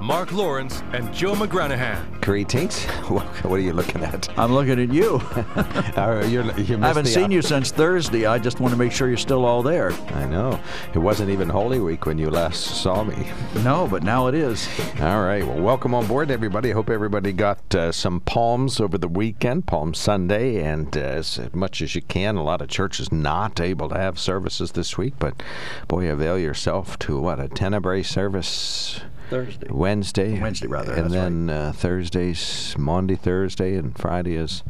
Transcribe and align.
Mark 0.00 0.30
Lawrence 0.30 0.82
and 0.92 1.12
Joe 1.12 1.34
McGranahan. 1.34 2.20
Greetings. 2.20 2.84
What 3.06 3.44
are 3.44 3.58
you 3.60 3.72
looking 3.72 4.02
at? 4.02 4.28
I'm 4.36 4.52
looking 4.52 4.80
at 4.80 4.92
you. 4.92 5.22
You're, 6.28 6.58
you 6.58 6.76
I 6.82 6.88
haven't 6.88 7.06
seen 7.06 7.26
op- 7.26 7.30
you 7.30 7.42
since 7.42 7.70
Thursday. 7.70 8.26
I 8.26 8.38
just 8.38 8.58
want 8.58 8.72
to 8.72 8.78
make 8.78 8.90
sure 8.90 9.06
you're 9.06 9.16
still 9.16 9.44
all 9.44 9.62
there. 9.62 9.92
I 9.92 10.26
know. 10.26 10.58
It 10.92 10.98
wasn't 10.98 11.30
even 11.30 11.48
Holy 11.48 11.78
Week 11.78 12.04
when 12.04 12.18
you 12.18 12.28
last 12.28 12.82
saw 12.82 13.04
me. 13.04 13.28
No, 13.62 13.86
but 13.88 14.02
now 14.02 14.26
it 14.26 14.34
is. 14.34 14.68
All 15.00 15.22
right. 15.22 15.46
Well, 15.46 15.60
welcome 15.60 15.94
on 15.94 16.06
board, 16.08 16.32
everybody. 16.32 16.70
I 16.70 16.74
hope 16.74 16.90
everybody 16.90 17.32
got 17.32 17.74
uh, 17.74 17.92
some 17.92 18.20
palms 18.20 18.80
over 18.80 18.98
the 18.98 19.08
weekend, 19.08 19.66
Palm 19.66 19.94
Sunday, 19.94 20.60
and 20.62 20.96
uh, 20.96 21.00
as 21.00 21.38
much 21.54 21.80
as 21.80 21.94
you 21.94 22.02
can. 22.02 22.34
A 22.36 22.42
lot 22.42 22.60
of 22.60 22.68
churches 22.68 23.12
not 23.12 23.60
able 23.60 23.88
to 23.90 23.96
have 23.96 24.18
services 24.18 24.72
this 24.72 24.98
week, 24.98 25.14
but 25.20 25.40
boy, 25.86 26.10
avail 26.10 26.36
yourself 26.38 26.98
to 27.00 27.20
what 27.20 27.38
a 27.38 27.48
tenebrae 27.48 28.02
service. 28.02 29.00
Thursday. 29.28 29.66
Wednesday. 29.70 30.40
Wednesday, 30.40 30.66
rather, 30.66 30.92
And 30.92 31.04
that's 31.04 31.14
then 31.14 31.50
uh, 31.50 31.72
Thursday's 31.72 32.74
Monday, 32.78 33.16
Thursday, 33.16 33.76
and 33.76 33.96
Friday 33.96 34.36
is 34.36 34.62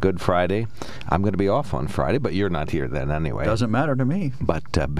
Good 0.00 0.20
Friday. 0.20 0.66
I'm 1.08 1.20
going 1.22 1.32
to 1.32 1.38
be 1.38 1.48
off 1.48 1.74
on 1.74 1.86
Friday, 1.88 2.18
but 2.18 2.32
you're 2.34 2.48
not 2.48 2.70
here 2.70 2.88
then 2.88 3.10
anyway. 3.10 3.44
Doesn't 3.44 3.70
matter 3.70 3.94
to 3.94 4.04
me. 4.04 4.32
But, 4.40 4.78
uh, 4.78 4.86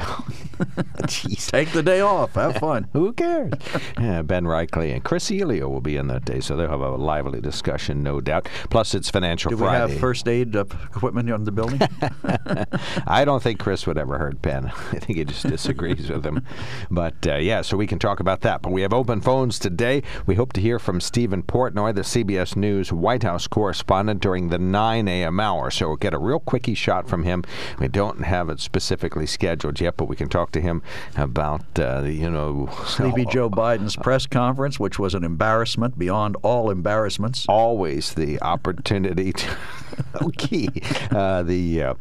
jeez. 1.06 1.50
Take 1.50 1.72
the 1.72 1.82
day 1.82 2.00
off. 2.00 2.34
Have 2.34 2.56
fun. 2.56 2.86
Who 2.92 3.12
cares? 3.12 3.52
yeah, 3.98 4.22
Ben 4.22 4.44
Reichley 4.44 4.92
and 4.92 5.02
Chris 5.02 5.30
Elio 5.30 5.68
will 5.68 5.80
be 5.80 5.96
in 5.96 6.08
that 6.08 6.24
day, 6.24 6.40
so 6.40 6.56
they'll 6.56 6.68
have 6.68 6.80
a 6.80 6.96
lively 6.96 7.40
discussion, 7.40 8.02
no 8.02 8.20
doubt. 8.20 8.48
Plus, 8.68 8.94
it's 8.94 9.08
Financial 9.10 9.50
Do 9.50 9.56
we 9.56 9.62
Friday. 9.62 9.92
have 9.92 10.00
first 10.00 10.28
aid 10.28 10.54
uh, 10.54 10.64
equipment 10.84 11.30
on 11.30 11.44
the 11.44 11.52
building? 11.52 11.80
I 13.06 13.24
don't 13.24 13.42
think 13.42 13.58
Chris 13.58 13.86
would 13.86 13.96
ever 13.98 14.18
hurt 14.18 14.42
Ben. 14.42 14.66
I 14.66 14.98
think 14.98 15.16
he 15.18 15.24
just 15.24 15.46
disagrees 15.48 16.10
with 16.10 16.24
him. 16.24 16.44
But 16.90 17.26
uh, 17.26 17.36
yeah, 17.36 17.62
so 17.62 17.76
we 17.76 17.86
can 17.86 17.98
talk 17.98 18.20
about 18.20 18.42
that. 18.42 18.62
But 18.62 18.72
we 18.72 18.82
have 18.82 18.92
open 18.92 19.20
phones 19.20 19.58
today. 19.58 20.02
We 20.26 20.34
hope 20.34 20.52
to 20.54 20.60
hear 20.60 20.78
from 20.78 21.00
Stephen 21.00 21.42
Portnoy, 21.42 21.94
the 21.94 22.02
CBS 22.02 22.54
News 22.56 22.92
White 22.92 23.22
House 23.22 23.46
correspondent, 23.46 24.20
during 24.20 24.48
the 24.48 24.58
9 24.90 25.06
a.m. 25.06 25.38
hour. 25.38 25.70
So 25.70 25.86
we'll 25.86 25.96
get 25.96 26.14
a 26.14 26.18
real 26.18 26.40
quickie 26.40 26.74
shot 26.74 27.08
from 27.08 27.22
him. 27.22 27.44
We 27.78 27.86
don't 27.86 28.22
have 28.22 28.48
it 28.48 28.58
specifically 28.58 29.24
scheduled 29.26 29.80
yet, 29.80 29.96
but 29.96 30.06
we 30.06 30.16
can 30.16 30.28
talk 30.28 30.50
to 30.52 30.60
him 30.60 30.82
about, 31.16 31.62
uh, 31.78 32.02
you 32.02 32.28
know, 32.28 32.68
Sleepy 32.86 33.24
Joe 33.26 33.48
Biden's 33.48 33.94
press 33.94 34.26
conference, 34.26 34.80
which 34.80 34.98
was 34.98 35.14
an 35.14 35.22
embarrassment 35.22 35.96
beyond 35.96 36.36
all 36.42 36.70
embarrassments. 36.70 37.46
always 37.48 38.14
the 38.14 38.40
opportunity 38.42 39.32
to. 39.32 39.56
okay. 40.22 40.68
Uh, 41.10 41.42
the. 41.42 41.82
Uh, 41.82 41.94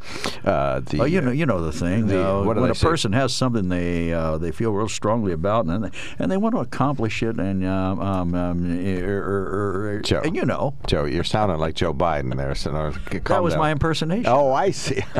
uh, 0.46 0.80
the 0.80 1.02
Oh, 1.02 1.06
you 1.06 1.22
know, 1.22 1.32
you 1.32 1.46
know 1.46 1.62
the 1.62 1.72
thing. 1.72 2.08
the- 2.08 2.28
uh, 2.28 2.44
when 2.44 2.58
a 2.58 2.76
say? 2.76 2.88
person 2.88 3.14
has 3.14 3.36
something 3.36 3.70
they 3.70 4.14
uh, 4.14 4.38
they 4.38 4.52
feel 4.52 4.72
real 4.72 4.90
strongly 4.90 5.32
about, 5.32 5.66
and 5.66 5.86
they, 5.86 5.90
and 6.18 6.32
they 6.32 6.38
want 6.38 6.56
to 6.56 6.62
accomplish 6.62 7.22
it, 7.24 7.38
and 7.40 7.66
um, 7.66 8.00
um, 8.00 8.34
um, 8.36 8.66
er, 8.66 9.18
er, 9.18 9.98
er, 9.98 10.02
Joe. 10.02 10.22
and 10.24 10.36
you 10.36 10.46
know, 10.46 10.74
Joe, 10.88 11.06
you're 11.06 11.24
sounding 11.24 11.58
like 11.58 11.76
Joe 11.76 11.94
Biden 11.94 12.36
there. 12.36 12.56
So 12.56 12.72
no, 12.84 13.20
that 13.26 13.44
was 13.44 13.54
down. 13.54 13.60
my 13.60 13.72
impersonation. 13.72 14.28
Oh, 14.28 14.52
I 14.52 14.72
see. 14.72 15.02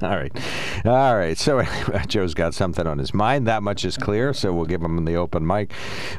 All 0.00 0.10
right. 0.10 0.32
All 0.84 1.16
right. 1.16 1.36
So 1.36 1.62
Joe's 2.06 2.34
got 2.34 2.54
something 2.54 2.86
on 2.86 2.98
his 2.98 3.12
mind. 3.12 3.48
That 3.48 3.62
much 3.64 3.84
is 3.84 3.96
clear. 3.96 4.32
So 4.32 4.52
we'll 4.52 4.66
give 4.66 4.80
him 4.80 5.04
the 5.04 5.16
open 5.16 5.44
mic. 5.44 5.72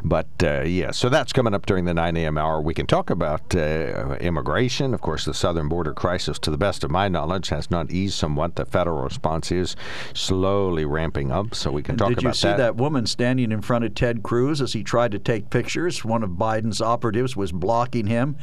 But 0.03 0.27
uh, 0.43 0.61
yeah, 0.61 0.91
so 0.91 1.07
that's 1.07 1.31
coming 1.31 1.53
up 1.53 1.65
during 1.65 1.85
the 1.85 1.93
9 1.93 2.17
a.m. 2.17 2.37
hour. 2.37 2.61
We 2.61 2.73
can 2.73 2.87
talk 2.87 3.09
about 3.09 3.55
uh, 3.55 4.17
immigration. 4.19 4.93
Of 4.93 5.01
course, 5.01 5.23
the 5.23 5.33
southern 5.33 5.69
border 5.69 5.93
crisis, 5.93 6.37
to 6.39 6.51
the 6.51 6.57
best 6.57 6.83
of 6.83 6.91
my 6.91 7.07
knowledge, 7.07 7.49
has 7.49 7.71
not 7.71 7.89
eased 7.89 8.15
somewhat. 8.15 8.55
The 8.55 8.65
federal 8.65 9.01
response 9.01 9.51
is 9.51 9.77
slowly 10.13 10.83
ramping 10.83 11.31
up. 11.31 11.55
So 11.55 11.71
we 11.71 11.81
can 11.81 11.95
talk 11.95 12.07
about 12.07 12.15
that. 12.15 12.21
Did 12.21 12.27
you 12.27 12.33
see 12.33 12.57
that. 12.57 12.75
woman 12.75 13.05
standing 13.05 13.51
in 13.51 13.61
front 13.61 13.85
of 13.85 13.95
Ted 13.95 14.23
Cruz 14.23 14.61
as 14.61 14.73
he 14.73 14.83
tried 14.83 15.11
to 15.13 15.19
take 15.19 15.49
pictures? 15.49 16.03
One 16.03 16.23
of 16.23 16.31
Biden's 16.31 16.81
operatives 16.81 17.37
was 17.37 17.53
blocking 17.53 18.07
him. 18.07 18.35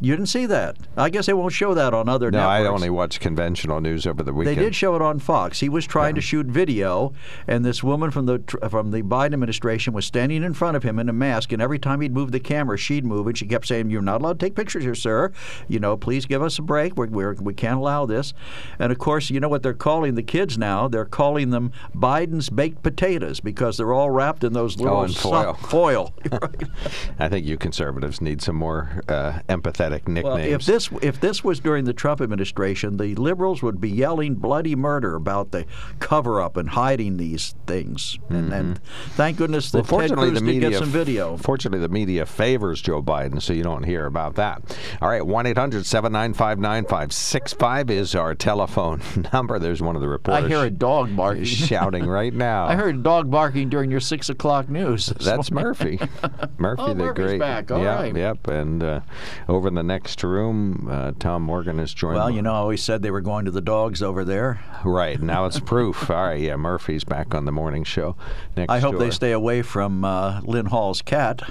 You 0.00 0.14
didn't 0.14 0.28
see 0.28 0.46
that. 0.46 0.76
I 0.96 1.10
guess 1.10 1.26
they 1.26 1.32
won't 1.32 1.52
show 1.52 1.74
that 1.74 1.92
on 1.92 2.08
other 2.08 2.30
No, 2.30 2.46
I 2.46 2.64
only 2.66 2.90
watch 2.90 3.18
conventional 3.20 3.80
news 3.80 4.06
over 4.06 4.22
the 4.22 4.32
weekend. 4.32 4.56
They 4.56 4.62
did 4.62 4.74
show 4.74 4.94
it 4.94 5.02
on 5.02 5.18
Fox. 5.18 5.60
He 5.60 5.68
was 5.68 5.86
trying 5.86 6.14
to 6.14 6.20
shoot 6.20 6.46
video, 6.46 7.12
and 7.46 7.64
this 7.64 7.82
woman 7.82 8.10
from 8.10 8.26
the 8.26 8.38
from 8.70 8.90
the 8.90 9.02
Biden 9.02 9.32
administration 9.32 9.92
was 9.92 10.06
standing 10.06 10.42
in 10.44 10.54
front 10.54 10.76
of 10.76 10.82
him 10.82 10.98
in 10.98 11.08
a 11.08 11.12
mask. 11.12 11.52
And 11.52 11.60
every 11.60 11.78
time 11.78 12.00
he'd 12.00 12.12
move 12.14 12.32
the 12.32 12.40
camera, 12.40 12.78
she'd 12.78 13.04
move, 13.04 13.26
and 13.26 13.36
she 13.36 13.46
kept 13.46 13.66
saying, 13.66 13.90
"You're 13.90 14.02
not 14.02 14.20
allowed 14.20 14.38
to 14.38 14.46
take 14.46 14.54
pictures 14.54 14.84
here, 14.84 14.94
sir. 14.94 15.32
You 15.66 15.80
know, 15.80 15.96
please 15.96 16.26
give 16.26 16.42
us 16.42 16.58
a 16.58 16.62
break. 16.62 16.96
We're, 16.96 17.06
we're, 17.06 17.34
we 17.34 17.54
can't 17.54 17.78
allow 17.78 18.06
this." 18.06 18.34
And 18.78 18.92
of 18.92 18.98
course, 18.98 19.30
you 19.30 19.40
know 19.40 19.48
what 19.48 19.62
they're 19.62 19.74
calling 19.74 20.14
the 20.14 20.22
kids 20.22 20.56
now? 20.56 20.86
They're 20.88 21.04
calling 21.04 21.50
them 21.50 21.72
Biden's 21.94 22.50
baked 22.50 22.82
potatoes 22.82 23.40
because 23.40 23.76
they're 23.76 23.92
all 23.92 24.10
wrapped 24.10 24.44
in 24.44 24.52
those 24.52 24.78
little 24.78 24.98
Oh, 24.98 25.08
foil. 25.08 25.54
foil. 25.54 26.14
Right. 26.30 26.62
I 27.18 27.28
think 27.28 27.46
you 27.46 27.56
conservatives 27.56 28.20
need 28.20 28.42
some 28.42 28.56
more 28.56 29.02
uh, 29.08 29.40
empathetic 29.88 30.08
nicknames. 30.08 30.24
Well, 30.24 30.36
if 30.38 30.64
this 30.64 30.88
if 31.02 31.20
this 31.20 31.44
was 31.44 31.60
during 31.60 31.84
the 31.84 31.92
Trump 31.92 32.20
administration, 32.20 32.96
the 32.96 33.14
liberals 33.14 33.62
would 33.62 33.80
be 33.80 33.90
yelling 33.90 34.34
bloody 34.34 34.76
murder 34.76 35.14
about 35.16 35.50
the 35.50 35.66
cover 35.98 36.40
up 36.40 36.56
and 36.56 36.68
hiding 36.70 37.16
these 37.16 37.54
things. 37.66 38.18
And, 38.28 38.52
and 38.52 38.78
thank 39.10 39.38
goodness 39.38 39.70
that 39.72 39.78
Mm-hmm. 39.78 39.94
Well, 39.94 40.00
Ted 40.00 40.08
fortunately, 40.10 40.30
Cruz 40.30 40.40
the 40.40 40.46
media 40.46 40.70
get 40.70 40.78
some 40.80 40.88
video. 40.88 41.36
Fortunately, 41.36 41.78
the 41.78 41.88
media 41.88 42.26
favors 42.26 42.82
Joe 42.82 43.00
Biden, 43.02 43.40
so 43.40 43.52
you 43.52 43.62
don't 43.62 43.84
hear 43.84 44.06
about 44.06 44.34
that. 44.36 44.76
All 45.00 45.08
right, 45.08 45.24
one 45.24 45.44
9565 45.44 47.90
is 47.90 48.14
our 48.14 48.34
telephone 48.34 49.00
number. 49.32 49.58
There's 49.58 49.80
one 49.80 49.96
of 49.96 50.02
the 50.02 50.08
reporters. 50.08 50.44
I 50.44 50.48
hear 50.48 50.64
a 50.64 50.70
dog 50.70 51.14
barking. 51.16 51.44
shouting 51.68 52.06
right 52.06 52.34
now. 52.34 52.66
I 52.66 52.74
heard 52.74 52.96
a 52.96 52.98
dog 52.98 53.30
barking 53.30 53.68
during 53.68 53.90
your 53.90 54.00
six 54.00 54.28
o'clock 54.28 54.68
news. 54.68 55.06
That's 55.06 55.50
morning. 55.50 55.68
Murphy. 55.68 55.98
Murphy, 56.58 56.82
Oh, 56.82 56.88
the 56.88 56.94
Murphy's 56.94 57.24
great. 57.24 57.40
back. 57.40 57.70
All 57.70 57.82
yep, 57.82 57.98
right. 57.98 58.16
yep. 58.16 58.46
And 58.48 58.82
uh, 58.82 59.00
over 59.48 59.68
in 59.68 59.74
the 59.74 59.77
next 59.82 60.22
room, 60.22 60.88
uh, 60.90 61.12
Tom 61.18 61.42
Morgan 61.42 61.78
is 61.78 61.92
joined. 61.94 62.16
Well, 62.16 62.30
you 62.30 62.42
know, 62.42 62.52
I 62.52 62.56
always 62.56 62.82
said 62.82 63.02
they 63.02 63.10
were 63.10 63.20
going 63.20 63.44
to 63.44 63.50
the 63.50 63.60
dogs 63.60 64.02
over 64.02 64.24
there. 64.24 64.60
right 64.84 65.20
now 65.20 65.46
it's 65.46 65.60
proof. 65.60 66.10
All 66.10 66.24
right, 66.24 66.40
yeah, 66.40 66.56
Murphy's 66.56 67.04
back 67.04 67.34
on 67.34 67.44
the 67.44 67.52
morning 67.52 67.84
show. 67.84 68.16
Next 68.56 68.70
I 68.72 68.78
hope 68.80 68.92
door. 68.92 69.00
they 69.00 69.10
stay 69.10 69.32
away 69.32 69.62
from 69.62 70.04
uh, 70.04 70.40
Lynn 70.42 70.66
Hall's 70.66 71.02
cat. 71.02 71.42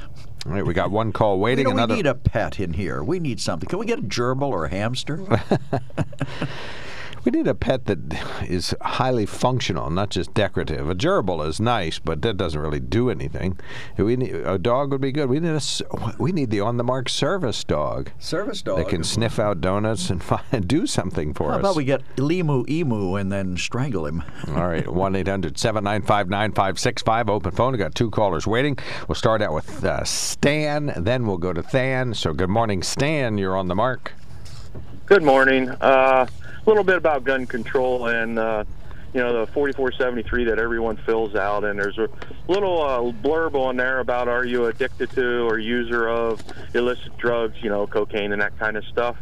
All 0.46 0.54
right, 0.54 0.66
we 0.66 0.74
got 0.74 0.92
one 0.92 1.12
call 1.12 1.36
You 1.36 1.42
waiting. 1.42 1.76
know, 1.76 1.86
we 1.88 1.96
need 1.96 2.06
a 2.06 2.16
pet 2.16 2.60
in 2.60 2.74
here. 2.74 3.04
We 3.04 3.20
need 3.20 3.40
something. 3.40 3.68
Can 3.68 3.80
we 3.80 3.86
get 3.86 4.00
a 4.00 4.04
gerbil 4.04 4.44
or 4.50 4.66
a 4.66 4.70
hamster? 4.70 5.20
We 7.26 7.32
need 7.32 7.48
a 7.48 7.56
pet 7.56 7.86
that 7.86 8.00
is 8.50 8.74
highly 8.82 9.26
functional, 9.26 9.90
not 9.90 10.10
just 10.12 10.34
decorative. 10.34 10.90
A 10.90 10.96
gerbil 10.96 11.46
is 11.46 11.60
nice, 11.60 12.00
but 12.00 12.22
that 12.22 12.38
doesn't 12.38 12.60
really 12.62 12.80
do 12.80 13.10
anything. 13.10 13.60
We 13.98 14.16
need, 14.16 14.34
a 14.34 14.58
dog 14.58 14.92
would 14.92 15.02
be 15.02 15.12
good. 15.12 15.28
We 15.30 15.40
need 15.42 15.50
a 15.52 15.56
s- 15.56 15.82
we 16.18 16.32
need 16.32 16.52
the 16.52 16.62
on 16.62 16.78
the 16.78 16.84
mark 16.86 17.10
service 17.10 17.64
dog 17.66 18.12
Service 18.20 18.62
dog. 18.62 18.78
that 18.78 18.88
can 18.90 19.04
sniff 19.04 19.40
out 19.40 19.60
donuts 19.60 20.10
and 20.10 20.24
find, 20.24 20.68
do 20.68 20.86
something 20.88 21.34
for 21.34 21.46
How 21.46 21.50
us. 21.50 21.56
How 21.56 21.60
about 21.72 21.76
we 21.76 21.84
get 21.86 22.02
Limu 22.16 22.70
Emu 22.70 23.16
and 23.16 23.30
then 23.32 23.58
strangle 23.58 24.06
him? 24.06 24.24
All 24.50 24.68
right, 24.68 24.88
1 24.92 25.16
800 25.16 25.58
795 25.58 26.30
9565. 26.30 27.30
Open 27.30 27.52
phone. 27.52 27.74
we 27.74 27.78
got 27.78 27.94
two 27.94 28.10
callers 28.10 28.48
waiting. 28.48 28.78
We'll 29.10 29.16
start 29.16 29.42
out 29.42 29.54
with 29.54 29.84
uh, 29.84 30.04
Stan, 30.06 30.94
then 30.96 31.28
we'll 31.28 31.38
go 31.38 31.52
to 31.52 31.62
Than. 31.62 32.14
So, 32.14 32.32
good 32.32 32.50
morning, 32.50 32.84
Stan. 32.84 33.38
You're 33.38 33.58
on 33.58 33.68
the 33.68 33.76
mark. 33.76 34.14
Good 35.08 35.24
morning. 35.24 35.70
Uh, 35.70 36.26
a 36.26 36.47
little 36.68 36.84
bit 36.84 36.98
about 36.98 37.24
gun 37.24 37.48
control 37.48 38.08
and 38.08 38.38
uh, 38.38 38.64
you 39.14 39.22
know 39.22 39.46
the 39.46 39.52
4473 39.54 40.44
that 40.46 40.60
everyone 40.60 40.98
fills 40.98 41.34
out, 41.34 41.64
and 41.64 41.80
there's 41.80 41.98
a 41.98 42.10
little 42.48 42.82
uh, 42.84 43.00
blurb 43.24 43.56
on 43.56 43.78
there 43.78 44.00
about 44.00 44.28
are 44.28 44.46
you 44.46 44.66
addicted 44.66 45.10
to 45.12 45.48
or 45.48 45.58
user 45.58 46.08
of 46.10 46.44
illicit 46.76 47.18
drugs, 47.18 47.56
you 47.62 47.70
know, 47.70 47.88
cocaine 47.88 48.34
and 48.34 48.42
that 48.42 48.58
kind 48.60 48.76
of 48.78 48.84
stuff. 48.86 49.16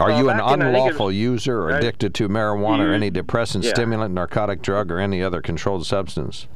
Are 0.00 0.10
Uh, 0.10 0.18
you 0.18 0.28
an 0.30 0.38
back 0.38 0.54
in, 0.54 0.62
I 0.62 0.64
think 0.64 0.64
it 0.64 0.66
was- 0.74 0.74
unlawful 0.82 1.12
user 1.12 1.62
or 1.62 1.70
addicted 1.70 2.14
to 2.14 2.28
marijuana 2.28 2.88
or 2.88 2.92
any 2.92 3.10
depressant, 3.10 3.64
yeah. 3.64 3.70
stimulant, 3.70 4.12
narcotic 4.12 4.60
drug, 4.60 4.90
or 4.90 4.98
any 4.98 5.22
other 5.22 5.40
controlled 5.40 5.86
substance? 5.86 6.46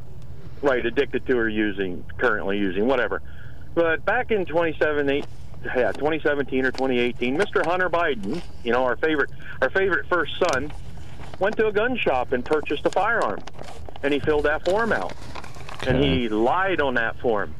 Right, 0.62 0.84
addicted 0.84 1.25
to 1.26 1.38
or 1.38 1.49
using, 1.49 2.05
currently 2.19 2.58
using, 2.58 2.87
whatever. 2.87 3.23
But 3.75 4.05
back 4.06 4.31
in 4.31 4.44
2017, 4.46 5.25
yeah, 5.74 5.92
2017 5.92 6.64
or 6.64 6.72
2018, 6.72 7.36
Mr. 7.36 7.64
Hunter 7.64 7.88
Biden, 7.88 8.42
you 8.62 8.72
know, 8.72 8.84
our 8.84 8.96
favorite, 8.96 9.30
our 9.60 9.70
favorite 9.70 10.06
first 10.08 10.32
son, 10.38 10.72
went 11.38 11.56
to 11.56 11.66
a 11.66 11.72
gun 11.72 11.96
shop 11.96 12.32
and 12.32 12.44
purchased 12.44 12.84
a 12.86 12.90
firearm, 12.90 13.42
and 14.02 14.12
he 14.12 14.20
filled 14.20 14.44
that 14.44 14.64
form 14.64 14.92
out, 14.92 15.14
and 15.86 16.02
he 16.02 16.28
lied 16.28 16.80
on 16.80 16.94
that 16.94 17.18
form, 17.20 17.54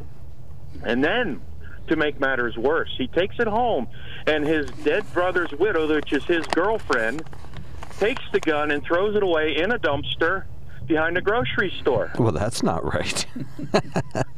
and 0.85 1.03
then. 1.03 1.41
To 1.89 1.95
make 1.95 2.19
matters 2.19 2.57
worse, 2.57 2.93
he 2.99 3.07
takes 3.07 3.37
it 3.39 3.47
home, 3.47 3.87
and 4.27 4.45
his 4.45 4.67
dead 4.83 5.13
brother's 5.13 5.53
widow, 5.53 5.87
which 5.87 6.13
is 6.13 6.25
his 6.25 6.45
girlfriend, 6.49 7.23
takes 8.01 8.25
the 8.33 8.41
gun 8.41 8.73
and 8.73 8.83
throws 8.83 9.15
it 9.15 9.23
away 9.23 9.55
in 9.57 9.71
a 9.71 9.79
dumpster 9.79 10.47
behind 10.87 11.17
a 11.19 11.21
grocery 11.21 11.73
store. 11.81 12.13
Well, 12.19 12.33
that's 12.33 12.63
not 12.63 12.85
right. 12.85 13.27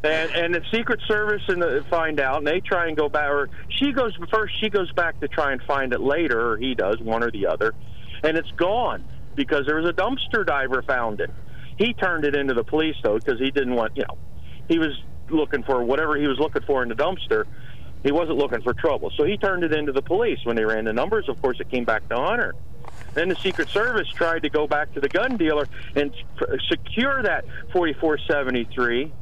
And 0.04 0.30
and 0.30 0.54
the 0.54 0.62
Secret 0.70 1.00
Service 1.08 1.42
and 1.48 1.60
the, 1.60 1.84
find 1.90 2.20
out, 2.20 2.38
and 2.38 2.46
they 2.46 2.60
try 2.60 2.86
and 2.86 2.96
go 2.96 3.08
back. 3.08 3.28
Or 3.28 3.50
she 3.68 3.92
goes 3.92 4.16
first. 4.30 4.54
She 4.60 4.70
goes 4.70 4.92
back 4.92 5.18
to 5.20 5.28
try 5.28 5.52
and 5.52 5.60
find 5.62 5.92
it 5.92 6.00
later, 6.00 6.52
or 6.52 6.56
he 6.56 6.74
does, 6.76 7.00
one 7.00 7.24
or 7.24 7.32
the 7.32 7.48
other, 7.48 7.74
and 8.22 8.36
it's 8.36 8.50
gone 8.52 9.04
because 9.34 9.66
there 9.66 9.76
was 9.76 9.88
a 9.88 9.92
dumpster 9.92 10.46
diver 10.46 10.82
found 10.82 11.20
it. 11.20 11.30
He 11.78 11.94
turned 11.94 12.24
it 12.24 12.36
into 12.36 12.54
the 12.54 12.64
police 12.64 12.96
though 13.02 13.18
because 13.18 13.40
he 13.40 13.50
didn't 13.50 13.74
want, 13.74 13.96
you 13.96 14.04
know, 14.08 14.18
he 14.68 14.78
was 14.78 15.00
looking 15.30 15.64
for 15.64 15.82
whatever 15.82 16.16
he 16.16 16.28
was 16.28 16.38
looking 16.38 16.62
for 16.62 16.82
in 16.82 16.88
the 16.88 16.94
dumpster. 16.94 17.44
He 18.04 18.12
wasn't 18.12 18.38
looking 18.38 18.62
for 18.62 18.74
trouble, 18.74 19.10
so 19.16 19.24
he 19.24 19.36
turned 19.36 19.64
it 19.64 19.72
into 19.72 19.90
the 19.90 20.02
police. 20.02 20.38
When 20.44 20.54
they 20.54 20.64
ran 20.64 20.84
the 20.84 20.92
numbers, 20.92 21.28
of 21.28 21.42
course, 21.42 21.58
it 21.58 21.68
came 21.70 21.84
back 21.84 22.08
to 22.08 22.16
Hunter. 22.16 22.54
Then 23.18 23.30
the 23.30 23.34
Secret 23.34 23.68
Service 23.70 24.06
tried 24.10 24.44
to 24.44 24.48
go 24.48 24.68
back 24.68 24.94
to 24.94 25.00
the 25.00 25.08
gun 25.08 25.36
dealer 25.36 25.66
and 25.96 26.14
secure 26.68 27.20
that 27.24 27.44
4473 27.72 29.12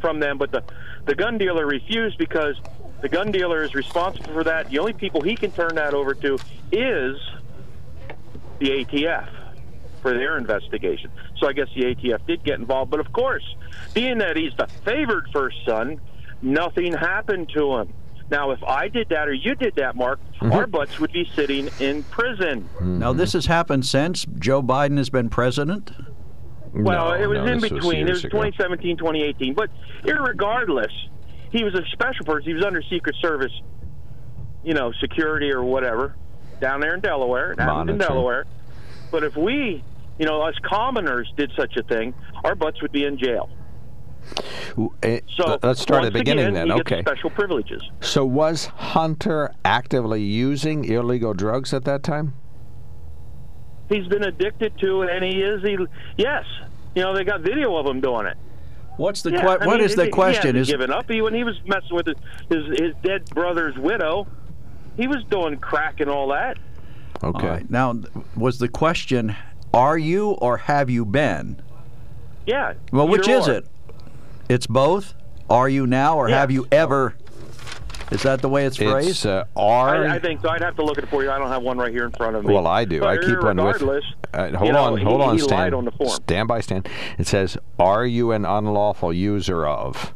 from 0.00 0.20
them, 0.20 0.38
but 0.38 0.50
the, 0.50 0.64
the 1.04 1.14
gun 1.14 1.36
dealer 1.36 1.66
refused 1.66 2.16
because 2.16 2.56
the 3.02 3.10
gun 3.10 3.30
dealer 3.30 3.62
is 3.62 3.74
responsible 3.74 4.32
for 4.32 4.42
that. 4.44 4.70
The 4.70 4.78
only 4.78 4.94
people 4.94 5.20
he 5.20 5.36
can 5.36 5.50
turn 5.50 5.74
that 5.74 5.92
over 5.92 6.14
to 6.14 6.38
is 6.72 7.18
the 8.58 8.70
ATF 8.70 9.28
for 10.00 10.14
their 10.14 10.38
investigation. 10.38 11.10
So 11.36 11.46
I 11.46 11.52
guess 11.52 11.68
the 11.74 11.94
ATF 11.94 12.26
did 12.26 12.42
get 12.44 12.58
involved. 12.58 12.90
But 12.90 13.00
of 13.00 13.12
course, 13.12 13.44
being 13.92 14.16
that 14.16 14.38
he's 14.38 14.54
the 14.56 14.66
favored 14.82 15.28
first 15.30 15.58
son, 15.66 16.00
nothing 16.40 16.94
happened 16.94 17.50
to 17.50 17.76
him. 17.76 17.92
Now, 18.32 18.50
if 18.50 18.64
I 18.64 18.88
did 18.88 19.10
that 19.10 19.28
or 19.28 19.34
you 19.34 19.54
did 19.54 19.74
that, 19.74 19.94
Mark, 19.94 20.18
mm-hmm. 20.36 20.52
our 20.52 20.66
butts 20.66 20.98
would 20.98 21.12
be 21.12 21.30
sitting 21.36 21.68
in 21.80 22.02
prison. 22.04 22.62
Hmm. 22.78 22.98
Now, 22.98 23.12
this 23.12 23.34
has 23.34 23.44
happened 23.44 23.84
since 23.84 24.24
Joe 24.38 24.62
Biden 24.62 24.96
has 24.96 25.10
been 25.10 25.28
president. 25.28 25.92
Well, 26.72 27.10
No, 27.10 27.22
it 27.22 27.26
was 27.26 27.36
no, 27.36 27.44
in 27.44 27.60
this 27.60 27.70
was 27.70 27.80
between. 27.80 27.96
it 27.98 28.06
years 28.06 28.22
was 28.22 28.24
ago. 28.24 28.38
2017, 28.38 28.96
2018. 28.96 29.52
But 29.52 29.68
irregardless, 30.04 30.90
he 31.50 31.62
was 31.62 31.74
a 31.74 31.82
special 31.92 32.24
person. 32.24 32.44
He 32.48 32.54
was 32.54 32.64
under 32.64 32.80
Secret 32.88 33.14
Service, 33.20 33.52
you 34.64 34.72
know, 34.72 34.92
security 34.98 35.52
or 35.52 35.62
whatever, 35.62 36.16
down 36.58 36.80
there 36.80 36.94
in 36.94 37.00
Delaware. 37.00 37.52
It 37.52 37.60
in 37.60 37.98
Delaware. 37.98 38.46
But 39.10 39.24
if 39.24 39.36
we, 39.36 39.84
you 40.18 40.24
know, 40.24 40.40
us 40.40 40.54
commoners 40.62 41.30
did 41.36 41.52
such 41.54 41.76
a 41.76 41.82
thing, 41.82 42.14
our 42.44 42.54
butts 42.54 42.80
would 42.80 42.92
be 42.92 43.04
in 43.04 43.18
jail. 43.18 43.50
Eh, 45.02 45.20
So 45.36 45.58
let's 45.62 45.80
start 45.80 46.04
at 46.04 46.12
the 46.12 46.18
beginning 46.18 46.46
again, 46.46 46.54
then. 46.54 46.66
he 46.68 46.82
gets 46.82 46.92
Okay. 46.92 47.00
special 47.02 47.30
privileges. 47.30 47.82
So 48.00 48.24
was 48.24 48.66
Hunter 48.66 49.52
actively 49.64 50.22
using 50.22 50.84
illegal 50.84 51.34
drugs 51.34 51.74
at 51.74 51.84
that 51.84 52.02
time? 52.02 52.34
He's 53.88 54.06
been 54.06 54.24
addicted 54.24 54.78
to, 54.78 55.02
it, 55.02 55.10
and 55.10 55.24
he 55.24 55.42
is. 55.42 55.62
He, 55.62 55.76
yes, 56.16 56.44
you 56.94 57.02
know, 57.02 57.14
they 57.14 57.24
got 57.24 57.40
video 57.42 57.76
of 57.76 57.86
him 57.86 58.00
doing 58.00 58.26
it. 58.26 58.36
What's 58.96 59.22
the 59.22 59.32
Yeah, 59.32 59.40
que- 59.40 59.48
I 59.48 59.66
what 59.66 59.76
mean, 59.78 59.80
is 59.80 59.96
the 59.96 60.04
he- 60.04 60.10
question? 60.10 60.54
He 60.54 60.60
Is 60.62 60.68
given 60.70 60.90
up. 60.90 61.10
He, 61.10 61.20
when 61.20 61.34
he 61.34 61.44
was 61.44 61.56
messing 61.66 61.94
with 61.96 62.06
his, 62.06 62.16
his 62.48 62.78
his 62.78 62.94
dead 63.02 63.24
brother's 63.30 63.76
widow, 63.76 64.26
he 64.96 65.06
was 65.08 65.24
doing 65.30 65.56
crack 65.58 66.00
and 66.00 66.08
all 66.10 66.28
that. 66.28 66.58
Okay. 67.22 67.46
All 67.46 67.52
right. 67.54 67.70
Now, 67.70 67.94
was 68.36 68.58
the 68.58 68.68
question, 68.68 69.34
are 69.74 69.96
you 69.98 70.30
or 70.32 70.56
have 70.58 70.88
you 70.90 71.04
been? 71.04 71.60
Yeah. 72.46 72.74
Well, 72.92 73.08
which 73.08 73.28
either 73.28 73.38
is 73.38 73.48
it? 73.48 73.66
It's 74.52 74.66
both. 74.66 75.14
Are 75.48 75.66
you 75.68 75.86
now 75.86 76.18
or 76.18 76.28
Yeah. 76.28 76.38
have 76.40 76.50
you 76.50 76.66
ever? 76.70 77.14
Is 78.10 78.22
that 78.24 78.42
the 78.42 78.50
way 78.50 78.66
it's 78.66 78.76
phrased? 78.76 79.08
It's 79.08 79.24
uh, 79.24 79.44
are. 79.56 80.04
I, 80.06 80.16
I 80.16 80.18
think 80.18 80.42
so. 80.42 80.50
I'd 80.50 80.60
have 80.60 80.76
to 80.76 80.84
look 80.84 80.98
at 80.98 81.04
it 81.04 81.10
for 81.10 81.22
you. 81.22 81.30
I 81.30 81.38
don't 81.38 81.48
have 81.48 81.62
one 81.62 81.78
right 81.78 81.90
here 81.90 82.04
in 82.04 82.10
front 82.10 82.36
of 82.36 82.44
me. 82.44 82.52
Well, 82.52 82.66
I 82.66 82.84
do. 82.84 83.00
But 83.00 83.08
I 83.08 83.16
keep 83.16 83.42
one 83.42 83.56
with. 83.56 83.82
Uh, 84.34 84.50
hold 84.50 84.66
you 84.66 84.72
know, 84.74 84.82
on, 84.84 85.00
hold 85.00 85.20
he, 85.22 85.26
on, 85.26 85.34
he 85.36 85.42
Stan. 85.42 85.58
lied 85.58 85.74
on 85.74 85.86
the 85.86 85.90
form. 85.92 86.10
Stand 86.10 86.48
by, 86.48 86.60
Stan. 86.60 86.84
It 87.18 87.26
says, 87.26 87.56
"Are 87.78 88.04
you 88.04 88.32
an 88.32 88.44
unlawful 88.44 89.14
user 89.14 89.66
of 89.66 90.12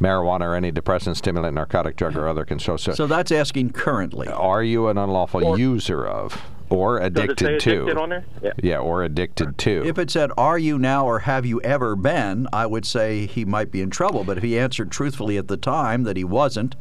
marijuana 0.00 0.42
or 0.46 0.54
any 0.54 0.70
depressant, 0.70 1.18
stimulant, 1.18 1.54
narcotic 1.54 1.96
drug, 1.96 2.16
or 2.16 2.26
other 2.26 2.46
control?" 2.46 2.78
So, 2.78 2.92
so 2.92 3.06
that's 3.06 3.30
asking 3.30 3.72
currently. 3.72 4.28
are 4.28 4.62
you 4.62 4.88
an 4.88 4.96
unlawful 4.96 5.44
Or- 5.44 5.58
user 5.58 6.06
of 6.06 6.40
or 6.74 6.98
Does 6.98 7.06
it 7.06 7.14
say 7.16 7.24
addicted 7.24 7.60
to? 7.60 7.82
addicted 7.82 7.98
on 7.98 8.08
there? 8.08 8.24
Yeah. 8.42 8.52
Yeah, 8.62 8.78
or 8.78 9.02
addicted 9.04 9.58
to. 9.58 9.82
If 9.86 9.98
it 9.98 10.10
said, 10.10 10.30
"Are 10.36 10.58
you 10.58 10.78
now 10.78 11.06
or 11.06 11.20
have 11.20 11.46
you 11.46 11.60
ever 11.62 11.96
been?" 11.96 12.46
I 12.52 12.66
would 12.66 12.84
say 12.84 13.26
he 13.26 13.44
might 13.44 13.70
be 13.70 13.80
in 13.80 13.90
trouble. 13.90 14.24
But 14.24 14.38
if 14.38 14.42
he 14.42 14.58
answered 14.58 14.90
truthfully 14.90 15.36
at 15.38 15.48
the 15.48 15.56
time 15.56 16.04
that 16.04 16.16
he 16.16 16.24
wasn't, 16.24 16.76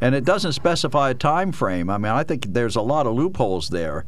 and 0.00 0.14
it 0.14 0.24
doesn't 0.24 0.52
specify 0.52 1.10
a 1.10 1.14
time 1.14 1.52
frame, 1.52 1.90
I 1.90 1.98
mean, 1.98 2.12
I 2.12 2.22
think 2.24 2.52
there's 2.52 2.76
a 2.76 2.82
lot 2.82 3.06
of 3.06 3.14
loopholes 3.14 3.70
there. 3.70 4.04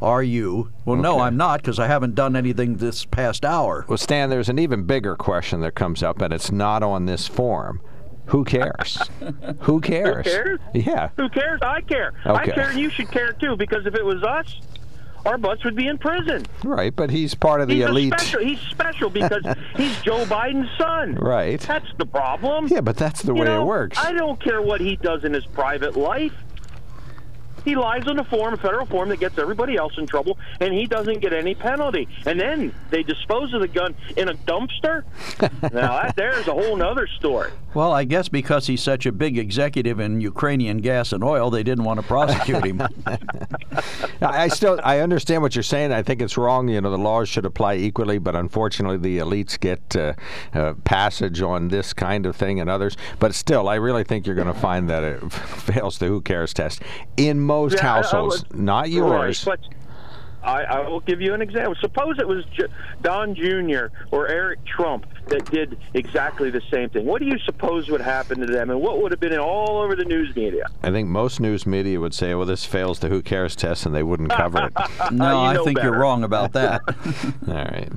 Are 0.00 0.22
you? 0.22 0.70
Well, 0.84 0.96
no, 0.96 1.18
I'm 1.20 1.36
not 1.36 1.60
because 1.60 1.80
I 1.80 1.88
haven't 1.88 2.14
done 2.14 2.36
anything 2.36 2.76
this 2.76 3.04
past 3.04 3.44
hour. 3.44 3.84
Well, 3.88 3.98
Stan, 3.98 4.30
there's 4.30 4.48
an 4.48 4.58
even 4.58 4.84
bigger 4.84 5.16
question 5.16 5.60
that 5.62 5.74
comes 5.74 6.04
up, 6.04 6.22
and 6.22 6.32
it's 6.32 6.52
not 6.52 6.84
on 6.84 7.06
this 7.06 7.26
form. 7.26 7.80
Who 8.26 8.44
cares? 8.44 8.98
Who 9.60 9.80
cares? 9.80 10.26
Who 10.26 10.32
cares? 10.32 10.60
Yeah. 10.74 11.08
Who 11.16 11.28
cares? 11.30 11.60
I 11.62 11.80
care. 11.80 12.12
Okay. 12.26 12.52
I 12.52 12.54
care, 12.54 12.68
and 12.70 12.78
you 12.78 12.90
should 12.90 13.10
care 13.10 13.32
too. 13.32 13.56
Because 13.56 13.86
if 13.86 13.94
it 13.94 14.04
was 14.04 14.22
us, 14.22 14.60
our 15.26 15.38
butts 15.38 15.64
would 15.64 15.74
be 15.76 15.86
in 15.86 15.98
prison. 15.98 16.46
Right, 16.64 16.94
but 16.94 17.10
he's 17.10 17.34
part 17.34 17.60
of 17.60 17.68
the 17.68 17.74
he's 17.76 17.84
elite. 17.86 18.12
special. 18.18 18.40
He's 18.40 18.60
special 18.60 19.10
because 19.10 19.42
he's 19.76 20.00
Joe 20.02 20.24
Biden's 20.24 20.68
son. 20.78 21.14
Right. 21.16 21.60
That's 21.60 21.88
the 21.98 22.06
problem. 22.06 22.68
Yeah, 22.68 22.80
but 22.80 22.96
that's 22.96 23.22
the 23.22 23.34
You 23.34 23.40
way 23.40 23.46
know, 23.46 23.62
it 23.62 23.66
works. 23.66 23.98
I 23.98 24.12
don't 24.12 24.40
care 24.42 24.62
what 24.62 24.80
he 24.80 24.96
does 24.96 25.24
in 25.24 25.32
his 25.34 25.46
private 25.46 25.96
life. 25.96 26.32
He 27.64 27.76
lies 27.76 28.06
on 28.06 28.18
a 28.18 28.24
form, 28.24 28.54
a 28.54 28.56
federal 28.56 28.86
form 28.86 29.08
that 29.10 29.20
gets 29.20 29.38
everybody 29.38 29.76
else 29.76 29.96
in 29.98 30.06
trouble, 30.06 30.38
and 30.60 30.72
he 30.72 30.86
doesn't 30.86 31.20
get 31.20 31.32
any 31.32 31.54
penalty. 31.54 32.08
And 32.26 32.40
then 32.40 32.74
they 32.90 33.02
dispose 33.02 33.52
of 33.54 33.60
the 33.60 33.68
gun 33.68 33.94
in 34.16 34.28
a 34.28 34.34
dumpster. 34.34 35.04
now 35.72 36.02
that 36.02 36.16
there's 36.16 36.48
a 36.48 36.52
whole 36.52 36.80
other 36.82 37.06
story. 37.06 37.52
Well, 37.74 37.92
I 37.92 38.04
guess 38.04 38.28
because 38.28 38.66
he's 38.66 38.82
such 38.82 39.04
a 39.04 39.12
big 39.12 39.36
executive 39.36 40.00
in 40.00 40.20
Ukrainian 40.20 40.78
gas 40.78 41.12
and 41.12 41.22
oil, 41.22 41.50
they 41.50 41.62
didn't 41.62 41.84
want 41.84 42.00
to 42.00 42.06
prosecute 42.06 42.64
him. 42.64 42.80
I 44.22 44.48
I 44.48 44.48
still 44.48 44.80
I 44.82 45.00
understand 45.00 45.42
what 45.42 45.54
you're 45.54 45.62
saying. 45.62 45.92
I 45.92 46.02
think 46.02 46.22
it's 46.22 46.38
wrong. 46.38 46.68
You 46.68 46.80
know, 46.80 46.90
the 46.90 46.96
laws 46.96 47.28
should 47.28 47.44
apply 47.44 47.74
equally, 47.74 48.18
but 48.18 48.34
unfortunately, 48.34 48.96
the 48.96 49.18
elites 49.18 49.60
get 49.60 49.94
uh, 49.94 50.14
uh, 50.54 50.72
passage 50.84 51.42
on 51.42 51.68
this 51.68 51.92
kind 51.92 52.24
of 52.24 52.34
thing 52.34 52.60
and 52.60 52.70
others. 52.70 52.96
But 53.18 53.34
still, 53.34 53.68
I 53.68 53.74
really 53.74 54.04
think 54.04 54.26
you're 54.26 54.34
going 54.34 54.46
to 54.52 54.54
find 54.58 54.88
that 54.88 55.04
it 55.04 55.32
fails 55.32 55.98
the 55.98 56.06
who 56.06 56.22
cares 56.22 56.54
test 56.54 56.80
in 57.18 57.40
most 57.48 57.74
Yeah, 57.74 57.80
I- 57.86 57.90
I 57.90 57.96
households, 57.96 58.44
would- 58.48 58.60
not 58.60 58.90
yours. 58.90 59.44
Right, 59.46 59.58
but 59.60 59.74
I, 60.48 60.62
I 60.62 60.88
will 60.88 61.00
give 61.00 61.20
you 61.20 61.34
an 61.34 61.42
example. 61.42 61.74
Suppose 61.80 62.18
it 62.20 62.28
was 62.28 62.44
J- 62.56 62.66
Don 63.02 63.34
Jr. 63.34 63.86
or 64.12 64.28
Eric 64.28 64.64
Trump 64.64 65.04
that 65.26 65.50
did 65.50 65.76
exactly 65.94 66.48
the 66.50 66.62
same 66.70 66.88
thing. 66.90 67.04
What 67.06 67.20
do 67.20 67.26
you 67.26 67.38
suppose 67.44 67.90
would 67.90 68.00
happen 68.00 68.38
to 68.40 68.46
them, 68.46 68.70
and 68.70 68.80
what 68.80 69.02
would 69.02 69.10
have 69.10 69.20
been 69.20 69.36
all 69.38 69.78
over 69.82 69.96
the 69.96 70.04
news 70.04 70.34
media? 70.36 70.66
I 70.82 70.90
think 70.90 71.08
most 71.08 71.40
news 71.40 71.66
media 71.66 71.98
would 72.00 72.14
say, 72.14 72.34
"Well, 72.36 72.46
this 72.46 72.64
fails 72.64 73.00
the 73.00 73.08
who 73.08 73.20
cares 73.20 73.56
test," 73.56 73.84
and 73.84 73.92
they 73.94 74.04
wouldn't 74.04 74.30
cover 74.30 74.66
it. 74.68 74.72
No, 75.12 75.30
you 75.30 75.36
I 75.50 75.52
know 75.54 75.64
think 75.64 75.82
you're 75.82 75.98
wrong 75.98 76.22
about 76.22 76.52
that. 76.52 76.82
all 77.48 77.54
right. 77.54 77.90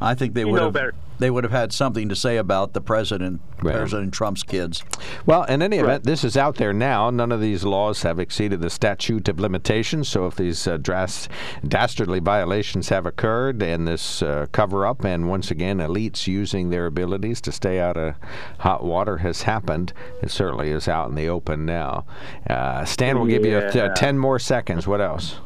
I 0.00 0.14
think 0.14 0.34
they 0.34 0.40
You 0.40 0.48
would 0.48 0.56
know 0.58 0.64
have 0.64 0.72
better. 0.74 0.94
They 1.18 1.30
would 1.30 1.44
have 1.44 1.52
had 1.52 1.72
something 1.72 2.08
to 2.08 2.16
say 2.16 2.36
about 2.36 2.72
the 2.72 2.80
president, 2.80 3.40
Well. 3.62 3.74
President 3.74 4.12
Trump's 4.12 4.42
kids. 4.42 4.82
Well, 5.26 5.44
in 5.44 5.62
any 5.62 5.78
event, 5.78 6.04
this 6.04 6.24
is 6.24 6.36
out 6.36 6.56
there 6.56 6.72
now. 6.72 7.10
None 7.10 7.30
of 7.32 7.40
these 7.40 7.64
laws 7.64 8.02
have 8.02 8.18
exceeded 8.18 8.60
the 8.60 8.70
statute 8.70 9.28
of 9.28 9.38
limitations. 9.38 10.08
So, 10.08 10.26
if 10.26 10.36
these 10.36 10.66
uh, 10.66 10.76
dras- 10.76 11.28
dastardly 11.66 12.20
violations 12.20 12.88
have 12.88 13.06
occurred 13.06 13.62
and 13.62 13.86
this 13.86 14.22
uh, 14.22 14.46
cover 14.52 14.86
up, 14.86 15.04
and 15.04 15.28
once 15.28 15.50
again, 15.50 15.78
elites 15.78 16.26
using 16.26 16.70
their 16.70 16.86
abilities 16.86 17.40
to 17.42 17.52
stay 17.52 17.78
out 17.80 17.96
of 17.96 18.14
hot 18.58 18.84
water 18.84 19.18
has 19.18 19.42
happened, 19.42 19.92
it 20.22 20.30
certainly 20.30 20.70
is 20.70 20.88
out 20.88 21.08
in 21.08 21.14
the 21.14 21.28
open 21.28 21.64
now. 21.64 22.04
Uh, 22.50 22.84
Stan 22.84 23.18
will 23.18 23.26
give 23.26 23.44
you 23.44 23.58
a 23.58 23.70
t- 23.70 23.78
Yeah. 23.78 23.94
10 23.94 24.18
more 24.18 24.38
seconds. 24.38 24.86
What 24.86 25.00
else? 25.00 25.36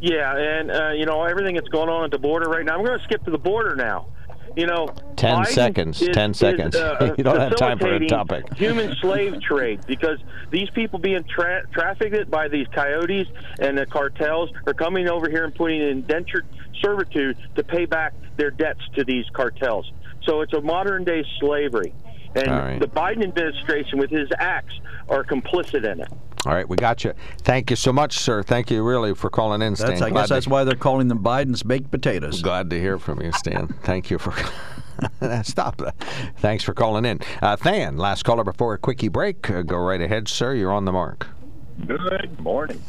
Yeah, 0.00 0.36
and 0.36 0.70
uh, 0.70 0.90
you 0.90 1.06
know 1.06 1.24
everything 1.24 1.54
that's 1.54 1.68
going 1.68 1.88
on 1.88 2.04
at 2.04 2.10
the 2.10 2.18
border 2.18 2.48
right 2.50 2.64
now. 2.64 2.74
I'm 2.78 2.84
going 2.84 2.98
to 2.98 3.04
skip 3.04 3.24
to 3.24 3.30
the 3.30 3.38
border 3.38 3.74
now. 3.74 4.08
You 4.56 4.66
know, 4.66 4.88
10 5.16 5.36
Biden 5.36 5.46
seconds, 5.48 6.02
is- 6.02 6.08
10 6.14 6.30
is, 6.30 6.38
seconds. 6.38 6.76
uh, 6.76 7.14
You 7.18 7.24
don't 7.24 7.38
have 7.38 7.56
time 7.56 7.78
for 7.78 7.94
a 7.94 8.06
topic. 8.06 8.52
Human 8.56 8.94
slave 8.96 9.40
trade 9.42 9.80
because 9.86 10.18
these 10.50 10.70
people 10.70 10.98
being 10.98 11.24
tra- 11.24 11.66
trafficked 11.72 12.30
by 12.30 12.48
these 12.48 12.66
coyotes 12.68 13.28
and 13.58 13.76
the 13.76 13.84
cartels 13.84 14.50
are 14.66 14.72
coming 14.72 15.08
over 15.08 15.28
here 15.28 15.44
and 15.44 15.54
putting 15.54 15.82
indentured 15.82 16.46
servitude 16.82 17.36
to 17.56 17.62
pay 17.62 17.84
back 17.84 18.14
their 18.38 18.50
debts 18.50 18.80
to 18.94 19.04
these 19.04 19.26
cartels. 19.34 19.92
So 20.24 20.40
it's 20.40 20.54
a 20.54 20.60
modern 20.60 21.04
day 21.04 21.24
slavery, 21.38 21.92
and 22.34 22.48
right. 22.48 22.80
the 22.80 22.88
Biden 22.88 23.22
administration 23.22 23.98
with 23.98 24.10
his 24.10 24.28
acts 24.38 24.74
are 25.08 25.22
complicit 25.22 25.90
in 25.90 26.00
it. 26.00 26.12
All 26.46 26.54
right, 26.54 26.68
we 26.68 26.76
got 26.76 27.02
you. 27.02 27.12
Thank 27.38 27.70
you 27.70 27.76
so 27.76 27.92
much, 27.92 28.18
sir. 28.18 28.40
Thank 28.44 28.70
you 28.70 28.84
really 28.84 29.16
for 29.16 29.28
calling 29.30 29.62
in, 29.62 29.74
Stan. 29.74 29.88
That's, 29.90 30.02
I 30.02 30.10
Glad 30.10 30.20
guess 30.22 30.28
to- 30.28 30.34
that's 30.34 30.46
why 30.46 30.62
they're 30.62 30.76
calling 30.76 31.08
them 31.08 31.18
Biden's 31.18 31.64
baked 31.64 31.90
potatoes. 31.90 32.40
Glad 32.40 32.70
to 32.70 32.80
hear 32.80 33.00
from 33.00 33.20
you, 33.20 33.32
Stan. 33.32 33.66
Thank 33.82 34.10
you 34.10 34.18
for. 34.18 34.32
Stop 35.42 35.78
that. 35.78 35.96
Thanks 36.36 36.62
for 36.62 36.72
calling 36.72 37.04
in. 37.04 37.18
Uh, 37.42 37.56
Than, 37.56 37.98
last 37.98 38.22
caller 38.22 38.44
before 38.44 38.74
a 38.74 38.78
quickie 38.78 39.08
break. 39.08 39.50
Uh, 39.50 39.62
go 39.62 39.76
right 39.76 40.00
ahead, 40.00 40.28
sir. 40.28 40.54
You're 40.54 40.72
on 40.72 40.84
the 40.84 40.92
mark. 40.92 41.26
Good 41.84 42.38
morning. 42.38 42.80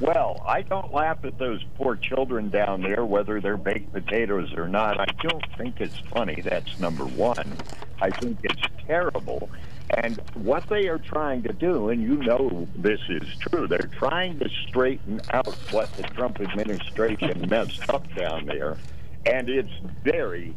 Well, 0.00 0.42
I 0.46 0.62
don't 0.62 0.92
laugh 0.92 1.24
at 1.24 1.38
those 1.38 1.64
poor 1.76 1.94
children 1.94 2.50
down 2.50 2.82
there, 2.82 3.04
whether 3.04 3.40
they're 3.40 3.56
baked 3.56 3.92
potatoes 3.92 4.52
or 4.54 4.68
not. 4.68 5.00
I 5.00 5.06
don't 5.22 5.44
think 5.56 5.80
it's 5.80 5.98
funny. 5.98 6.40
That's 6.40 6.78
number 6.80 7.04
one. 7.04 7.56
I 8.00 8.10
think 8.10 8.38
it's 8.42 8.62
terrible. 8.86 9.48
And 9.90 10.20
what 10.34 10.68
they 10.68 10.88
are 10.88 10.98
trying 10.98 11.42
to 11.44 11.52
do, 11.52 11.88
and 11.88 12.02
you 12.02 12.16
know 12.16 12.68
this 12.76 13.00
is 13.08 13.22
true, 13.40 13.66
they're 13.66 13.90
trying 13.98 14.38
to 14.38 14.48
straighten 14.68 15.20
out 15.32 15.56
what 15.70 15.90
the 15.96 16.02
Trump 16.02 16.40
administration 16.40 17.48
messed 17.48 17.80
up 17.88 18.04
down 18.14 18.46
there. 18.46 18.76
And 19.24 19.48
it's 19.48 19.72
very, 20.04 20.54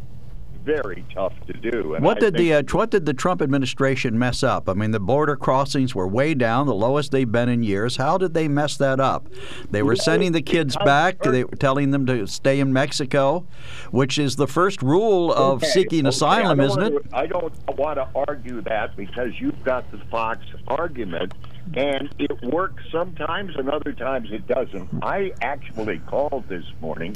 very 0.63 1.05
tough 1.13 1.33
to 1.47 1.53
do. 1.53 1.95
And 1.95 2.03
What 2.03 2.17
I 2.17 2.19
did 2.21 2.35
the 2.35 2.53
uh, 2.53 2.63
what 2.71 2.91
did 2.91 3.05
the 3.05 3.13
Trump 3.13 3.41
administration 3.41 4.17
mess 4.17 4.43
up? 4.43 4.69
I 4.69 4.73
mean, 4.73 4.91
the 4.91 4.99
border 4.99 5.35
crossings 5.35 5.95
were 5.95 6.07
way 6.07 6.33
down, 6.33 6.67
the 6.67 6.73
lowest 6.75 7.11
they've 7.11 7.31
been 7.31 7.49
in 7.49 7.63
years. 7.63 7.97
How 7.97 8.17
did 8.17 8.33
they 8.33 8.47
mess 8.47 8.77
that 8.77 8.99
up? 8.99 9.27
They 9.69 9.83
were 9.83 9.95
sending 9.95 10.31
the 10.31 10.41
kids 10.41 10.75
back. 10.85 11.19
They 11.23 11.43
were 11.43 11.55
telling 11.57 11.91
them 11.91 12.05
to 12.05 12.27
stay 12.27 12.59
in 12.59 12.71
Mexico, 12.73 13.45
which 13.91 14.17
is 14.17 14.35
the 14.35 14.47
first 14.47 14.81
rule 14.81 15.31
of 15.33 15.63
Okay, 15.63 15.67
seeking 15.67 16.01
okay, 16.01 16.09
asylum, 16.09 16.59
isn't 16.59 16.81
it? 16.81 16.89
to- 16.89 17.17
I 17.17 17.27
don't 17.27 17.53
want 17.77 17.97
to 17.97 18.07
argue 18.27 18.61
that 18.61 18.95
because 18.95 19.39
you've 19.39 19.63
got 19.63 19.89
the 19.91 19.97
Fox 20.09 20.41
argument, 20.67 21.33
and 21.75 22.13
it 22.19 22.41
works 22.43 22.83
sometimes 22.91 23.55
and 23.55 23.69
other 23.69 23.93
times 23.93 24.29
it 24.31 24.47
doesn't. 24.47 24.89
I 25.03 25.31
actually 25.41 25.99
called 25.99 26.45
this 26.47 26.65
morning 26.81 27.15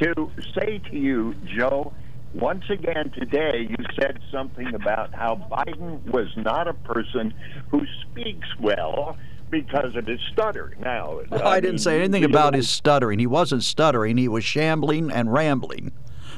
to 0.00 0.30
say 0.54 0.78
to 0.90 0.96
you, 0.96 1.34
Joe, 1.44 1.92
once 2.34 2.64
again 2.70 3.10
today 3.10 3.66
you 3.68 3.76
said 3.98 4.20
something 4.30 4.74
about 4.74 5.12
how 5.14 5.34
Biden 5.50 6.02
was 6.10 6.28
not 6.36 6.68
a 6.68 6.74
person 6.74 7.34
who 7.70 7.82
speaks 8.02 8.48
well 8.60 9.16
because 9.50 9.96
of 9.96 10.06
his 10.06 10.20
stutter. 10.32 10.76
Now, 10.80 11.20
I, 11.32 11.54
mean, 11.54 11.62
didn't 11.62 11.78
say 11.78 11.98
anything 11.98 12.22
about 12.24 12.54
his 12.54 12.70
stuttering. 12.70 13.18
He 13.18 13.26
wasn't 13.26 13.64
stuttering. 13.64 14.16
He 14.16 14.28
was 14.28 14.44
shambling 14.44 15.10
and 15.10 15.32
rambling. 15.32 15.90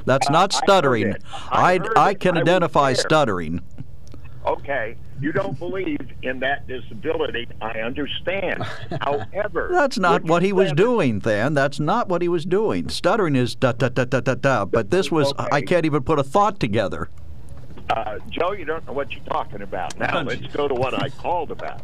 That's 0.05 0.27
Uh, 0.29 0.33
not 0.33 0.55
I 0.55 0.57
stuttering. 0.57 1.15
I 1.51 1.79
I, 1.95 2.09
I 2.09 2.13
can 2.15 2.37
I 2.37 2.41
identify 2.41 2.93
stuttering. 2.93 3.61
Okay, 4.53 4.95
you 5.19 5.31
don't 5.31 5.57
believe 5.57 5.99
in 6.21 6.39
that 6.39 6.67
disability. 6.67 7.47
I 7.59 7.79
understand. 7.79 8.63
However, 9.01 9.69
That's 9.71 9.97
not 9.97 10.23
what 10.23 10.43
he 10.43 10.53
was 10.53 10.71
doing, 10.73 11.19
then. 11.19 11.53
That's 11.55 11.79
not 11.79 12.07
what 12.07 12.21
he 12.21 12.27
was 12.27 12.45
doing. 12.45 12.89
Stuttering 12.89 13.35
is 13.35 13.55
da 13.55 13.71
da 13.71 13.89
da 13.89 14.05
da 14.05 14.19
da 14.19 14.35
da. 14.35 14.65
But 14.65 14.91
this 14.91 15.11
was 15.11 15.33
I 15.37 15.61
can't 15.61 15.85
even 15.85 16.03
put 16.03 16.19
a 16.19 16.23
thought 16.23 16.59
together. 16.59 17.09
Uh, 17.89 18.19
Joe, 18.29 18.51
you 18.53 18.63
don't 18.65 18.85
know 18.85 18.93
what 18.93 19.11
you're 19.11 19.25
talking 19.25 19.61
about. 19.61 19.97
Now 19.97 20.21
let's 20.21 20.47
go 20.53 20.67
to 20.67 20.73
what 20.73 20.93
I 20.93 21.09
called 21.09 21.51
about. 21.51 21.81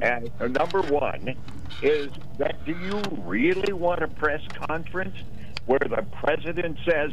And 0.00 0.30
uh, 0.40 0.46
number 0.46 0.82
one 0.82 1.34
is 1.82 2.10
that 2.38 2.64
do 2.64 2.72
you 2.72 3.02
really 3.24 3.72
want 3.72 4.02
a 4.02 4.08
press 4.08 4.40
conference 4.54 5.16
where 5.66 5.80
the 5.80 6.04
president 6.12 6.78
says, 6.84 7.12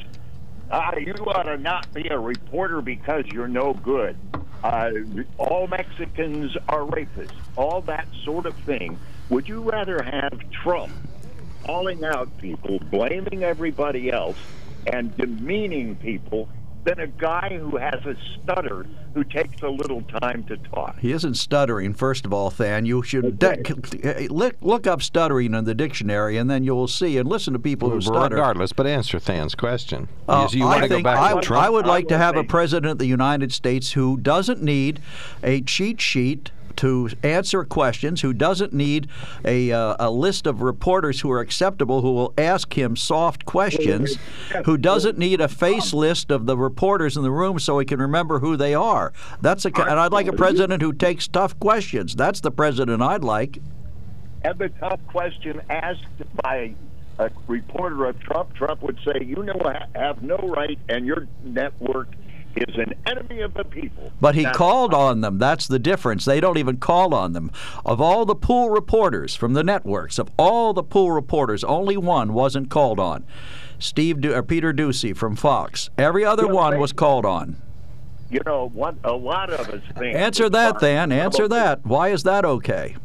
ah, 0.71 0.95
you 0.95 1.13
ought 1.13 1.43
to 1.43 1.57
not 1.57 1.91
be 1.93 2.07
a 2.09 2.19
reporter 2.19 2.81
because 2.81 3.25
you're 3.27 3.47
no 3.47 3.73
good. 3.73 4.15
Uh, 4.63 4.91
all 5.37 5.67
Mexicans 5.67 6.55
are 6.69 6.81
rapists. 6.81 7.33
All 7.55 7.81
that 7.81 8.07
sort 8.23 8.45
of 8.45 8.55
thing. 8.57 8.99
Would 9.29 9.47
you 9.47 9.61
rather 9.61 10.01
have 10.03 10.39
Trump 10.51 10.91
calling 11.63 12.03
out 12.03 12.37
people, 12.37 12.79
blaming 12.91 13.43
everybody 13.43 14.11
else, 14.11 14.37
and 14.87 15.15
demeaning 15.17 15.95
people 15.95 16.49
than 16.83 16.99
a 16.99 17.07
guy 17.07 17.57
who 17.59 17.77
has 17.77 18.05
a 18.05 18.15
stutter 18.35 18.85
who 19.13 19.23
takes 19.23 19.61
a 19.61 19.69
little 19.69 20.01
time 20.03 20.43
to 20.45 20.57
talk? 20.57 20.97
He 20.99 21.11
isn't 21.11 21.35
stuttering, 21.35 21.93
first 21.93 22.25
of 22.25 22.33
all, 22.33 22.49
Than. 22.49 22.85
You 22.85 23.03
should 23.03 23.39
de- 23.39 24.27
look, 24.29 24.55
look 24.61 24.87
up 24.87 25.01
stuttering 25.01 25.53
in 25.53 25.65
the 25.65 25.75
dictionary, 25.75 26.37
and 26.37 26.49
then 26.49 26.63
you'll 26.63 26.87
see 26.87 27.17
and 27.17 27.27
listen 27.27 27.53
to 27.53 27.59
people 27.59 27.89
who 27.89 28.01
stutter. 28.01 28.35
Regardless, 28.35 28.73
but 28.73 28.87
answer 28.87 29.19
Than's 29.19 29.55
question. 29.55 30.07
Uh, 30.27 30.47
you 30.51 30.59
you 30.59 30.65
I 30.65 30.69
want 30.69 30.83
to 30.83 30.89
go 30.89 30.95
think 30.95 31.03
back 31.03 31.19
I, 31.19 31.33
to 31.33 31.41
Trump? 31.41 31.63
I 31.63 31.69
would 31.69 31.85
like 31.85 32.07
to 32.09 32.15
I 32.15 32.19
have 32.19 32.35
a 32.35 32.43
president 32.43 32.91
of 32.91 32.97
the 32.99 33.05
United 33.05 33.51
States 33.51 33.91
who 33.91 34.17
doesn't 34.17 34.61
need 34.61 34.99
a 35.43 35.61
cheat 35.61 35.99
sheet 36.01 36.51
to 36.77 37.09
answer 37.23 37.63
questions, 37.63 38.21
who 38.21 38.33
doesn't 38.33 38.73
need 38.73 39.07
a, 39.45 39.71
uh, 39.71 39.95
a 39.99 40.11
list 40.11 40.47
of 40.47 40.61
reporters 40.61 41.21
who 41.21 41.31
are 41.31 41.39
acceptable 41.39 42.01
who 42.01 42.13
will 42.13 42.33
ask 42.37 42.77
him 42.77 42.95
soft 42.95 43.45
questions, 43.45 44.17
who 44.65 44.77
doesn't 44.77 45.17
need 45.17 45.41
a 45.41 45.47
face 45.47 45.93
list 45.93 46.31
of 46.31 46.45
the 46.45 46.57
reporters 46.57 47.17
in 47.17 47.23
the 47.23 47.31
room 47.31 47.59
so 47.59 47.79
he 47.79 47.85
can 47.85 47.99
remember 47.99 48.39
who 48.39 48.55
they 48.57 48.73
are. 48.73 49.13
That's 49.41 49.65
a, 49.65 49.69
and 49.69 49.99
I'd 49.99 50.11
like 50.11 50.27
a 50.27 50.33
president 50.33 50.81
who 50.81 50.93
takes 50.93 51.27
tough 51.27 51.59
questions. 51.59 52.15
That's 52.15 52.41
the 52.41 52.51
president 52.51 53.01
I'd 53.01 53.23
like. 53.23 53.59
And 54.43 54.57
the 54.57 54.69
tough 54.69 54.99
question 55.07 55.61
asked 55.69 56.05
by 56.41 56.73
a 57.19 57.29
reporter 57.47 58.05
of 58.05 58.19
Trump, 58.19 58.55
Trump 58.55 58.81
would 58.81 58.97
say, 59.05 59.23
"You 59.23 59.43
know, 59.43 59.59
have 59.93 60.23
no 60.23 60.37
right, 60.37 60.79
and 60.89 61.05
your 61.05 61.27
network 61.43 62.07
is 62.55 62.75
an 62.75 62.93
enemy 63.05 63.41
of 63.41 63.53
the 63.53 63.63
people." 63.63 64.11
But 64.19 64.35
he 64.35 64.43
Now, 64.43 64.53
called 64.53 64.93
on 64.93 65.21
them. 65.21 65.37
That's 65.37 65.67
the 65.67 65.79
difference. 65.79 66.25
They 66.25 66.39
don't 66.39 66.57
even 66.57 66.77
call 66.77 67.13
on 67.13 67.33
them. 67.33 67.51
Of 67.85 68.01
all 68.01 68.25
the 68.25 68.35
pool 68.35 68.69
reporters 68.69 69.35
from 69.35 69.53
the 69.53 69.63
networks, 69.63 70.19
of 70.19 70.29
all 70.37 70.73
the 70.73 70.83
pool 70.83 71.11
reporters, 71.11 71.63
only 71.63 71.97
one 71.97 72.33
wasn't 72.33 72.69
called 72.69 72.99
on. 72.99 73.23
Steve 73.79 74.21
du- 74.21 74.35
or 74.35 74.43
Peter 74.43 74.73
Doocy 74.73 75.15
from 75.15 75.35
Fox. 75.35 75.89
Every 75.97 76.23
other 76.23 76.47
one 76.47 76.73
they- 76.73 76.77
was 76.79 76.93
called 76.93 77.25
on. 77.25 77.57
You 78.29 78.39
know, 78.45 78.69
what 78.73 78.95
a 79.03 79.11
lot 79.11 79.49
of 79.49 79.67
us 79.69 79.81
think. 79.97 80.15
Answer 80.15 80.49
that, 80.49 80.79
then. 80.79 81.11
Answer 81.11 81.47
that. 81.49 81.85
Why 81.85 82.09
is 82.09 82.23
that 82.23 82.45
okay? 82.45 82.95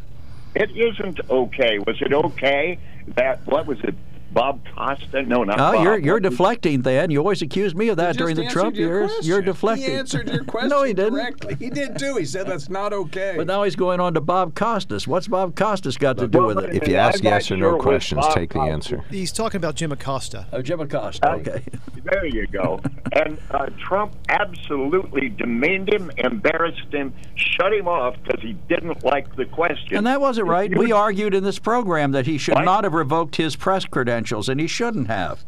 It 0.55 0.71
isn't 0.76 1.21
okay. 1.29 1.79
Was 1.81 2.00
it 2.00 2.12
okay 2.12 2.79
that 3.17 3.41
what 3.47 3.67
was 3.67 3.79
it? 3.83 3.95
Bob 4.37 4.61
Costa? 4.76 5.23
No, 5.23 5.43
not 5.45 5.59
Oh, 5.59 5.73
Bob. 5.73 5.83
you're 5.83 5.99
you're 5.99 6.21
deflecting, 6.21 6.83
then. 6.83 7.11
You 7.11 7.19
always 7.21 7.40
accuse 7.40 7.75
me 7.75 7.88
of 7.88 7.97
that 7.97 8.16
during 8.19 8.37
the 8.37 8.47
Trump 8.49 8.75
answered 8.76 8.81
your 8.83 9.00
years. 9.09 9.26
You're 9.26 9.40
deflecting. 9.43 9.87
He 9.90 9.93
answered 9.97 10.28
your 10.31 10.45
question 10.52 10.69
no, 10.69 10.83
he 10.83 10.93
didn't. 10.93 11.14
directly. 11.14 11.55
He 11.55 11.71
did 11.71 11.99
too. 11.99 12.16
He 12.16 12.26
said 12.26 12.47
that's 12.47 12.69
not 12.69 12.93
okay. 12.93 13.33
But 13.37 13.47
now 13.47 13.62
he's 13.62 13.76
going 13.76 13.99
on 13.99 14.12
to 14.14 14.21
Bob 14.21 14.55
Costas. 14.55 15.09
What's 15.09 15.26
Bob 15.26 15.57
Costas 15.57 15.97
got 15.97 16.19
to 16.19 16.28
do 16.28 16.38
Well, 16.38 16.55
with 16.55 16.64
it? 16.66 16.75
If 16.75 16.87
you 16.87 16.95
I'm 16.99 17.09
ask 17.09 17.25
yes 17.25 17.50
or 17.50 17.57
no 17.57 17.76
it 17.76 17.81
questions, 17.81 18.26
take 18.35 18.52
the 18.52 18.61
answer. 18.61 19.02
He's 19.11 19.33
talking 19.33 19.57
about 19.57 19.75
Jim 19.75 19.90
Acosta. 19.90 20.47
Oh, 20.52 20.61
Jim 20.61 20.81
Acosta. 20.81 21.31
Okay. 21.33 21.62
There 22.05 22.26
you 22.26 22.47
go. 22.47 22.81
And 23.12 23.38
uh, 23.50 23.66
Trump 23.78 24.12
absolutely 24.28 25.31
demeaned 25.31 25.88
him, 25.93 26.11
embarrassed 26.19 26.93
him, 26.93 27.14
shut 27.35 27.73
him 27.73 27.88
off 27.88 28.14
because 28.23 28.43
he 28.43 28.52
didn't 28.69 29.02
like 29.05 29.35
the 29.37 29.47
question. 29.47 29.97
And 29.97 30.07
that 30.07 30.21
wasn't 30.21 30.49
right. 30.49 30.76
We 30.76 30.93
argued 30.93 31.33
in 31.33 31.43
this 31.43 31.59
program 31.59 32.12
that 32.12 32.26
he 32.26 32.37
should 32.37 32.55
What? 32.57 32.64
not 32.66 32.85
have 32.85 32.93
revoked 32.93 33.37
his 33.37 33.57
press 33.57 33.87
credentials, 33.87 34.25
and 34.33 34.61
he 34.61 34.66
shouldn't 34.66 35.06
have. 35.06 35.45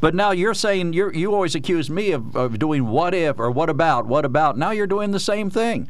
But 0.00 0.14
now 0.14 0.30
you're 0.30 0.54
saying 0.54 0.92
you're, 0.92 1.12
you 1.12 1.34
always 1.34 1.54
accuse 1.54 1.90
me 1.90 2.12
of, 2.12 2.36
of 2.36 2.58
doing 2.58 2.86
what 2.86 3.14
if 3.14 3.38
or 3.38 3.50
what 3.50 3.68
about, 3.68 4.06
what 4.06 4.24
about. 4.24 4.56
Now 4.56 4.70
you're 4.70 4.86
doing 4.86 5.10
the 5.10 5.20
same 5.20 5.50
thing. 5.50 5.88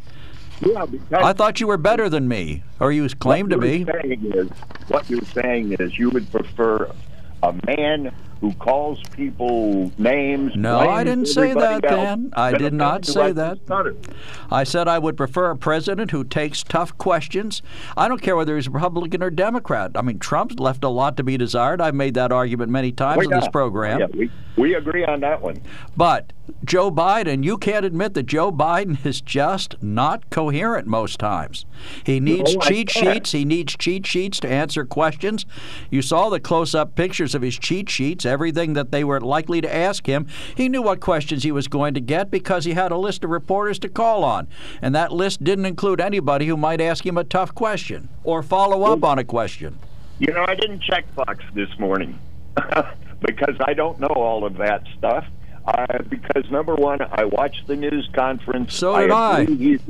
Yeah, 0.61 0.85
because 0.85 1.25
I 1.25 1.33
thought 1.33 1.61
you 1.61 1.67
were 1.67 1.79
better 1.79 2.09
than 2.09 2.29
me, 2.29 2.63
or 2.81 2.93
you 2.93 3.09
claimed 3.09 3.51
to 3.51 3.59
be. 3.59 3.85
saying 3.85 4.33
is, 4.35 4.49
what 4.89 5.09
you're 5.09 5.21
saying 5.23 5.77
is 5.79 5.99
you 5.99 6.11
would 6.11 6.31
prefer 6.31 6.91
a 7.43 7.55
man 7.67 8.15
who 8.41 8.53
calls 8.55 9.03
people 9.15 9.93
names. 9.99 10.57
No, 10.57 10.79
I 10.79 11.05
didn't 11.05 11.27
say 11.27 11.53
that, 11.53 11.85
else, 11.85 11.95
Dan. 11.95 12.33
I 12.35 12.53
did 12.53 12.73
not 12.73 13.05
say 13.05 13.33
that. 13.33 13.59
I 14.51 14.65
said 14.65 14.89
I 14.89 14.99
would 14.99 15.17
prefer 15.17 15.51
a 15.51 15.57
president 15.57 16.11
who 16.11 16.25
takes 16.25 16.63
tough 16.63 16.97
questions. 16.97 17.63
I 17.97 18.09
don't 18.09 18.23
care 18.23 18.37
whether 18.37 18.57
he's 18.57 18.69
Republican 18.69 19.23
or 19.23 19.31
Democrat. 19.31 19.93
I 19.95 20.03
mean, 20.03 20.19
Trump's 20.19 20.59
left 20.59 20.85
a 20.85 20.89
lot 20.89 21.19
to 21.19 21.23
be 21.23 21.37
desired. 21.37 21.83
I've 21.83 21.95
made 21.95 22.15
that 22.15 22.33
argument 22.33 22.71
many 22.71 22.93
times 22.93 23.19
We 23.19 23.27
on 23.27 23.41
this 23.41 23.49
program. 23.49 24.01
Yeah, 24.01 24.07
we, 24.15 24.31
we 24.57 24.75
agree 24.75 25.05
on 25.05 25.21
that 25.21 25.43
one. 25.43 25.63
But 25.97 26.33
Joe 26.65 26.91
Biden, 26.91 27.45
you 27.45 27.59
can't 27.59 27.85
admit 27.85 28.15
that 28.15 28.25
Joe 28.25 28.51
Biden 28.51 29.05
is 29.05 29.21
just 29.21 29.81
not 29.83 30.29
coherent 30.31 30.87
most 30.87 31.19
times. 31.19 31.65
He 32.05 32.21
needs 32.21 32.57
cheat 32.63 32.91
sheets. 32.91 33.33
He 33.33 33.45
needs 33.45 33.77
cheat 33.77 34.07
sheets 34.07 34.41
to 34.41 34.49
answer 34.49 34.85
questions. 34.85 35.47
You 35.91 36.03
saw 36.03 36.29
the 36.29 36.41
close 36.41 36.75
up 36.75 36.95
pictures 36.95 37.35
of 37.35 37.43
his 37.43 37.59
cheat 37.59 37.89
sheets, 37.89 38.27
everything 38.31 38.73
that 38.75 38.91
they 38.93 39.05
were 39.05 39.21
likely 39.21 39.61
to 39.61 39.75
ask 39.75 40.07
him. 40.07 40.27
He 40.55 40.69
knew 40.69 40.81
what 40.81 41.01
questions 41.01 41.43
he 41.43 41.53
was 41.53 41.69
going 41.69 41.93
to 41.95 42.01
get 42.01 42.31
because 42.31 42.65
he 42.65 42.73
had 42.73 42.93
a 42.93 42.97
list 42.97 43.25
of 43.25 43.31
reporters 43.31 43.79
to 43.81 43.89
call 43.89 44.25
on. 44.25 44.49
And 44.81 44.95
that 44.95 45.13
list 45.13 45.45
didn't 45.45 45.67
include 45.67 46.01
anybody 46.01 46.47
who 46.47 46.57
might 46.57 46.81
ask 46.81 47.05
him 47.05 47.19
a 47.19 47.25
tough 47.25 47.55
question 47.55 48.09
or 48.25 48.43
follow 48.43 48.85
up 48.85 49.05
on 49.05 49.19
a 49.19 49.25
question. 49.25 49.79
You 50.19 50.33
know, 50.33 50.45
I 50.47 50.55
didn't 50.55 50.83
check 50.83 51.05
Fox 51.15 51.45
this 51.55 51.69
morning 51.79 52.19
because 53.21 53.57
I 53.61 53.75
don't 53.75 53.99
know 54.01 54.09
all 54.09 54.45
of 54.45 54.57
that 54.59 54.85
stuff. 54.97 55.27
Uh, 55.67 55.99
because 56.09 56.51
number 56.51 56.75
one, 56.75 57.01
I 57.13 57.25
watched 57.25 57.67
the 57.67 57.77
news 57.77 58.09
conference. 58.15 58.75
So 58.75 58.99
did 58.99 59.11
I. 59.11 59.41
agree 59.41 59.57
he's- 59.57 59.81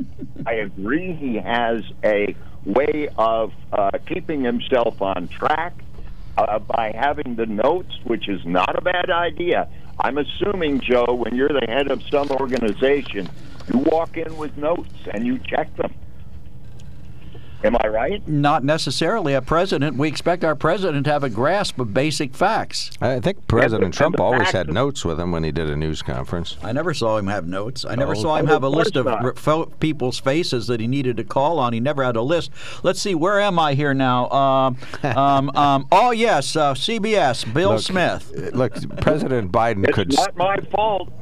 I 0.46 0.54
agree 0.54 1.12
he 1.12 1.36
has 1.36 1.82
a 2.02 2.34
way 2.64 3.08
of 3.16 3.52
uh, 3.72 3.90
keeping 4.06 4.42
himself 4.42 5.00
on 5.00 5.28
track 5.28 5.74
uh, 6.48 6.58
by 6.58 6.92
having 6.98 7.36
the 7.36 7.46
notes, 7.46 7.92
which 8.04 8.28
is 8.28 8.40
not 8.44 8.76
a 8.76 8.80
bad 8.80 9.10
idea. 9.10 9.68
I'm 9.98 10.18
assuming, 10.18 10.80
Joe, 10.80 11.14
when 11.14 11.34
you're 11.36 11.48
the 11.48 11.66
head 11.68 11.90
of 11.90 12.02
some 12.10 12.30
organization, 12.30 13.28
you 13.72 13.80
walk 13.80 14.16
in 14.16 14.36
with 14.36 14.56
notes 14.56 14.94
and 15.12 15.26
you 15.26 15.38
check 15.38 15.74
them. 15.76 15.94
Am 17.62 17.76
I 17.78 17.88
right? 17.88 18.26
Not 18.26 18.64
necessarily 18.64 19.34
a 19.34 19.42
president. 19.42 19.96
We 19.98 20.08
expect 20.08 20.44
our 20.44 20.54
president 20.54 21.04
to 21.04 21.12
have 21.12 21.22
a 21.22 21.28
grasp 21.28 21.78
of 21.78 21.92
basic 21.92 22.34
facts. 22.34 22.90
I 23.02 23.20
think 23.20 23.46
President 23.48 23.84
and 23.84 23.92
Trump 23.94 24.18
always 24.18 24.50
had 24.50 24.72
notes 24.72 25.04
with 25.04 25.20
him 25.20 25.30
when 25.30 25.44
he 25.44 25.52
did 25.52 25.68
a 25.68 25.76
news 25.76 26.00
conference. 26.00 26.56
I 26.62 26.72
never 26.72 26.94
saw 26.94 27.18
him 27.18 27.26
have 27.26 27.46
notes. 27.46 27.84
I 27.84 27.96
never 27.96 28.12
Oh. 28.16 28.20
saw 28.22 28.36
him 28.36 28.48
Oh, 28.48 28.52
have 28.52 28.62
a 28.62 28.68
list 28.70 28.96
of 28.96 29.04
re- 29.04 29.32
fo- 29.36 29.66
people's 29.66 30.18
faces 30.18 30.68
that 30.68 30.80
he 30.80 30.86
needed 30.86 31.18
to 31.18 31.24
call 31.24 31.58
on. 31.58 31.74
He 31.74 31.80
never 31.80 32.02
had 32.02 32.16
a 32.16 32.22
list. 32.22 32.50
Let's 32.82 33.00
see, 33.00 33.14
where 33.14 33.38
am 33.38 33.58
I 33.58 33.74
here 33.74 33.92
now? 33.92 34.30
Um, 34.30 34.76
um, 35.02 35.50
um, 35.54 35.86
oh, 35.92 36.12
yes, 36.12 36.56
uh, 36.56 36.72
CBS, 36.72 37.44
Bill 37.52 37.72
Look, 37.72 37.80
Smith. 37.82 38.32
uh, 38.34 38.56
Look, 38.56 39.00
President 39.02 39.52
Biden 39.52 39.84
It's 39.86 39.94
could 39.94 40.12
not 40.14 40.34
my 40.36 40.56
fault. 40.72 41.12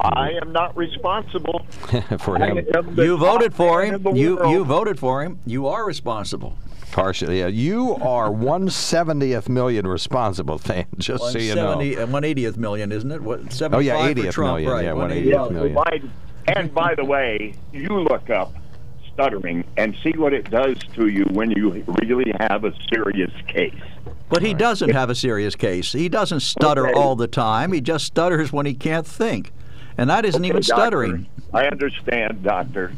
I 0.00 0.30
am 0.40 0.52
not 0.52 0.76
responsible. 0.76 1.66
for 2.18 2.36
him 2.38 2.58
You 2.96 3.16
voted 3.16 3.54
for 3.54 3.82
him. 3.84 4.06
You 4.16 4.36
world. 4.36 4.52
you 4.52 4.64
voted 4.64 4.98
for 4.98 5.22
him. 5.22 5.40
You 5.46 5.66
are 5.66 5.84
responsible. 5.84 6.56
partially. 6.92 7.40
Yeah, 7.40 7.48
you 7.48 7.96
are 7.96 8.30
one 8.30 8.70
seventieth 8.70 9.48
million 9.48 9.86
responsible. 9.86 10.58
Thing, 10.58 10.86
just 10.98 11.32
so 11.32 11.38
you 11.38 11.54
know. 11.54 11.76
170 11.76 11.94
and 11.96 12.12
180th 12.12 12.56
million, 12.56 12.92
isn't 12.92 13.10
it? 13.10 13.22
What, 13.22 13.40
Oh, 13.72 13.78
yeah, 13.80 14.06
for 14.06 14.14
80th 14.14 14.32
Trump, 14.32 14.60
million, 14.60 14.70
Right, 14.72 14.84
yeah, 14.84 14.92
180th. 14.92 15.24
180th 15.24 15.24
Yeah, 15.24 15.48
million. 15.56 15.76
Biden- 15.76 16.10
and 16.56 16.72
by 16.74 16.94
the 16.94 17.04
way, 17.04 17.54
you 17.72 17.88
look 17.88 18.30
up 18.30 18.54
stuttering 19.12 19.64
and 19.76 19.94
see 20.02 20.12
what 20.16 20.32
it 20.32 20.48
does 20.50 20.78
to 20.94 21.08
you 21.08 21.24
when 21.32 21.50
you 21.50 21.70
really 21.98 22.32
have 22.40 22.64
a 22.64 22.72
serious 22.92 23.32
case. 23.48 23.74
But 24.30 24.42
he 24.42 24.54
doesn't 24.54 24.90
have 24.90 25.10
a 25.10 25.14
serious 25.14 25.54
case. 25.54 25.92
He 25.92 26.08
doesn't 26.08 26.40
stutter 26.40 26.88
Okay. 26.88 26.98
all 26.98 27.16
the 27.16 27.26
time. 27.26 27.72
He 27.72 27.80
just 27.80 28.04
stutters 28.06 28.52
when 28.52 28.64
he 28.66 28.74
can't 28.74 29.06
think. 29.06 29.52
And 29.98 30.08
that 30.10 30.24
isn't 30.24 30.44
even 30.44 30.58
Okay, 30.58 30.68
doctor, 30.68 30.82
stuttering. 30.82 31.26
I 31.52 31.66
understand, 31.66 32.42
doctor. 32.44 32.92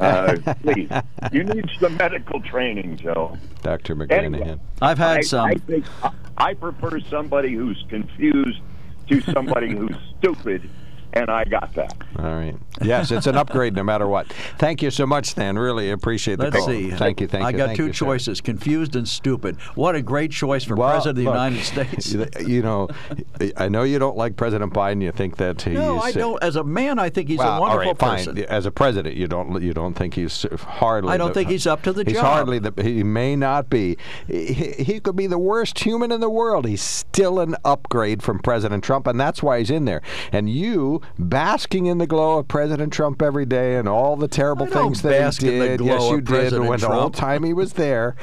Uh, 0.00 0.36
please, 0.62 0.90
you 1.32 1.42
need 1.42 1.68
some 1.80 1.96
medical 1.96 2.40
training, 2.40 2.96
Joe. 2.98 3.36
Dr. 3.62 3.96
McGranahan. 3.96 4.10
Anyway, 4.10 4.58
I've 4.80 4.98
had 4.98 5.18
I, 5.18 5.20
some. 5.22 5.46
I 5.46 5.54
think 5.54 5.84
I, 6.02 6.10
I 6.36 6.54
prefer 6.54 7.00
somebody 7.00 7.54
who's 7.54 7.84
confused 7.88 8.60
to 9.08 9.20
somebody 9.22 9.74
who's 9.74 9.96
stupid, 10.18 10.68
and 11.14 11.30
I 11.30 11.44
got 11.44 11.74
that. 11.74 11.94
All 12.18 12.24
right. 12.26 12.54
Yes, 12.82 13.10
it's 13.10 13.26
an 13.26 13.36
upgrade 13.36 13.74
no 13.74 13.82
matter 13.82 14.06
what. 14.06 14.26
Thank 14.58 14.82
you 14.82 14.90
so 14.90 15.06
much, 15.06 15.26
Stan. 15.26 15.58
Really 15.58 15.90
appreciate 15.90 16.36
the 16.38 16.44
Let's 16.44 16.56
call. 16.56 16.66
see. 16.66 16.90
Thank 16.90 17.20
you. 17.20 17.26
Thank 17.26 17.44
I 17.44 17.50
you. 17.50 17.56
got 17.56 17.66
thank 17.68 17.76
two 17.76 17.86
you, 17.86 17.92
sir. 17.92 18.04
choices: 18.06 18.40
confused 18.40 18.96
and 18.96 19.08
stupid. 19.08 19.56
What 19.74 19.94
a 19.94 20.02
great 20.02 20.30
choice 20.30 20.64
for 20.64 20.74
Well, 20.76 20.90
president 20.90 21.18
of 21.18 21.24
the 21.24 21.30
look, 21.30 21.34
United 21.34 21.64
States. 21.64 22.16
You 22.46 22.62
know, 22.62 22.88
I 23.56 23.68
know 23.68 23.82
you 23.82 23.98
don't 23.98 24.16
like 24.16 24.36
President 24.36 24.72
Biden. 24.72 25.02
You 25.02 25.12
think 25.12 25.36
that 25.38 25.62
he's 25.62 25.74
No, 25.74 25.98
I 25.98 26.10
uh, 26.10 26.12
don't. 26.12 26.42
As 26.42 26.56
a 26.56 26.64
man, 26.64 26.98
I 26.98 27.08
think 27.10 27.28
he's 27.28 27.38
well, 27.38 27.58
a 27.58 27.60
wonderful 27.60 27.80
all 27.88 27.92
right, 27.92 27.98
fine. 27.98 28.34
person. 28.34 28.44
As 28.44 28.66
a 28.66 28.70
president, 28.70 29.16
you 29.16 29.26
don't 29.26 29.62
you 29.62 29.72
don't 29.74 29.94
think 29.94 30.14
he's 30.14 30.46
hardly. 30.60 31.12
I 31.12 31.16
don't 31.16 31.28
the- 31.28 31.34
think 31.34 31.50
he's 31.50 31.66
up 31.66 31.82
to 31.82 31.92
the 31.92 32.04
he's 32.04 32.14
job. 32.14 32.24
hardly 32.24 32.58
the. 32.58 32.72
He 32.82 33.02
may 33.02 33.36
not 33.36 33.68
be. 33.70 33.96
He, 34.26 34.52
he 34.78 35.00
could 35.00 35.16
be 35.16 35.26
the 35.26 35.38
worst 35.38 35.78
human 35.78 36.12
in 36.12 36.20
the 36.20 36.30
world. 36.30 36.66
He's 36.66 36.82
still 36.82 37.40
an 37.40 37.56
upgrade 37.64 38.22
from 38.22 38.38
President 38.38 38.84
Trump, 38.84 39.06
and 39.06 39.18
that's 39.18 39.42
why 39.42 39.58
he's 39.58 39.70
in 39.70 39.84
there. 39.86 40.02
And 40.32 40.48
you 40.50 41.00
basking 41.18 41.86
in 41.86 41.98
the 41.98 42.06
glow 42.06 42.38
of 42.38 42.48
President 42.48 42.65
Trump 42.90 43.22
every 43.22 43.46
day 43.46 43.76
and 43.76 43.88
all 43.88 44.16
the 44.16 44.28
terrible 44.28 44.66
things 44.66 45.02
that 45.02 45.34
he 45.34 45.48
did. 45.48 45.80
yes, 45.80 46.10
you 46.10 46.20
did. 46.20 46.52
And 46.52 46.68
When 46.68 46.80
the 46.80 46.88
whole 46.88 47.10
time 47.10 47.42
he 47.44 47.52
was 47.52 47.74
there. 47.74 48.16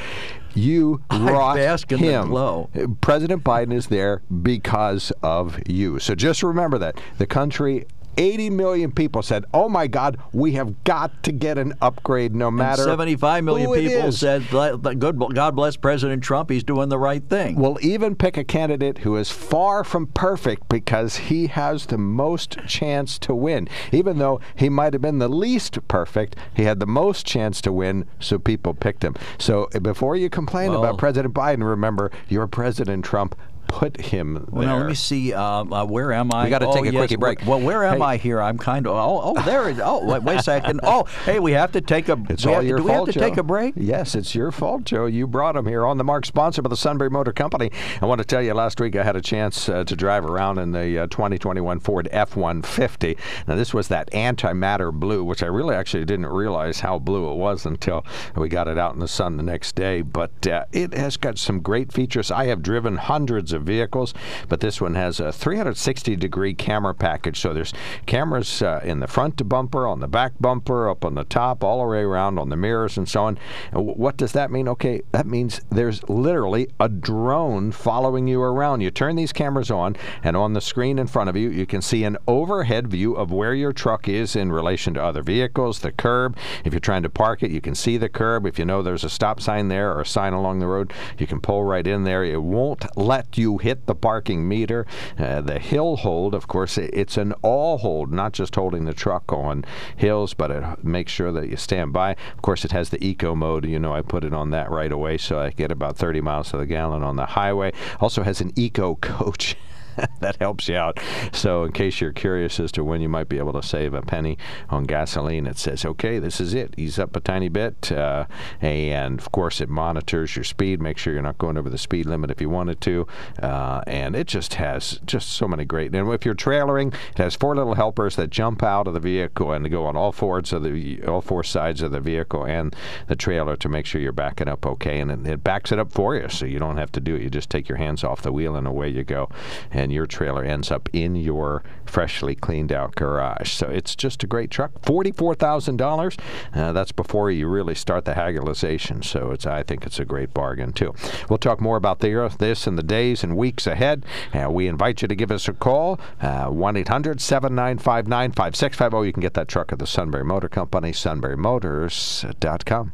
You 0.55 1.01
brought 1.09 1.55
bask 1.55 1.91
in 1.91 1.99
the 1.99 2.05
him. 2.11 2.27
glow. 2.29 2.69
President 3.01 3.43
Biden 3.43 3.73
is 3.73 3.87
there 3.87 4.21
because 4.43 5.11
of 5.23 5.59
you. 5.67 5.97
So 5.97 6.13
just 6.13 6.43
remember 6.43 6.77
that. 6.77 6.99
The 7.17 7.25
country 7.25 7.85
80 8.17 8.49
million 8.51 8.91
people 8.91 9.21
said, 9.21 9.45
"Oh 9.53 9.69
my 9.69 9.87
God, 9.87 10.17
we 10.31 10.53
have 10.53 10.83
got 10.83 11.23
to 11.23 11.31
get 11.31 11.57
an 11.57 11.73
upgrade, 11.81 12.35
no 12.35 12.47
And 12.49 12.57
matter." 12.57 12.83
75 12.83 13.43
million 13.43 13.71
people 13.73 14.07
is." 14.07 14.19
said, 14.19 14.47
"Good, 14.49 15.19
God 15.33 15.55
bless 15.55 15.75
President 15.75 16.23
Trump. 16.23 16.49
He's 16.49 16.63
doing 16.63 16.89
the 16.89 16.99
right 16.99 17.23
thing." 17.23 17.55
We'll 17.55 17.77
even 17.81 18.15
pick 18.15 18.37
a 18.37 18.43
candidate 18.43 18.99
who 18.99 19.15
is 19.15 19.29
far 19.31 19.83
from 19.83 20.07
perfect 20.07 20.69
because 20.69 21.17
he 21.17 21.47
has 21.47 21.87
the 21.87 21.97
most 21.97 22.57
chance 22.67 23.17
to 23.19 23.33
win. 23.33 23.67
Even 23.91 24.17
though 24.19 24.39
he 24.55 24.69
might 24.69 24.93
have 24.93 25.01
been 25.01 25.19
the 25.19 25.27
least 25.29 25.79
perfect, 25.87 26.35
he 26.53 26.63
had 26.63 26.79
the 26.79 26.85
most 26.85 27.25
chance 27.25 27.61
to 27.61 27.71
win, 27.71 28.05
so 28.19 28.37
people 28.39 28.73
picked 28.73 29.03
him. 29.03 29.15
So 29.37 29.69
uh, 29.73 29.79
before 29.79 30.15
you 30.15 30.29
complain 30.29 30.71
Well- 30.71 30.83
about 30.83 30.97
President 30.97 31.33
Biden, 31.33 31.67
remember, 31.67 32.11
your 32.29 32.47
President 32.47 33.03
Trump 33.05 33.35
put 33.73 33.99
him 33.99 34.45
Well, 34.51 34.61
there. 34.61 34.69
now 34.69 34.77
let 34.77 34.87
me 34.87 34.93
see. 34.93 35.33
Um, 35.33 35.73
uh, 35.73 35.83
where 35.83 36.13
am 36.13 36.31
I? 36.31 36.43
We 36.43 36.49
gotta 36.51 36.67
oh, 36.67 36.73
take 36.75 36.83
a 36.85 36.91
yes. 36.93 36.95
quickie 36.95 37.15
break. 37.15 37.39
Well, 37.45 37.59
where 37.59 37.83
am 37.83 37.97
Hey. 37.97 38.03
I 38.03 38.17
here? 38.17 38.39
I'm 38.39 38.59
kind 38.59 38.85
of. 38.85 38.95
Oh, 38.95 39.33
oh, 39.35 39.41
there 39.43 39.67
it. 39.67 39.79
Oh, 39.83 40.05
wait, 40.05 40.21
wait 40.21 40.39
a 40.39 40.43
second. 40.43 40.79
Oh, 40.93 41.05
hey, 41.25 41.39
we 41.39 41.53
have 41.53 41.71
to 41.71 41.81
take 41.81 42.07
a. 42.09 42.21
It's 42.29 42.45
all 42.45 42.55
have, 42.55 42.65
your 42.65 42.77
do 42.77 42.83
fault, 42.83 42.93
we 42.93 42.97
have 42.97 43.05
to 43.05 43.19
Joe. 43.19 43.29
take 43.29 43.37
a 43.37 43.43
break? 43.43 43.73
Yes, 43.75 44.13
it's 44.15 44.35
your 44.35 44.51
fault, 44.51 44.83
Joe. 44.83 45.05
You 45.07 45.25
brought 45.25 45.55
him 45.55 45.65
here 45.65 45.85
on 45.85 45.97
the 45.97 46.03
mark, 46.03 46.25
sponsored 46.25 46.63
by 46.63 46.69
the 46.69 46.77
Sunbury 46.77 47.09
Motor 47.09 47.31
Company. 47.31 47.71
I 48.01 48.05
want 48.05 48.19
to 48.19 48.25
tell 48.25 48.41
you, 48.41 48.53
last 48.53 48.79
week 48.79 48.95
I 48.95 49.03
had 49.03 49.15
a 49.15 49.21
chance 49.21 49.69
uh, 49.69 49.83
to 49.85 49.95
drive 49.95 50.25
around 50.25 50.59
in 50.59 50.71
the 50.71 50.99
uh, 50.99 51.07
2021 51.07 51.79
Ford 51.79 52.07
F-150. 52.11 53.17
Now, 53.47 53.55
this 53.55 53.73
was 53.73 53.87
that 53.87 54.11
antimatter 54.11 54.93
blue, 54.93 55.23
which 55.23 55.41
I 55.41 55.47
really 55.47 55.73
actually 55.75 56.05
didn't 56.05 56.27
realize 56.27 56.81
how 56.81 56.99
blue 56.99 57.31
it 57.31 57.35
was 57.35 57.65
until 57.65 58.05
we 58.35 58.49
got 58.49 58.67
it 58.67 58.77
out 58.77 58.93
in 58.93 58.99
the 58.99 59.07
sun 59.07 59.37
the 59.37 59.43
next 59.43 59.75
day. 59.75 60.01
But 60.01 60.45
uh, 60.45 60.65
it 60.71 60.93
has 60.93 61.17
got 61.17 61.37
some 61.37 61.61
great 61.61 61.91
features. 61.91 62.29
I 62.29 62.45
have 62.45 62.61
driven 62.61 62.97
hundreds 62.97 63.53
of 63.53 63.62
vehicles, 63.63 64.13
but 64.49 64.59
this 64.59 64.79
one 64.79 64.95
has 64.95 65.19
a 65.19 65.31
360 65.31 66.15
degree 66.15 66.53
camera 66.53 66.93
package. 66.93 67.39
So 67.39 67.53
there's 67.53 67.73
cameras 68.05 68.61
uh, 68.61 68.81
in 68.83 68.99
the 68.99 69.07
front 69.07 69.47
bumper, 69.47 69.87
on 69.87 69.99
the 69.99 70.07
back 70.07 70.33
bumper, 70.39 70.89
up 70.89 71.03
on 71.05 71.15
the 71.15 71.23
top, 71.23 71.63
all 71.63 71.79
the 71.79 71.89
way 71.89 72.01
around 72.01 72.39
on 72.39 72.49
the 72.49 72.57
mirrors 72.57 72.97
and 72.97 73.07
so 73.07 73.23
on. 73.23 73.37
And 73.71 73.81
wh- 73.89 73.97
what 73.97 74.17
does 74.17 74.33
that 74.33 74.51
mean? 74.51 74.67
Okay, 74.67 75.01
that 75.11 75.25
means 75.25 75.61
there's 75.69 76.07
literally 76.09 76.67
a 76.79 76.89
drone 76.89 77.71
following 77.71 78.27
you 78.27 78.41
around. 78.41 78.81
You 78.81 78.91
turn 78.91 79.15
these 79.15 79.33
cameras 79.33 79.71
on, 79.71 79.95
and 80.23 80.35
on 80.35 80.53
the 80.53 80.61
screen 80.61 80.99
in 80.99 81.07
front 81.07 81.29
of 81.29 81.35
you, 81.35 81.49
you 81.49 81.65
can 81.65 81.81
see 81.81 82.03
an 82.03 82.17
overhead 82.27 82.87
view 82.87 83.13
of 83.15 83.31
where 83.31 83.53
your 83.53 83.73
truck 83.73 84.07
is 84.07 84.35
in 84.35 84.51
relation 84.51 84.93
to 84.93 85.03
other 85.03 85.23
vehicles, 85.23 85.79
the 85.79 85.91
curb. 85.91 86.37
If 86.63 86.73
you're 86.73 86.79
trying 86.79 87.03
to 87.03 87.09
park 87.09 87.43
it, 87.43 87.51
you 87.51 87.61
can 87.61 87.75
see 87.75 87.97
the 87.97 88.09
curb. 88.09 88.45
If 88.45 88.59
you 88.59 88.65
know 88.65 88.81
there's 88.81 89.03
a 89.03 89.09
stop 89.09 89.39
sign 89.41 89.67
there 89.67 89.91
or 89.91 90.01
a 90.01 90.05
sign 90.05 90.33
along 90.33 90.59
the 90.59 90.67
road, 90.67 90.93
you 91.17 91.27
can 91.27 91.39
pull 91.39 91.63
right 91.63 91.85
in 91.85 92.03
there. 92.03 92.23
It 92.23 92.41
won't 92.41 92.85
let 92.97 93.37
you 93.37 93.52
hit 93.57 93.85
the 93.85 93.95
parking 93.95 94.47
meter. 94.47 94.85
Uh, 95.17 95.41
the 95.41 95.59
hill 95.59 95.97
hold, 95.97 96.33
of 96.33 96.47
course, 96.47 96.77
it's 96.77 97.17
an 97.17 97.33
all 97.41 97.77
hold, 97.77 98.11
not 98.11 98.33
just 98.33 98.55
holding 98.55 98.85
the 98.85 98.93
truck 98.93 99.31
on 99.31 99.65
hills, 99.95 100.33
but 100.33 100.51
it 100.51 100.83
makes 100.83 101.11
sure 101.11 101.31
that 101.31 101.49
you 101.49 101.57
stand 101.57 101.93
by. 101.93 102.11
Of 102.11 102.41
course, 102.41 102.65
it 102.65 102.71
has 102.71 102.89
the 102.89 103.03
eco 103.03 103.35
mode. 103.35 103.65
You 103.65 103.79
know, 103.79 103.93
I 103.93 104.01
put 104.01 104.23
it 104.23 104.33
on 104.33 104.51
that 104.51 104.69
right 104.69 104.91
away, 104.91 105.17
so 105.17 105.39
I 105.39 105.49
get 105.51 105.71
about 105.71 105.97
30 105.97 106.21
miles 106.21 106.51
to 106.51 106.57
the 106.57 106.65
gallon 106.65 107.03
on 107.03 107.15
the 107.15 107.25
highway. 107.25 107.73
Also 107.99 108.23
has 108.23 108.41
an 108.41 108.51
eco 108.55 108.95
coach. 108.95 109.55
that 110.19 110.37
helps 110.37 110.67
you 110.67 110.75
out. 110.75 110.99
So, 111.31 111.63
in 111.63 111.71
case 111.71 112.01
you're 112.01 112.11
curious 112.13 112.59
as 112.59 112.71
to 112.73 112.83
when 112.83 113.01
you 113.01 113.09
might 113.09 113.29
be 113.29 113.37
able 113.37 113.53
to 113.53 113.63
save 113.63 113.93
a 113.93 114.01
penny 114.01 114.37
on 114.69 114.83
gasoline, 114.83 115.47
it 115.47 115.57
says, 115.57 115.85
okay, 115.85 116.19
this 116.19 116.39
is 116.39 116.53
it. 116.53 116.73
Ease 116.77 116.99
up 116.99 117.15
a 117.15 117.19
tiny 117.19 117.49
bit. 117.49 117.91
Uh, 117.91 118.25
and 118.61 119.19
of 119.19 119.31
course, 119.31 119.61
it 119.61 119.69
monitors 119.69 120.35
your 120.35 120.43
speed. 120.43 120.81
Make 120.81 120.97
sure 120.97 121.13
you're 121.13 121.21
not 121.21 121.37
going 121.37 121.57
over 121.57 121.69
the 121.69 121.77
speed 121.77 122.05
limit 122.05 122.31
if 122.31 122.41
you 122.41 122.49
wanted 122.49 122.81
to. 122.81 123.07
Uh, 123.41 123.81
and 123.87 124.15
it 124.15 124.27
just 124.27 124.55
has 124.55 124.99
just 125.05 125.29
so 125.29 125.47
many 125.47 125.65
great. 125.65 125.93
And 125.93 126.11
if 126.13 126.25
you're 126.25 126.35
trailering, 126.35 126.93
it 127.11 127.17
has 127.17 127.35
four 127.35 127.55
little 127.55 127.75
helpers 127.75 128.15
that 128.15 128.29
jump 128.29 128.63
out 128.63 128.87
of 128.87 128.93
the 128.93 128.99
vehicle 128.99 129.51
and 129.51 129.69
go 129.69 129.85
on 129.85 129.95
all 129.95 130.11
fours 130.11 130.53
of 130.53 130.63
the 130.63 131.03
all 131.03 131.21
four 131.21 131.43
sides 131.43 131.81
of 131.81 131.91
the 131.91 131.99
vehicle 131.99 132.45
and 132.45 132.75
the 133.07 133.15
trailer 133.15 133.55
to 133.55 133.69
make 133.69 133.85
sure 133.85 134.01
you're 134.01 134.11
backing 134.11 134.47
up 134.47 134.65
okay. 134.65 134.99
And 134.99 135.27
it, 135.27 135.43
backs 135.43 135.71
it 135.71 135.79
up 135.79 135.91
for 135.91 136.15
you, 136.15 136.29
so 136.29 136.45
you 136.45 136.59
don't 136.59 136.77
have 136.77 136.91
to 136.93 136.99
do 136.99 137.15
it. 137.15 137.21
You 137.21 137.29
just 137.29 137.49
take 137.49 137.67
your 137.67 137.77
hands 137.77 138.03
off 138.03 138.21
the 138.21 138.31
wheel 138.31 138.55
and 138.55 138.67
away 138.67 138.89
you 138.89 139.03
go. 139.03 139.29
And 139.71 139.82
your 139.91 140.05
trailer 140.05 140.43
ends 140.43 140.71
up 140.71 140.89
in 140.93 141.15
your 141.15 141.63
freshly 141.85 142.35
cleaned 142.35 142.71
out 142.71 142.95
garage. 142.95 143.51
So 143.51 143.67
it's 143.67 143.95
just 143.95 144.23
a 144.23 144.27
great 144.27 144.51
truck. 144.51 144.71
Forty-four 144.83 145.35
thousand 145.35 145.77
dollars. 145.77 146.17
Uh, 146.53 146.73
that's 146.73 146.91
before 146.91 147.31
you 147.31 147.47
really 147.47 147.75
start 147.75 148.05
the 148.05 148.13
haggardization. 148.13 149.03
So 149.03 149.31
it's 149.31 149.45
I 149.45 149.63
think 149.63 149.85
it's 149.85 149.99
a 149.99 150.05
great 150.05 150.33
bargain 150.33 150.73
too. 150.73 150.93
We'll 151.29 151.37
talk 151.37 151.61
more 151.61 151.77
about 151.77 151.99
the, 151.99 152.33
this 152.37 152.67
in 152.67 152.75
the 152.75 152.83
days 152.83 153.23
and 153.23 153.37
weeks 153.37 153.67
ahead. 153.67 154.05
Uh, 154.33 154.49
we 154.49 154.67
invite 154.67 155.01
you 155.01 155.07
to 155.07 155.15
give 155.15 155.31
us 155.31 155.47
a 155.47 155.53
call. 155.53 155.99
Uh, 156.21 156.47
One 156.47 156.77
800 156.77 157.21
795 157.21 158.07
9565 158.07 159.05
You 159.05 159.13
can 159.13 159.21
get 159.21 159.33
that 159.35 159.47
truck 159.47 159.71
at 159.71 159.79
the 159.79 159.87
Sunbury 159.87 160.23
Motor 160.23 160.49
Company. 160.49 160.91
SunburyMotors.com. 160.91 162.93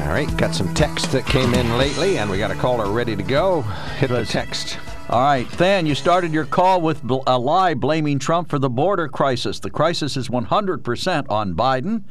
All 0.00 0.08
right, 0.08 0.36
got 0.36 0.54
some 0.54 0.72
text 0.74 1.12
that 1.12 1.26
came 1.26 1.54
in 1.54 1.76
lately, 1.76 2.18
and 2.18 2.30
we 2.30 2.38
got 2.38 2.50
a 2.50 2.54
caller 2.54 2.90
ready 2.90 3.14
to 3.14 3.22
go. 3.22 3.62
Hit 3.98 4.08
the 4.08 4.24
text. 4.24 4.78
All 5.10 5.20
right, 5.20 5.48
Than, 5.52 5.86
you 5.86 5.94
started 5.94 6.32
your 6.32 6.44
call 6.44 6.80
with 6.80 7.02
bl- 7.02 7.18
a 7.26 7.38
lie 7.38 7.74
blaming 7.74 8.18
Trump 8.18 8.48
for 8.48 8.58
the 8.58 8.70
border 8.70 9.08
crisis. 9.08 9.58
The 9.60 9.70
crisis 9.70 10.16
is 10.16 10.28
100% 10.28 11.30
on 11.30 11.54
Biden. 11.54 12.04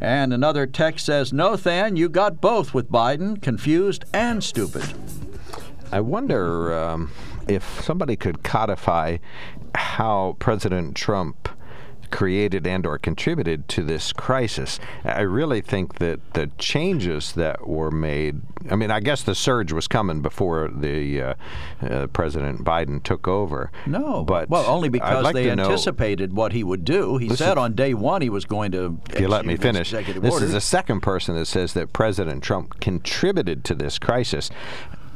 And 0.00 0.32
another 0.32 0.66
text 0.66 1.04
says, 1.04 1.32
No, 1.32 1.54
Than, 1.56 1.96
you 1.96 2.08
got 2.08 2.40
both 2.40 2.74
with 2.74 2.90
Biden, 2.90 3.42
confused 3.42 4.04
and 4.14 4.42
stupid. 4.42 4.94
I 5.92 6.00
wonder 6.00 6.72
um, 6.72 7.10
if 7.46 7.82
somebody 7.82 8.16
could 8.16 8.42
codify 8.42 9.18
how 9.74 10.36
President 10.38 10.96
Trump 10.96 11.48
created 12.10 12.66
and 12.66 12.86
or 12.86 12.98
contributed 12.98 13.68
to 13.68 13.82
this 13.82 14.12
crisis. 14.12 14.80
I 15.04 15.20
really 15.20 15.60
think 15.60 15.96
that 15.98 16.34
the 16.34 16.50
changes 16.58 17.32
that 17.32 17.66
were 17.66 17.90
made, 17.90 18.40
I 18.70 18.76
mean, 18.76 18.90
I 18.90 19.00
guess 19.00 19.22
the 19.22 19.34
surge 19.34 19.72
was 19.72 19.88
coming 19.88 20.22
before 20.22 20.68
the 20.68 21.22
uh, 21.22 21.34
uh, 21.82 22.06
President 22.08 22.64
Biden 22.64 23.02
took 23.02 23.28
over. 23.28 23.70
No, 23.86 24.24
but 24.24 24.48
well, 24.48 24.66
only 24.66 24.88
because 24.88 25.24
like 25.24 25.34
they 25.34 25.44
to 25.44 25.56
know- 25.56 25.64
anticipated 25.64 26.32
what 26.34 26.52
he 26.52 26.64
would 26.64 26.84
do. 26.84 27.16
He 27.16 27.28
said 27.34 27.58
on 27.58 27.74
day 27.74 27.94
one 27.94 28.22
he 28.22 28.30
was 28.30 28.44
going 28.44 28.72
to. 28.72 29.00
If 29.10 29.20
you 29.20 29.28
let 29.28 29.46
me 29.46 29.56
finish, 29.56 29.90
this 29.90 30.16
orders. 30.16 30.42
is 30.42 30.52
the 30.52 30.60
second 30.60 31.00
person 31.00 31.34
that 31.36 31.46
says 31.46 31.72
that 31.74 31.92
President 31.92 32.42
Trump 32.42 32.80
contributed 32.80 33.64
to 33.64 33.74
this 33.74 33.98
crisis. 33.98 34.50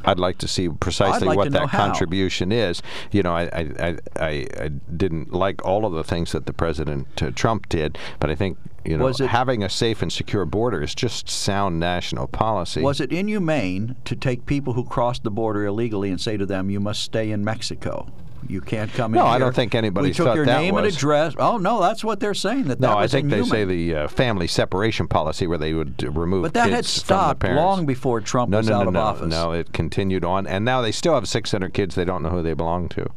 I'd 0.05 0.19
like 0.19 0.37
to 0.39 0.47
see 0.47 0.69
precisely 0.69 1.27
like 1.27 1.37
what 1.37 1.51
that 1.51 1.69
contribution 1.69 2.51
is. 2.51 2.81
You 3.11 3.23
know, 3.23 3.33
I, 3.33 3.43
I, 3.43 3.97
I, 4.19 4.47
I, 4.59 4.69
didn't 4.95 5.33
like 5.33 5.63
all 5.65 5.85
of 5.85 5.93
the 5.93 6.03
things 6.03 6.31
that 6.33 6.45
the 6.45 6.53
President 6.53 7.21
uh, 7.21 7.31
Trump 7.31 7.69
did, 7.69 7.97
but 8.19 8.29
I 8.29 8.35
think 8.35 8.57
you 8.85 8.97
know 8.97 9.11
having 9.11 9.63
a 9.63 9.69
safe 9.69 10.01
and 10.01 10.11
secure 10.11 10.45
border 10.45 10.81
is 10.81 10.93
just 10.93 11.29
sound 11.29 11.79
national 11.79 12.27
policy. 12.27 12.81
Was 12.81 12.99
it 12.99 13.11
inhumane 13.11 13.95
to 14.05 14.15
take 14.15 14.45
people 14.45 14.73
who 14.73 14.83
crossed 14.83 15.23
the 15.23 15.31
border 15.31 15.65
illegally 15.65 16.09
and 16.09 16.19
say 16.19 16.37
to 16.37 16.45
them, 16.45 16.69
"You 16.69 16.79
must 16.79 17.01
stay 17.01 17.31
in 17.31 17.43
Mexico"? 17.43 18.07
You 18.47 18.61
can't 18.61 18.91
come 18.93 19.13
in. 19.13 19.19
No, 19.19 19.25
I 19.25 19.39
don't 19.39 19.55
think 19.55 19.75
anybody 19.75 20.09
We 20.09 20.13
took 20.13 20.27
thought 20.27 20.35
your 20.35 20.45
that 20.45 20.59
name 20.59 20.75
and 20.75 20.85
was- 20.85 20.95
address. 20.95 21.33
Oh 21.37 21.57
no, 21.57 21.81
that's 21.81 22.03
what 22.03 22.19
they're 22.19 22.33
saying. 22.33 22.65
That 22.65 22.79
no, 22.79 22.89
that 22.89 22.97
I 22.97 23.01
was 23.03 23.11
think 23.11 23.29
they 23.29 23.43
say 23.43 23.65
the 23.65 23.95
uh, 23.95 24.07
family 24.07 24.47
separation 24.47 25.07
policy 25.07 25.47
where 25.47 25.57
they 25.57 25.73
would 25.73 26.01
remove 26.03 26.43
But 26.43 26.53
that 26.53 26.69
had 26.71 26.85
stopped 26.85 27.43
long 27.43 27.85
before 27.85 28.21
Trump 28.21 28.49
no, 28.51 28.57
was 28.57 28.69
no, 28.69 28.75
out 28.75 28.83
no, 28.83 28.87
of 28.87 28.93
no, 28.93 28.99
office. 29.01 29.29
No, 29.29 29.51
it 29.51 29.73
continued 29.73 30.23
on, 30.25 30.47
and 30.47 30.63
now 30.65 30.81
they 30.81 30.91
still 30.91 31.15
have 31.15 31.27
600 31.27 31.73
kids 31.73 31.95
they 31.95 32.05
don't 32.05 32.23
know 32.23 32.29
who 32.29 32.43
they 32.43 32.53
belong 32.53 32.89
to. 32.89 33.09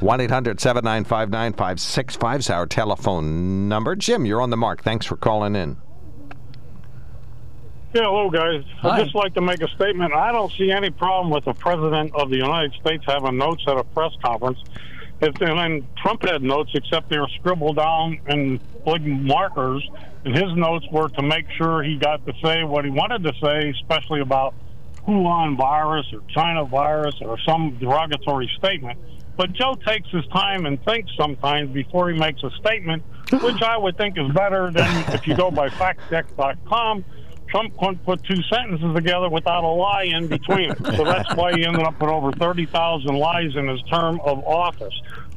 1 0.00 0.20
800 0.20 0.60
795 0.60 1.30
9565 1.30 2.40
is 2.40 2.50
our 2.50 2.66
telephone 2.66 3.68
number. 3.68 3.96
Jim, 3.96 4.26
you're 4.26 4.40
on 4.40 4.50
the 4.50 4.56
mark. 4.56 4.82
Thanks 4.82 5.06
for 5.06 5.16
calling 5.16 5.56
in. 5.56 5.76
Yeah, 7.94 8.06
hello, 8.06 8.28
guys. 8.28 8.64
Hi. 8.78 8.88
I'd 8.88 9.04
just 9.04 9.14
like 9.14 9.34
to 9.34 9.40
make 9.40 9.62
a 9.62 9.68
statement. 9.68 10.12
I 10.12 10.32
don't 10.32 10.50
see 10.54 10.72
any 10.72 10.90
problem 10.90 11.30
with 11.30 11.44
the 11.44 11.52
President 11.52 12.12
of 12.16 12.28
the 12.28 12.36
United 12.36 12.72
States 12.80 13.04
having 13.06 13.36
notes 13.36 13.62
at 13.68 13.76
a 13.76 13.84
press 13.84 14.10
conference. 14.20 14.58
If 15.20 15.40
and 15.40 15.56
then 15.56 15.86
Trump 16.02 16.22
had 16.22 16.42
notes, 16.42 16.72
except 16.74 17.08
they 17.08 17.18
were 17.20 17.28
scribbled 17.38 17.76
down 17.76 18.18
in 18.26 18.58
big 18.84 19.06
markers, 19.06 19.88
and 20.24 20.34
his 20.34 20.56
notes 20.56 20.84
were 20.90 21.08
to 21.10 21.22
make 21.22 21.48
sure 21.52 21.84
he 21.84 21.96
got 21.96 22.26
to 22.26 22.32
say 22.42 22.64
what 22.64 22.84
he 22.84 22.90
wanted 22.90 23.22
to 23.22 23.32
say, 23.40 23.70
especially 23.70 24.22
about 24.22 24.54
Wuhan 25.06 25.56
virus 25.56 26.12
or 26.12 26.22
China 26.28 26.64
virus 26.64 27.14
or 27.20 27.38
some 27.46 27.78
derogatory 27.78 28.50
statement. 28.58 28.98
But 29.36 29.52
Joe 29.52 29.76
takes 29.86 30.10
his 30.10 30.26
time 30.34 30.66
and 30.66 30.84
thinks 30.84 31.12
sometimes 31.16 31.70
before 31.70 32.10
he 32.10 32.18
makes 32.18 32.42
a 32.42 32.50
statement, 32.58 33.04
which 33.40 33.62
I 33.62 33.76
would 33.76 33.96
think 33.96 34.18
is 34.18 34.32
better 34.32 34.72
than 34.72 35.14
if 35.14 35.28
you 35.28 35.36
go 35.36 35.52
by 35.52 35.68
factcheck.com. 35.80 37.04
Trump 37.54 37.78
couldn't 37.78 38.04
put 38.04 38.20
two 38.24 38.42
sentences 38.52 38.92
together 38.96 39.28
without 39.28 39.62
a 39.62 39.68
lie 39.68 40.08
in 40.12 40.26
between. 40.26 40.74
So 40.96 41.04
that's 41.04 41.34
why 41.36 41.52
he 41.52 41.64
ended 41.64 41.82
up 41.82 42.00
with 42.00 42.10
over 42.10 42.32
30,000 42.32 43.14
lies 43.14 43.54
in 43.54 43.68
his 43.68 43.80
term 43.82 44.20
of 44.24 44.44
office. 44.44 44.94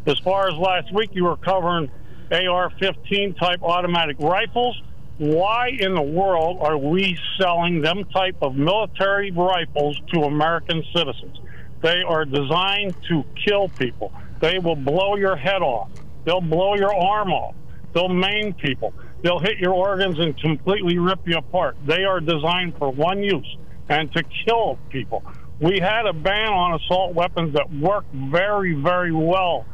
As 0.08 0.17
far 0.19 0.47
as 0.47 0.56
last 0.56 0.91
week, 0.93 1.12
you 1.13 1.25
were 1.25 1.38
covering 1.38 1.91
AR 2.32 2.71
15 2.80 3.36
type 3.36 3.62
automatic 3.62 4.17
rifles. 4.19 4.82
Why 5.19 5.69
in 5.80 5.93
the 5.93 6.01
world 6.01 6.58
are 6.62 6.77
we 6.77 7.17
selling 7.39 7.82
them 7.82 8.03
type 8.06 8.38
of 8.41 8.56
military 8.56 9.30
rifles 9.30 9.99
to 10.13 10.23
American 10.23 10.84
citizens? 10.95 11.38
They 11.84 12.01
are 12.01 12.25
designed 12.25 12.95
to 13.10 13.23
kill 13.45 13.69
people. 13.69 14.12
They 14.41 14.58
will 14.58 14.75
blow 14.75 15.17
your 15.17 15.36
head 15.36 15.62
off. 15.62 15.89
They'll 16.25 16.41
blow 16.41 16.75
your 16.75 16.95
arm 16.95 17.32
off. 17.32 17.56
They'll 17.93 18.10
maim 18.10 18.53
people. 18.53 18.93
They'll 19.21 19.39
hit 19.39 19.58
your 19.58 19.73
organs 19.73 20.19
and 20.19 20.38
completely 20.38 20.97
rip 20.97 21.19
you 21.25 21.38
apart. 21.38 21.75
They 21.86 22.03
are 22.03 22.19
designed 22.19 22.77
for 22.77 22.91
one 22.91 23.23
use 23.23 23.58
and 23.89 24.12
to 24.13 24.23
kill 24.45 24.77
people. 24.89 25.23
We 25.60 25.80
had 25.80 26.06
a 26.06 26.13
ban 26.13 26.49
on 26.49 26.80
assault 26.80 27.15
weapons 27.15 27.53
that 27.53 27.73
worked 27.73 28.13
very, 28.13 28.73
very 28.73 29.12
well, 29.12 29.65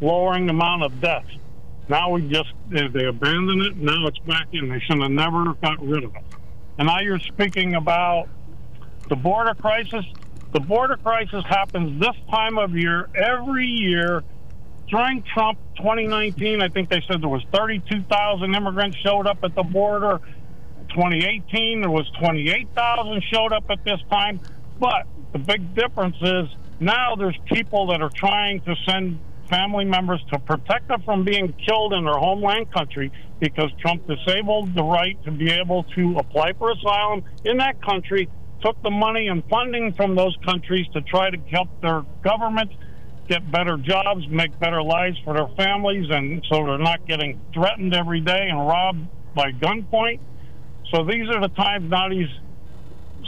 lowering 0.00 0.46
the 0.46 0.52
amount 0.52 0.82
of 0.82 1.00
deaths. 1.00 1.30
Now 1.88 2.10
we 2.10 2.28
just 2.28 2.52
they 2.68 3.04
abandoned 3.04 3.62
it. 3.62 3.76
Now 3.76 4.06
it's 4.06 4.18
back 4.20 4.48
in. 4.52 4.68
They 4.68 4.80
should 4.80 5.00
have 5.00 5.10
never 5.10 5.54
got 5.54 5.82
rid 5.82 6.04
of 6.04 6.14
it. 6.14 6.22
And 6.76 6.86
now 6.86 7.00
you're 7.00 7.20
speaking 7.20 7.74
about 7.76 8.28
the 9.08 9.16
border 9.16 9.54
crisis. 9.54 10.04
The 10.52 10.60
border 10.60 10.96
crisis 10.96 11.44
happens 11.46 12.00
this 12.00 12.16
time 12.30 12.58
of 12.58 12.76
year 12.76 13.08
every 13.14 13.66
year. 13.66 14.22
During 14.88 15.22
Trump 15.34 15.58
2019, 15.76 16.62
I 16.62 16.68
think 16.68 16.88
they 16.88 17.02
said 17.06 17.20
there 17.20 17.28
was 17.28 17.44
32,000 17.52 18.54
immigrants 18.54 18.96
showed 19.04 19.26
up 19.26 19.38
at 19.42 19.54
the 19.54 19.62
border. 19.62 20.18
2018, 20.94 21.82
there 21.82 21.90
was 21.90 22.10
28,000 22.18 23.22
showed 23.30 23.52
up 23.52 23.64
at 23.68 23.84
this 23.84 24.00
time. 24.10 24.40
But 24.80 25.06
the 25.32 25.38
big 25.38 25.74
difference 25.74 26.16
is 26.22 26.48
now 26.80 27.16
there's 27.16 27.38
people 27.52 27.88
that 27.88 28.00
are 28.00 28.10
trying 28.14 28.62
to 28.62 28.74
send 28.88 29.20
family 29.50 29.84
members 29.84 30.22
to 30.32 30.38
protect 30.38 30.88
them 30.88 31.02
from 31.02 31.24
being 31.24 31.52
killed 31.66 31.92
in 31.92 32.04
their 32.04 32.18
homeland 32.18 32.70
country 32.70 33.12
because 33.40 33.70
Trump 33.80 34.06
disabled 34.06 34.74
the 34.74 34.82
right 34.82 35.22
to 35.24 35.30
be 35.30 35.50
able 35.50 35.84
to 35.94 36.16
apply 36.18 36.52
for 36.54 36.70
asylum 36.70 37.22
in 37.44 37.58
that 37.58 37.80
country, 37.82 38.28
took 38.62 38.80
the 38.82 38.90
money 38.90 39.28
and 39.28 39.44
funding 39.48 39.92
from 39.92 40.14
those 40.14 40.36
countries 40.44 40.86
to 40.92 41.00
try 41.02 41.30
to 41.30 41.38
help 41.50 41.68
their 41.80 42.02
government 42.22 42.70
get 43.28 43.50
better 43.50 43.76
jobs, 43.76 44.26
make 44.28 44.58
better 44.58 44.82
lives 44.82 45.18
for 45.24 45.34
their 45.34 45.48
families, 45.56 46.08
and 46.10 46.44
so 46.50 46.64
they're 46.64 46.78
not 46.78 47.06
getting 47.06 47.40
threatened 47.52 47.94
every 47.94 48.20
day 48.20 48.48
and 48.48 48.58
robbed 48.58 49.06
by 49.34 49.52
gunpoint. 49.52 50.18
So 50.92 51.04
these 51.04 51.28
are 51.28 51.40
the 51.40 51.48
times 51.48 51.90
now 51.90 52.08
these 52.08 52.30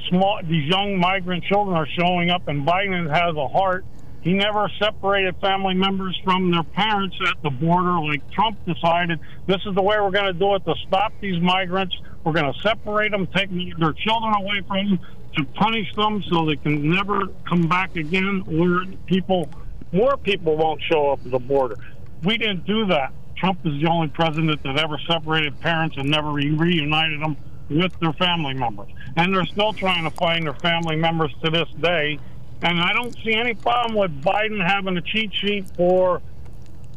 small, 0.08 0.40
these 0.42 0.68
young 0.68 0.98
migrant 0.98 1.44
children 1.44 1.76
are 1.76 1.86
showing 1.86 2.30
up, 2.30 2.48
and 2.48 2.66
Biden 2.66 3.08
has 3.08 3.36
a 3.36 3.48
heart. 3.48 3.84
He 4.22 4.34
never 4.34 4.70
separated 4.78 5.36
family 5.36 5.74
members 5.74 6.18
from 6.24 6.50
their 6.50 6.62
parents 6.62 7.16
at 7.26 7.42
the 7.42 7.50
border 7.50 8.00
like 8.00 8.28
Trump 8.30 8.58
decided. 8.66 9.18
This 9.46 9.60
is 9.66 9.74
the 9.74 9.82
way 9.82 9.98
we're 9.98 10.10
going 10.10 10.26
to 10.26 10.32
do 10.34 10.54
it 10.56 10.64
to 10.66 10.74
stop 10.86 11.12
these 11.20 11.40
migrants. 11.40 11.96
We're 12.22 12.34
going 12.34 12.52
to 12.52 12.60
separate 12.60 13.12
them, 13.12 13.26
take 13.28 13.50
their 13.50 13.92
children 13.92 14.34
away 14.34 14.60
from 14.66 14.90
them, 14.90 15.00
to 15.36 15.44
punish 15.44 15.94
them 15.94 16.22
so 16.28 16.44
they 16.44 16.56
can 16.56 16.90
never 16.90 17.28
come 17.48 17.66
back 17.66 17.96
again, 17.96 18.42
where 18.46 18.84
people, 19.06 19.48
more 19.92 20.16
people 20.16 20.56
won't 20.56 20.80
show 20.82 21.10
up 21.10 21.20
at 21.24 21.30
the 21.30 21.38
border. 21.38 21.76
We 22.22 22.38
didn't 22.38 22.66
do 22.66 22.86
that. 22.86 23.12
Trump 23.36 23.64
is 23.64 23.80
the 23.80 23.88
only 23.88 24.08
president 24.08 24.62
that 24.62 24.78
ever 24.78 24.98
separated 25.08 25.58
parents 25.60 25.96
and 25.96 26.10
never 26.10 26.30
re- 26.30 26.50
reunited 26.50 27.20
them 27.22 27.36
with 27.70 27.98
their 28.00 28.12
family 28.12 28.54
members. 28.54 28.90
And 29.16 29.34
they're 29.34 29.46
still 29.46 29.72
trying 29.72 30.04
to 30.04 30.10
find 30.10 30.44
their 30.44 30.54
family 30.54 30.96
members 30.96 31.32
to 31.42 31.50
this 31.50 31.68
day. 31.80 32.18
And 32.62 32.78
I 32.78 32.92
don't 32.92 33.14
see 33.24 33.32
any 33.32 33.54
problem 33.54 33.94
with 33.94 34.22
Biden 34.22 34.64
having 34.64 34.96
a 34.96 35.00
cheat 35.00 35.32
sheet 35.32 35.66
for 35.76 36.20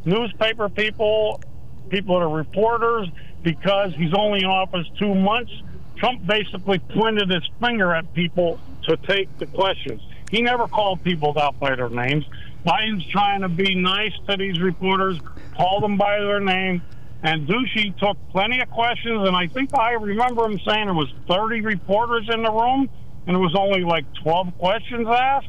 newspaper 0.03 0.67
people, 0.67 1.41
people 1.89 2.19
that 2.19 2.25
are 2.25 2.35
reporters, 2.35 3.07
because 3.43 3.93
he's 3.95 4.13
only 4.13 4.39
in 4.39 4.45
office 4.45 4.87
two 4.99 5.15
months. 5.15 5.51
Trump 5.95 6.25
basically 6.25 6.79
pointed 6.79 7.29
his 7.29 7.47
finger 7.61 7.93
at 7.93 8.13
people 8.13 8.59
to 8.83 8.97
take 8.97 9.37
the 9.37 9.45
questions. 9.45 10.01
He 10.29 10.41
never 10.41 10.67
called 10.67 11.03
people 11.03 11.37
out 11.39 11.59
by 11.59 11.75
their 11.75 11.89
names. 11.89 12.25
Biden's 12.65 13.05
trying 13.11 13.41
to 13.41 13.49
be 13.49 13.75
nice 13.75 14.13
to 14.27 14.37
these 14.37 14.59
reporters, 14.59 15.19
call 15.55 15.81
them 15.81 15.97
by 15.97 16.19
their 16.19 16.39
name. 16.39 16.81
And 17.23 17.47
Doocy 17.47 17.97
took 17.97 18.17
plenty 18.31 18.59
of 18.61 18.69
questions, 18.69 19.27
and 19.27 19.35
I 19.35 19.47
think 19.47 19.73
I 19.73 19.91
remember 19.91 20.45
him 20.45 20.59
saying 20.65 20.85
there 20.85 20.93
was 20.93 21.13
30 21.27 21.61
reporters 21.61 22.27
in 22.29 22.43
the 22.43 22.51
room, 22.51 22.89
and 23.25 23.35
it 23.35 23.39
was 23.39 23.55
only 23.55 23.81
like 23.81 24.05
12 24.23 24.57
questions 24.57 25.07
asked. 25.07 25.47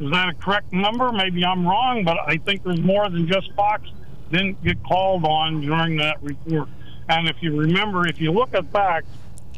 Is 0.00 0.10
that 0.10 0.28
a 0.28 0.34
correct 0.34 0.72
number? 0.72 1.10
Maybe 1.10 1.44
I'm 1.44 1.66
wrong, 1.66 2.04
but 2.04 2.18
I 2.26 2.36
think 2.36 2.62
there's 2.62 2.80
more 2.80 3.08
than 3.08 3.26
just 3.26 3.52
Fox 3.54 3.88
didn't 4.30 4.62
get 4.62 4.82
called 4.84 5.24
on 5.24 5.62
during 5.62 5.96
that 5.96 6.22
report. 6.22 6.68
And 7.08 7.28
if 7.28 7.36
you 7.40 7.58
remember, 7.58 8.06
if 8.06 8.20
you 8.20 8.30
look 8.30 8.54
at 8.54 8.70
back, 8.70 9.04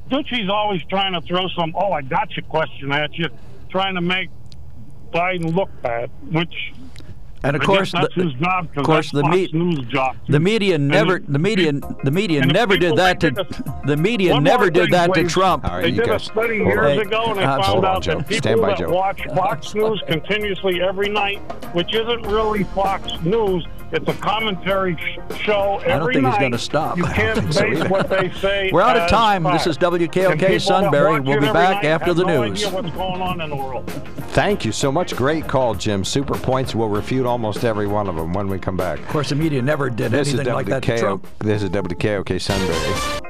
Doocy's 0.08 0.48
always 0.48 0.82
trying 0.84 1.12
to 1.12 1.20
throw 1.20 1.48
some, 1.48 1.74
oh, 1.76 1.92
I 1.92 2.02
got 2.02 2.36
you 2.36 2.42
question 2.42 2.92
at 2.92 3.16
you, 3.18 3.28
trying 3.70 3.96
to 3.96 4.00
make 4.00 4.30
Biden 5.12 5.54
look 5.54 5.70
bad, 5.82 6.10
which 6.30 6.72
And 7.42 7.56
of 7.56 7.62
I 7.62 7.64
course, 7.64 7.92
that's 7.92 8.14
the, 8.14 8.24
his 8.24 8.32
job. 8.34 8.68
'cause 8.68 8.76
of 8.76 8.84
course, 8.84 9.10
that's 9.12 9.14
the 9.14 9.20
Fox 9.22 9.52
me- 9.52 9.84
job. 9.90 10.16
the 10.28 10.38
media 10.40 10.76
never, 10.76 11.16
And 11.16 11.26
the 11.34 11.38
media, 11.38 11.72
the 12.04 12.10
media 12.10 12.44
never 12.44 12.76
did 12.76 12.96
that 12.96 13.18
to, 13.20 13.30
think 13.30 13.48
that 13.48 13.86
the 13.86 13.96
media 13.96 14.38
never 14.38 14.68
did 14.70 14.84
thing, 14.84 14.90
that 14.92 15.14
to. 15.14 15.24
Trump. 15.26 15.64
All 15.64 15.76
right, 15.76 15.82
They 15.84 15.88
you 15.90 16.02
did 16.02 16.10
a 16.10 16.18
study 16.18 16.58
hold 16.58 16.68
years 16.68 16.98
on. 16.98 17.06
ago, 17.06 17.24
and 17.28 17.38
they 17.38 17.44
Uh, 17.44 17.52
found 17.56 17.64
hold 17.64 17.84
on, 17.86 17.96
out 17.96 18.02
Joe. 18.02 18.18
that 18.18 18.26
Stand 18.26 18.42
people 18.42 18.60
by, 18.60 18.68
that 18.68 18.78
Joe. 18.78 18.90
watch 18.90 19.22
Fox 19.34 19.74
News 19.80 20.02
continuously 20.06 20.82
every 20.82 21.08
night, 21.08 21.38
which 21.72 21.94
isn't 21.94 22.26
really 22.26 22.64
Fox 22.64 23.10
News, 23.22 23.66
it's 23.92 24.08
a 24.08 24.14
commentary 24.14 24.96
sh- 24.96 25.36
show 25.36 25.78
every 25.84 25.92
I 25.92 25.98
don't 25.98 26.12
think 26.12 26.22
night. 26.22 26.30
he's 26.32 26.38
going 26.38 26.52
to 26.52 26.58
stop. 26.58 26.96
You 26.96 27.04
can't 27.04 27.38
think 27.38 27.52
so 27.52 27.62
base 27.62 27.78
either. 27.78 27.88
what 27.88 28.08
they 28.08 28.30
say. 28.32 28.70
We're 28.72 28.82
out 28.82 28.96
of 28.96 29.02
as 29.04 29.10
time. 29.10 29.42
This 29.44 29.66
is 29.66 29.76
WKOK 29.78 29.92
And 30.32 30.40
people 30.40 30.48
that 30.54 30.60
Sunbury. 30.62 31.20
We'll 31.20 31.40
be 31.40 31.46
back 31.52 31.84
after 31.84 32.14
the 32.14 32.24
no 32.24 32.44
news. 32.44 32.64
idea 32.64 32.74
what's 32.82 32.96
going 32.96 33.20
on 33.22 33.40
in 33.40 33.50
the 33.50 33.56
world. 33.56 33.90
Thank 34.32 34.64
you 34.64 34.70
so 34.72 34.92
much. 34.92 35.16
Great 35.16 35.48
call, 35.48 35.74
Jim. 35.74 36.04
Super 36.04 36.34
points. 36.34 36.74
We'll 36.74 36.88
refute 36.88 37.26
almost 37.26 37.64
every 37.64 37.86
one 37.88 38.08
of 38.08 38.14
them 38.14 38.32
when 38.32 38.48
we 38.48 38.58
come 38.58 38.76
back. 38.76 38.98
Of 39.00 39.08
course, 39.08 39.30
the 39.30 39.34
media 39.34 39.60
never 39.60 39.90
did 39.90 40.12
This 40.12 40.28
is 40.28 40.34
anything 40.34 40.54
like 40.54 40.66
that 40.66 40.82
to 40.84 40.98
Trump. 40.98 41.26
This 41.40 41.62
is 41.62 41.70
WKOK 41.70 42.40
Sunbury. 42.40 43.29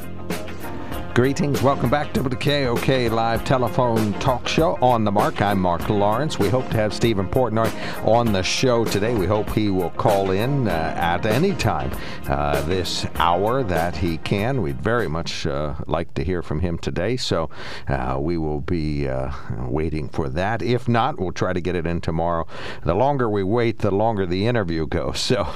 Greetings. 1.13 1.61
Welcome 1.61 1.89
back 1.89 2.13
to 2.13 2.23
the 2.23 2.37
KOK 2.37 3.11
Live 3.11 3.43
Telephone 3.43 4.13
Talk 4.21 4.47
Show 4.47 4.77
on 4.81 5.03
the 5.03 5.11
mark. 5.11 5.41
I'm 5.41 5.59
Mark 5.59 5.89
Lawrence. 5.89 6.39
We 6.39 6.47
hope 6.47 6.69
to 6.69 6.77
have 6.77 6.93
Stephen 6.93 7.27
Portnoy 7.27 7.69
on 8.07 8.31
the 8.31 8.41
show 8.41 8.85
today. 8.85 9.13
We 9.13 9.25
hope 9.25 9.49
he 9.49 9.69
will 9.69 9.89
call 9.89 10.31
in 10.31 10.69
uh, 10.69 10.71
at 10.71 11.25
any 11.25 11.53
time 11.53 11.91
uh, 12.29 12.61
this 12.61 13.05
hour 13.15 13.61
that 13.61 13.97
he 13.97 14.19
can. 14.19 14.61
We'd 14.61 14.81
very 14.81 15.09
much 15.09 15.45
uh, 15.45 15.75
like 15.85 16.13
to 16.13 16.23
hear 16.23 16.41
from 16.41 16.61
him 16.61 16.77
today, 16.77 17.17
so 17.17 17.49
uh, 17.89 18.15
we 18.17 18.37
will 18.37 18.61
be 18.61 19.09
uh, 19.09 19.33
waiting 19.67 20.07
for 20.07 20.29
that. 20.29 20.61
If 20.61 20.87
not, 20.87 21.19
we'll 21.19 21.33
try 21.33 21.51
to 21.51 21.59
get 21.59 21.75
it 21.75 21.85
in 21.85 21.99
tomorrow. 21.99 22.47
The 22.83 22.95
longer 22.95 23.29
we 23.29 23.43
wait, 23.43 23.79
the 23.79 23.91
longer 23.91 24.25
the 24.25 24.47
interview 24.47 24.87
goes. 24.87 25.19
So 25.31 25.47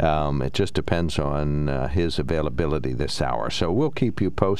um, 0.00 0.42
it 0.42 0.52
just 0.52 0.74
depends 0.74 1.16
on 1.18 1.68
uh, 1.68 1.86
his 1.86 2.18
availability 2.18 2.92
this 2.92 3.22
hour. 3.22 3.50
So 3.50 3.70
we'll 3.70 3.90
keep 3.90 4.20
you 4.20 4.30
posted 4.30 4.59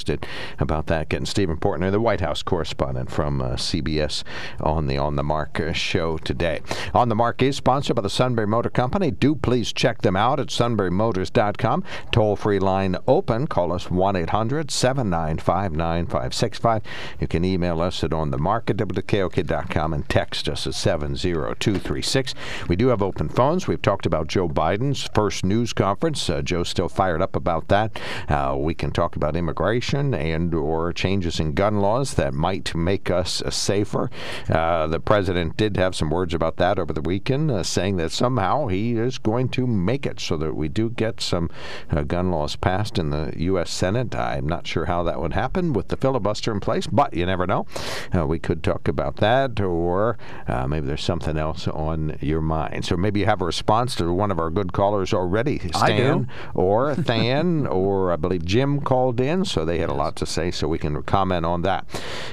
about 0.59 0.87
that. 0.87 1.09
Getting 1.09 1.27
Stephen 1.27 1.57
Portnoy, 1.57 1.91
the 1.91 2.01
White 2.01 2.21
House 2.21 2.43
correspondent 2.43 3.11
from 3.11 3.41
uh, 3.41 3.51
CBS, 3.53 4.23
on 4.61 4.87
the 4.87 4.99
On 4.99 5.17
the 5.17 5.23
Mark 5.23 5.61
uh, 5.61 5.73
show 5.73 6.19
today. 6.19 6.61
On 6.95 7.09
the 7.09 7.15
Mark 7.15 7.43
is 7.43 7.57
sponsored 7.57 7.97
by 7.97 8.03
the 8.03 8.11
Sunbury 8.11 8.47
Motor 8.47 8.71
Company. 8.71 9.11
Do 9.11 9.35
please 9.35 9.73
check 9.73 10.03
them 10.03 10.17
out 10.17 10.41
at 10.41 10.49
sunburymotors.com. 10.49 11.85
Toll 12.13 12.37
free 12.37 12.59
line 12.59 12.97
open. 13.07 13.47
Call 13.47 13.73
us 13.73 13.91
1 13.91 14.17
800 14.17 14.71
795 14.71 15.73
9565. 15.73 16.83
You 17.21 17.29
can 17.29 17.45
email 17.45 17.81
us 17.81 18.03
at 18.05 18.11
onthemark 18.11 18.71
at 18.71 18.77
WKOK.com 18.77 19.93
and 19.93 20.09
text 20.09 20.49
us 20.49 20.67
at 20.67 20.75
70236. 20.75 22.35
We 22.69 22.77
do 22.77 22.89
have 22.89 23.03
open 23.03 23.29
phones. 23.29 23.67
We've 23.67 23.83
talked 23.83 24.07
about 24.07 24.29
Joe 24.29 24.49
Biden's 24.49 25.09
first 25.15 25.45
news 25.45 25.73
conference. 25.73 26.29
Uh, 26.29 26.43
Joe's 26.43 26.69
still 26.69 26.89
fired 26.89 27.23
up 27.23 27.37
about 27.37 27.69
that. 27.69 27.99
Uh, 28.29 28.57
we 28.59 28.75
can 28.75 28.91
talk 28.91 29.17
about 29.17 29.37
immigration 29.37 29.89
and 29.94 30.55
or 30.55 30.92
changes 30.92 31.40
in 31.40 31.53
gun 31.53 31.81
laws 31.81 32.14
that 32.14 32.33
might 32.33 32.74
make 32.74 33.11
us 33.11 33.42
safer. 33.50 34.11
Uh, 34.48 34.87
the 34.87 35.00
president 35.00 35.57
did 35.57 35.76
have 35.76 35.94
some 35.94 36.11
words 36.11 36.35
about 36.35 36.57
that 36.57 36.79
over 36.79 36.92
the 36.92 37.00
weekend, 37.00 37.50
uh, 37.50 37.62
saying 37.62 37.96
that 37.96 38.12
somehow 38.12 38.66
he 38.68 38.92
is 38.92 39.18
going 39.18 39.48
to 39.48 39.66
make 39.66 40.07
it 40.07 40.20
so 40.20 40.37
that 40.37 40.55
we 40.55 40.68
do 40.68 40.90
get 40.90 41.20
some 41.20 41.50
uh, 41.90 42.03
gun 42.03 42.31
laws 42.31 42.57
passed 42.57 42.98
in 42.98 43.11
the 43.11 43.33
U.S. 43.37 43.70
Senate. 43.70 44.14
I'm 44.14 44.46
not 44.46 44.66
sure 44.66 44.87
how 44.87 45.03
that 45.03 45.20
would 45.20 45.33
happen 45.33 45.72
with 45.72 45.88
the 45.88 45.96
filibuster 45.96 46.53
in 46.53 46.61
place, 46.61 46.87
but 46.87 47.14
you 47.14 47.26
never 47.26 47.46
know. 47.46 47.66
We 48.26 48.38
could 48.38 48.62
talk 48.62 48.87
about 48.87 49.16
that, 49.16 49.61
or 49.61 50.18
uh, 50.46 50.66
maybe 50.66 50.87
there's 50.87 51.05
something 51.05 51.37
else 51.37 51.66
on 51.68 52.16
your 52.20 52.40
mind. 52.40 52.85
So 52.85 52.96
maybe 52.96 53.20
you 53.20 53.26
have 53.26 53.42
a 53.42 53.46
response 53.46 53.94
to 53.96 54.12
one 54.12 54.31
of 54.31 54.38
our 54.38 54.50
good 54.50 54.72
callers 54.72 55.12
already. 55.12 55.59
Stan 55.59 56.29
or 56.55 56.94
Than, 56.94 57.66
or 57.70 58.12
I 58.12 58.16
believe 58.16 58.44
Jim 58.44 58.81
called 58.81 59.20
in, 59.20 59.44
so 59.44 59.64
they 59.64 59.79
had 59.81 59.90
a 59.90 59.95
lot 59.95 60.16
to 60.16 60.27
say, 60.27 60.51
so 60.51 60.69
we 60.69 60.79
can 60.79 61.03
comment 61.03 61.45
on 61.45 61.62
that. 61.62 61.87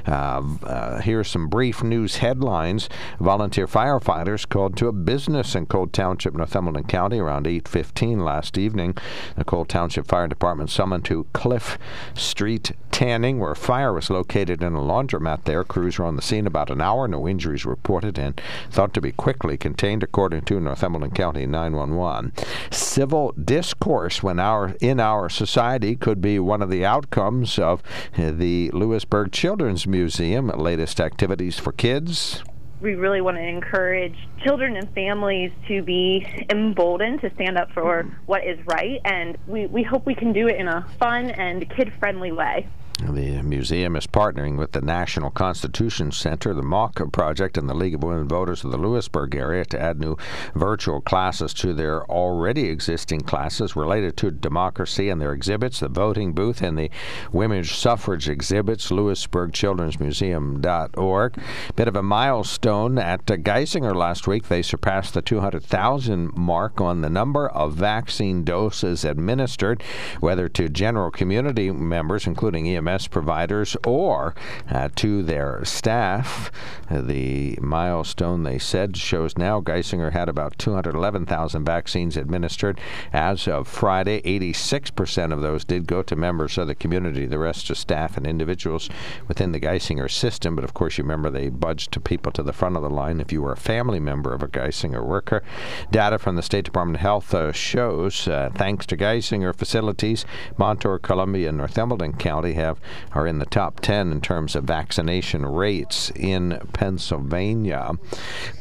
Uh, 0.06 0.44
uh, 0.64 1.02
here 1.02 1.20
are 1.20 1.24
some 1.24 1.48
brief 1.48 1.84
news 1.84 2.18
headlines. 2.18 2.90
Volunteer 3.20 3.68
firefighters 3.68 4.48
called 4.48 4.78
to 4.78 4.88
a 4.88 4.92
business 4.92 5.56
in 5.56 5.66
Coal 5.66 5.88
Township, 5.88 6.34
Northumberland 6.34 6.88
County, 6.88 7.20
around 7.20 7.48
8:15 7.48 8.24
last 8.24 8.58
evening. 8.58 8.96
The 9.36 9.44
Coal 9.44 9.66
Township 9.66 10.08
Fire 10.08 10.28
Department 10.28 10.70
summoned 10.70 11.06
to 11.06 11.28
Cliff 11.34 11.78
Street 12.14 12.72
Tanning, 12.92 13.40
where 13.40 13.52
a 13.52 13.56
fire 13.56 13.94
was 13.94 14.10
located 14.10 14.64
in 14.64 14.74
a 14.74 14.82
laundromat 14.82 15.44
there. 15.44 15.64
Crews 15.64 16.00
were 16.00 16.06
on 16.06 16.16
the 16.16 16.22
scene 16.22 16.48
about 16.48 16.72
an 16.72 16.82
hour. 16.82 17.08
No 17.08 17.28
injuries 17.28 17.66
reported 17.66 18.18
and 18.18 18.42
thought 18.72 18.94
to 18.94 19.02
be 19.02 19.12
quickly 19.12 19.58
contained, 19.58 20.04
according 20.04 20.42
to 20.42 20.60
Northumberland 20.60 21.14
County 21.14 21.46
911. 21.46 22.34
Civil 22.98 23.32
discourse 23.34 24.24
when 24.24 24.40
our 24.40 24.76
in 24.82 25.00
our 25.00 25.30
society 25.30 25.96
could 25.96 26.20
be 26.20 26.40
one 26.40 26.64
of 26.64 26.72
the 26.72 26.84
outcomes 26.84 27.60
of 27.60 27.84
the 28.16 28.72
Lewisburg 28.72 29.32
Children's 29.32 29.86
Museum 29.86 30.48
latest 30.48 31.00
activities 31.00 31.60
for 31.60 31.72
kids. 31.74 32.42
we 32.82 32.96
really 32.96 33.22
want 33.22 33.38
to 33.38 33.44
encourage 33.44 34.16
children 34.44 34.76
and 34.76 34.92
families 34.96 35.52
to 35.68 35.84
be 35.84 36.26
emboldened 36.50 37.22
to 37.22 37.32
stand 37.36 37.56
up 37.56 37.72
for 37.72 38.04
what 38.26 38.44
is 38.44 38.58
right, 38.66 39.00
and 39.06 39.38
we, 39.46 39.68
we 39.68 39.84
hope 39.84 40.04
we 40.08 40.16
can 40.16 40.34
do 40.34 40.48
it 40.48 40.56
in 40.56 40.68
a 40.68 40.84
fun 40.98 41.30
and 41.30 41.70
kid 41.70 41.94
friendly 42.00 42.32
way. 42.32 42.68
The 43.00 43.44
museum 43.44 43.96
is 43.96 44.08
partnering 44.08 44.58
with 44.58 44.72
the 44.72 44.82
National 44.82 45.30
Constitution 45.30 46.12
Center, 46.12 46.56
the 46.56 46.64
Mock 46.64 47.00
project, 47.12 47.56
and 47.56 47.70
the 47.70 47.76
League 47.76 47.94
of 47.94 48.02
Women 48.02 48.28
Voters 48.28 48.64
of 48.64 48.72
the 48.72 48.78
Lewisburg 48.78 49.36
area 49.36 49.66
to 49.66 49.80
add 49.80 50.00
new 50.00 50.18
virtual 50.56 51.00
classes 51.02 51.54
to 51.56 51.76
their 51.76 52.04
already 52.06 52.70
existing 52.70 53.22
classes 53.22 53.76
related 53.76 54.18
to 54.18 54.32
democracy 54.32 55.10
and 55.10 55.22
their 55.22 55.32
exhibits, 55.32 55.80
the 55.80 55.88
voting 55.88 56.34
booth, 56.34 56.64
and 56.64 56.76
the 56.76 56.90
women's 57.32 57.72
suffrage 57.72 58.28
exhibits. 58.28 58.90
LewisburgChildren'sMuseum.org. 58.90 61.40
Bit 61.76 61.88
of 61.88 61.96
a 61.96 62.04
milestone 62.04 62.98
at 62.98 63.30
uh, 63.30 63.36
Geisinger 63.36 63.96
last 63.96 64.28
week. 64.28 64.48
They 64.48 64.64
surpassed 64.64 65.14
the 65.14 65.22
200,000 65.22 66.36
mark 66.36 66.82
on 66.82 67.02
the 67.02 67.12
number 67.12 67.48
of 67.48 67.76
vaccine 67.76 68.44
doses 68.44 69.06
administered, 69.06 69.84
whether 70.20 70.50
to 70.50 70.68
general 70.68 71.12
community 71.12 71.70
members, 71.72 72.26
including 72.26 72.68
EMS 72.68 72.87
EMS 72.88 73.08
providers 73.08 73.76
or 73.86 74.34
uh, 74.70 74.90
to 74.96 75.24
their 75.24 75.64
staff. 75.66 76.52
The 76.90 77.58
milestone, 77.62 78.44
they 78.44 78.58
said, 78.58 78.96
shows 78.96 79.38
now 79.38 79.60
Geisinger 79.60 80.14
had 80.14 80.30
about 80.30 80.58
211,000 80.58 81.66
vaccines 81.66 82.16
administered. 82.16 82.80
As 83.12 83.48
of 83.48 83.68
Friday, 83.68 84.22
86% 84.22 85.34
of 85.34 85.42
those 85.42 85.66
did 85.66 85.88
go 85.88 86.02
to 86.04 86.16
members 86.16 86.58
of 86.58 86.68
the 86.68 86.76
community, 86.76 87.26
the 87.26 87.40
rest 87.40 87.68
to 87.68 87.76
staff 87.76 88.16
and 88.18 88.26
individuals 88.26 88.90
within 89.28 89.52
the 89.52 89.60
Geisinger 89.60 90.10
system. 90.10 90.56
But 90.56 90.64
of 90.64 90.74
course, 90.74 90.98
you 90.98 91.04
remember 91.04 91.30
they 91.30 91.50
budged 91.50 91.92
to 91.94 92.00
people 92.00 92.32
to 92.34 92.44
the 92.44 92.54
front 92.54 92.78
of 92.78 92.84
the 92.84 92.90
line 92.90 93.20
if 93.20 93.32
you 93.32 93.42
were 93.42 93.52
a 93.52 93.58
family 93.58 94.00
member 94.00 94.34
of 94.34 94.42
a 94.42 94.48
Geisinger 94.48 95.06
worker. 95.06 95.44
Data 95.92 96.18
from 96.18 96.36
the 96.36 96.42
State 96.42 96.66
Department 96.66 96.98
of 96.98 97.02
Health 97.02 97.34
uh, 97.34 97.52
shows, 97.52 98.28
uh, 98.28 98.50
thanks 98.56 98.86
to 98.86 98.98
Geisinger 98.98 99.56
facilities, 99.56 100.26
Montour, 100.58 101.00
Columbia, 101.00 101.50
and 101.50 101.58
Northumberland 101.58 102.20
County 102.20 102.54
have 102.54 102.77
are 103.14 103.28
in 103.28 103.40
the 103.40 103.46
top 103.46 103.80
10 103.80 104.12
in 104.12 104.22
terms 104.22 104.56
of 104.56 104.64
vaccination 104.64 105.46
rates 105.46 106.12
in 106.16 106.60
Pennsylvania. 106.74 107.94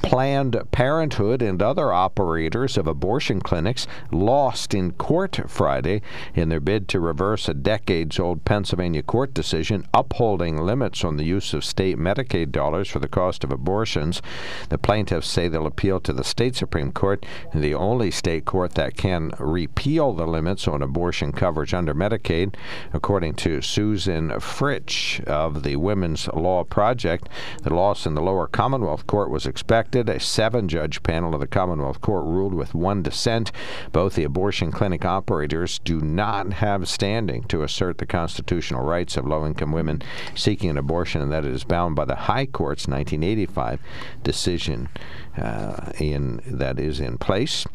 Planned 0.02 0.56
Parenthood 0.70 1.42
and 1.42 1.62
other 1.62 1.92
operators 1.92 2.76
of 2.76 2.86
abortion 2.86 3.40
clinics 3.40 3.86
lost 4.10 4.74
in 4.74 4.92
court 4.92 5.38
Friday 5.48 6.02
in 6.34 6.48
their 6.48 6.60
bid 6.60 6.88
to 6.88 7.00
reverse 7.00 7.48
a 7.48 7.54
decades 7.54 8.18
old 8.18 8.44
Pennsylvania 8.44 9.02
court 9.02 9.34
decision 9.34 9.86
upholding 9.92 10.56
limits 10.58 11.04
on 11.04 11.16
the 11.16 11.24
use 11.24 11.52
of 11.52 11.64
state 11.64 11.98
Medicaid 11.98 12.52
dollars 12.52 12.88
for 12.88 12.98
the 12.98 13.08
cost 13.08 13.44
of 13.44 13.52
abortions. 13.52 14.22
The 14.68 14.78
plaintiffs 14.78 15.28
say 15.28 15.48
they'll 15.48 15.66
appeal 15.66 16.00
to 16.00 16.12
the 16.12 16.24
state 16.24 16.56
Supreme 16.56 16.92
Court, 16.92 17.24
the 17.54 17.74
only 17.74 18.10
state 18.10 18.44
court 18.44 18.74
that 18.74 18.96
can 18.96 19.32
repeal 19.38 20.12
the 20.12 20.26
limits 20.26 20.66
on 20.68 20.82
abortion 20.82 21.32
coverage 21.32 21.74
under 21.74 21.94
Medicaid. 21.94 22.54
According 22.92 23.34
to 23.34 23.60
Susan 23.60 24.05
Fritsch 24.06 25.20
of 25.24 25.62
the 25.62 25.76
Women's 25.76 26.28
Law 26.28 26.64
Project, 26.64 27.28
the 27.62 27.74
loss 27.74 28.06
in 28.06 28.14
the 28.14 28.22
lower 28.22 28.46
Commonwealth 28.46 29.06
Court 29.06 29.30
was 29.30 29.46
expected. 29.46 30.08
A 30.08 30.20
seven 30.20 30.68
judge 30.68 31.02
panel 31.02 31.34
of 31.34 31.40
the 31.40 31.46
Commonwealth 31.46 32.00
Court 32.00 32.24
ruled 32.24 32.54
with 32.54 32.74
one 32.74 33.02
dissent. 33.02 33.52
Both 33.92 34.14
the 34.14 34.24
abortion 34.24 34.72
clinic 34.72 35.04
operators 35.04 35.78
do 35.80 36.00
not 36.00 36.54
have 36.54 36.88
standing 36.88 37.44
to 37.44 37.62
assert 37.62 37.98
the 37.98 38.06
constitutional 38.06 38.84
rights 38.84 39.16
of 39.16 39.26
low 39.26 39.46
income 39.46 39.72
women 39.72 40.02
seeking 40.34 40.70
an 40.70 40.78
abortion, 40.78 41.22
and 41.22 41.32
that 41.32 41.44
is 41.44 41.64
bound 41.64 41.96
by 41.96 42.04
the 42.04 42.14
High 42.14 42.46
Court's 42.46 42.86
1985 42.86 43.80
decision 44.22 44.88
uh, 45.36 45.92
in 45.98 46.40
that 46.46 46.78
is 46.78 47.00
in 47.00 47.18
place. 47.18 47.66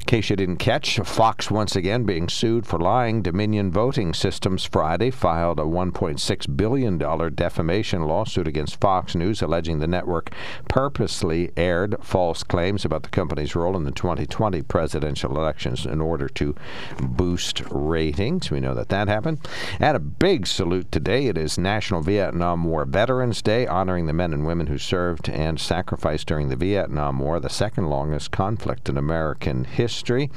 In 0.00 0.06
case 0.06 0.30
you 0.30 0.34
didn't 0.34 0.56
catch, 0.56 0.98
Fox 0.98 1.52
once 1.52 1.76
again 1.76 2.02
being 2.02 2.28
sued 2.28 2.66
for 2.66 2.80
lying. 2.80 3.22
Dominion 3.22 3.70
Voting 3.70 4.12
Systems 4.12 4.64
Friday 4.64 5.10
filed 5.10 5.60
a 5.60 5.62
$1.6 5.62 6.56
billion 6.56 6.98
defamation 7.34 8.02
lawsuit 8.02 8.48
against 8.48 8.80
Fox 8.80 9.14
News, 9.14 9.40
alleging 9.40 9.78
the 9.78 9.86
network 9.86 10.32
purposely 10.68 11.52
aired 11.56 11.94
false 12.02 12.42
claims 12.42 12.84
about 12.84 13.04
the 13.04 13.08
company's 13.10 13.54
role 13.54 13.76
in 13.76 13.84
the 13.84 13.92
2020 13.92 14.62
presidential 14.62 15.38
elections 15.38 15.86
in 15.86 16.00
order 16.00 16.28
to 16.30 16.56
boost 17.00 17.62
ratings. 17.70 18.50
We 18.50 18.58
know 18.58 18.74
that 18.74 18.88
that 18.88 19.06
happened. 19.06 19.46
And 19.78 19.96
a 19.96 20.00
big 20.00 20.48
salute 20.48 20.90
today. 20.90 21.26
It 21.26 21.38
is 21.38 21.56
National 21.56 22.00
Vietnam 22.00 22.64
War 22.64 22.84
Veterans 22.84 23.42
Day, 23.42 23.66
honoring 23.66 24.06
the 24.06 24.12
men 24.12 24.32
and 24.32 24.44
women 24.44 24.66
who 24.66 24.78
served 24.78 25.28
and 25.28 25.60
sacrificed 25.60 26.26
during 26.26 26.48
the 26.48 26.56
Vietnam 26.56 27.20
War, 27.20 27.38
the 27.38 27.48
second 27.48 27.90
longest 27.90 28.32
conflict 28.32 28.88
in 28.88 28.96
American 28.96 29.64
history 29.64 29.89
history. 29.90 30.30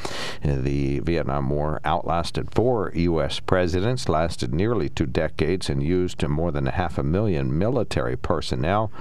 The 0.44 1.00
Vietnam 1.00 1.50
War 1.50 1.80
outlasted 1.86 2.54
four 2.54 2.92
U.S. 2.96 3.40
presidents, 3.40 4.10
lasted 4.10 4.54
nearly 4.54 4.90
two 4.90 5.06
decades, 5.06 5.70
and 5.70 5.84
used 5.84 6.28
more 6.28 6.52
than 6.52 6.68
a 6.68 6.72
half 6.72 6.98
a 6.98 7.04
million 7.04 7.58
military 7.58 8.18
personnel. 8.18 8.92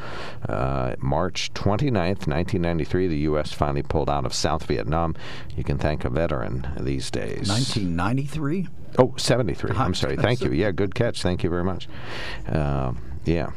Uh, 0.49 0.95
March 0.99 1.53
29, 1.55 1.95
1993, 1.95 3.09
the 3.09 3.19
U.S. 3.19 3.53
finally 3.53 3.83
pulled 3.83 4.11
out 4.11 4.27
of 4.27 4.35
South 4.35 4.65
Vietnam. 4.67 5.15
You 5.57 5.65
can 5.65 5.79
thank 5.79 6.05
a 6.05 6.11
veteran 6.11 6.69
these 6.79 7.11
days. 7.11 7.49
1993? 7.49 8.69
Oh, 8.99 9.15
73. 9.17 9.71
I'm 9.75 9.95
sorry. 9.95 10.17
Thank 10.17 10.43
you. 10.43 10.53
Yeah, 10.53 10.71
good 10.71 10.95
catch. 10.95 11.23
Thank 11.23 11.43
you 11.43 11.49
very 11.51 11.65
much. 11.65 11.89
Uh, 12.47 12.93
yeah. 13.25 13.51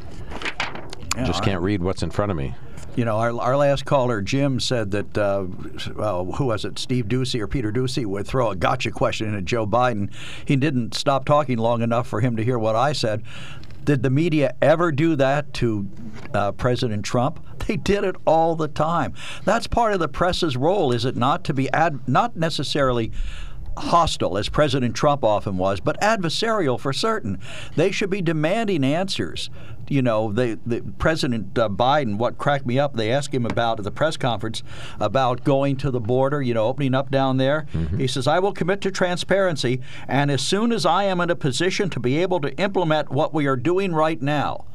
Yeah, 1.16 1.26
Just 1.26 1.44
can't 1.44 1.62
read 1.62 1.82
what's 1.82 2.04
in 2.04 2.12
front 2.12 2.32
of 2.32 2.38
me. 2.38 2.56
You 2.96 3.04
know, 3.04 3.18
our, 3.18 3.38
our 3.40 3.58
last 3.58 3.84
caller, 3.86 4.22
Jim, 4.22 4.60
said 4.60 4.92
that, 4.92 5.18
uh, 5.18 5.46
well, 5.96 6.26
who 6.34 6.46
was 6.46 6.64
it, 6.64 6.80
Steve 6.80 7.06
Doocy 7.06 7.42
or 7.42 7.48
Peter 7.48 7.72
Doocy, 7.72 8.06
would 8.06 8.26
throw 8.26 8.52
a 8.52 8.56
gotcha 8.56 8.90
question 8.90 9.36
at 9.36 9.44
Joe 9.44 9.68
Biden. 9.68 10.14
He 10.46 10.56
didn't 10.56 10.94
stop 10.94 11.26
talking 11.26 11.58
long 11.58 11.82
enough 11.82 12.08
for 12.08 12.22
him 12.22 12.38
to 12.38 12.44
hear 12.44 12.58
what 12.58 12.76
I 12.76 12.94
said. 12.94 13.24
Did 13.84 14.02
the 14.02 14.10
media 14.10 14.56
ever 14.62 14.92
do 14.92 15.16
that 15.18 15.54
to 15.56 15.88
uh, 16.34 16.54
President 16.54 17.04
Trump? 17.04 17.46
They 17.68 17.78
did 17.78 18.04
it 18.04 18.16
all 18.26 18.56
the 18.56 18.68
time. 18.68 19.14
That's 19.44 19.68
part 19.68 19.94
of 19.94 20.00
the 20.00 20.08
press's 20.08 20.56
role, 20.56 20.92
is 20.92 21.04
it 21.04 21.16
not? 21.16 21.44
To 21.46 21.54
be 21.54 21.70
ad- 21.72 22.08
not 22.08 22.36
necessarily 22.38 23.12
hostile, 23.78 24.38
as 24.38 24.50
President 24.50 24.96
Trump 24.96 25.24
often 25.24 25.58
was, 25.58 25.80
but 25.80 26.00
adversarial 26.02 26.80
for 26.80 26.94
certain. 26.94 27.40
They 27.76 27.92
should 27.92 28.10
be 28.10 28.22
demanding 28.22 28.84
answers. 28.84 29.50
You 29.88 30.02
know, 30.02 30.32
the, 30.32 30.60
the 30.66 30.82
President 30.98 31.58
uh, 31.58 31.70
Biden. 31.70 32.18
What 32.18 32.38
cracked 32.38 32.66
me 32.66 32.80
up? 32.80 32.96
They 32.96 33.12
asked 33.12 33.34
him 33.34 33.46
about 33.46 33.80
at 33.80 33.84
the 33.84 33.92
press 33.92 34.18
conference 34.18 34.64
about 35.00 35.44
going 35.44 35.78
to 35.78 35.92
the 35.92 36.00
border. 36.00 36.42
You 36.42 36.56
know, 36.56 36.66
opening 36.66 36.96
up 36.96 37.12
down 37.12 37.38
there. 37.38 37.68
He 37.98 38.08
says, 38.08 38.26
"I 38.26 38.40
will 38.40 38.54
commit 38.54 38.82
to 38.82 38.92
transparency, 38.92 39.82
and 40.08 40.32
as 40.32 40.42
soon 40.42 40.72
as 40.72 40.86
I 40.86 41.04
am 41.04 41.22
in 41.22 41.30
a 41.30 41.36
position 41.36 41.90
to 41.92 42.00
be 42.00 42.18
able 42.18 42.40
to 42.42 42.56
implement 42.58 43.12
what 43.12 43.34
we 43.34 43.46
are 43.46 43.58
doing 43.58 43.94
right 43.94 44.22
now." 44.22 44.66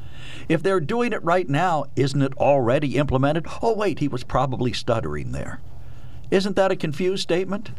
If 0.49 0.63
they're 0.63 0.81
doing 0.81 1.13
it 1.13 1.23
right 1.25 1.49
now, 1.49 1.87
isn't 1.97 2.23
it 2.23 2.35
already 2.35 2.97
implemented? 2.97 3.47
Oh, 3.63 3.75
wait, 3.75 3.99
he 3.99 4.09
was 4.09 4.25
probably 4.25 4.73
stuttering 4.73 5.33
there. 5.33 5.61
Isn't 6.31 6.55
that 6.57 6.71
a 6.71 6.77
confused 6.77 7.23
statement? 7.23 7.71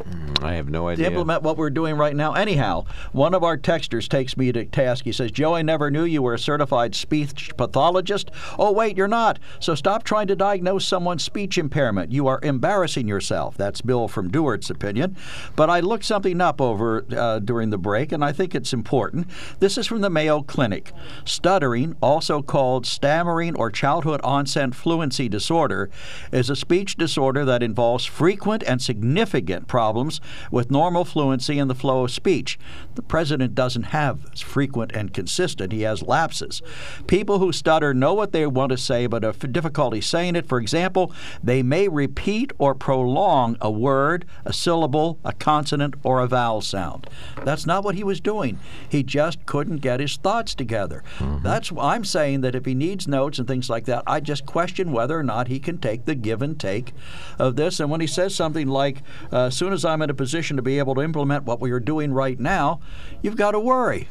I 0.42 0.54
have 0.54 0.70
no 0.70 0.88
idea. 0.90 1.06
to 1.06 1.12
implement 1.12 1.44
what 1.44 1.56
we're 1.56 1.70
doing 1.70 1.96
right 1.96 2.16
now. 2.16 2.34
Anyhow, 2.34 2.86
one 3.14 3.34
of 3.34 3.44
our 3.44 3.58
texters 3.58 4.10
takes 4.10 4.36
me 4.36 4.52
to 4.52 4.66
task. 4.66 5.06
He 5.06 5.14
says, 5.14 5.32
Joe, 5.32 5.56
I 5.56 5.62
never 5.62 5.90
knew 5.90 6.04
you 6.04 6.22
were 6.22 6.34
a 6.34 6.40
certified 6.40 6.94
speech 6.96 7.52
pathologist. 7.56 8.30
Oh, 8.60 8.72
wait, 8.72 8.98
you're 8.98 9.08
not. 9.08 9.40
So 9.60 9.74
stop 9.74 10.04
trying 10.04 10.28
to 10.28 10.36
diagnose 10.36 10.86
someone's 10.86 11.24
speech 11.24 11.58
impairment. 11.58 12.12
You 12.12 12.28
are 12.28 12.40
embarrassing 12.44 13.08
yourself. 13.08 13.56
That's 13.56 13.82
Bill 13.82 14.08
from 14.10 14.30
Dewart's 14.30 14.70
opinion. 14.70 15.16
But 15.56 15.70
I 15.70 15.80
looked 15.80 16.06
something 16.06 16.42
up 16.42 16.60
over 16.60 17.06
uh, 17.16 17.40
during 17.40 17.70
the 17.70 17.78
break, 17.78 18.12
and 18.12 18.24
I 18.24 18.34
think 18.34 18.54
it's 18.54 18.74
important. 18.74 19.28
This 19.60 19.78
is 19.78 19.88
from 19.88 20.02
the 20.02 20.10
Mayo 20.10 20.42
Clinic. 20.42 20.92
Stuttering, 21.24 21.96
also 22.02 22.42
called 22.42 22.86
stammering 22.86 23.56
or 23.56 23.72
childhood 23.72 24.20
onset 24.24 24.76
fluency 24.76 25.30
disorder, 25.30 25.90
is 26.34 26.50
a 26.50 26.56
speech 26.56 26.98
disorder 26.98 27.46
that 27.46 27.64
involves 27.64 28.06
frequent 28.06 28.41
and 28.48 28.82
significant 28.82 29.68
problems 29.68 30.22
with 30.52 30.72
normal 30.72 31.06
fluency 31.06 31.60
in 31.60 31.68
the 31.68 31.76
flow 31.76 32.04
of 32.04 32.12
speech. 32.12 32.58
The 32.96 33.02
president 33.02 33.56
doesn't 33.56 33.84
have 33.84 34.20
frequent 34.38 34.92
and 34.94 35.14
consistent, 35.14 35.72
he 35.72 35.82
has 35.82 36.02
lapses. 36.02 36.62
People 37.08 37.40
who 37.40 37.52
stutter 37.52 37.94
know 37.94 38.14
what 38.14 38.32
they 38.32 38.46
want 38.46 38.72
to 38.72 38.78
say 38.78 39.08
but 39.08 39.24
have 39.24 39.52
difficulty 39.52 40.02
saying 40.02 40.36
it. 40.36 40.48
For 40.48 40.60
example, 40.60 41.14
they 41.44 41.64
may 41.64 41.88
repeat 41.88 42.52
or 42.58 42.76
prolong 42.76 43.58
a 43.62 43.72
word, 43.72 44.26
a 44.46 44.54
syllable, 44.54 45.20
a 45.24 45.34
consonant, 45.34 45.96
or 46.04 46.20
a 46.20 46.28
vowel 46.28 46.62
sound. 46.62 47.08
That's 47.44 47.66
not 47.66 47.84
what 47.84 47.96
he 47.96 48.04
was 48.04 48.20
doing. 48.20 48.60
He 48.90 49.04
just 49.04 49.46
couldn't 49.46 49.78
get 49.78 50.00
his 50.00 50.18
thoughts 50.18 50.54
together. 50.54 51.04
That's 51.44 51.72
why 51.72 51.96
I'm 51.96 52.06
saying 52.06 52.42
that 52.42 52.56
if 52.56 52.66
he 52.66 52.74
needs 52.76 53.08
notes 53.08 53.40
and 53.40 53.48
things 53.48 53.70
like 53.70 53.86
that, 53.86 54.04
I 54.06 54.20
just 54.20 54.46
question 54.46 54.92
whether 54.92 55.18
or 55.18 55.24
not 55.24 55.48
he 55.48 55.60
can 55.60 55.78
take 55.78 56.06
the 56.06 56.16
give 56.16 56.42
and 56.42 56.60
take 56.60 56.94
of 57.40 57.56
this. 57.56 57.80
And 57.80 57.90
when 57.90 58.02
he 58.02 58.08
says 58.08 58.36
something 58.36 58.68
like, 58.68 59.02
uh, 59.32 59.46
as 59.46 59.58
soon 59.58 59.74
as 59.74 59.86
I'm 59.86 60.02
in 60.02 60.10
a 60.10 60.14
position 60.14 60.58
to 60.58 60.62
be 60.62 60.78
able 60.80 60.96
to 60.96 61.02
implement 61.02 61.46
what 61.46 61.60
we 61.60 61.72
are 61.72 61.80
doing 61.80 62.14
right 62.14 62.40
now, 62.40 62.81
you've 63.22 63.36
got 63.36 63.52
to 63.52 63.60
worry. 63.60 64.08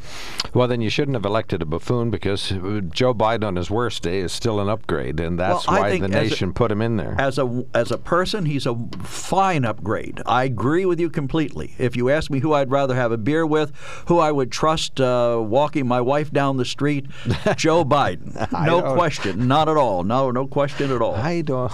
Well, 0.55 0.67
then 0.67 0.81
you 0.81 0.91
shouldn't 0.91 1.15
have 1.15 1.25
elected 1.25 1.63
a 1.63 1.65
buffoon 1.67 2.11
because 2.11 2.49
Joe 2.91 3.15
Biden 3.15 3.45
on 3.45 3.57
his 3.57 3.71
worst 3.71 4.03
day 4.03 4.19
is 4.19 4.33
still 4.33 4.59
an 4.61 4.69
upgrade, 4.69 5.21
and 5.21 5.39
that's 5.39 5.67
Well, 5.69 5.81
why 5.81 5.91
the 5.99 6.05
as 6.05 6.11
a- 6.11 6.15
nation 6.15 6.53
put 6.53 6.73
him 6.73 6.83
in 6.83 6.97
there. 6.97 7.15
As 7.19 7.39
a 7.39 7.65
as 7.75 7.91
a 7.93 7.99
person, 7.99 8.47
he's 8.47 8.67
a 8.67 8.75
fine 9.03 9.65
upgrade. 9.65 10.21
I 10.27 10.45
agree 10.45 10.87
with 10.87 10.99
you 10.99 11.09
completely. 11.11 11.75
If 11.79 11.97
you 11.97 12.11
ask 12.11 12.31
me 12.31 12.41
who 12.41 12.53
I'd 12.53 12.71
rather 12.71 12.95
have 12.97 13.13
a 13.13 13.19
beer 13.19 13.47
with, 13.47 13.73
who 14.07 14.19
I 14.19 14.33
would 14.33 14.51
trust 14.51 15.01
uh, 15.01 15.39
walking 15.41 15.87
my 15.87 16.01
wife 16.01 16.31
down 16.33 16.57
the 16.57 16.65
street, 16.65 17.07
Joe 17.57 17.85
Biden. 17.85 18.51
No 18.67 18.95
question, 18.95 19.47
not 19.47 19.69
at 19.69 19.77
all. 19.77 20.03
No, 20.03 20.31
no 20.31 20.47
question 20.47 20.91
at 20.91 21.01
all. 21.01 21.15
I 21.15 21.43
don't. 21.43 21.73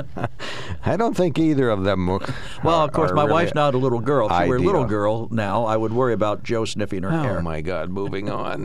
I 0.84 0.96
don't 0.96 1.16
think 1.16 1.38
either 1.38 1.68
of 1.70 1.84
them. 1.84 2.06
Well, 2.64 2.82
of 2.82 2.92
course, 2.92 3.12
my 3.12 3.22
really 3.22 3.32
wife's 3.32 3.54
not 3.54 3.74
a 3.74 3.78
little 3.78 4.00
girl. 4.00 4.28
If 4.30 4.42
she 4.42 4.48
were 4.48 4.56
a 4.56 4.60
little 4.60 4.84
girl 4.84 5.28
now, 5.30 5.64
I 5.64 5.76
would 5.76 5.92
worry 5.92 6.09
about 6.12 6.42
Joe 6.42 6.64
sniffing 6.64 7.02
her 7.02 7.10
Oh 7.10 7.22
hair. 7.22 7.38
Oh 7.38 7.42
my 7.42 7.60
God! 7.60 7.90
Moving 7.90 8.30
on. 8.30 8.64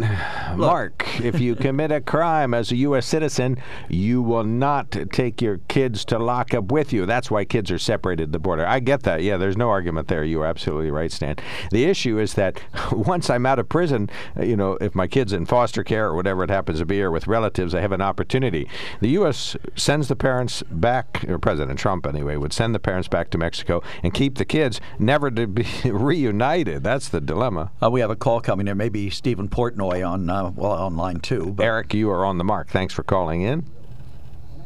Mark, 0.56 1.06
if 1.22 1.40
you 1.40 1.56
commit 1.56 1.92
a 1.92 2.02
crime 2.02 2.54
as 2.54 2.72
a 2.72 2.76
U.S. 2.78 3.06
citizen, 3.06 3.58
you 3.90 4.22
will 4.22 4.44
not 4.44 4.92
take 5.12 5.42
your 5.42 5.60
kids 5.68 6.06
to 6.06 6.20
lockup 6.20 6.72
with 6.72 6.94
you. 6.94 7.06
That's 7.06 7.30
why 7.32 7.46
kids 7.46 7.72
are 7.72 7.80
separated 7.80 8.24
at 8.24 8.32
the 8.32 8.40
border. 8.40 8.66
I 8.66 8.80
get 8.80 9.04
that. 9.04 9.24
Yeah, 9.24 9.38
there's 9.38 9.58
no 9.58 9.70
argument 9.70 10.08
there. 10.08 10.24
You 10.24 10.42
are 10.42 10.46
absolutely 10.46 10.92
right, 10.92 11.12
Stan. 11.12 11.36
The 11.72 11.86
issue 11.86 12.20
is 12.20 12.34
that 12.36 12.62
once 12.92 13.30
I'm 13.30 13.46
out 13.46 13.60
of 13.60 13.70
prison, 13.70 14.10
uh, 14.38 14.44
you 14.44 14.56
know, 14.56 14.74
if 14.82 14.96
my 14.96 15.08
kid's 15.08 15.34
in 15.34 15.46
foster 15.46 15.84
care 15.84 16.08
or 16.08 16.16
whatever 16.16 16.44
it 16.44 16.50
happens 16.50 16.80
to 16.80 16.86
be, 16.86 17.02
or 17.02 17.12
with 17.12 17.28
relatives, 17.28 17.74
I 17.76 17.82
have 17.82 17.92
an 17.92 18.02
opportunity. 18.02 18.70
The 19.02 19.10
U.S. 19.10 19.56
sends 19.76 20.08
the 20.08 20.16
parents 20.16 20.64
back, 20.72 21.26
or 21.28 21.38
President 21.40 21.80
Trump 21.80 22.06
anyway, 22.06 22.36
would 22.36 22.54
send 22.54 22.74
the 22.76 22.80
parents 22.80 23.08
back 23.08 23.30
to 23.32 23.38
Mexico 23.38 23.82
and 24.04 24.14
keep 24.14 24.38
the 24.38 24.46
kids 24.46 24.80
never 25.00 25.30
to 25.32 25.48
be 25.48 25.66
reunited. 25.86 26.84
That's 26.84 27.10
the 27.10 27.22
dilemma. 27.36 27.70
Uh, 27.84 27.90
we 27.90 28.00
have 28.00 28.10
a 28.10 28.16
call 28.16 28.40
coming 28.40 28.68
in. 28.68 28.78
Maybe 28.78 29.10
Stephen 29.10 29.50
Portnoy 29.50 30.08
on 30.08 30.30
uh, 30.30 30.52
well 30.56 30.72
on 30.72 30.96
line 30.96 31.20
two. 31.20 31.52
But 31.52 31.64
Eric, 31.64 31.94
you 31.94 32.10
are 32.10 32.26
on 32.26 32.38
the 32.38 32.44
mark. 32.44 32.70
Thanks 32.70 32.94
for 32.94 33.04
calling 33.04 33.42
in. 33.42 33.66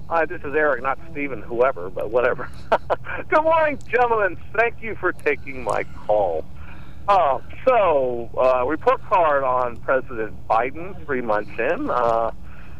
Hi, 0.07 0.25
this 0.25 0.41
is 0.41 0.55
Eric, 0.55 0.81
not 0.81 0.97
Stephen, 1.11 1.41
whoever, 1.41 1.89
but 1.89 2.09
whatever. 2.09 2.49
Good 3.29 3.43
morning, 3.43 3.77
gentlemen. 3.91 4.37
Thank 4.55 4.81
you 4.81 4.95
for 4.95 5.11
taking 5.13 5.63
my 5.63 5.83
call. 5.83 6.45
Uh, 7.07 7.39
so, 7.67 8.29
uh, 8.37 8.65
report 8.65 9.01
card 9.03 9.43
on 9.43 9.77
President 9.77 10.35
Biden 10.47 11.03
three 11.05 11.21
months 11.21 11.51
in. 11.59 11.89
Uh, 11.89 12.31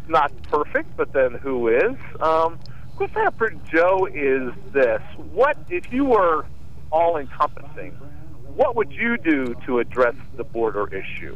not 0.08 0.32
perfect, 0.44 0.96
but 0.98 1.14
then 1.14 1.34
who 1.34 1.68
is? 1.68 1.96
Um, 2.20 2.60
question 2.96 3.28
for 3.38 3.52
Joe 3.72 4.08
is 4.12 4.52
this: 4.72 5.02
What 5.32 5.58
if 5.70 5.92
you 5.92 6.06
were 6.06 6.46
all-encompassing? 6.92 7.96
What 8.56 8.76
would 8.76 8.92
you 8.92 9.18
do 9.18 9.56
to 9.66 9.80
address 9.80 10.16
the 10.38 10.44
border 10.44 10.88
issue? 10.88 11.36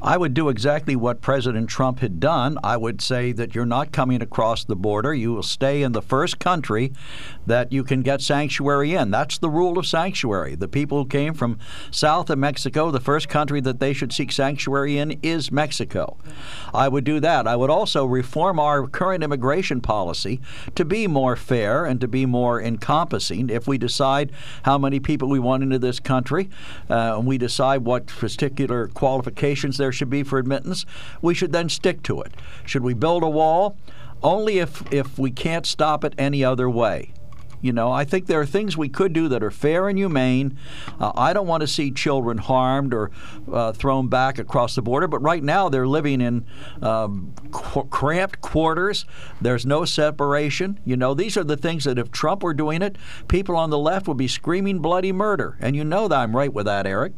I 0.00 0.16
would 0.16 0.34
do 0.34 0.48
exactly 0.48 0.96
what 0.96 1.20
President 1.20 1.68
Trump 1.68 2.00
had 2.00 2.18
done. 2.18 2.58
I 2.64 2.76
would 2.76 3.00
say 3.00 3.32
that 3.32 3.54
you're 3.54 3.64
not 3.64 3.92
coming 3.92 4.20
across 4.20 4.64
the 4.64 4.74
border. 4.74 5.14
You 5.14 5.32
will 5.32 5.42
stay 5.42 5.82
in 5.82 5.92
the 5.92 6.02
first 6.02 6.38
country 6.38 6.92
that 7.46 7.72
you 7.72 7.84
can 7.84 8.02
get 8.02 8.20
sanctuary 8.20 8.94
in. 8.94 9.10
That's 9.10 9.38
the 9.38 9.48
rule 9.48 9.78
of 9.78 9.86
sanctuary. 9.86 10.54
The 10.54 10.68
people 10.68 10.98
who 10.98 11.08
came 11.08 11.34
from 11.34 11.58
south 11.90 12.30
of 12.30 12.38
Mexico, 12.38 12.90
the 12.90 13.00
first 13.00 13.28
country 13.28 13.60
that 13.60 13.80
they 13.80 13.92
should 13.92 14.12
seek 14.12 14.32
sanctuary 14.32 14.98
in 14.98 15.18
is 15.22 15.52
Mexico. 15.52 16.16
I 16.74 16.88
would 16.88 17.04
do 17.04 17.20
that. 17.20 17.46
I 17.46 17.54
would 17.54 17.70
also 17.70 18.04
reform 18.04 18.58
our 18.58 18.86
current 18.86 19.22
immigration 19.22 19.80
policy 19.80 20.40
to 20.74 20.84
be 20.84 21.06
more 21.06 21.36
fair 21.36 21.84
and 21.84 22.00
to 22.00 22.08
be 22.08 22.26
more 22.26 22.60
encompassing. 22.60 23.50
If 23.50 23.68
we 23.68 23.78
decide 23.78 24.32
how 24.64 24.78
many 24.78 25.00
people 25.00 25.28
we 25.28 25.38
want 25.38 25.62
into 25.62 25.78
this 25.78 26.00
country, 26.00 26.50
uh, 26.90 27.18
and 27.18 27.26
we 27.26 27.38
decide 27.38 27.84
what 27.84 28.06
particular 28.06 28.88
qualifications 28.88 29.71
there 29.76 29.92
should 29.92 30.10
be 30.10 30.22
for 30.22 30.38
admittance, 30.38 30.86
we 31.20 31.34
should 31.34 31.52
then 31.52 31.68
stick 31.68 32.02
to 32.04 32.20
it. 32.20 32.32
Should 32.64 32.82
we 32.82 32.94
build 32.94 33.22
a 33.22 33.28
wall? 33.28 33.76
Only 34.22 34.58
if, 34.58 34.92
if 34.92 35.18
we 35.18 35.30
can't 35.30 35.66
stop 35.66 36.04
it 36.04 36.14
any 36.16 36.44
other 36.44 36.70
way. 36.70 37.12
You 37.62 37.72
know, 37.72 37.92
I 37.92 38.04
think 38.04 38.26
there 38.26 38.40
are 38.40 38.46
things 38.46 38.76
we 38.76 38.88
could 38.88 39.12
do 39.12 39.28
that 39.28 39.42
are 39.42 39.50
fair 39.50 39.88
and 39.88 39.96
humane. 39.96 40.58
Uh, 40.98 41.12
I 41.14 41.32
don't 41.32 41.46
want 41.46 41.60
to 41.60 41.68
see 41.68 41.92
children 41.92 42.38
harmed 42.38 42.92
or 42.92 43.12
uh, 43.50 43.72
thrown 43.72 44.08
back 44.08 44.40
across 44.40 44.74
the 44.74 44.82
border, 44.82 45.06
but 45.06 45.20
right 45.20 45.42
now 45.42 45.68
they're 45.68 45.86
living 45.86 46.20
in 46.20 46.44
um, 46.82 47.32
qu- 47.52 47.84
cramped 47.84 48.40
quarters. 48.40 49.06
There's 49.40 49.64
no 49.64 49.84
separation. 49.84 50.80
You 50.84 50.96
know, 50.96 51.14
these 51.14 51.36
are 51.36 51.44
the 51.44 51.56
things 51.56 51.84
that 51.84 51.98
if 51.98 52.10
Trump 52.10 52.42
were 52.42 52.52
doing 52.52 52.82
it, 52.82 52.98
people 53.28 53.54
on 53.54 53.70
the 53.70 53.78
left 53.78 54.08
would 54.08 54.16
be 54.16 54.28
screaming 54.28 54.80
bloody 54.80 55.12
murder. 55.12 55.56
And 55.60 55.76
you 55.76 55.84
know 55.84 56.08
that 56.08 56.18
I'm 56.18 56.36
right 56.36 56.52
with 56.52 56.66
that, 56.66 56.84
Eric. 56.84 57.12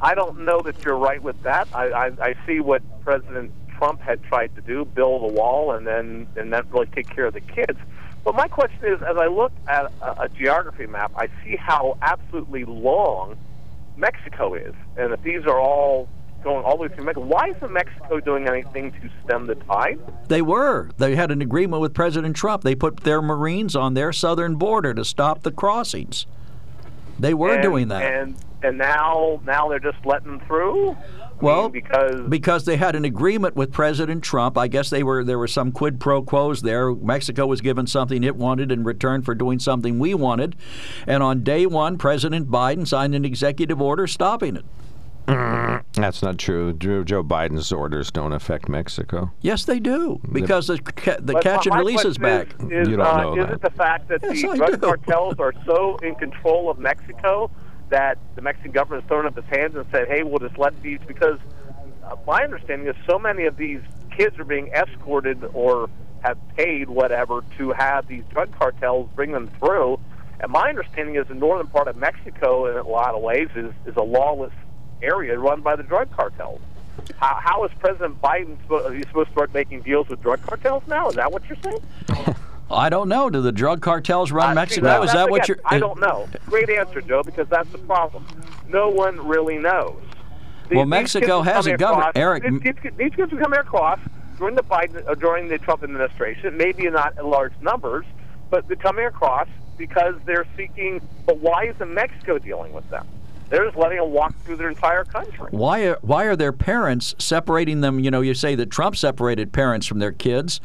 I 0.00 0.14
don't 0.14 0.44
know 0.44 0.60
that 0.62 0.84
you're 0.84 0.96
right 0.96 1.22
with 1.22 1.42
that. 1.42 1.68
I, 1.74 1.88
I, 1.88 2.06
I 2.20 2.34
see 2.46 2.60
what 2.60 2.82
President 3.02 3.52
Trump 3.76 4.00
had 4.00 4.22
tried 4.24 4.54
to 4.56 4.60
do, 4.62 4.84
build 4.84 5.30
a 5.30 5.34
wall, 5.34 5.72
and 5.72 5.86
then 5.86 6.26
and 6.36 6.52
then 6.52 6.62
really 6.70 6.86
take 6.86 7.08
care 7.08 7.26
of 7.26 7.34
the 7.34 7.40
kids. 7.40 7.78
But 8.24 8.34
my 8.34 8.48
question 8.48 8.84
is, 8.84 9.00
as 9.02 9.16
I 9.16 9.26
look 9.26 9.52
at 9.66 9.90
a, 10.02 10.22
a 10.22 10.28
geography 10.28 10.86
map, 10.86 11.12
I 11.16 11.28
see 11.42 11.56
how 11.56 11.96
absolutely 12.02 12.64
long 12.64 13.36
Mexico 13.96 14.54
is, 14.54 14.74
and 14.96 15.12
if 15.12 15.22
these 15.22 15.44
are 15.44 15.58
all 15.58 16.08
going 16.42 16.64
all 16.64 16.76
the 16.76 16.84
way 16.84 16.88
through 16.88 17.04
Mexico, 17.04 17.26
why 17.26 17.50
isn't 17.50 17.72
Mexico 17.72 18.20
doing 18.20 18.48
anything 18.48 18.92
to 18.92 19.10
stem 19.24 19.46
the 19.46 19.54
tide? 19.54 19.98
They 20.28 20.42
were. 20.42 20.90
They 20.96 21.16
had 21.16 21.30
an 21.30 21.42
agreement 21.42 21.82
with 21.82 21.94
President 21.94 22.36
Trump. 22.36 22.62
They 22.62 22.74
put 22.74 23.00
their 23.00 23.20
Marines 23.20 23.76
on 23.76 23.94
their 23.94 24.12
southern 24.12 24.56
border 24.56 24.94
to 24.94 25.04
stop 25.04 25.42
the 25.42 25.52
crossings. 25.52 26.26
They 27.18 27.34
were 27.34 27.54
and, 27.54 27.62
doing 27.62 27.88
that. 27.88 28.02
and 28.02 28.36
and 28.62 28.78
now 28.78 29.40
now 29.46 29.68
they're 29.68 29.78
just 29.78 30.04
letting 30.04 30.38
them 30.38 30.40
through. 30.46 30.92
I 30.92 30.96
Well, 31.40 31.62
mean, 31.64 31.72
because 31.72 32.28
because 32.28 32.64
they 32.64 32.76
had 32.76 32.94
an 32.94 33.04
agreement 33.04 33.56
with 33.56 33.72
President 33.72 34.22
Trump. 34.22 34.58
I 34.58 34.68
guess 34.68 34.90
they 34.90 35.02
were 35.02 35.24
there 35.24 35.38
were 35.38 35.48
some 35.48 35.72
quid 35.72 35.98
pro 36.00 36.22
quos 36.22 36.62
there. 36.62 36.92
Mexico 36.94 37.46
was 37.46 37.60
given 37.60 37.86
something 37.86 38.22
it 38.24 38.36
wanted 38.36 38.70
in 38.70 38.84
return 38.84 39.22
for 39.22 39.34
doing 39.34 39.58
something 39.58 39.98
we 39.98 40.14
wanted, 40.14 40.56
and 41.06 41.22
on 41.22 41.42
day 41.42 41.66
one, 41.66 41.96
President 41.98 42.50
Biden 42.50 42.86
signed 42.86 43.14
an 43.14 43.24
executive 43.24 43.80
order 43.80 44.06
stopping 44.06 44.56
it. 44.56 44.64
That's 45.94 46.22
not 46.22 46.38
true. 46.38 46.72
Joe 46.72 47.04
Joe 47.04 47.22
Biden's 47.22 47.70
orders 47.70 48.10
don't 48.10 48.32
affect 48.32 48.68
Mexico. 48.68 49.30
Yes, 49.40 49.64
they 49.64 49.78
do 49.78 50.20
because 50.32 50.66
the 50.66 50.78
ca- 50.78 51.18
the 51.20 51.34
catch 51.40 51.66
and 51.66 51.76
release 51.76 52.04
is 52.04 52.18
question 52.18 52.48
back. 52.58 52.72
Is, 52.72 52.88
You 52.88 52.96
don't 52.96 53.06
uh, 53.06 53.22
know 53.22 53.32
is 53.38 53.46
that. 53.46 53.52
it 53.54 53.62
the 53.62 53.70
fact 53.70 54.08
that 54.08 54.20
Yes, 54.22 54.42
the 54.42 54.48
I 54.50 54.56
drug 54.56 54.70
do. 54.72 54.76
cartels 54.78 55.34
are 55.38 55.52
so 55.66 55.96
in 55.98 56.16
control 56.16 56.68
of 56.70 56.78
Mexico 56.80 57.50
that 57.90 58.18
the 58.34 58.42
Mexican 58.42 58.72
government 58.72 59.02
has 59.02 59.08
thrown 59.08 59.26
up 59.26 59.36
its 59.36 59.48
hands 59.48 59.74
and 59.76 59.84
said, 59.90 60.08
"Hey, 60.08 60.22
we'll 60.22 60.38
just 60.38 60.58
let 60.58 60.80
these"? 60.82 61.00
Because 61.06 61.38
uh, 62.04 62.16
my 62.26 62.42
understanding 62.42 62.88
is 62.88 62.96
so 63.06 63.18
many 63.18 63.46
of 63.46 63.56
these 63.56 63.80
kids 64.16 64.38
are 64.38 64.44
being 64.44 64.68
escorted 64.68 65.44
or 65.52 65.88
have 66.22 66.38
paid 66.56 66.88
whatever 66.88 67.42
to 67.58 67.70
have 67.72 68.06
these 68.06 68.24
drug 68.30 68.56
cartels 68.58 69.08
bring 69.14 69.32
them 69.32 69.48
through. 69.58 69.98
And 70.40 70.50
my 70.50 70.68
understanding 70.68 71.16
is 71.16 71.26
the 71.28 71.34
northern 71.34 71.66
part 71.66 71.88
of 71.88 71.96
Mexico, 71.96 72.66
in 72.66 72.76
a 72.76 72.88
lot 72.88 73.14
of 73.14 73.22
ways, 73.22 73.48
is, 73.54 73.72
is 73.86 73.96
a 73.96 74.02
lawless 74.02 74.52
area 75.02 75.38
run 75.38 75.60
by 75.60 75.76
the 75.76 75.82
drug 75.82 76.10
cartels. 76.10 76.60
How, 77.18 77.38
how 77.42 77.64
is 77.64 77.70
President 77.78 78.20
Biden 78.20 78.60
supposed, 78.62 79.06
supposed 79.08 79.28
to 79.28 79.32
start 79.32 79.54
making 79.54 79.82
deals 79.82 80.08
with 80.08 80.22
drug 80.22 80.42
cartels 80.42 80.82
now? 80.86 81.08
Is 81.08 81.16
that 81.16 81.30
what 81.30 81.42
you're 81.48 81.58
saying? 81.62 82.36
I 82.70 82.88
don't 82.88 83.08
know. 83.08 83.30
Do 83.30 83.40
the 83.42 83.52
drug 83.52 83.80
cartels 83.80 84.30
run 84.32 84.50
Uh, 84.50 84.54
Mexico? 84.54 84.86
that- 84.86 85.02
is 85.04 85.12
that 85.12 85.30
what 85.30 85.48
you're? 85.48 85.58
I 85.64 85.78
don't 85.78 86.00
know. 86.00 86.28
Great 86.46 86.70
answer, 86.70 87.00
Joe, 87.00 87.22
because 87.22 87.48
that's 87.48 87.68
the 87.70 87.78
problem. 87.78 88.24
No 88.68 88.88
one 88.88 89.26
really 89.26 89.58
knows. 89.58 89.96
These- 90.68 90.76
Well, 90.76 90.86
Mexico 90.86 91.42
has 91.42 91.66
a 91.66 91.76
government. 91.76 92.12
Eric, 92.14 92.44
These, 92.44 92.60
these, 92.62 92.74
these 92.96 93.12
kids 93.14 93.32
are 93.32 93.36
coming 93.38 93.58
across 93.58 93.98
during 94.38 94.54
the 94.54 94.62
Biden, 94.62 95.06
or 95.08 95.16
during 95.16 95.48
the 95.48 95.58
Trump 95.58 95.82
administration. 95.82 96.56
Maybe 96.56 96.88
not 96.88 97.18
in 97.18 97.26
large 97.28 97.52
numbers, 97.60 98.04
but 98.50 98.66
they're 98.68 98.76
coming 98.76 99.04
across 99.06 99.48
because 99.76 100.14
they're 100.26 100.46
seeking. 100.56 101.00
But 101.26 101.38
why 101.38 101.64
isn't 101.74 101.92
Mexico 101.92 102.38
dealing 102.38 102.72
with 102.72 102.88
them? 102.90 103.06
They're 103.48 103.64
just 103.64 103.76
letting 103.76 103.98
them 103.98 104.12
walk 104.12 104.32
through 104.44 104.56
their 104.58 104.68
entire 104.68 105.02
country. 105.04 105.48
Why 105.50 105.80
are, 105.88 105.98
why 106.02 106.22
are 106.26 106.36
their 106.36 106.52
parents 106.52 107.16
separating 107.18 107.80
them? 107.80 107.98
You 107.98 108.12
know, 108.12 108.20
you 108.20 108.32
say 108.32 108.54
that 108.54 108.70
Trump 108.70 108.94
separated 108.94 109.52
parents 109.52 109.88
from 109.88 109.98
their 109.98 110.12
kids. 110.12 110.60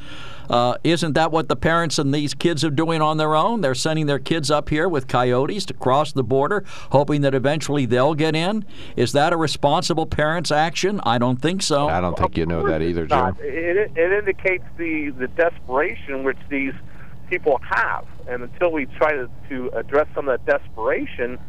Uh, 0.49 0.75
isn't 0.83 1.13
that 1.13 1.31
what 1.31 1.47
the 1.47 1.55
parents 1.55 1.99
and 1.99 2.13
these 2.13 2.33
kids 2.33 2.63
are 2.63 2.69
doing 2.69 3.01
on 3.01 3.17
their 3.17 3.35
own? 3.35 3.61
They're 3.61 3.75
sending 3.75 4.05
their 4.05 4.19
kids 4.19 4.51
up 4.51 4.69
here 4.69 4.87
with 4.87 5.07
coyotes 5.07 5.65
to 5.65 5.73
cross 5.73 6.11
the 6.11 6.23
border, 6.23 6.63
hoping 6.91 7.21
that 7.21 7.33
eventually 7.33 7.85
they'll 7.85 8.15
get 8.15 8.35
in. 8.35 8.65
Is 8.95 9.11
that 9.13 9.33
a 9.33 9.37
responsible 9.37 10.05
parent's 10.05 10.51
action? 10.51 10.99
I 11.03 11.17
don't 11.17 11.41
think 11.41 11.61
so. 11.61 11.87
I 11.87 12.01
don't 12.01 12.17
think 12.17 12.37
you 12.37 12.45
know 12.45 12.67
that 12.67 12.81
either, 12.81 13.05
Joe. 13.05 13.35
It, 13.39 13.91
it 13.95 14.11
indicates 14.11 14.65
the, 14.77 15.11
the 15.11 15.27
desperation 15.27 16.23
which 16.23 16.37
these 16.49 16.73
people 17.29 17.59
have. 17.63 18.05
And 18.27 18.43
until 18.43 18.71
we 18.71 18.85
try 18.85 19.13
to, 19.13 19.29
to 19.49 19.69
address 19.69 20.07
some 20.15 20.27
of 20.27 20.39
that 20.39 20.59
desperation, 20.59 21.39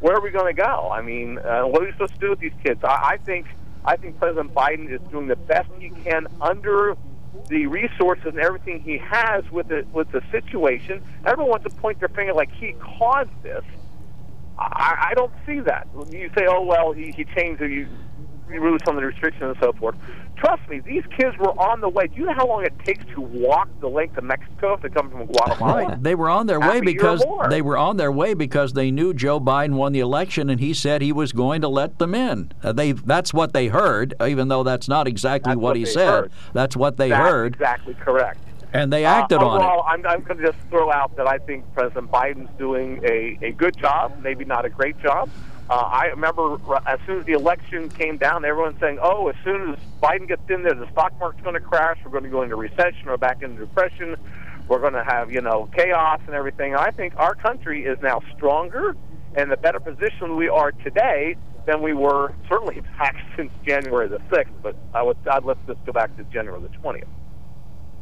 where 0.00 0.16
are 0.16 0.22
we 0.22 0.30
going 0.30 0.54
to 0.54 0.60
go? 0.60 0.90
I 0.90 1.02
mean, 1.02 1.38
uh, 1.38 1.62
what 1.62 1.82
are 1.82 1.86
we 1.86 1.92
supposed 1.92 2.14
to 2.14 2.20
do 2.20 2.30
with 2.30 2.40
these 2.40 2.52
kids? 2.64 2.82
I, 2.84 3.12
I 3.12 3.16
think 3.18 3.46
I 3.84 3.96
think 3.96 4.18
President 4.18 4.54
Biden 4.54 4.90
is 4.90 5.00
doing 5.10 5.28
the 5.28 5.36
best 5.36 5.68
he 5.78 5.90
can 5.90 6.26
under 6.40 6.96
the 7.48 7.66
resources 7.66 8.26
and 8.26 8.38
everything 8.38 8.80
he 8.80 8.98
has 8.98 9.44
with 9.50 9.68
the 9.68 9.84
with 9.92 10.10
the 10.12 10.22
situation. 10.30 11.02
Everyone 11.24 11.50
wants 11.50 11.64
to 11.64 11.80
point 11.80 12.00
their 12.00 12.08
finger 12.08 12.34
like 12.34 12.50
he 12.52 12.74
caused 12.98 13.30
this. 13.42 13.64
I, 14.58 15.10
I 15.10 15.14
don't 15.14 15.32
see 15.46 15.60
that. 15.60 15.86
You 16.10 16.30
say, 16.36 16.46
oh 16.48 16.62
well, 16.62 16.92
he, 16.92 17.12
he 17.12 17.24
changed 17.24 17.60
the. 17.60 17.86
Some 18.84 18.96
of 18.96 19.02
the 19.02 19.06
restrictions 19.06 19.42
and 19.42 19.56
so 19.60 19.72
forth. 19.72 19.96
Trust 20.36 20.68
me, 20.68 20.78
these 20.80 21.02
kids 21.18 21.36
were 21.38 21.50
on 21.60 21.80
the 21.80 21.88
way. 21.88 22.06
Do 22.06 22.14
you 22.16 22.26
know 22.26 22.34
how 22.34 22.46
long 22.46 22.64
it 22.64 22.72
takes 22.84 23.04
to 23.14 23.20
walk 23.20 23.68
the 23.80 23.88
length 23.88 24.16
of 24.16 24.24
Mexico 24.24 24.74
if 24.74 24.82
they 24.82 24.88
come 24.88 25.10
from 25.10 25.26
Guatemala? 25.26 25.88
Right. 25.88 26.02
They 26.02 26.14
were 26.14 26.30
on 26.30 26.46
their 26.46 26.60
Half 26.60 26.74
way 26.74 26.80
because 26.80 27.24
they 27.50 27.60
were 27.60 27.76
on 27.76 27.96
their 27.96 28.12
way 28.12 28.34
because 28.34 28.72
they 28.72 28.90
knew 28.90 29.12
Joe 29.12 29.40
Biden 29.40 29.72
won 29.74 29.92
the 29.92 30.00
election 30.00 30.48
and 30.48 30.60
he 30.60 30.72
said 30.74 31.02
he 31.02 31.12
was 31.12 31.32
going 31.32 31.60
to 31.62 31.68
let 31.68 31.98
them 31.98 32.14
in. 32.14 32.52
Uh, 32.62 32.72
they 32.72 32.92
that's 32.92 33.34
what 33.34 33.52
they 33.52 33.66
heard, 33.66 34.14
even 34.24 34.48
though 34.48 34.62
that's 34.62 34.88
not 34.88 35.08
exactly 35.08 35.50
That's 35.50 35.56
what, 35.56 35.70
what 35.70 35.76
he 35.76 35.84
said. 35.84 36.08
heard. 36.08 36.32
That's 36.52 36.76
what 36.76 36.96
they 36.96 37.08
That's 37.08 37.28
heard. 37.28 37.54
exactly 37.54 37.94
correct. 37.94 38.40
And 38.72 38.92
they 38.92 39.04
acted 39.04 39.38
uh, 39.38 39.46
on 39.48 39.60
it. 39.60 39.64
overall, 39.64 39.84
I'm, 39.88 40.06
I'm 40.06 40.22
going 40.22 40.38
to 40.38 40.52
just 40.52 40.58
throw 40.68 40.92
out 40.92 41.16
that 41.16 41.26
I 41.26 41.38
think 41.38 41.64
President 41.74 42.10
Biden's 42.10 42.50
doing 42.58 43.00
a, 43.04 43.38
a 43.42 43.52
good 43.52 43.76
job, 43.76 44.20
maybe 44.22 44.44
not 44.44 44.64
a 44.64 44.70
great 44.70 44.98
job. 45.00 45.30
Uh, 45.70 45.74
I 45.74 46.06
remember 46.06 46.56
as 46.86 46.98
soon 47.06 47.20
as 47.20 47.26
the 47.26 47.32
election 47.32 47.90
came 47.90 48.16
down, 48.16 48.44
everyone's 48.44 48.80
saying, 48.80 48.98
"Oh, 49.02 49.28
as 49.28 49.36
soon 49.44 49.74
as 49.74 49.78
Biden 50.02 50.26
gets 50.26 50.48
in 50.48 50.62
there, 50.62 50.74
the 50.74 50.90
stock 50.92 51.12
market's 51.20 51.42
going 51.42 51.54
to 51.54 51.60
crash. 51.60 51.98
We're 52.04 52.10
going 52.10 52.24
to 52.24 52.30
go 52.30 52.42
into 52.42 52.56
recession 52.56 53.08
or 53.08 53.18
back 53.18 53.42
into 53.42 53.66
depression. 53.66 54.16
We're 54.66 54.80
going 54.80 54.94
to 54.94 55.04
have 55.04 55.30
you 55.30 55.42
know 55.42 55.68
chaos 55.76 56.20
and 56.26 56.34
everything." 56.34 56.74
I 56.74 56.90
think 56.90 57.14
our 57.16 57.34
country 57.34 57.84
is 57.84 57.98
now 58.02 58.22
stronger 58.34 58.96
and 59.36 59.50
the 59.50 59.58
better 59.58 59.78
position 59.78 60.36
we 60.36 60.48
are 60.48 60.72
today 60.72 61.36
than 61.66 61.82
we 61.82 61.92
were 61.92 62.32
certainly 62.48 62.80
back 62.98 63.16
since 63.36 63.52
January 63.66 64.08
the 64.08 64.22
sixth. 64.32 64.54
But 64.62 64.74
I 64.94 65.02
would 65.02 65.18
I'd 65.30 65.44
let's 65.44 65.60
just 65.66 65.84
go 65.84 65.92
back 65.92 66.16
to 66.16 66.24
January 66.24 66.62
the 66.62 66.68
twentieth. 66.78 67.08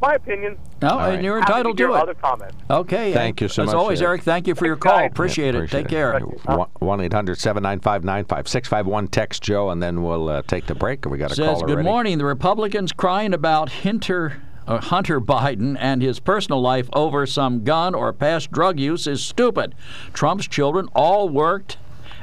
My 0.01 0.13
opinion. 0.13 0.57
No, 0.81 0.89
All 0.89 0.99
and 0.99 1.15
right. 1.15 1.23
you're 1.23 1.39
Happy 1.39 1.51
entitled 1.53 1.77
to, 1.77 1.83
to 1.83 1.89
hear 1.89 1.97
it. 1.97 2.01
Other 2.01 2.13
comments. 2.13 2.55
Okay. 2.69 3.13
Thank 3.13 3.41
uh, 3.41 3.45
you 3.45 3.49
so 3.49 3.63
as 3.63 3.67
much, 3.67 3.73
As 3.73 3.79
always, 3.79 4.01
Eric. 4.01 4.09
Eric. 4.09 4.23
Thank 4.23 4.47
you 4.47 4.53
for 4.55 4.65
your 4.67 4.75
Thanks, 4.75 4.83
call. 4.83 4.99
guys. 4.99 5.11
Appreciate 5.11 5.55
it. 5.55 5.69
Take 5.71 5.87
care. 5.87 6.19
1 6.19 7.01
800 7.01 7.39
795 7.39 8.03
9561. 8.03 9.07
Text 9.07 9.41
Joe, 9.41 9.69
and 9.71 9.81
then 9.81 10.03
we'll 10.03 10.29
uh, 10.29 10.41
take 10.43 10.67
the 10.67 10.75
break. 10.75 11.05
We 11.05 11.17
got 11.17 11.31
a 11.31 11.35
Says, 11.35 11.63
Good 11.63 11.83
morning. 11.83 12.19
The 12.19 12.25
Republicans 12.25 12.91
crying 12.91 13.33
about 13.33 13.69
Hunter, 13.71 14.41
uh, 14.67 14.79
Hunter 14.81 15.19
Biden 15.19 15.75
and 15.79 16.03
his 16.03 16.19
personal 16.19 16.61
life 16.61 16.89
over 16.93 17.25
some 17.25 17.63
gun 17.63 17.95
or 17.95 18.13
past 18.13 18.51
drug 18.51 18.79
use 18.79 19.07
is 19.07 19.23
stupid. 19.23 19.73
Trump's 20.13 20.47
children 20.47 20.87
all 20.93 21.27
worked 21.29 21.77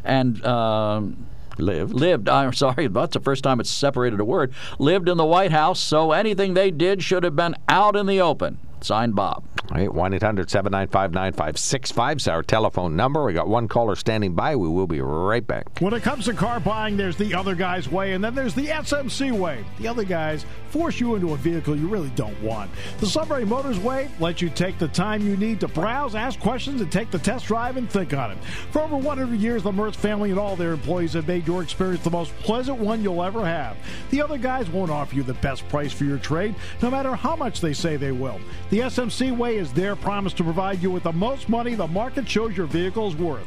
and. 0.04 0.44
um 0.46 1.26
Lived. 1.58 1.94
Lived. 1.94 2.28
I'm 2.28 2.52
sorry, 2.52 2.88
that's 2.88 3.14
the 3.14 3.20
first 3.20 3.44
time 3.44 3.60
it's 3.60 3.70
separated 3.70 4.20
a 4.20 4.24
word. 4.24 4.52
Lived 4.78 5.08
in 5.08 5.16
the 5.16 5.24
White 5.24 5.52
House, 5.52 5.80
so 5.80 6.12
anything 6.12 6.54
they 6.54 6.70
did 6.70 7.02
should 7.02 7.24
have 7.24 7.36
been 7.36 7.54
out 7.68 7.96
in 7.96 8.06
the 8.06 8.20
open. 8.20 8.58
Signed 8.80 9.14
Bob. 9.14 9.53
All 9.70 9.78
right, 9.78 9.92
1 9.92 10.12
800 10.12 10.50
795 10.50 11.12
9565 11.12 12.16
is 12.18 12.28
our 12.28 12.42
telephone 12.42 12.96
number. 12.96 13.24
We 13.24 13.32
got 13.32 13.48
one 13.48 13.66
caller 13.66 13.96
standing 13.96 14.34
by. 14.34 14.56
We 14.56 14.68
will 14.68 14.86
be 14.86 15.00
right 15.00 15.44
back. 15.44 15.80
When 15.80 15.94
it 15.94 16.02
comes 16.02 16.26
to 16.26 16.34
car 16.34 16.60
buying, 16.60 16.98
there's 16.98 17.16
the 17.16 17.34
other 17.34 17.54
guy's 17.54 17.88
way, 17.88 18.12
and 18.12 18.22
then 18.22 18.34
there's 18.34 18.54
the 18.54 18.66
SMC 18.66 19.32
way. 19.32 19.64
The 19.78 19.88
other 19.88 20.04
guys 20.04 20.44
force 20.68 21.00
you 21.00 21.14
into 21.14 21.32
a 21.32 21.36
vehicle 21.38 21.76
you 21.76 21.88
really 21.88 22.10
don't 22.10 22.38
want. 22.42 22.70
The 22.98 23.06
Sunbury 23.06 23.46
Motors 23.46 23.78
way 23.78 24.10
lets 24.20 24.42
you 24.42 24.50
take 24.50 24.76
the 24.78 24.88
time 24.88 25.26
you 25.26 25.34
need 25.36 25.60
to 25.60 25.68
browse, 25.68 26.14
ask 26.14 26.38
questions, 26.40 26.82
and 26.82 26.92
take 26.92 27.10
the 27.10 27.18
test 27.18 27.46
drive 27.46 27.78
and 27.78 27.88
think 27.88 28.12
on 28.12 28.32
it. 28.32 28.38
For 28.70 28.82
over 28.82 28.96
100 28.96 29.38
years, 29.38 29.62
the 29.62 29.72
Mertz 29.72 29.96
family 29.96 30.30
and 30.30 30.38
all 30.38 30.56
their 30.56 30.72
employees 30.72 31.14
have 31.14 31.26
made 31.26 31.46
your 31.46 31.62
experience 31.62 32.04
the 32.04 32.10
most 32.10 32.36
pleasant 32.40 32.78
one 32.78 33.02
you'll 33.02 33.22
ever 33.22 33.44
have. 33.46 33.78
The 34.10 34.20
other 34.20 34.36
guys 34.36 34.68
won't 34.68 34.90
offer 34.90 35.14
you 35.14 35.22
the 35.22 35.34
best 35.34 35.66
price 35.68 35.92
for 35.92 36.04
your 36.04 36.18
trade, 36.18 36.54
no 36.82 36.90
matter 36.90 37.14
how 37.14 37.34
much 37.34 37.62
they 37.62 37.72
say 37.72 37.96
they 37.96 38.12
will. 38.12 38.38
The 38.68 38.80
SMC 38.80 39.34
way 39.34 39.53
is 39.56 39.72
their 39.72 39.96
promise 39.96 40.32
to 40.34 40.44
provide 40.44 40.82
you 40.82 40.90
with 40.90 41.04
the 41.04 41.12
most 41.12 41.48
money 41.48 41.74
the 41.74 41.86
market 41.86 42.28
shows 42.28 42.56
your 42.56 42.66
vehicle 42.66 43.08
is 43.08 43.16
worth. 43.16 43.46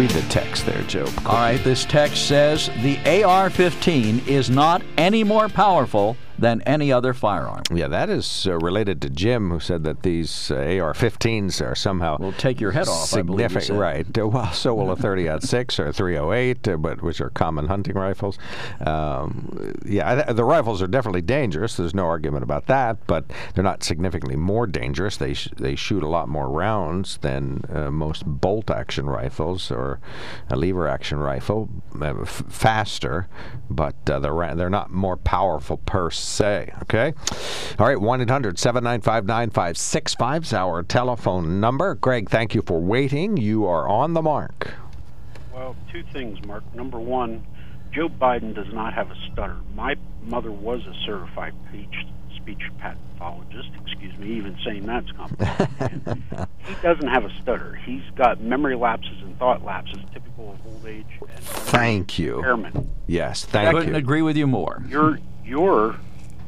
Read 0.00 0.08
the 0.12 0.28
text 0.30 0.64
there, 0.64 0.80
Joe. 0.84 1.04
All 1.26 1.34
right, 1.34 1.62
this 1.62 1.84
text 1.84 2.26
says 2.26 2.70
the 2.80 3.22
AR 3.22 3.50
15 3.50 4.20
is 4.20 4.48
not 4.48 4.80
any 4.96 5.22
more 5.22 5.46
powerful 5.50 6.16
than 6.40 6.62
any 6.62 6.92
other 6.92 7.12
firearm. 7.12 7.62
Yeah, 7.72 7.88
that 7.88 8.08
is 8.10 8.46
uh, 8.46 8.58
related 8.58 9.02
to 9.02 9.10
Jim, 9.10 9.50
who 9.50 9.60
said 9.60 9.84
that 9.84 10.02
these 10.02 10.50
uh, 10.50 10.56
AR-15s 10.56 11.60
are 11.64 11.74
somehow 11.74 12.16
will 12.18 12.32
take 12.32 12.60
your 12.60 12.72
head 12.72 12.88
off. 12.88 13.12
I 13.14 13.22
believe 13.22 13.52
you 13.52 13.60
significant, 13.60 13.78
right? 13.78 14.18
Uh, 14.18 14.28
well, 14.28 14.52
so 14.52 14.74
will 14.74 14.90
a 14.92 14.96
30-06 14.96 15.78
or 15.78 15.86
a 15.86 15.92
308, 15.92 16.68
uh, 16.68 16.76
but 16.76 17.02
which 17.02 17.20
are 17.20 17.30
common 17.30 17.66
hunting 17.66 17.94
rifles. 17.94 18.38
Um, 18.84 19.74
yeah, 19.84 20.24
I, 20.28 20.32
the 20.32 20.44
rifles 20.44 20.80
are 20.82 20.86
definitely 20.86 21.22
dangerous. 21.22 21.76
There's 21.76 21.94
no 21.94 22.06
argument 22.06 22.42
about 22.42 22.66
that, 22.66 23.06
but 23.06 23.24
they're 23.54 23.64
not 23.64 23.82
significantly 23.82 24.36
more 24.36 24.66
dangerous. 24.66 25.16
They 25.16 25.34
sh- 25.34 25.50
they 25.56 25.74
shoot 25.76 26.02
a 26.02 26.08
lot 26.08 26.28
more 26.28 26.48
rounds 26.48 27.18
than 27.18 27.62
uh, 27.72 27.90
most 27.90 28.24
bolt-action 28.26 29.06
rifles 29.06 29.70
or 29.70 30.00
a 30.48 30.56
lever-action 30.56 31.18
rifle. 31.18 31.68
Uh, 32.00 32.22
f- 32.22 32.44
faster, 32.48 33.28
but 33.68 33.94
uh, 34.08 34.18
they're 34.18 34.32
ra- 34.34 34.54
they're 34.54 34.70
not 34.70 34.90
more 34.90 35.16
powerful 35.16 35.76
per 35.78 36.10
say. 36.30 36.72
Okay? 36.82 37.12
All 37.78 37.86
right, 37.86 38.00
1 38.00 38.20
800 38.22 38.58
795 38.58 39.26
9565 39.26 40.42
is 40.44 40.52
our 40.52 40.82
telephone 40.82 41.60
number. 41.60 41.94
Greg, 41.96 42.28
thank 42.30 42.54
you 42.54 42.62
for 42.62 42.80
waiting. 42.80 43.36
You 43.36 43.66
are 43.66 43.88
on 43.88 44.14
the 44.14 44.22
mark. 44.22 44.74
Well, 45.54 45.76
two 45.92 46.02
things, 46.12 46.44
Mark. 46.46 46.62
Number 46.74 46.98
one, 46.98 47.46
Joe 47.92 48.08
Biden 48.08 48.54
does 48.54 48.72
not 48.72 48.94
have 48.94 49.10
a 49.10 49.16
stutter. 49.32 49.56
My 49.74 49.96
mother 50.22 50.50
was 50.52 50.80
a 50.86 50.94
certified 51.04 51.54
speech, 51.68 52.06
speech 52.36 52.62
pathologist. 52.78 53.68
Excuse 53.86 54.16
me, 54.18 54.28
even 54.36 54.56
saying 54.64 54.86
that's 54.86 55.10
complicated. 55.12 56.22
he 56.58 56.74
doesn't 56.82 57.08
have 57.08 57.24
a 57.24 57.30
stutter. 57.42 57.74
He's 57.84 58.02
got 58.14 58.40
memory 58.40 58.76
lapses 58.76 59.20
and 59.22 59.36
thought 59.38 59.64
lapses 59.64 59.98
typical 60.12 60.52
of 60.52 60.66
old 60.66 60.86
age 60.86 61.04
and 61.20 61.30
Thank 61.40 62.18
you. 62.18 62.36
impairment. 62.36 62.88
Yes, 63.06 63.44
thank 63.44 63.68
I 63.68 63.72
Couldn't 63.72 63.90
you. 63.94 63.98
agree 63.98 64.22
with 64.22 64.36
you 64.36 64.46
more. 64.46 64.82
Your 64.88 65.18
your 65.44 65.96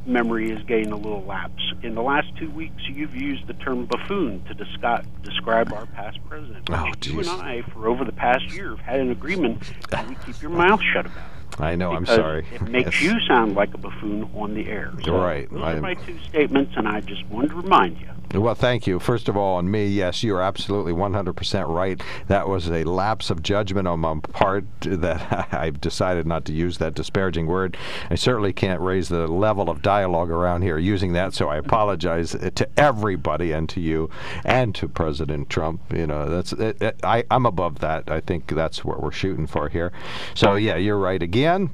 memory 0.07 0.51
is 0.51 0.63
getting 0.65 0.93
a 0.93 0.97
little 0.97 1.23
lapse. 1.25 1.63
In 1.83 1.95
the 1.95 2.03
last 2.03 2.29
two 2.37 2.51
weeks, 2.51 2.83
you've 2.89 3.15
used 3.15 3.47
the 3.47 3.55
term 3.55 3.87
buffoon 3.87 4.43
to 4.45 4.55
describe 4.55 5.07
describe 5.23 5.73
our 5.73 5.87
past 5.87 6.19
president. 6.29 6.69
Oh, 6.71 6.91
you 7.05 7.21
and. 7.21 7.29
I, 7.29 7.63
for 7.73 7.89
over 7.89 8.05
the 8.05 8.13
past 8.13 8.45
year, 8.53 8.71
have 8.71 8.81
had 8.81 9.01
an 9.01 9.11
agreement 9.11 9.63
that 9.91 10.09
we 10.09 10.15
keep 10.27 10.41
your 10.43 10.51
mouth 10.51 10.81
shut 10.93 11.07
about. 11.07 11.25
I 11.59 11.75
know, 11.75 11.93
I'm 11.93 12.07
sorry. 12.07 12.47
It 12.53 12.63
makes 12.63 13.01
Yes. 13.03 13.13
you 13.13 13.21
sound 13.29 13.55
like 13.55 13.75
a 13.75 13.79
buffoon 13.79 14.29
on 14.35 14.55
the 14.55 14.69
air. 14.69 14.91
So 15.05 15.21
Right, 15.21 15.51
Those 15.51 15.63
I- 15.63 15.73
are 15.75 15.81
my 15.83 15.95
two 15.95 16.19
statements, 16.29 16.73
and 16.77 16.89
I 16.89 17.01
just 17.01 17.27
wanted 17.29 17.51
to 17.51 17.57
remind 17.57 18.01
you. 18.01 18.09
Well, 18.35 18.55
thank 18.55 18.87
you. 18.87 18.99
First 18.99 19.29
of 19.29 19.37
all, 19.37 19.57
on 19.57 19.71
me, 19.71 19.87
yes, 19.87 20.23
you're 20.23 20.41
absolutely 20.41 20.93
100% 20.93 21.69
right. 21.69 22.01
That 22.29 22.49
was 22.49 22.69
a 22.71 22.83
lapse 22.85 23.31
of 23.31 23.43
judgment 23.43 23.87
on 23.87 24.01
my 24.01 24.19
part 24.21 24.65
that 24.81 25.53
I've 25.53 25.81
decided 25.81 26.27
not 26.27 26.45
to 26.47 26.53
use 26.53 26.79
that 26.79 26.95
disparaging 26.95 27.47
word. 27.47 27.77
I 28.11 28.15
certainly 28.15 28.53
can't 28.53 28.81
raise 28.81 29.09
the 29.09 29.27
level 29.27 29.69
of 29.69 29.83
dialogue 29.83 30.31
around 30.31 30.63
here 30.63 30.79
using 30.79 31.13
that, 31.13 31.35
so 31.35 31.49
I 31.49 31.57
apologize 31.57 32.33
to 32.33 32.69
everybody 32.77 33.53
and 33.53 33.69
to 33.71 33.81
you 33.81 34.09
and 34.45 34.75
to 34.77 34.89
President 34.89 35.51
Trump. 35.51 35.81
You 35.93 36.07
know, 36.07 36.29
that's 36.29 36.53
it, 36.53 36.81
it, 36.81 37.01
I, 37.03 37.25
I'm 37.31 37.45
above 37.45 37.81
that. 37.81 38.11
I 38.11 38.21
think 38.21 38.49
that's 38.49 38.85
what 38.85 39.03
we're 39.03 39.13
shooting 39.13 39.47
for 39.47 39.69
here. 39.69 39.93
So, 40.35 40.55
yeah, 40.55 40.77
you're 40.77 40.99
right 40.99 41.23
again. 41.23 41.71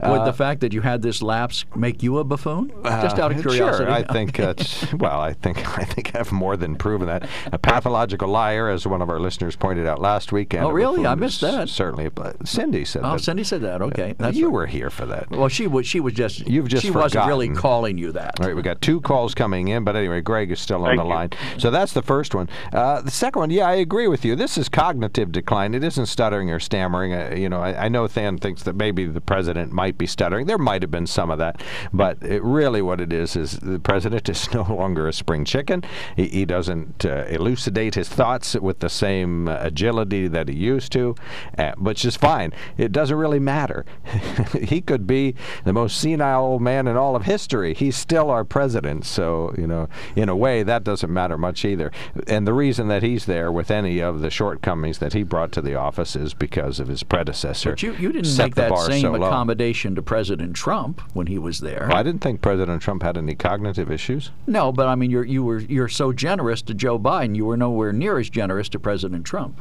Would 0.00 0.20
Uh, 0.20 0.24
the 0.24 0.32
fact 0.32 0.60
that 0.60 0.72
you 0.72 0.80
had 0.80 1.02
this 1.02 1.22
lapse 1.22 1.64
make 1.74 2.02
you 2.02 2.18
a 2.18 2.24
buffoon? 2.24 2.72
Just 2.84 3.18
out 3.18 3.32
of 3.32 3.38
uh, 3.38 3.42
curiosity. 3.42 3.84
Sure, 3.84 3.90
I 3.90 4.02
think 4.04 4.36
that's 4.36 4.92
well. 4.94 5.20
I 5.20 5.34
think 5.34 5.58
I 5.78 5.84
think 5.84 5.97
I've 6.14 6.32
more 6.32 6.56
than 6.56 6.76
proven 6.76 7.06
that 7.08 7.28
a 7.52 7.58
pathological 7.58 8.28
liar, 8.28 8.68
as 8.68 8.86
one 8.86 9.02
of 9.02 9.08
our 9.10 9.18
listeners 9.20 9.56
pointed 9.56 9.86
out 9.86 10.00
last 10.00 10.32
weekend. 10.32 10.64
Oh, 10.64 10.70
really? 10.70 11.06
I 11.06 11.14
missed 11.14 11.40
that. 11.40 11.68
Certainly, 11.68 12.10
but 12.10 12.46
Cindy 12.46 12.84
said 12.84 13.02
Oh, 13.04 13.12
that. 13.12 13.20
Cindy 13.20 13.44
said 13.44 13.60
that. 13.62 13.82
Okay, 13.82 14.14
that's 14.18 14.36
you 14.36 14.46
right. 14.46 14.52
were 14.52 14.66
here 14.66 14.90
for 14.90 15.06
that. 15.06 15.30
Well, 15.30 15.48
she 15.48 15.66
was. 15.66 15.86
She 15.86 16.00
was 16.00 16.12
just. 16.14 16.46
You've 16.48 16.68
just 16.68 16.84
She 16.84 16.90
wasn't 16.90 17.26
really 17.26 17.48
calling 17.48 17.98
you 17.98 18.12
that. 18.12 18.40
All 18.40 18.46
right, 18.46 18.56
we 18.56 18.62
got 18.62 18.80
two 18.80 19.00
calls 19.00 19.34
coming 19.34 19.68
in, 19.68 19.84
but 19.84 19.96
anyway, 19.96 20.20
Greg 20.20 20.50
is 20.50 20.60
still 20.60 20.82
on 20.84 20.90
Thank 20.90 20.98
the 21.00 21.04
you. 21.04 21.10
line. 21.10 21.30
So 21.58 21.70
that's 21.70 21.92
the 21.92 22.02
first 22.02 22.34
one. 22.34 22.48
Uh, 22.72 23.00
the 23.02 23.10
second 23.10 23.40
one, 23.40 23.50
yeah, 23.50 23.66
I 23.68 23.74
agree 23.74 24.08
with 24.08 24.24
you. 24.24 24.34
This 24.36 24.56
is 24.58 24.68
cognitive 24.68 25.32
decline. 25.32 25.74
It 25.74 25.84
isn't 25.84 26.06
stuttering 26.06 26.50
or 26.50 26.60
stammering. 26.60 27.12
Uh, 27.14 27.34
you 27.36 27.48
know, 27.48 27.60
I, 27.60 27.86
I 27.86 27.88
know 27.88 28.06
Than 28.06 28.38
thinks 28.38 28.62
that 28.64 28.74
maybe 28.76 29.06
the 29.06 29.20
president 29.20 29.72
might 29.72 29.98
be 29.98 30.06
stuttering. 30.06 30.46
There 30.46 30.58
might 30.58 30.82
have 30.82 30.90
been 30.90 31.06
some 31.06 31.30
of 31.30 31.38
that, 31.38 31.62
but 31.92 32.22
it, 32.22 32.42
really 32.42 32.82
what 32.82 33.00
it 33.00 33.12
is 33.12 33.36
is 33.36 33.52
the 33.58 33.78
president 33.78 34.28
is 34.28 34.52
no 34.54 34.62
longer 34.62 35.06
a 35.08 35.12
spring 35.12 35.44
chicken. 35.44 35.77
He, 36.16 36.28
he 36.28 36.44
doesn't 36.44 37.04
uh, 37.04 37.24
elucidate 37.28 37.94
his 37.94 38.08
thoughts 38.08 38.54
with 38.54 38.80
the 38.80 38.88
same 38.88 39.48
uh, 39.48 39.58
agility 39.60 40.28
that 40.28 40.48
he 40.48 40.54
used 40.54 40.92
to, 40.92 41.14
uh, 41.56 41.72
which 41.78 42.04
is 42.04 42.16
fine. 42.16 42.52
It 42.76 42.92
doesn't 42.92 43.16
really 43.16 43.38
matter. 43.38 43.84
he 44.60 44.80
could 44.80 45.06
be 45.06 45.34
the 45.64 45.72
most 45.72 46.00
senile 46.00 46.44
old 46.44 46.62
man 46.62 46.86
in 46.86 46.96
all 46.96 47.16
of 47.16 47.24
history. 47.24 47.74
He's 47.74 47.96
still 47.96 48.30
our 48.30 48.44
president. 48.44 49.04
So, 49.04 49.54
you 49.58 49.66
know, 49.66 49.88
in 50.16 50.28
a 50.28 50.36
way, 50.36 50.62
that 50.62 50.84
doesn't 50.84 51.12
matter 51.12 51.38
much 51.38 51.64
either. 51.64 51.92
And 52.26 52.46
the 52.46 52.52
reason 52.52 52.88
that 52.88 53.02
he's 53.02 53.26
there 53.26 53.50
with 53.52 53.70
any 53.70 54.00
of 54.00 54.20
the 54.20 54.30
shortcomings 54.30 54.98
that 54.98 55.12
he 55.12 55.22
brought 55.22 55.52
to 55.52 55.62
the 55.62 55.74
office 55.74 56.16
is 56.16 56.34
because 56.34 56.80
of 56.80 56.88
his 56.88 57.02
predecessor. 57.02 57.70
But 57.70 57.82
you, 57.82 57.92
you 57.94 58.12
didn't 58.12 58.36
make 58.36 58.54
that 58.54 58.76
same 58.78 59.02
so 59.02 59.14
accommodation 59.14 59.94
to 59.94 60.02
President 60.02 60.54
Trump 60.54 61.00
when 61.14 61.26
he 61.26 61.38
was 61.38 61.60
there. 61.60 61.86
Well, 61.88 61.96
I 61.96 62.02
didn't 62.02 62.20
think 62.20 62.40
President 62.40 62.82
Trump 62.82 63.02
had 63.02 63.16
any 63.16 63.34
cognitive 63.34 63.90
issues. 63.90 64.30
No, 64.46 64.72
but 64.72 64.88
I 64.88 64.94
mean, 64.94 65.10
you're 65.10 65.24
you 65.24 65.42
were 65.44 65.58
you're 65.68 65.88
so 65.88 66.12
generous 66.12 66.62
to 66.62 66.74
Joe 66.74 66.98
Biden. 66.98 67.36
You 67.36 67.44
were 67.44 67.56
nowhere 67.56 67.92
near 67.92 68.18
as 68.18 68.30
generous 68.30 68.68
to 68.70 68.80
President 68.80 69.24
Trump. 69.24 69.60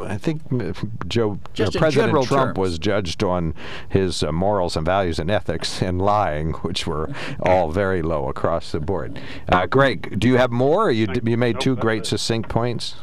I 0.00 0.16
think 0.16 0.42
uh, 0.52 0.72
Joe 1.08 1.40
uh, 1.58 1.70
President 1.74 2.12
Trump 2.24 2.28
terms. 2.28 2.58
was 2.58 2.78
judged 2.78 3.24
on 3.24 3.52
his 3.88 4.22
uh, 4.22 4.30
morals 4.30 4.76
and 4.76 4.86
values 4.86 5.18
and 5.18 5.30
ethics 5.30 5.82
and 5.82 6.00
lying, 6.00 6.52
which 6.62 6.86
were 6.86 7.10
all 7.40 7.70
very 7.70 8.00
low 8.00 8.28
across 8.28 8.72
the 8.72 8.80
board. 8.80 9.20
Uh, 9.48 9.66
Greg, 9.66 10.18
do 10.18 10.28
you 10.28 10.36
have 10.36 10.50
more? 10.50 10.86
Or 10.86 10.90
you 10.90 11.08
d- 11.08 11.30
you 11.30 11.36
made 11.36 11.60
two 11.60 11.76
great 11.76 12.06
succinct 12.06 12.48
points. 12.48 12.94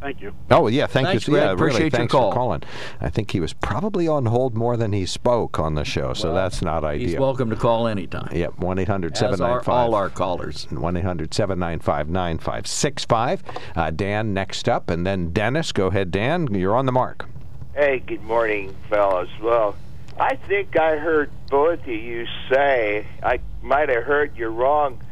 Thank 0.00 0.20
you. 0.20 0.34
Oh 0.50 0.68
yeah, 0.68 0.86
thank 0.86 1.08
Thanks, 1.08 1.26
you. 1.26 1.32
Greg. 1.32 1.42
Yeah, 1.42 1.48
really, 1.50 1.54
Appreciate 1.54 1.80
your 1.84 1.90
thanks 1.90 2.12
call. 2.12 2.30
for 2.30 2.34
calling. 2.36 2.62
I 3.00 3.08
think 3.10 3.30
he 3.30 3.40
was 3.40 3.52
probably 3.54 4.06
on 4.06 4.26
hold 4.26 4.54
more 4.54 4.76
than 4.76 4.92
he 4.92 5.06
spoke 5.06 5.58
on 5.58 5.74
the 5.74 5.84
show, 5.84 6.12
so 6.12 6.34
that's 6.34 6.62
not 6.62 6.84
ideal. 6.84 7.08
He's 7.08 7.18
welcome 7.18 7.50
to 7.50 7.56
call 7.56 7.86
anytime. 7.88 8.28
Yep, 8.32 8.58
1 8.58 8.78
800 8.78 9.12
As 9.12 9.22
are 9.22 9.36
795. 9.36 9.68
all 9.68 9.94
our 9.94 10.10
callers. 10.10 10.66
1 10.70 10.96
800 10.96 11.32
795 11.34 12.08
9565. 12.08 13.42
Uh, 13.74 13.90
Dan 13.90 14.34
next 14.34 14.68
up, 14.68 14.90
and 14.90 15.06
then 15.06 15.32
Dennis. 15.32 15.72
Go 15.72 15.86
ahead, 15.86 16.10
Dan. 16.10 16.52
You're 16.54 16.76
on 16.76 16.86
the 16.86 16.92
mark. 16.92 17.26
Hey, 17.74 17.98
good 18.06 18.22
morning, 18.22 18.74
fellas. 18.88 19.28
Well, 19.42 19.76
I 20.18 20.36
think 20.36 20.78
I 20.78 20.96
heard 20.96 21.30
both 21.50 21.80
of 21.80 21.88
you 21.88 22.26
say, 22.50 23.06
I 23.22 23.40
might 23.62 23.88
have 23.90 24.04
heard 24.04 24.36
you 24.36 24.48
wrong, 24.48 25.02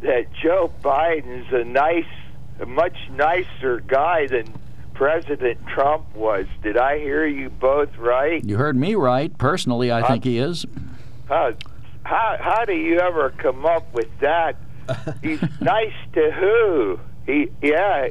that 0.00 0.32
Joe 0.32 0.72
Biden's 0.82 1.52
a 1.52 1.64
nice, 1.64 2.06
a 2.60 2.66
much 2.66 2.96
nicer 3.12 3.80
guy 3.80 4.26
than 4.26 4.52
President 4.94 5.58
Trump 5.66 6.14
was. 6.14 6.46
Did 6.62 6.76
I 6.76 6.98
hear 6.98 7.26
you 7.26 7.50
both 7.50 7.96
right? 7.98 8.44
You 8.44 8.56
heard 8.56 8.76
me 8.76 8.94
right. 8.94 9.36
Personally, 9.38 9.90
I 9.90 10.06
think 10.06 10.24
he 10.24 10.38
is. 10.38 10.64
How, 11.28 11.54
how, 12.04 12.36
how 12.40 12.64
do 12.64 12.74
you 12.74 13.00
ever 13.00 13.30
come 13.30 13.66
up 13.66 13.92
with 13.92 14.08
that? 14.20 14.56
He's 15.22 15.42
nice 15.60 15.94
to 16.12 16.30
who? 16.30 17.00
He, 17.26 17.48
yeah, 17.62 18.08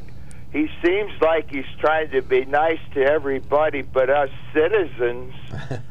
he 0.51 0.69
seems 0.83 1.11
like 1.21 1.49
he's 1.49 1.65
trying 1.79 2.11
to 2.11 2.21
be 2.21 2.45
nice 2.45 2.79
to 2.93 3.01
everybody 3.01 3.81
but 3.81 4.09
us 4.09 4.29
citizens. 4.53 5.33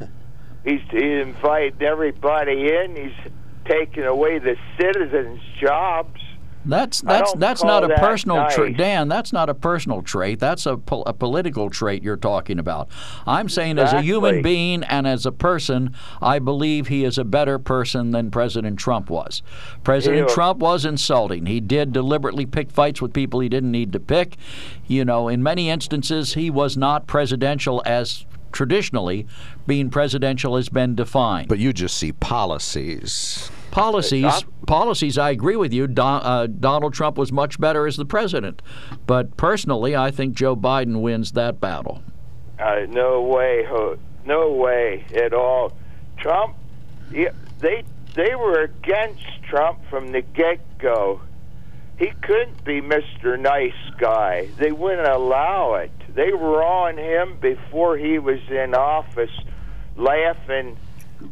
he's, 0.63 0.81
he's 0.91 1.01
inviting 1.01 1.81
everybody 1.81 2.73
in. 2.73 2.95
He's 2.95 3.31
taking 3.65 4.03
away 4.03 4.39
the 4.39 4.57
citizens' 4.79 5.41
jobs. 5.59 6.21
That's 6.65 7.01
that's 7.01 7.31
don't 7.31 7.39
that's 7.39 7.63
not 7.63 7.83
a 7.83 7.87
that 7.87 7.99
personal 7.99 8.49
trait. 8.49 8.77
Dan. 8.77 9.07
That's 9.07 9.33
not 9.33 9.49
a 9.49 9.53
personal 9.53 10.01
trait. 10.01 10.39
That's 10.39 10.65
a, 10.65 10.77
pol- 10.77 11.03
a 11.05 11.13
political 11.13 11.69
trait 11.69 12.03
you're 12.03 12.17
talking 12.17 12.59
about. 12.59 12.89
I'm 13.25 13.49
saying 13.49 13.79
as 13.79 13.93
a 13.93 14.01
human 14.01 14.41
being 14.41 14.83
and 14.83 15.07
as 15.07 15.25
a 15.25 15.31
person, 15.31 15.95
I 16.21 16.39
believe 16.39 16.87
he 16.87 17.03
is 17.03 17.17
a 17.17 17.23
better 17.23 17.59
person 17.59 18.11
than 18.11 18.31
President 18.31 18.79
Trump 18.79 19.09
was. 19.09 19.41
President 19.83 20.29
Ew. 20.29 20.33
Trump 20.33 20.59
was 20.59 20.85
insulting. 20.85 21.45
He 21.45 21.59
did 21.59 21.91
deliberately 21.91 22.45
pick 22.45 22.71
fights 22.71 23.01
with 23.01 23.13
people 23.13 23.39
he 23.39 23.49
didn't 23.49 23.71
need 23.71 23.91
to 23.93 23.99
pick. 23.99 24.37
You 24.87 25.05
know, 25.05 25.27
in 25.27 25.43
many 25.43 25.69
instances, 25.69 26.33
he 26.33 26.49
was 26.49 26.77
not 26.77 27.07
presidential 27.07 27.81
as 27.85 28.25
traditionally 28.51 29.27
being 29.67 29.89
presidential 29.89 30.55
has 30.55 30.69
been 30.69 30.95
defined. 30.95 31.49
But 31.49 31.59
you 31.59 31.73
just 31.73 31.97
see 31.97 32.13
policies. 32.13 33.51
Policies, 33.73 34.45
policies. 34.67 35.17
I 35.17 35.31
agree 35.31 35.55
with 35.55 35.73
you. 35.73 35.87
Don, 35.87 36.21
uh, 36.23 36.45
Donald 36.45 36.93
Trump 36.93 37.17
was 37.17 37.31
much 37.31 37.59
better 37.59 37.87
as 37.87 37.97
the 37.97 38.05
president, 38.05 38.61
but 39.07 39.35
personally, 39.35 39.95
I 39.95 40.11
think 40.11 40.35
Joe 40.35 40.55
Biden 40.55 41.01
wins 41.01 41.31
that 41.31 41.59
battle. 41.59 42.03
Uh, 42.59 42.85
no 42.87 43.23
way, 43.23 43.67
no 44.25 44.51
way 44.51 45.03
at 45.15 45.33
all. 45.33 45.73
Trump, 46.17 46.55
yeah, 47.11 47.31
they 47.59 47.83
they 48.13 48.35
were 48.35 48.61
against 48.61 49.25
Trump 49.49 49.79
from 49.89 50.11
the 50.11 50.21
get 50.21 50.59
go. 50.77 51.21
He 51.97 52.11
couldn't 52.21 52.63
be 52.63 52.79
Mr. 52.79 53.39
Nice 53.39 53.73
Guy. 53.97 54.49
They 54.57 54.71
wouldn't 54.71 55.07
allow 55.07 55.75
it. 55.75 55.91
They 56.13 56.31
were 56.31 56.63
on 56.63 56.97
him 56.97 57.37
before 57.39 57.97
he 57.97 58.19
was 58.19 58.39
in 58.49 58.75
office, 58.75 59.31
laughing 59.95 60.77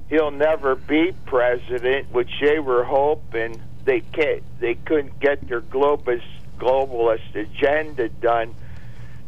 he'll 0.10 0.32
never 0.32 0.76
be 0.76 1.14
president, 1.26 2.12
which 2.12 2.32
they 2.42 2.60
were 2.60 2.84
hoping 2.84 3.62
they 3.86 4.02
can't, 4.02 4.44
they 4.60 4.76
couldn't 4.76 5.20
get 5.20 5.48
their 5.48 5.62
globus, 5.62 6.24
globalist 6.58 7.36
agenda 7.36 8.10
done. 8.10 8.54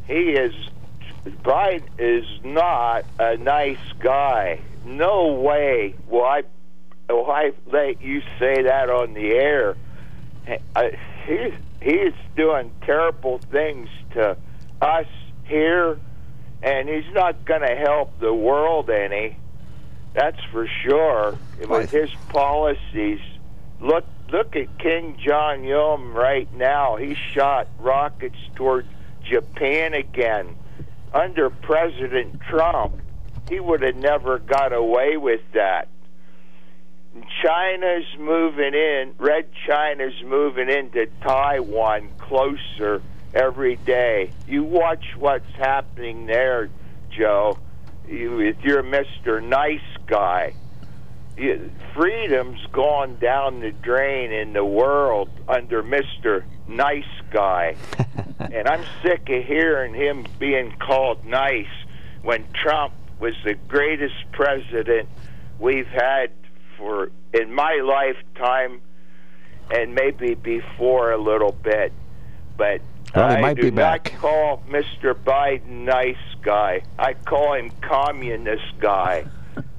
He 0.07 0.31
is 0.31 0.53
Biden 1.25 1.87
is 1.97 2.25
not 2.43 3.05
a 3.17 3.37
nice 3.37 3.77
guy. 3.99 4.59
No 4.85 5.33
way 5.33 5.95
I 6.11 6.43
will 7.09 7.29
I 7.31 7.53
let 7.65 8.01
you 8.01 8.21
say 8.39 8.63
that 8.63 8.89
on 8.89 9.13
the 9.13 9.31
air. 9.31 9.75
Uh, 10.75 10.89
He's 11.25 11.53
he's 11.81 12.13
doing 12.35 12.71
terrible 12.81 13.37
things 13.37 13.87
to 14.11 14.35
us 14.81 15.07
here, 15.45 15.97
and 16.61 16.89
he's 16.89 17.13
not 17.13 17.45
going 17.45 17.61
to 17.61 17.75
help 17.75 18.19
the 18.19 18.33
world 18.33 18.89
any. 18.89 19.37
That's 20.13 20.41
for 20.51 20.67
sure. 20.83 21.37
With 21.67 21.91
his 21.91 22.11
policies, 22.29 23.19
look 23.79 24.05
look 24.29 24.55
at 24.55 24.77
Kim 24.79 25.17
Jong 25.17 25.71
Un 25.71 26.13
right 26.13 26.51
now. 26.53 26.95
He 26.95 27.15
shot 27.15 27.67
rockets 27.79 28.37
toward 28.55 28.85
Japan 29.23 29.93
again. 29.93 30.55
Under 31.13 31.49
President 31.49 32.41
Trump, 32.49 32.95
he 33.49 33.59
would 33.59 33.81
have 33.83 33.95
never 33.95 34.39
got 34.39 34.73
away 34.73 35.17
with 35.17 35.41
that. 35.53 35.87
China's 37.43 38.05
moving 38.17 38.73
in, 38.73 39.13
Red 39.19 39.47
China's 39.67 40.19
moving 40.25 40.69
into 40.69 41.05
Taiwan 41.21 42.09
closer 42.17 43.03
every 43.33 43.75
day. 43.75 44.31
You 44.47 44.63
watch 44.63 45.05
what's 45.17 45.51
happening 45.55 46.25
there, 46.25 46.69
Joe. 47.15 47.59
You, 48.07 48.39
if 48.39 48.57
you're 48.63 48.83
Mr. 48.83 49.41
Nice 49.43 49.79
Guy, 50.07 50.53
freedom's 51.95 52.59
gone 52.71 53.17
down 53.17 53.59
the 53.59 53.71
drain 53.71 54.31
in 54.31 54.53
the 54.53 54.65
world 54.65 55.29
under 55.47 55.81
Mr. 55.83 56.43
Nice 56.67 57.03
Guy. 57.31 57.75
and 58.39 58.67
I'm 58.67 58.83
sick 59.01 59.29
of 59.29 59.43
hearing 59.43 59.93
him 59.93 60.25
being 60.39 60.75
called 60.79 61.25
nice 61.25 61.65
when 62.21 62.45
Trump 62.53 62.93
was 63.19 63.33
the 63.43 63.53
greatest 63.53 64.15
president 64.31 65.09
we've 65.59 65.87
had 65.87 66.31
for 66.77 67.11
in 67.33 67.53
my 67.53 67.75
lifetime 67.83 68.81
and 69.71 69.95
maybe 69.95 70.35
before 70.35 71.11
a 71.11 71.17
little 71.17 71.51
bit. 71.51 71.93
But 72.57 72.81
Well, 73.15 73.25
I 73.25 73.41
might 73.41 73.55
do 73.55 73.63
be 73.63 73.71
not 73.71 74.03
back. 74.03 74.13
call 74.19 74.61
Mr. 74.69 75.13
Biden 75.13 75.85
nice 75.85 76.15
guy. 76.41 76.81
I 76.99 77.13
call 77.13 77.53
him 77.53 77.71
communist 77.81 78.79
guy. 78.79 79.25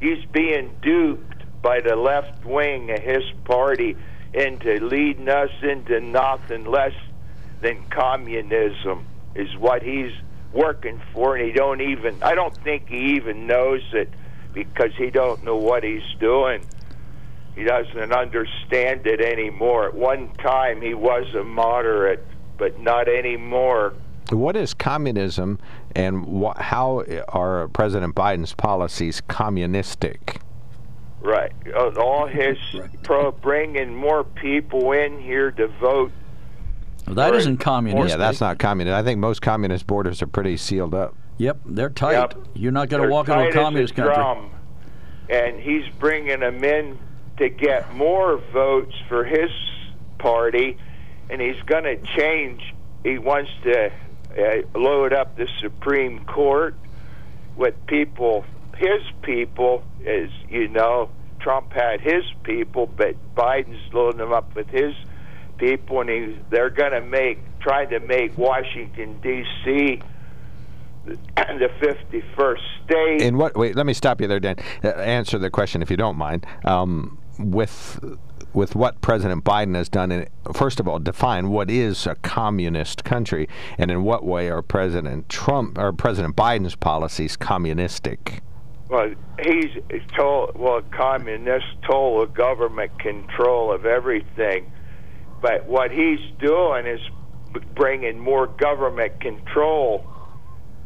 He's 0.01 0.25
being 0.33 0.71
duped 0.83 1.45
by 1.63 1.81
the 1.81 1.97
left 1.97 2.45
wing 2.45 2.91
of 2.91 3.01
his 3.01 3.25
party 3.45 3.97
into 4.33 4.85
leading 4.85 5.29
us 5.29 5.51
into 5.63 6.01
nothing 6.01 6.65
less 6.65 6.93
than 7.63 7.85
communism 7.89 9.07
is 9.35 9.57
what 9.57 9.83
he's 9.83 10.13
working 10.53 11.01
for 11.13 11.37
and 11.37 11.47
he 11.47 11.53
don't 11.53 11.81
even 11.81 12.23
I 12.23 12.35
don't 12.35 12.57
think 12.63 12.89
he 12.89 13.15
even 13.17 13.47
knows 13.47 13.83
it 13.93 14.13
because 14.53 14.91
he 14.97 15.11
don't 15.11 15.43
know 15.45 15.57
what 15.57 15.83
he's 15.83 16.03
doing. 16.21 16.65
He 17.55 17.65
doesn't 17.65 18.13
understand 18.13 19.07
it 19.07 19.21
anymore. 19.21 19.87
At 19.87 19.95
one 19.95 20.33
time 20.35 20.81
he 20.81 20.95
was 20.95 21.33
a 21.35 21.45
moderate, 21.45 22.25
but 22.59 22.81
not 22.81 23.09
anymore. 23.09 23.95
What 24.31 24.57
is 24.57 24.73
communism, 24.75 25.59
and 25.95 26.25
wh- 26.43 26.57
how 26.59 27.05
are 27.29 27.69
President 27.69 28.15
Biden's 28.15 28.55
policies 28.55 29.21
communistic? 29.29 30.41
Right. 31.21 31.53
Uh, 31.75 31.89
All 32.01 32.27
his 32.27 32.59
pro 33.03 33.33
bringing 33.33 33.95
more 33.95 34.25
people 34.25 34.93
in 34.93 35.21
here 35.21 35.51
to 35.53 35.69
vote. 35.69 36.13
That 37.07 37.31
for- 37.31 37.37
isn't 37.37 37.59
communist. 37.59 38.11
Yeah, 38.11 38.17
that's 38.17 38.41
not 38.41 38.59
communist. 38.59 38.95
I 38.95 39.03
think 39.03 39.21
most 39.21 39.43
communist 39.43 39.87
borders 39.87 40.23
are 40.23 40.27
pretty 40.27 40.57
sealed 40.57 40.95
up. 40.95 41.15
Yep, 41.37 41.59
they're 41.67 41.91
tight. 41.91 42.13
Yep. 42.13 42.35
You're 42.55 42.73
not 42.73 42.89
going 42.89 43.03
to 43.03 43.09
walk 43.09 43.29
into 43.29 43.41
a 43.41 43.49
as 43.49 43.55
communist 43.55 43.95
country. 43.95 44.15
drum. 44.15 44.51
And 45.29 45.59
he's 45.59 45.85
bringing 45.99 46.41
them 46.41 46.63
in 46.63 46.99
to 47.39 47.49
get 47.49 47.93
more 47.95 48.37
votes 48.53 48.95
for 49.09 49.25
his 49.25 49.51
party, 50.19 50.79
and 51.29 51.41
he's 51.41 51.61
going 51.67 51.85
to 51.85 51.97
change. 52.17 52.75
He 53.03 53.19
wants 53.19 53.51
to 53.65 53.91
uh, 54.39 54.79
load 54.79 55.13
up 55.13 55.37
the 55.37 55.49
Supreme 55.61 56.25
Court 56.25 56.75
with 57.57 57.75
people, 57.87 58.45
his 58.77 59.03
people, 59.23 59.85
as 60.07 60.29
you 60.49 60.69
know. 60.69 61.11
Trump 61.41 61.75
had 61.75 62.01
his 62.01 62.25
people, 62.43 62.87
but 62.87 63.17
Biden's 63.35 63.93
loading 63.93 64.17
them 64.19 64.33
up 64.33 64.55
with 64.55 64.67
his 64.69 64.95
people, 65.59 66.01
and 66.01 66.09
he, 66.09 66.39
they're 66.49 66.71
going 66.71 66.93
to 66.93 67.03
make, 67.03 67.39
trying 67.61 67.91
to 67.91 68.01
make 68.01 68.39
Washington 68.39 69.21
D.C 69.21 70.01
the 71.37 71.71
51st 71.81 72.59
state. 72.85 73.21
In 73.21 73.37
what? 73.37 73.57
Wait, 73.57 73.77
let 73.77 73.85
me 73.85 73.93
stop 73.93 74.21
you 74.21 74.27
there, 74.27 74.41
Dan. 74.41 74.57
Uh, 74.83 74.89
answer 74.89 75.39
the 75.39 75.51
question 75.51 75.83
if 75.83 75.91
you 75.91 75.97
don't 75.97 76.17
mind. 76.17 76.47
Um, 76.65 77.19
with 77.39 78.03
with 78.55 78.75
what 78.75 79.01
President 79.01 79.45
Biden 79.45 79.75
has 79.75 79.89
done, 79.89 80.13
in, 80.13 80.29
first 80.55 80.81
of 80.81 80.89
all, 80.89 80.99
define 80.99 81.51
what 81.51 81.71
is 81.71 82.07
a 82.07 82.15
communist 82.17 83.05
country, 83.05 83.49
and 83.77 83.91
in 83.91 84.05
what 84.05 84.25
way 84.25 84.49
are 84.49 84.63
President 84.63 85.29
Trump 85.29 85.77
or 85.77 85.93
President 85.93 86.37
Biden's 86.37 86.77
policies 86.77 87.37
communistic? 87.37 88.41
Well, 88.89 89.15
he's 89.43 89.71
told, 90.17 90.57
well, 90.57 90.83
communists 90.91 91.69
total 91.83 92.27
government 92.27 92.99
control 93.01 93.73
of 93.73 93.87
everything. 93.87 94.71
But 95.41 95.67
what 95.67 95.91
he's 95.91 96.21
doing 96.39 96.87
is 96.87 97.01
bringing 97.75 98.19
more 98.19 98.47
government 98.47 99.21
control 99.21 100.07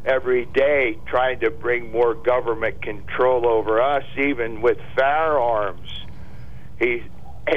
every 0.05 0.45
day, 0.45 0.97
trying 1.05 1.39
to 1.41 1.51
bring 1.51 1.91
more 1.91 2.13
government 2.13 2.81
control 2.81 3.47
over 3.47 3.81
us, 3.81 4.03
even 4.17 4.61
with 4.61 4.77
firearms. 4.95 5.89
He, 6.79 7.03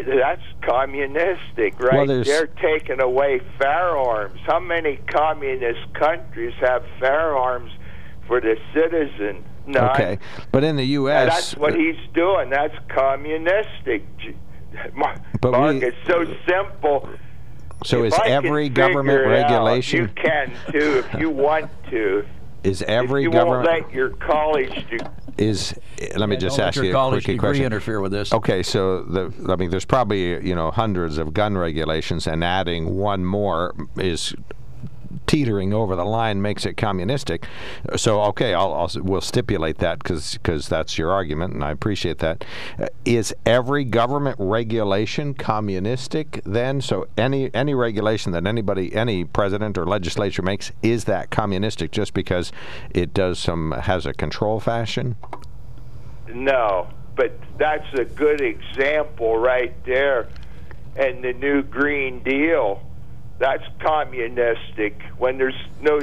that's 0.01 0.43
communistic, 0.63 1.79
right? 1.81 2.07
Well, 2.09 2.23
They're 2.25 2.47
taking 2.47 3.01
away 3.01 3.41
firearms. 3.59 4.41
How 4.47 4.61
many 4.61 4.97
communist 5.09 5.93
countries 5.95 6.55
have 6.61 6.85
firearms 7.01 7.71
for 8.27 8.41
the 8.41 8.57
citizen? 8.75 9.45
None. 9.67 9.91
Okay, 9.91 10.19
but 10.51 10.65
in 10.65 10.77
the 10.77 10.85
U.S., 10.85 11.29
that's 11.33 11.57
what 11.57 11.75
uh, 11.75 11.77
he's 11.77 11.97
doing. 12.15 12.51
That's 12.51 12.75
communistic. 12.89 14.05
Mark, 14.95 15.21
But 15.41 15.53
Mark, 15.53 15.75
we- 15.75 15.85
it's 15.87 15.97
so 16.07 16.25
simple. 16.49 17.09
so 17.85 18.01
If 18.05 18.15
is 18.15 18.19
I 18.19 18.29
every 18.29 18.69
government 18.69 19.21
it 19.21 19.27
out, 19.27 19.51
regulation 19.67 20.01
you 20.01 20.09
can 20.09 20.53
too 20.71 21.05
if 21.05 21.21
you 21.21 21.31
want 21.31 21.71
to. 21.91 22.25
Is 22.65 22.83
every 22.83 23.23
you 23.23 23.31
government 23.31 23.67
won't 23.69 23.85
let 23.87 23.93
your 23.95 24.11
college 24.11 24.87
do. 24.91 24.99
is 25.39 25.75
let 26.17 26.29
me 26.29 26.37
Yeah, 26.37 26.41
just 26.41 26.61
ask 26.61 26.77
you 26.77 26.91
a 26.91 26.93
college 26.93 27.25
quick 27.25 27.39
question. 27.39 27.65
interfere 27.65 28.01
with 28.01 28.13
this. 28.13 28.33
Okay, 28.33 28.63
so 28.63 29.03
the 29.03 29.33
I 29.53 29.57
mean, 29.57 29.71
there's 29.71 29.85
probably 29.85 30.47
you 30.47 30.55
know 30.55 30.71
hundreds 30.71 31.19
of 31.19 31.33
gun 31.35 31.57
regulations, 31.59 32.27
and 32.27 32.45
adding 32.45 32.97
one 32.97 33.25
more 33.25 33.75
is 33.97 34.35
teetering 35.33 35.73
over 35.73 35.97
the 35.97 36.05
line 36.05 36.43
makes 36.43 36.67
it 36.67 36.77
communistic. 36.77 37.47
So 37.97 38.21
okay, 38.25 38.53
I'll, 38.53 38.75
I'll 38.75 38.91
we'll 38.97 39.23
stipulate 39.23 39.79
that 39.79 39.99
because 39.99 40.69
that's 40.69 40.99
your 40.99 41.11
argument, 41.11 41.55
and 41.55 41.65
I 41.65 41.71
appreciate 41.71 42.19
that. 42.19 42.45
Uh, 42.79 42.89
is 43.07 43.35
every 43.47 43.85
government 43.85 44.37
regulation 44.39 45.33
communistic 45.33 46.43
then? 46.45 46.83
So 46.83 47.09
any 47.17 47.53
any 47.55 47.73
regulation 47.73 48.33
that 48.33 48.47
anybody, 48.47 48.95
any 48.95 49.25
president 49.25 49.79
or 49.79 49.87
legislature 49.87 50.43
makes, 50.43 50.71
is 50.83 51.05
that 51.05 51.31
communistic 51.31 51.93
just 51.93 52.13
because 52.13 52.53
it 52.91 53.15
does 53.15 53.39
some 53.39 53.73
has 53.73 54.05
a 54.05 54.13
control 54.13 54.61
fashion? 54.61 55.17
No, 56.29 56.89
but 57.17 57.33
that's 57.57 57.91
a 57.95 58.05
good 58.05 58.43
example 58.43 59.39
right 59.39 59.73
there. 59.87 60.29
And 60.95 61.25
the 61.25 61.33
new 61.33 61.63
Green 61.63 62.23
Deal, 62.23 62.83
that's 63.43 63.65
communistic. 63.81 65.03
When 65.19 65.37
there's 65.37 65.61
no, 65.81 66.01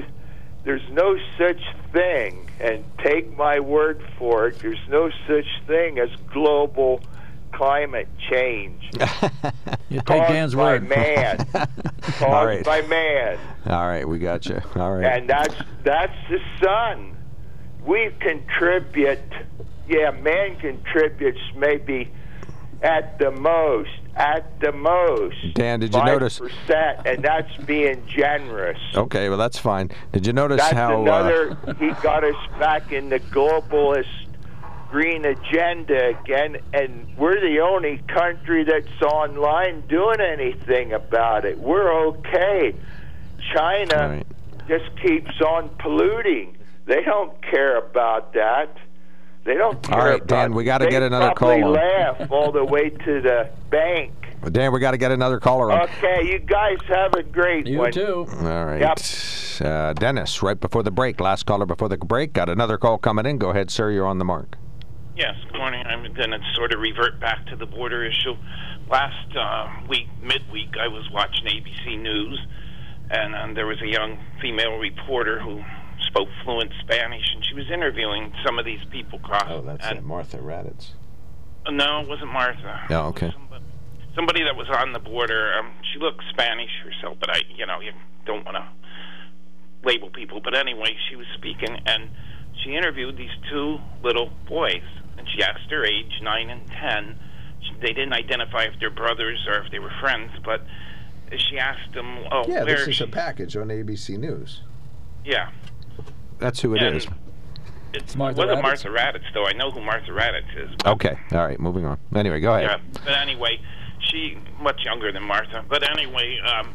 there's 0.66 0.88
no 0.92 1.18
such 1.38 1.62
thing. 1.94 2.46
And 2.60 2.84
take 2.98 3.38
my 3.38 3.62
word 3.62 4.04
for 4.18 4.48
it, 4.50 4.60
there's 4.60 4.86
no 4.90 5.10
such 5.26 5.46
thing 5.66 5.98
as 6.00 6.10
global 6.34 7.02
climate 7.54 8.10
change. 8.30 8.92
You 9.92 10.02
take 10.02 10.28
Dan's 10.28 10.54
by 10.54 10.74
word. 10.74 10.88
man. 10.88 11.38
caused 12.02 12.22
All 12.22 12.46
right. 12.46 12.64
by 12.64 12.84
man. 12.84 13.40
All 13.66 13.88
right, 13.88 14.08
we 14.08 14.20
got 14.20 14.46
you. 14.46 14.62
All 14.76 14.92
right. 14.94 15.18
And 15.18 15.28
that's 15.28 15.56
that's 15.84 16.14
the 16.30 16.40
sun. 16.64 17.18
We 17.84 18.12
contribute. 18.20 19.18
Yeah, 19.88 20.12
man 20.12 20.58
contributes 20.58 21.40
maybe 21.56 22.12
at 22.84 23.18
the 23.18 23.32
most, 23.32 23.99
at 24.16 24.60
the 24.60 24.72
most. 24.72 25.54
Dan, 25.54 25.80
did 25.80 25.94
you 25.94 26.04
notice- 26.04 26.40
percent, 26.40 27.06
and 27.06 27.24
that's 27.24 27.56
being 27.66 28.06
generous. 28.08 28.80
Okay, 28.96 29.30
well 29.30 29.38
that's 29.38 29.58
fine. 29.60 29.90
Did 30.12 30.28
you 30.28 30.34
notice 30.34 30.58
That's 30.58 30.74
how? 30.74 31.02
another. 31.02 31.58
uh, 31.68 31.74
he 31.76 31.90
got 32.02 32.24
us 32.24 32.36
back 32.60 32.92
in 32.92 33.10
the 33.10 33.20
globalist 33.20 34.08
green 34.90 35.24
agenda 35.26 36.10
again, 36.20 36.58
and 36.74 37.08
we're 37.18 37.40
the 37.40 37.60
only 37.60 38.00
country 38.08 38.64
that's 38.64 39.02
online 39.04 39.82
doing 39.88 40.20
anything 40.20 40.94
about 40.94 41.46
it. 41.46 41.60
We're 41.60 41.92
okay. 42.08 42.74
China 43.54 44.24
just 44.68 44.86
keeps 45.02 45.40
on 45.42 45.70
polluting. 45.80 46.58
They 46.86 47.02
don't 47.04 47.40
care 47.44 47.78
about 47.78 48.34
that. 48.34 48.76
They 49.46 49.56
don't 49.56 49.82
care 49.82 49.98
All 49.98 50.06
right, 50.06 50.16
about 50.18 50.28
Dan, 50.28 50.54
we 50.54 50.64
gotta 50.64 50.88
get 50.88 51.02
another 51.02 51.34
probably 51.36 51.62
call 51.62 51.70
on. 51.70 52.18
laugh 52.18 52.32
all 52.32 52.52
the 52.52 52.64
way 52.66 52.90
to 52.90 53.22
the 53.22 53.50
bank. 53.70 54.14
Dan, 54.52 54.72
we 54.72 54.80
got 54.80 54.92
to 54.92 54.98
get 54.98 55.12
another 55.12 55.40
caller 55.40 55.70
on. 55.70 55.82
Okay, 55.82 56.26
you 56.26 56.40
guys 56.40 56.78
have 56.88 57.14
a 57.14 57.24
great 57.24 57.68
You 57.68 57.80
one. 57.80 57.92
All 57.98 58.66
right. 58.66 58.80
Yep. 58.80 59.00
Uh, 59.62 59.92
Dennis, 59.94 60.42
right 60.42 60.58
before 60.58 60.82
the 60.82 60.92
break, 60.92 61.20
last 61.20 61.46
caller 61.46 61.66
before 61.66 61.90
the 61.90 61.98
break, 61.98 62.32
got 62.32 62.48
another 62.48 62.78
call 62.78 62.98
coming 62.98 63.26
in. 63.26 63.38
Go 63.38 63.50
ahead, 63.50 63.70
sir. 63.70 63.92
You're 63.92 64.06
on 64.06 64.18
the 64.18 64.24
mark. 64.24 64.58
Yes, 65.18 65.36
good 65.52 65.58
morning. 65.58 65.86
I'm 65.86 66.04
going 66.14 66.32
to 66.32 66.40
sort 66.56 66.72
of 66.74 66.80
revert 66.80 67.20
back 67.20 67.46
to 67.48 67.58
the 67.58 67.66
border 67.66 68.06
issue. 68.06 68.38
Last 68.90 69.36
uh, 69.36 69.68
week, 69.90 70.08
midweek, 70.24 70.76
I 70.80 70.88
was 70.88 71.06
watching 71.12 71.44
ABC 71.46 72.00
News, 72.02 72.40
and 73.12 73.36
um, 73.36 73.54
there 73.54 73.68
was 73.68 73.82
a 73.82 73.88
young 73.88 74.18
female 74.42 74.78
reporter 74.78 75.42
who 75.42 75.62
spoke 76.10 76.28
fluent 76.44 76.72
Spanish, 76.82 77.24
and 77.34 77.46
she 77.46 77.54
was 77.54 77.66
interviewing 77.72 78.34
some 78.46 78.60
of 78.60 78.66
these 78.66 78.84
people. 78.92 79.20
Oh, 79.32 79.62
that's 79.62 79.86
and, 79.86 80.06
Martha 80.06 80.38
Raddatz. 80.38 80.92
uh, 81.66 81.72
no, 81.72 82.02
it 82.02 82.08
wasn't 82.08 82.32
Martha. 82.32 82.86
Yeah, 82.90 83.06
okay. 83.08 83.34
Somebody 84.16 84.44
that 84.44 84.56
was 84.56 84.68
on 84.70 84.92
the 84.92 85.00
border. 85.00 85.54
Um, 85.58 85.72
she 85.94 86.00
looked 86.00 86.22
Spanish 86.30 86.72
herself, 86.84 87.18
but 87.20 87.30
I, 87.30 87.42
you 87.56 87.66
know, 87.66 87.80
you 87.80 87.92
don't 88.26 88.44
want 88.44 88.58
to 88.58 88.68
label 89.84 90.10
people. 90.10 90.42
But 90.44 90.58
anyway, 90.58 90.96
she 91.10 91.16
was 91.16 91.28
speaking, 91.38 91.78
and 91.86 92.10
she 92.64 92.76
interviewed 92.76 93.18
these 93.18 93.32
two 93.50 93.78
little 94.04 94.32
boys, 94.48 94.84
and 95.18 95.28
she 95.34 95.44
asked 95.44 95.70
their 95.70 95.86
age, 95.86 96.20
nine 96.22 96.50
and 96.50 96.68
ten. 96.68 97.18
She, 97.62 97.74
they 97.82 97.94
didn't 97.94 98.14
identify 98.14 98.64
if 98.64 98.74
they're 98.80 98.90
brothers 98.90 99.46
or 99.48 99.64
if 99.64 99.72
they 99.72 99.80
were 99.80 99.94
friends, 100.02 100.32
but 100.44 100.62
she 101.38 101.60
asked 101.60 101.94
them, 101.94 102.26
"Oh, 102.32 102.44
yeah, 102.48 102.64
where?" 102.64 102.78
this 102.78 102.88
is 102.88 102.96
she, 102.96 103.04
a 103.04 103.08
package 103.08 103.56
on 103.56 103.68
ABC 103.68 104.18
News. 104.18 104.62
yeah, 105.24 105.52
That's 106.40 106.62
who 106.62 106.76
it 106.76 106.82
And 106.82 106.96
is. 106.98 107.08
it 107.94 108.16
Martha 108.16 108.38
wasn't 108.40 108.60
Raddatz. 108.60 108.64
Martha 108.64 108.88
Raddatz, 108.90 109.34
though. 109.34 109.46
I 109.46 109.54
know 109.54 109.72
who 109.72 109.82
Martha 109.82 110.12
Raddatz 110.12 110.56
is. 110.58 110.70
Okay. 110.86 111.18
All 111.32 111.46
right. 111.46 111.60
Moving 111.60 111.86
on. 111.86 111.98
Anyway, 112.16 112.40
go 112.40 112.54
ahead. 112.54 112.64
Yeah, 112.70 113.00
but 113.06 113.14
anyway, 113.18 113.60
she 114.00 114.38
much 114.62 114.84
younger 114.86 115.12
than 115.12 115.24
Martha. 115.24 115.64
But 115.68 115.90
anyway, 115.90 116.40
um, 116.40 116.74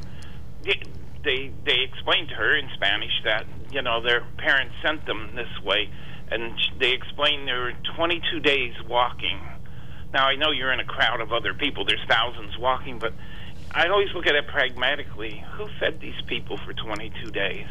they, 0.62 0.80
they 1.24 1.52
they 1.64 1.80
explained 1.80 2.28
to 2.28 2.34
her 2.34 2.56
in 2.56 2.68
Spanish 2.74 3.12
that 3.24 3.46
you 3.72 3.82
know 3.82 4.02
their 4.02 4.22
parents 4.38 4.74
sent 4.82 5.06
them 5.06 5.30
this 5.34 5.48
way, 5.64 5.88
and 6.30 6.52
they 6.78 6.92
explained 6.92 7.48
they 7.48 7.52
were 7.52 7.72
22 7.96 8.40
days 8.40 8.74
walking. 8.88 9.40
Now 10.12 10.26
I 10.26 10.36
know 10.36 10.50
you're 10.50 10.72
in 10.72 10.80
a 10.80 10.84
crowd 10.84 11.20
of 11.20 11.32
other 11.32 11.54
people. 11.54 11.84
There's 11.84 12.04
thousands 12.08 12.56
walking, 12.58 12.98
but 12.98 13.12
I 13.72 13.88
always 13.88 14.12
look 14.14 14.26
at 14.26 14.34
it 14.34 14.46
pragmatically. 14.46 15.44
Who 15.56 15.68
fed 15.80 16.00
these 16.00 16.20
people 16.26 16.56
for 16.58 16.72
22 16.72 17.30
days? 17.30 17.66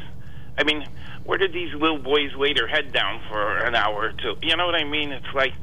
I 0.58 0.64
mean, 0.64 0.86
where 1.24 1.38
did 1.38 1.54
these 1.54 1.74
little 1.74 1.99
boys 1.99 2.32
lay 2.36 2.54
their 2.54 2.68
head 2.68 2.93
down 2.93 3.22
for 3.30 3.58
an 3.58 3.76
hour 3.76 4.10
or 4.10 4.12
two? 4.14 4.36
You 4.41 4.56
know 4.56 4.66
what 4.66 4.76
I 4.76 4.84
mean? 4.84 5.12
It's 5.12 5.34
like 5.34 5.54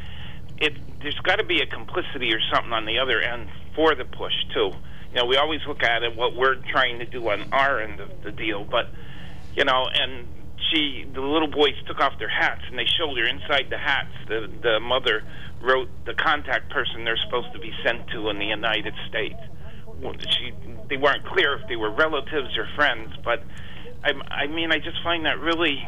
it. 0.58 0.74
There's 1.00 1.18
got 1.20 1.36
to 1.36 1.44
be 1.44 1.60
a 1.60 1.66
complicity 1.66 2.32
or 2.34 2.40
something 2.52 2.72
on 2.72 2.84
the 2.84 2.98
other 2.98 3.20
end 3.20 3.48
for 3.74 3.94
the 3.94 4.04
push 4.04 4.34
too. 4.52 4.72
You 5.12 5.16
know, 5.16 5.26
we 5.26 5.36
always 5.36 5.60
look 5.66 5.82
at 5.82 6.02
it 6.02 6.16
what 6.16 6.36
we're 6.36 6.56
trying 6.56 6.98
to 7.00 7.06
do 7.06 7.28
on 7.30 7.52
our 7.52 7.80
end 7.80 8.00
of 8.00 8.22
the 8.22 8.30
deal, 8.30 8.64
but 8.64 8.88
you 9.54 9.64
know, 9.64 9.88
and 9.92 10.26
she, 10.70 11.04
the 11.12 11.20
little 11.20 11.48
boys 11.48 11.74
took 11.86 12.00
off 12.00 12.18
their 12.18 12.28
hats 12.28 12.62
and 12.68 12.78
they 12.78 12.86
showed 12.86 13.16
her 13.18 13.26
inside 13.26 13.66
the 13.70 13.78
hats. 13.78 14.12
The 14.28 14.50
the 14.62 14.80
mother 14.80 15.24
wrote 15.60 15.88
the 16.04 16.14
contact 16.14 16.70
person 16.70 17.04
they're 17.04 17.16
supposed 17.16 17.52
to 17.52 17.58
be 17.58 17.72
sent 17.84 18.08
to 18.08 18.30
in 18.30 18.38
the 18.38 18.46
United 18.46 18.94
States. 19.08 19.38
She, 20.30 20.52
they 20.88 20.96
weren't 20.96 21.26
clear 21.26 21.54
if 21.60 21.68
they 21.68 21.76
were 21.76 21.90
relatives 21.90 22.56
or 22.56 22.66
friends, 22.74 23.12
but 23.22 23.42
I, 24.04 24.12
I 24.30 24.46
mean, 24.46 24.72
I 24.72 24.78
just 24.78 25.02
find 25.02 25.26
that 25.26 25.38
really, 25.40 25.82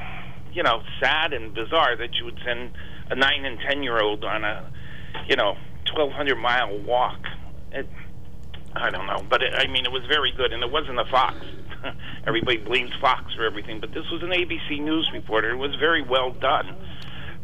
you 0.52 0.62
know, 0.62 0.82
sad 1.00 1.32
and 1.32 1.54
bizarre 1.54 1.96
that 1.96 2.14
you 2.14 2.24
would 2.24 2.38
send 2.44 2.72
a 3.10 3.14
nine 3.14 3.44
and 3.44 3.58
ten 3.60 3.82
year 3.82 4.00
old 4.00 4.24
on 4.24 4.44
a, 4.44 4.70
you 5.28 5.36
know, 5.36 5.56
twelve 5.84 6.12
hundred 6.12 6.36
mile 6.36 6.78
walk. 6.80 7.20
It, 7.72 7.88
I 8.74 8.90
don't 8.90 9.06
know, 9.06 9.24
but 9.28 9.42
it, 9.42 9.52
I 9.54 9.66
mean, 9.66 9.84
it 9.84 9.92
was 9.92 10.02
very 10.08 10.32
good, 10.32 10.52
and 10.52 10.62
it 10.62 10.70
wasn't 10.70 10.98
a 10.98 11.04
Fox. 11.06 11.36
Everybody 12.26 12.58
blames 12.58 12.92
Fox 13.00 13.34
for 13.34 13.44
everything, 13.44 13.80
but 13.80 13.92
this 13.92 14.08
was 14.10 14.22
an 14.22 14.30
ABC 14.30 14.80
News 14.80 15.10
reporter. 15.12 15.50
It 15.50 15.56
was 15.56 15.74
very 15.76 16.02
well 16.02 16.30
done. 16.30 16.76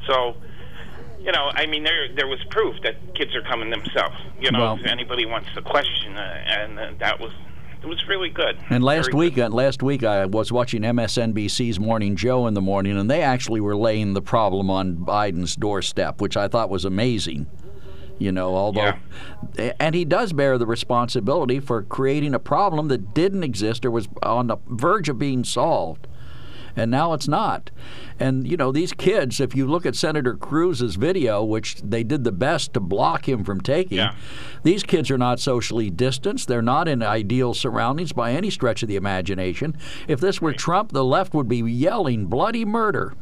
So, 0.07 0.37
you 1.21 1.33
know, 1.33 1.51
I 1.53 1.67
mean, 1.67 1.83
there 1.83 2.09
there 2.15 2.27
was 2.27 2.39
proof 2.51 2.77
that 2.83 3.15
kids 3.15 3.35
are 3.35 3.43
coming 3.43 3.71
themselves. 3.71 4.17
You 4.41 4.51
know, 4.53 4.61
Well- 4.61 4.79
if 4.81 4.87
anybody 4.87 5.27
wants 5.27 5.49
to 5.55 5.63
question, 5.63 6.17
uh, 6.17 6.45
and 6.47 6.79
uh, 6.79 6.91
that 7.01 7.21
was 7.21 7.33
It 7.83 7.87
was 7.87 8.07
really 8.09 8.29
good. 8.29 8.59
And 8.71 8.83
last 8.83 9.13
Very 9.13 9.19
week, 9.19 9.39
uh, 9.39 9.49
last 9.49 9.83
week 9.83 10.03
I 10.03 10.27
was 10.27 10.51
watching 10.51 10.83
MSNBC's 10.83 11.79
Morning 11.79 12.17
Joe 12.17 12.47
in 12.47 12.55
the 12.55 12.61
morning, 12.61 12.99
and 12.99 13.11
they 13.11 13.23
actually 13.23 13.61
were 13.61 13.77
laying 13.77 14.15
the 14.15 14.23
problem 14.23 14.69
on 14.71 14.97
Biden's 14.97 15.55
doorstep, 15.55 16.21
which 16.21 16.37
I 16.37 16.49
thought 16.49 16.71
was 16.71 16.85
amazing. 16.85 17.47
You 18.19 18.33
know, 18.33 18.57
although, 18.57 18.95
and 19.79 19.95
he 19.95 20.05
does 20.05 20.33
bear 20.33 20.59
the 20.59 20.67
responsibility 20.67 21.61
for 21.61 21.85
creating 21.85 22.35
a 22.35 22.41
problem 22.41 22.89
that 22.89 23.15
didn't 23.15 23.45
exist 23.45 23.85
or 23.85 23.93
was 23.93 24.09
on 24.25 24.49
the 24.49 24.57
verge 24.67 25.09
of 25.09 25.21
being 25.21 25.45
solved 25.45 26.09
and 26.79 26.91
now 26.91 27.13
it's 27.13 27.29
not. 27.29 27.71
And 28.19 28.47
you 28.47 28.57
know, 28.57 28.73
these 28.73 28.93
kids, 28.93 29.41
if 29.41 29.55
you 29.55 29.67
look 29.67 29.87
at 29.87 29.97
Senator 29.97 30.35
Cruz's 30.35 30.97
video, 30.97 31.43
which 31.43 31.77
they 31.83 32.03
did 32.03 32.25
the 32.25 32.33
best 32.33 32.75
to 32.75 32.81
block 32.81 33.29
him 33.29 33.45
from 33.45 33.61
taking, 33.61 33.99
these 34.63 34.83
kids 34.83 35.11
are 35.11 35.19
not 35.19 35.41
socially 35.41 35.91
distanced. 35.91 36.49
They're 36.49 36.63
not 36.63 36.89
in 36.89 37.03
ideal 37.03 37.55
surroundings 37.55 38.13
by 38.13 38.33
any 38.33 38.51
stretch 38.51 38.83
of 38.83 38.89
the 38.89 38.97
imagination. 38.97 39.77
If 40.07 40.21
this 40.21 40.41
were 40.41 40.53
Trump, 40.53 40.93
the 40.93 41.05
left 41.05 41.35
would 41.35 41.49
be 41.49 41.59
yelling 41.59 42.27
bloody 42.27 42.65
murder. 42.65 43.15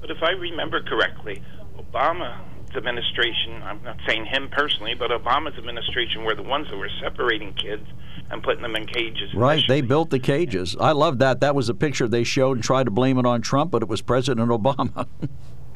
But 0.00 0.10
if 0.10 0.22
I 0.22 0.30
remember 0.32 0.82
correctly, 0.82 1.42
Obama's 1.78 2.53
administration, 2.76 3.62
I'm 3.62 3.82
not 3.82 3.98
saying 4.06 4.26
him 4.26 4.48
personally, 4.50 4.94
but 4.94 5.10
Obama's 5.10 5.56
administration 5.58 6.24
were 6.24 6.34
the 6.34 6.42
ones 6.42 6.68
that 6.70 6.76
were 6.76 6.90
separating 7.02 7.52
kids 7.54 7.86
and 8.30 8.42
putting 8.42 8.62
them 8.62 8.74
in 8.76 8.86
cages. 8.86 9.34
Right, 9.34 9.62
they 9.66 9.80
built 9.80 10.10
the 10.10 10.18
cages. 10.18 10.76
I 10.80 10.92
love 10.92 11.18
that. 11.18 11.40
That 11.40 11.54
was 11.54 11.68
a 11.68 11.74
picture 11.74 12.08
they 12.08 12.24
showed 12.24 12.56
and 12.58 12.64
tried 12.64 12.84
to 12.84 12.90
blame 12.90 13.18
it 13.18 13.26
on 13.26 13.42
Trump, 13.42 13.70
but 13.70 13.82
it 13.82 13.88
was 13.88 14.00
President 14.02 14.48
Obama. 14.50 15.06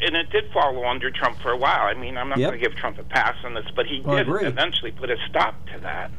And 0.00 0.14
it 0.14 0.30
did 0.30 0.44
follow 0.52 0.84
under 0.84 1.10
Trump 1.10 1.40
for 1.40 1.50
a 1.50 1.56
while. 1.56 1.80
I 1.82 1.94
mean, 1.94 2.16
I'm 2.16 2.28
not 2.28 2.38
Yep. 2.38 2.50
going 2.50 2.60
to 2.62 2.68
give 2.68 2.76
Trump 2.78 2.98
a 2.98 3.02
pass 3.02 3.34
on 3.44 3.54
this, 3.54 3.66
but 3.74 3.86
he 3.86 3.98
did 3.98 4.28
eventually 4.28 4.92
put 4.92 5.10
a 5.10 5.16
stop 5.28 5.56
to 5.74 5.80
that. 5.80 6.12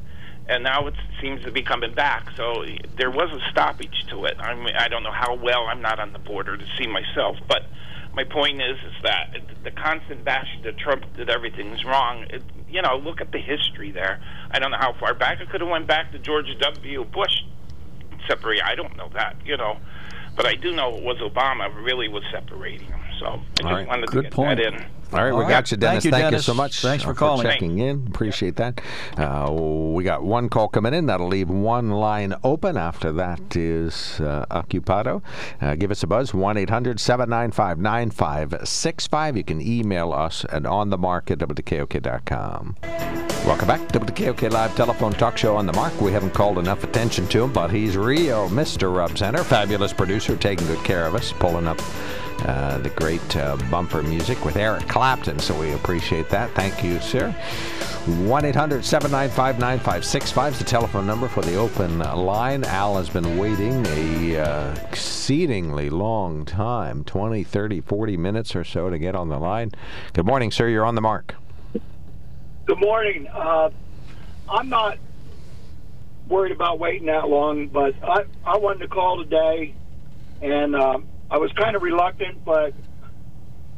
And 0.50 0.66
now 0.66 0.86
it 0.88 0.96
seems 1.22 1.44
to 1.46 1.52
be 1.52 1.62
coming 1.62 1.94
back. 1.94 2.28
So 2.36 2.66
there 2.98 3.10
was 3.10 3.30
a 3.32 3.40
stoppage 3.52 4.04
to 4.10 4.26
it. 4.26 4.36
I 4.38 4.54
mean, 4.54 4.76
I 4.78 4.90
don't 4.90 5.04
know 5.04 5.14
how 5.14 5.34
well. 5.36 5.68
I'm 5.68 5.82
not 5.82 5.98
on 5.98 6.12
the 6.12 6.20
border 6.20 6.58
to 6.58 6.66
see 6.78 6.88
myself, 6.88 7.38
but 7.48 7.68
my 8.20 8.26
point 8.26 8.62
is, 8.62 8.76
is 8.86 9.02
that 9.04 9.34
the 9.64 9.72
constant 9.72 10.26
bashing 10.26 10.62
that 10.64 10.78
Trump 10.78 11.06
did 11.16 11.30
everything's 11.30 11.86
wrong. 11.86 12.26
It, 12.30 12.44
you 12.70 12.82
know, 12.82 12.98
look 12.98 13.22
at 13.22 13.32
the 13.32 13.40
history 13.40 13.92
there. 13.92 14.20
I 14.52 14.60
don't 14.60 14.72
know 14.72 14.78
how 14.78 14.92
far 15.00 15.14
back. 15.14 15.40
It 15.40 15.50
could 15.50 15.62
have 15.62 15.70
went 15.70 15.88
back 15.88 16.12
to 16.12 16.20
George 16.20 16.48
W. 16.60 17.06
Bush 17.06 17.44
separate. 18.28 18.62
I 18.62 18.76
don't 18.76 18.98
know 18.98 19.10
that, 19.14 19.38
you 19.46 19.56
know, 19.56 19.78
but 20.36 20.46
I 20.46 20.56
do 20.56 20.74
know 20.74 20.98
it 20.98 21.04
was 21.04 21.18
Obama 21.20 21.74
really 21.74 22.10
was 22.10 22.24
separating 22.30 22.90
them. 22.90 22.99
So 23.20 23.26
I 23.26 23.38
just 23.56 23.66
All 23.66 23.72
right. 23.74 23.88
wanted 23.88 24.06
to 24.08 24.12
Good 24.14 24.24
get 24.26 24.34
point. 24.34 24.58
that 24.60 24.74
in. 24.74 24.86
All 25.12 25.18
right, 25.24 25.32
we 25.34 25.38
All 25.42 25.42
got 25.42 25.48
right. 25.50 25.72
you, 25.72 25.78
Dennis. 25.78 26.04
Thank 26.04 26.06
you, 26.06 26.12
Thank 26.12 26.24
Dennis. 26.26 26.46
so 26.46 26.54
much. 26.54 26.82
Thanks 26.82 27.04
for 27.04 27.16
calling. 27.16 27.42
checking 27.44 27.80
in. 27.80 28.06
Appreciate 28.08 28.58
that. 28.58 28.80
Uh, 29.18 29.52
we 29.52 30.04
got 30.04 30.22
one 30.24 30.50
call 30.50 30.68
coming 30.68 30.94
in. 30.94 31.08
That'll 31.08 31.28
leave 31.28 31.50
one 31.50 31.90
line 31.90 32.36
open. 32.44 32.78
After 32.78 33.12
that 33.14 33.56
is 33.56 34.20
uh, 34.20 34.46
Occupado. 34.52 35.24
Uh, 35.60 35.74
give 35.74 35.90
us 35.90 36.04
a 36.04 36.08
buzz, 36.08 36.32
1 36.36 36.58
800 36.58 37.00
795 37.00 37.80
9565. 37.80 39.36
You 39.38 39.44
can 39.44 39.60
email 39.62 40.14
us 40.14 40.46
at 40.52 40.62
onthemark 40.64 41.32
at 41.32 41.40
WKOK.com. 41.40 42.76
Welcome 43.48 43.68
back. 43.68 43.80
WKOK 43.90 44.52
Live 44.52 44.76
Telephone 44.76 45.14
Talk 45.14 45.38
Show 45.38 45.56
on 45.56 45.66
the 45.66 45.74
Mark. 45.74 46.00
We 46.02 46.12
haven't 46.12 46.36
called 46.36 46.60
enough 46.60 46.84
attention 46.84 47.28
to 47.30 47.44
him, 47.46 47.52
but 47.52 47.72
he's 47.72 47.98
real 47.98 48.48
Mr. 48.50 48.96
Rub 48.96 49.18
Center. 49.18 49.44
Fabulous 49.44 49.92
producer, 49.92 50.36
taking 50.38 50.68
good 50.68 50.84
care 50.84 51.08
of 51.08 51.16
us, 51.16 51.32
pulling 51.40 51.66
up 51.68 51.82
uh, 52.46 52.78
the 52.80 52.90
great 52.90 53.36
uh, 53.36 53.58
bumper 53.70 54.02
music 54.04 54.44
with 54.46 54.56
Eric 54.56 54.88
Clapton. 54.88 55.40
So 55.40 55.60
we 55.60 55.74
appreciate 55.74 56.30
that. 56.30 56.52
Thank 56.52 56.84
you, 56.84 57.00
sir. 57.00 57.32
1 58.06 58.46
800 58.46 58.84
795 58.84 59.60
9565 59.60 60.54
is 60.54 60.60
the 60.60 60.66
telephone 60.66 61.06
number 61.06 61.28
for 61.28 61.42
the 61.42 61.56
open 61.56 62.00
line. 62.00 62.64
Al 62.64 62.96
has 62.96 63.10
been 63.10 63.38
waiting 63.38 63.86
a 63.88 64.38
uh, 64.38 64.76
exceedingly 64.88 65.90
long 65.90 66.46
time 66.46 67.04
20, 67.04 67.44
30, 67.44 67.82
40 67.82 68.18
minutes 68.18 68.56
or 68.56 68.64
so 68.64 68.90
to 68.90 68.98
get 68.98 69.16
on 69.16 69.30
the 69.30 69.38
line. 69.38 69.72
Good 70.14 70.26
morning, 70.26 70.52
sir. 70.52 70.68
You're 70.68 70.86
on 70.86 70.96
the 70.96 71.02
mark. 71.02 71.36
Good 72.66 72.80
morning. 72.80 73.28
Uh, 73.28 73.70
I'm 74.50 74.70
not 74.70 74.98
worried 76.28 76.52
about 76.52 76.80
waiting 76.80 77.08
that 77.08 77.28
long, 77.28 77.68
but 77.68 77.94
I, 78.04 78.24
I 78.46 78.58
wanted 78.58 78.80
to 78.80 78.88
call 78.88 79.24
today, 79.24 79.74
and 80.42 80.76
um, 80.76 81.08
I 81.32 81.38
was 81.38 81.52
kind 81.54 81.76
of 81.76 81.82
reluctant, 81.84 82.44
but 82.44 82.74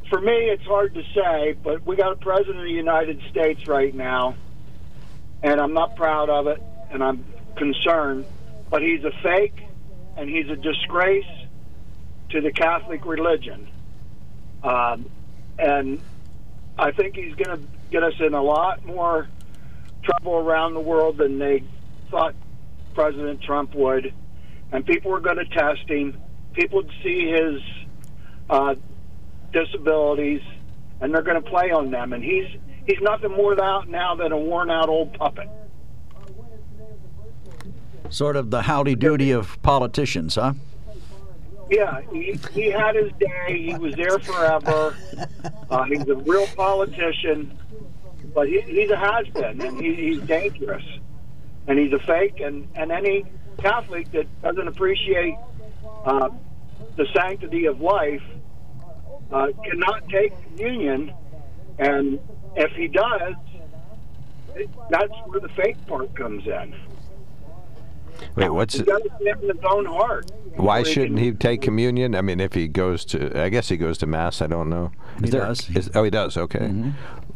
for 0.08 0.20
me, 0.20 0.32
it's 0.32 0.64
hard 0.64 0.94
to 0.94 1.02
say. 1.14 1.52
But 1.62 1.86
we 1.86 1.96
got 1.96 2.12
a 2.12 2.16
president 2.16 2.58
of 2.58 2.64
the 2.64 2.70
United 2.70 3.20
States 3.30 3.66
right 3.66 3.94
now, 3.94 4.36
and 5.42 5.60
I'm 5.60 5.74
not 5.74 5.96
proud 5.96 6.30
of 6.30 6.46
it, 6.46 6.62
and 6.90 7.02
I'm 7.02 7.24
concerned. 7.56 8.24
But 8.70 8.82
he's 8.82 9.04
a 9.04 9.12
fake, 9.22 9.62
and 10.16 10.28
he's 10.28 10.48
a 10.48 10.56
disgrace 10.56 11.26
to 12.30 12.40
the 12.40 12.52
Catholic 12.52 13.04
religion. 13.04 13.68
Um, 14.62 15.10
and 15.58 16.00
I 16.78 16.92
think 16.92 17.16
he's 17.16 17.34
going 17.34 17.60
to 17.60 17.66
get 17.90 18.02
us 18.02 18.14
in 18.20 18.32
a 18.32 18.42
lot 18.42 18.84
more 18.86 19.28
trouble 20.02 20.34
around 20.34 20.74
the 20.74 20.80
world 20.80 21.18
than 21.18 21.38
they 21.38 21.62
thought 22.10 22.34
President 22.94 23.42
Trump 23.42 23.74
would. 23.74 24.12
And 24.72 24.86
people 24.86 25.14
are 25.14 25.20
going 25.20 25.36
to 25.36 25.44
test 25.44 25.88
him. 25.88 26.18
People 26.52 26.82
see 27.02 27.30
his 27.30 27.60
uh, 28.50 28.74
disabilities, 29.52 30.42
and 31.00 31.14
they're 31.14 31.22
going 31.22 31.42
to 31.42 31.48
play 31.48 31.70
on 31.70 31.90
them. 31.90 32.12
And 32.12 32.22
he's 32.22 32.46
he's 32.86 33.00
nothing 33.00 33.30
more 33.30 33.60
out 33.62 33.88
now 33.88 34.14
than 34.14 34.32
a 34.32 34.36
worn 34.36 34.70
out 34.70 34.88
old 34.88 35.14
puppet. 35.14 35.48
Sort 38.10 38.36
of 38.36 38.50
the 38.50 38.62
howdy 38.62 38.94
doody 38.94 39.30
of 39.30 39.60
politicians, 39.62 40.34
huh? 40.34 40.52
Yeah, 41.70 42.02
he, 42.12 42.38
he 42.52 42.70
had 42.70 42.94
his 42.94 43.10
day. 43.18 43.62
He 43.62 43.74
was 43.74 43.94
there 43.94 44.18
forever. 44.18 44.94
Uh, 45.70 45.84
he's 45.84 46.06
a 46.06 46.16
real 46.16 46.46
politician, 46.48 47.56
but 48.34 48.46
he, 48.46 48.60
he's 48.60 48.90
a 48.90 48.96
has 48.96 49.26
been, 49.28 49.58
and 49.62 49.80
he, 49.80 49.94
he's 49.94 50.20
dangerous. 50.22 50.84
And 51.66 51.78
he's 51.78 51.92
a 51.94 51.98
fake. 52.00 52.40
And, 52.40 52.68
and 52.74 52.92
any 52.92 53.24
Catholic 53.58 54.10
that 54.12 54.26
doesn't 54.42 54.68
appreciate 54.68 55.36
uh, 56.04 56.28
the 56.96 57.06
sanctity 57.14 57.66
of 57.66 57.80
life 57.80 58.22
uh, 59.32 59.48
cannot 59.64 60.08
take 60.08 60.32
communion. 60.42 61.12
And 61.78 62.20
if 62.56 62.72
he 62.72 62.88
does, 62.88 63.34
it, 64.54 64.68
that's 64.90 65.12
where 65.26 65.40
the 65.40 65.48
fake 65.50 65.76
part 65.86 66.14
comes 66.14 66.46
in. 66.46 66.74
Wait, 68.36 68.50
what's 68.50 68.74
He's 68.74 68.82
got 68.82 69.02
to 69.02 69.10
stand 69.20 69.42
in 69.42 69.48
his 69.56 69.64
own 69.68 69.86
heart. 69.86 70.30
Why 70.56 70.82
shouldn't 70.82 71.18
he 71.18 71.32
take 71.32 71.62
communion? 71.62 72.14
I 72.14 72.20
mean, 72.20 72.40
if 72.40 72.52
he 72.52 72.68
goes 72.68 73.04
to, 73.06 73.40
I 73.42 73.48
guess 73.48 73.68
he 73.68 73.76
goes 73.76 73.98
to 73.98 74.06
mass. 74.06 74.42
I 74.42 74.46
don't 74.46 74.68
know. 74.68 74.92
He 75.22 75.30
does. 75.30 75.68
is- 75.70 75.90
oh, 75.94 76.04
he 76.04 76.10
does. 76.10 76.36
Okay. 76.36 76.60
Mm-hmm. 76.60 76.90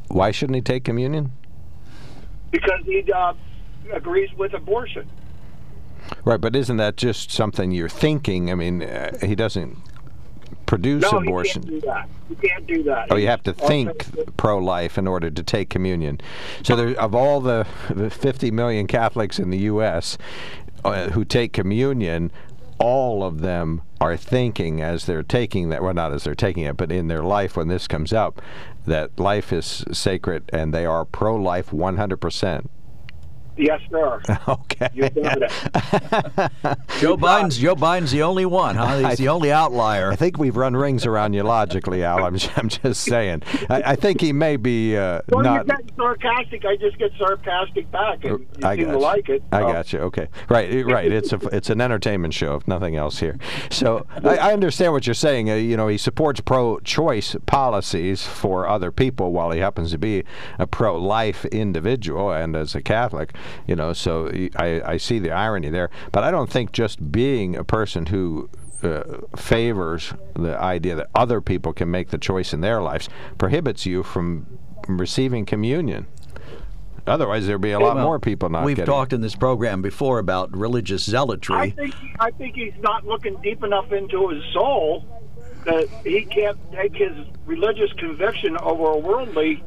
Why 0.09 0.31
shouldn't 0.31 0.55
he 0.55 0.62
take 0.62 0.85
communion? 0.85 1.33
Because 2.51 2.81
he 2.85 3.11
uh, 3.12 3.33
agrees 3.93 4.31
with 4.37 4.55
abortion. 4.55 5.09
Right, 6.25 6.41
but 6.41 6.57
isn't 6.57 6.77
that 6.77 6.97
just 6.97 7.31
something 7.31 7.71
you're 7.71 7.89
thinking? 7.89 8.51
I 8.51 8.55
mean, 8.55 8.83
uh, 8.83 9.17
he 9.25 9.35
doesn't 9.35 9.77
produce 10.67 11.03
no, 11.11 11.19
abortion. 11.19 11.63
you 11.63 11.81
can't 11.81 11.81
do 11.81 11.87
that. 11.87 12.09
You 12.29 12.37
can't 12.37 12.67
do 12.67 12.83
that. 12.85 13.07
Oh, 13.11 13.17
you 13.17 13.29
have 13.29 13.43
to 13.45 13.53
think 13.53 14.37
pro-life 14.37 14.99
in 14.99 15.07
order 15.07 15.31
to 15.31 15.43
take 15.43 15.71
communion. 15.71 16.21
So, 16.63 16.77
there, 16.77 17.01
of 17.01 17.15
all 17.15 17.41
the, 17.41 17.67
the 17.89 18.11
50 18.11 18.51
million 18.51 18.87
Catholics 18.87 19.39
in 19.39 19.51
the 19.51 19.59
U.S. 19.59 20.19
Uh, 20.85 21.11
who 21.11 21.25
take 21.25 21.53
communion, 21.53 22.31
all 22.79 23.25
of 23.25 23.41
them 23.41 23.83
are 24.01 24.17
thinking 24.17 24.83
as 24.83 25.07
they're 25.07 25.23
taking 25.23 25.71
that. 25.71 25.83
Well, 25.83 25.95
not 25.95 26.13
as 26.13 26.25
they're 26.25 26.35
taking 26.35 26.65
it, 26.65 26.77
but 26.77 26.93
in 26.93 27.09
their 27.09 27.23
life 27.23 27.57
when 27.57 27.69
this 27.69 27.89
comes 27.89 28.13
up, 28.13 28.43
that 28.87 29.19
life 29.19 29.53
is 29.53 29.85
sacred, 29.93 30.45
and 30.53 30.75
they 30.75 30.85
are 30.85 31.05
pro-life 31.05 31.73
100 31.73 32.17
percent. 32.19 32.71
Yes, 33.57 33.81
sir. 33.91 34.21
Okay. 34.49 34.89
You. 34.95 35.09
Joe 37.01 37.17
Biden's 37.17 37.57
Joe 37.59 37.75
Biden's 37.75 38.11
the 38.11 38.23
only 38.23 38.45
one, 38.47 38.77
huh? 38.77 39.09
He's 39.09 39.19
the 39.19 39.29
only 39.29 39.51
outlier. 39.51 40.13
I 40.13 40.17
think 40.17 40.39
we've 40.39 40.57
run 40.57 40.77
rings 40.77 41.07
around 41.07 41.33
you 41.33 41.43
logically, 41.43 42.05
Al. 42.05 42.25
I'm, 42.25 42.37
I'm 42.57 42.69
just 42.69 43.03
saying. 43.05 43.43
I, 43.71 43.83
I 43.93 43.97
think 43.97 44.21
he 44.21 44.33
may 44.33 44.57
be 44.57 44.97
uh, 44.97 45.21
When 45.29 45.45
not. 45.45 45.67
you 45.67 45.75
get 45.77 45.97
sarcastic, 45.97 46.65
I 46.67 46.77
just 46.77 46.99
get 46.99 47.11
sarcastic 47.19 47.91
back, 47.91 48.25
and 48.25 48.41
you 48.41 48.47
I 48.63 48.77
seem 48.77 48.85
got 48.87 48.93
to 48.93 48.99
like 48.99 49.29
it. 49.29 49.43
I 49.53 49.61
got 49.61 49.93
you. 49.93 50.01
Okay, 50.01 50.29
right, 50.49 50.85
right. 50.87 51.11
It's 51.11 51.33
a 51.33 51.37
it's 51.53 51.71
an 51.71 51.81
entertainment 51.81 52.35
show, 52.35 52.55
if 52.57 52.69
nothing 52.69 52.97
else 52.97 53.19
here. 53.19 53.39
So 53.71 54.07
I, 54.25 54.37
I 54.37 54.53
understand 54.53 54.93
what 54.93 55.07
you're 55.07 55.15
saying. 55.15 55.51
Uh, 55.51 55.55
you 55.55 55.77
know, 55.77 55.89
he 55.89 55.97
supports 55.99 56.41
pro-choice 56.41 57.37
policies 57.47 58.25
for 58.27 58.69
other 58.69 58.93
people, 58.93 59.33
while 59.33 59.51
he 59.51 59.61
happens 59.61 59.91
to 59.93 59.99
be 59.99 60.25
a 60.59 60.67
pro-life 60.67 61.45
individual 61.47 62.31
and 62.33 62.55
as 62.57 62.75
a 62.75 62.83
Catholic. 62.83 63.35
You 63.66 63.76
know, 63.76 63.92
so 63.92 64.30
I 64.57 64.82
I 64.84 64.97
see 64.97 65.18
the 65.18 65.30
irony 65.30 65.70
there. 65.70 65.90
But 66.12 66.24
I 66.24 66.30
don't 66.30 66.51
think 66.51 66.72
just 66.72 67.12
being 67.12 67.57
a 67.57 67.64
person 67.64 68.07
who 68.07 68.49
uh, 68.82 69.03
favors 69.36 70.12
the 70.34 70.59
idea 70.61 70.94
that 70.97 71.09
other 71.14 71.40
people 71.40 71.72
can 71.72 71.90
make 71.90 72.11
the 72.11 72.18
choice 72.18 72.53
in 72.53 72.61
their 72.61 72.82
lives 72.82 73.09
prohibits 73.38 73.86
you 73.86 74.03
from 74.03 74.47
receiving 74.88 75.47
communion. 75.47 76.07
Otherwise, 77.07 77.47
there'd 77.47 77.61
be 77.61 77.70
a 77.70 77.78
lot 77.78 77.94
Well, 77.94 78.05
more 78.05 78.18
people 78.18 78.49
not 78.49 78.64
We've 78.64 78.76
getting. 78.76 78.92
talked 78.92 79.12
in 79.12 79.20
this 79.20 79.36
program 79.36 79.80
before 79.80 80.18
about 80.18 80.55
religious 80.57 81.05
zealotry. 81.05 81.57
I 81.57 81.70
think 81.70 81.94
I 82.18 82.30
think 82.32 82.57
he's 82.57 82.74
not 82.80 83.07
looking 83.07 83.36
deep 83.42 83.62
enough 83.62 83.92
into 83.92 84.28
his 84.28 84.42
soul 84.53 85.05
that 85.64 85.88
he 86.05 86.24
can't 86.24 86.59
take 86.72 86.94
his 86.97 87.12
religious 87.44 87.92
conviction 87.94 88.57
over 88.59 88.86
a 88.90 88.99
worldly 88.99 89.62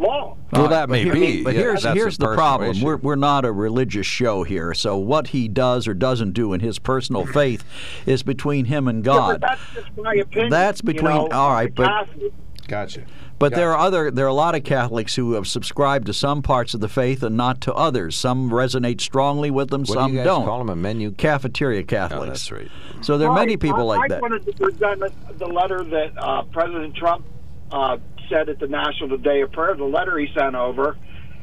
law. 0.00 0.36
Well, 0.52 0.68
that 0.68 0.88
may 0.88 1.04
but 1.04 1.14
be. 1.14 1.44
But 1.44 1.54
Yeah, 1.54 1.60
here's 1.60 1.82
that's 1.84 1.96
here's 1.96 2.18
the 2.18 2.34
problem. 2.34 2.70
issue. 2.70 2.84
We're 2.84 2.96
we're 2.96 3.14
not 3.16 3.44
a 3.44 3.52
religious 3.52 4.06
show 4.06 4.42
here. 4.42 4.74
So 4.74 4.96
what 4.96 5.28
he 5.28 5.46
does 5.46 5.86
or 5.86 5.94
doesn't 5.94 6.32
do 6.32 6.52
in 6.52 6.60
his 6.60 6.78
personal 6.78 7.26
faith 7.26 7.62
is 8.06 8.22
between 8.22 8.64
him 8.64 8.88
and 8.88 9.04
Yeah, 9.04 9.12
God. 9.12 9.40
but 9.40 9.48
that's 9.50 9.60
just 9.74 9.96
my 9.96 10.14
opinion. 10.14 10.50
That's 10.50 10.80
you 10.82 10.86
between- 10.86 11.14
know, 11.14 11.28
all 11.28 11.52
right, 11.52 11.68
as 11.78 12.08
a 12.08 12.16
but- 12.16 12.32
Gotcha. 12.68 13.02
But 13.40 13.54
there 13.54 13.72
are 13.72 13.78
other 13.78 14.10
there 14.10 14.26
are 14.26 14.28
a 14.28 14.34
lot 14.34 14.54
of 14.54 14.64
Catholics 14.64 15.16
who 15.16 15.32
have 15.32 15.48
subscribed 15.48 16.06
to 16.06 16.12
some 16.12 16.42
parts 16.42 16.74
of 16.74 16.80
the 16.80 16.88
faith 16.88 17.22
and 17.22 17.36
not 17.36 17.60
to 17.62 17.72
others. 17.74 18.14
Some 18.14 18.50
resonate 18.50 19.00
strongly 19.00 19.50
with 19.50 19.70
them, 19.70 19.80
What 19.80 19.86
do 19.88 19.92
some 19.94 20.12
you 20.12 20.18
guys 20.18 20.26
don't. 20.26 20.44
call 20.44 20.58
them? 20.58 20.68
A 20.68 20.76
menu? 20.76 21.10
Cafeteria 21.12 21.82
Catholics. 21.82 22.22
Oh, 22.22 22.26
that's 22.26 22.52
right. 22.52 22.68
So 23.00 23.16
there 23.18 23.28
are 23.30 23.34
many 23.34 23.56
people 23.56 23.90
I, 23.90 23.96
like 23.96 24.04
I 24.04 24.08
that. 24.14 24.22
wanted 24.22 24.44
to 24.44 24.52
present 24.52 25.02
the 25.38 25.46
letter 25.46 25.82
that 25.84 26.12
uh, 26.18 26.42
President 26.52 26.94
Trump 26.94 27.24
uh, 27.70 27.98
said 28.28 28.48
at 28.48 28.58
the 28.58 28.68
National 28.68 29.16
Day 29.18 29.42
of 29.42 29.52
Prayer, 29.52 29.74
the 29.74 29.84
letter 29.84 30.18
he 30.18 30.28
sent 30.34 30.54
over, 30.54 30.96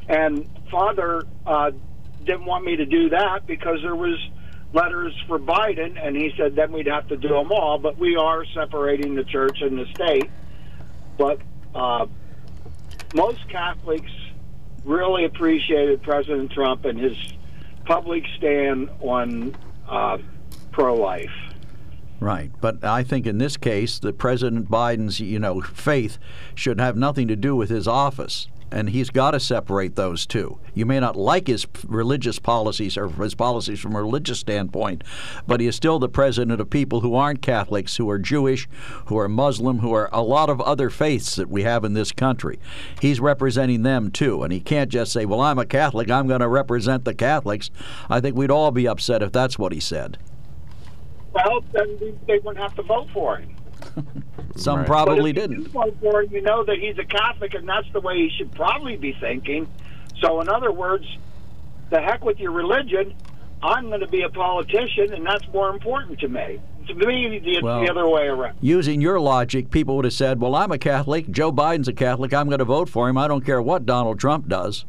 and 0.08 0.48
Father 0.70 1.22
uh, 1.46 1.70
didn't 2.24 2.46
want 2.46 2.64
me 2.64 2.76
to 2.76 2.86
do 2.86 3.10
that 3.10 3.46
because 3.46 3.80
there 3.82 3.96
was 3.96 4.18
letters 4.72 5.14
for 5.26 5.38
Biden, 5.38 5.98
and 6.00 6.16
he 6.16 6.32
said 6.36 6.54
then 6.54 6.72
we'd 6.72 6.86
have 6.86 7.08
to 7.08 7.16
do 7.16 7.28
them 7.28 7.52
all. 7.52 7.78
But 7.78 7.98
we 7.98 8.16
are 8.16 8.44
separating 8.54 9.14
the 9.14 9.24
church 9.24 9.60
and 9.60 9.78
the 9.78 9.86
state. 9.94 10.30
But 11.16 11.40
uh, 11.74 12.06
most 13.14 13.48
Catholics 13.48 14.12
really 14.84 15.24
appreciated 15.24 16.02
President 16.02 16.52
Trump 16.52 16.84
and 16.84 16.98
his 16.98 17.16
public 17.84 18.24
stand 18.36 18.90
on 19.00 19.56
uh, 19.88 20.18
pro-life. 20.72 21.47
Right, 22.20 22.50
but 22.60 22.84
I 22.84 23.04
think 23.04 23.26
in 23.26 23.38
this 23.38 23.56
case, 23.56 24.00
that 24.00 24.18
President 24.18 24.68
Biden's 24.68 25.20
you 25.20 25.38
know 25.38 25.60
faith 25.60 26.18
should 26.54 26.80
have 26.80 26.96
nothing 26.96 27.28
to 27.28 27.36
do 27.36 27.54
with 27.54 27.70
his 27.70 27.86
office, 27.86 28.48
and 28.72 28.90
he's 28.90 29.10
got 29.10 29.30
to 29.30 29.40
separate 29.40 29.94
those 29.94 30.26
two. 30.26 30.58
You 30.74 30.84
may 30.84 30.98
not 30.98 31.14
like 31.14 31.46
his 31.46 31.64
religious 31.86 32.40
policies 32.40 32.96
or 32.96 33.08
his 33.08 33.36
policies 33.36 33.78
from 33.78 33.94
a 33.94 34.02
religious 34.02 34.40
standpoint, 34.40 35.04
but 35.46 35.60
he 35.60 35.68
is 35.68 35.76
still 35.76 36.00
the 36.00 36.08
president 36.08 36.60
of 36.60 36.68
people 36.70 37.02
who 37.02 37.14
aren't 37.14 37.40
Catholics, 37.40 37.96
who 37.98 38.10
are 38.10 38.18
Jewish, 38.18 38.68
who 39.06 39.16
are 39.16 39.28
Muslim, 39.28 39.78
who 39.78 39.94
are 39.94 40.10
a 40.12 40.20
lot 40.20 40.50
of 40.50 40.60
other 40.60 40.90
faiths 40.90 41.36
that 41.36 41.48
we 41.48 41.62
have 41.62 41.84
in 41.84 41.94
this 41.94 42.10
country. 42.10 42.58
He's 43.00 43.20
representing 43.20 43.84
them 43.84 44.10
too, 44.10 44.42
and 44.42 44.52
he 44.52 44.58
can't 44.58 44.90
just 44.90 45.12
say, 45.12 45.24
"Well, 45.24 45.40
I'm 45.40 45.60
a 45.60 45.64
Catholic, 45.64 46.10
I'm 46.10 46.26
going 46.26 46.40
to 46.40 46.48
represent 46.48 47.04
the 47.04 47.14
Catholics." 47.14 47.70
I 48.10 48.20
think 48.20 48.34
we'd 48.34 48.50
all 48.50 48.72
be 48.72 48.88
upset 48.88 49.22
if 49.22 49.30
that's 49.30 49.56
what 49.56 49.72
he 49.72 49.78
said. 49.78 50.18
Well, 51.32 51.62
then 51.72 51.96
we- 52.00 52.14
they 52.26 52.38
wouldn't 52.38 52.58
have 52.58 52.74
to 52.76 52.82
vote 52.82 53.08
for 53.12 53.36
him. 53.36 53.54
Some 54.56 54.78
Right. 54.78 54.86
probably 54.86 55.32
didn't. 55.32 55.58
You 55.62 55.68
vote 55.68 55.96
for 56.00 56.22
him, 56.22 56.32
you 56.32 56.40
know 56.42 56.64
that 56.64 56.78
he's 56.78 56.98
a 56.98 57.04
Catholic, 57.04 57.54
and 57.54 57.68
that's 57.68 57.88
the 57.92 58.00
way 58.00 58.16
he 58.16 58.30
should 58.36 58.52
probably 58.52 58.96
be 58.96 59.12
thinking. 59.20 59.68
So, 60.20 60.40
in 60.40 60.48
other 60.48 60.72
words, 60.72 61.04
the 61.90 62.00
heck 62.00 62.24
with 62.24 62.38
your 62.40 62.50
religion. 62.52 63.14
I'm 63.62 63.88
going 63.88 64.00
to 64.00 64.06
be 64.08 64.22
a 64.22 64.28
politician, 64.28 65.12
and 65.12 65.26
that's 65.26 65.46
more 65.52 65.68
important 65.70 66.20
to 66.20 66.28
me. 66.28 66.60
To 66.86 66.94
me, 66.94 67.40
it's 67.44 67.62
Well- 67.62 67.80
the 67.80 67.90
other 67.90 68.08
way 68.08 68.26
around. 68.28 68.56
Using 68.60 69.00
your 69.00 69.18
logic, 69.20 69.70
people 69.70 69.96
would 69.96 70.04
have 70.04 70.14
said, 70.14 70.40
Well, 70.40 70.54
I'm 70.54 70.70
a 70.72 70.78
Catholic. 70.78 71.28
Joe 71.30 71.52
Biden's 71.52 71.88
a 71.88 71.92
Catholic. 71.92 72.32
I'm 72.32 72.46
going 72.48 72.60
to 72.60 72.64
vote 72.64 72.88
for 72.88 73.08
him. 73.08 73.18
I 73.18 73.26
don't 73.28 73.44
care 73.44 73.60
what 73.60 73.84
Donald 73.84 74.18
Trump 74.20 74.48
does. 74.48 74.84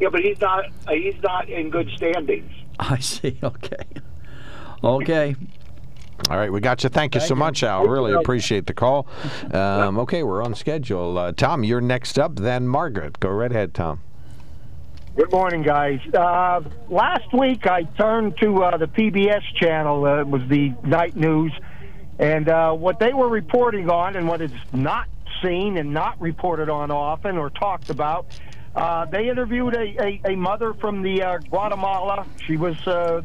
Yeah, 0.00 0.08
but 0.10 0.22
he's 0.22 0.40
not. 0.40 0.64
Uh, 0.88 0.92
he's 0.92 1.20
not 1.22 1.48
in 1.48 1.68
good 1.70 1.90
standings. 1.96 2.50
I 2.88 2.98
see. 2.98 3.38
Okay. 3.42 3.76
Okay. 4.82 5.36
All 6.28 6.36
right, 6.36 6.52
we 6.52 6.60
got 6.60 6.82
you. 6.82 6.88
Thank 6.90 7.14
you 7.14 7.20
so 7.20 7.34
much, 7.34 7.62
Al. 7.62 7.86
Really 7.86 8.12
appreciate 8.12 8.66
the 8.66 8.74
call. 8.74 9.06
Um, 9.52 9.98
okay, 10.00 10.22
we're 10.22 10.42
on 10.42 10.54
schedule. 10.54 11.16
Uh, 11.16 11.32
Tom, 11.32 11.64
you're 11.64 11.80
next 11.80 12.18
up, 12.18 12.36
then 12.36 12.66
Margaret. 12.68 13.20
Go 13.20 13.30
right 13.30 13.50
ahead, 13.50 13.74
Tom. 13.74 14.00
Good 15.16 15.32
morning, 15.32 15.62
guys. 15.62 16.00
Uh, 16.14 16.62
last 16.88 17.32
week 17.32 17.66
I 17.66 17.82
turned 17.82 18.36
to 18.38 18.62
uh, 18.62 18.76
the 18.76 18.86
PBS 18.86 19.42
channel. 19.56 20.04
Uh, 20.04 20.20
it 20.20 20.26
was 20.26 20.42
the 20.48 20.72
night 20.84 21.16
news, 21.16 21.52
and 22.18 22.48
uh, 22.48 22.72
what 22.72 22.98
they 22.98 23.12
were 23.12 23.28
reporting 23.28 23.90
on, 23.90 24.16
and 24.16 24.28
what 24.28 24.40
is 24.40 24.52
not 24.72 25.08
seen 25.42 25.78
and 25.78 25.92
not 25.92 26.20
reported 26.20 26.68
on 26.68 26.90
often 26.90 27.36
or 27.38 27.50
talked 27.50 27.90
about. 27.90 28.26
Uh, 28.74 29.04
they 29.06 29.28
interviewed 29.28 29.74
a, 29.74 30.02
a, 30.02 30.32
a 30.32 30.36
mother 30.36 30.74
from 30.74 31.02
the 31.02 31.22
uh, 31.22 31.38
Guatemala. 31.38 32.26
She 32.46 32.56
was 32.56 32.76
uh, 32.86 33.22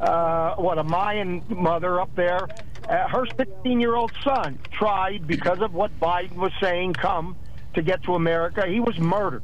uh, 0.00 0.54
what 0.56 0.78
a 0.78 0.84
Mayan 0.84 1.42
mother 1.48 2.00
up 2.00 2.14
there. 2.16 2.48
Uh, 2.88 3.08
her 3.08 3.24
16-year-old 3.26 4.12
son 4.24 4.58
tried 4.72 5.26
because 5.26 5.60
of 5.60 5.72
what 5.72 5.98
Biden 6.00 6.36
was 6.36 6.52
saying. 6.60 6.94
Come 6.94 7.36
to 7.74 7.82
get 7.82 8.02
to 8.04 8.14
America. 8.14 8.66
He 8.66 8.80
was 8.80 8.98
murdered. 8.98 9.42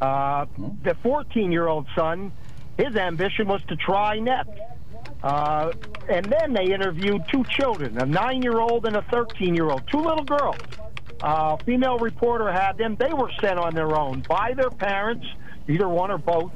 The 0.00 0.96
14 1.02 1.52
year 1.52 1.68
old 1.68 1.86
son, 1.94 2.32
his 2.76 2.96
ambition 2.96 3.46
was 3.46 3.62
to 3.68 3.76
try 3.76 4.18
next. 4.18 4.50
And 5.22 6.24
then 6.24 6.52
they 6.52 6.72
interviewed 6.72 7.22
two 7.30 7.44
children, 7.44 7.96
a 7.98 8.04
nine 8.04 8.42
year 8.42 8.58
old 8.58 8.84
and 8.84 8.96
a 8.96 9.02
13 9.02 9.54
year 9.54 9.70
old, 9.70 9.86
two 9.86 10.00
little 10.00 10.24
girls. 10.24 10.58
Uh, 11.22 11.56
female 11.58 11.98
reporter 11.98 12.50
had 12.50 12.76
them. 12.76 12.96
They 12.96 13.12
were 13.12 13.30
sent 13.40 13.58
on 13.58 13.74
their 13.74 13.96
own 13.96 14.24
by 14.28 14.54
their 14.54 14.70
parents, 14.70 15.26
either 15.68 15.88
one 15.88 16.10
or 16.10 16.18
both, 16.18 16.52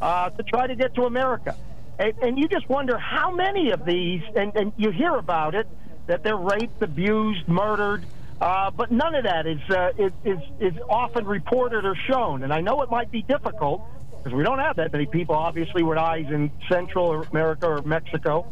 uh, 0.00 0.30
to 0.30 0.42
try 0.42 0.66
to 0.66 0.74
get 0.74 0.94
to 0.96 1.02
America. 1.06 1.56
And, 1.98 2.12
and 2.22 2.38
you 2.38 2.48
just 2.48 2.68
wonder 2.68 2.98
how 2.98 3.30
many 3.34 3.70
of 3.70 3.84
these, 3.84 4.22
and, 4.34 4.54
and 4.56 4.72
you 4.76 4.90
hear 4.90 5.14
about 5.14 5.54
it, 5.54 5.66
that 6.06 6.22
they're 6.22 6.36
raped, 6.36 6.82
abused, 6.82 7.48
murdered. 7.48 8.04
Uh, 8.40 8.70
but 8.70 8.90
none 8.90 9.14
of 9.14 9.24
that 9.24 9.46
is, 9.46 9.60
uh, 9.70 9.92
is, 9.98 10.12
is, 10.24 10.38
is 10.60 10.72
often 10.88 11.26
reported 11.26 11.84
or 11.84 11.94
shown. 11.94 12.42
And 12.42 12.52
I 12.52 12.60
know 12.60 12.82
it 12.82 12.90
might 12.90 13.10
be 13.10 13.22
difficult 13.22 13.82
because 14.10 14.32
we 14.34 14.42
don't 14.42 14.58
have 14.58 14.76
that 14.76 14.92
many 14.92 15.06
people, 15.06 15.34
obviously, 15.34 15.82
with 15.82 15.98
eyes 15.98 16.26
in 16.30 16.50
Central 16.68 17.22
America 17.22 17.66
or 17.66 17.82
Mexico. 17.82 18.50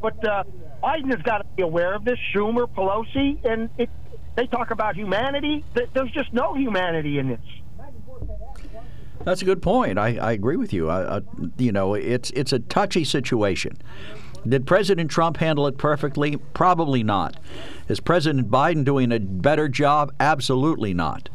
But 0.00 0.26
uh, 0.26 0.44
Biden 0.82 1.10
has 1.10 1.20
got 1.22 1.38
to 1.38 1.44
be 1.56 1.62
aware 1.62 1.94
of 1.94 2.04
this, 2.04 2.18
Schumer, 2.34 2.66
Pelosi, 2.66 3.44
and 3.44 3.68
it, 3.76 3.90
they 4.36 4.46
talk 4.46 4.70
about 4.70 4.96
humanity. 4.96 5.64
There's 5.74 6.10
just 6.12 6.32
no 6.32 6.54
humanity 6.54 7.18
in 7.18 7.28
this. 7.28 7.40
That's 9.24 9.42
a 9.42 9.44
good 9.44 9.60
point. 9.60 9.98
I, 9.98 10.16
I 10.16 10.32
agree 10.32 10.56
with 10.56 10.72
you. 10.72 10.88
I, 10.88 11.18
I, 11.18 11.20
you 11.58 11.72
know, 11.72 11.94
it's 11.94 12.30
it's 12.30 12.52
a 12.52 12.58
touchy 12.58 13.04
situation. 13.04 13.76
Did 14.48 14.66
President 14.66 15.10
Trump 15.10 15.36
handle 15.36 15.66
it 15.66 15.76
perfectly? 15.76 16.38
Probably 16.54 17.02
not. 17.02 17.36
Is 17.88 18.00
President 18.00 18.50
Biden 18.50 18.84
doing 18.84 19.12
a 19.12 19.18
better 19.18 19.68
job? 19.68 20.14
Absolutely 20.18 20.94
not. 20.94 21.28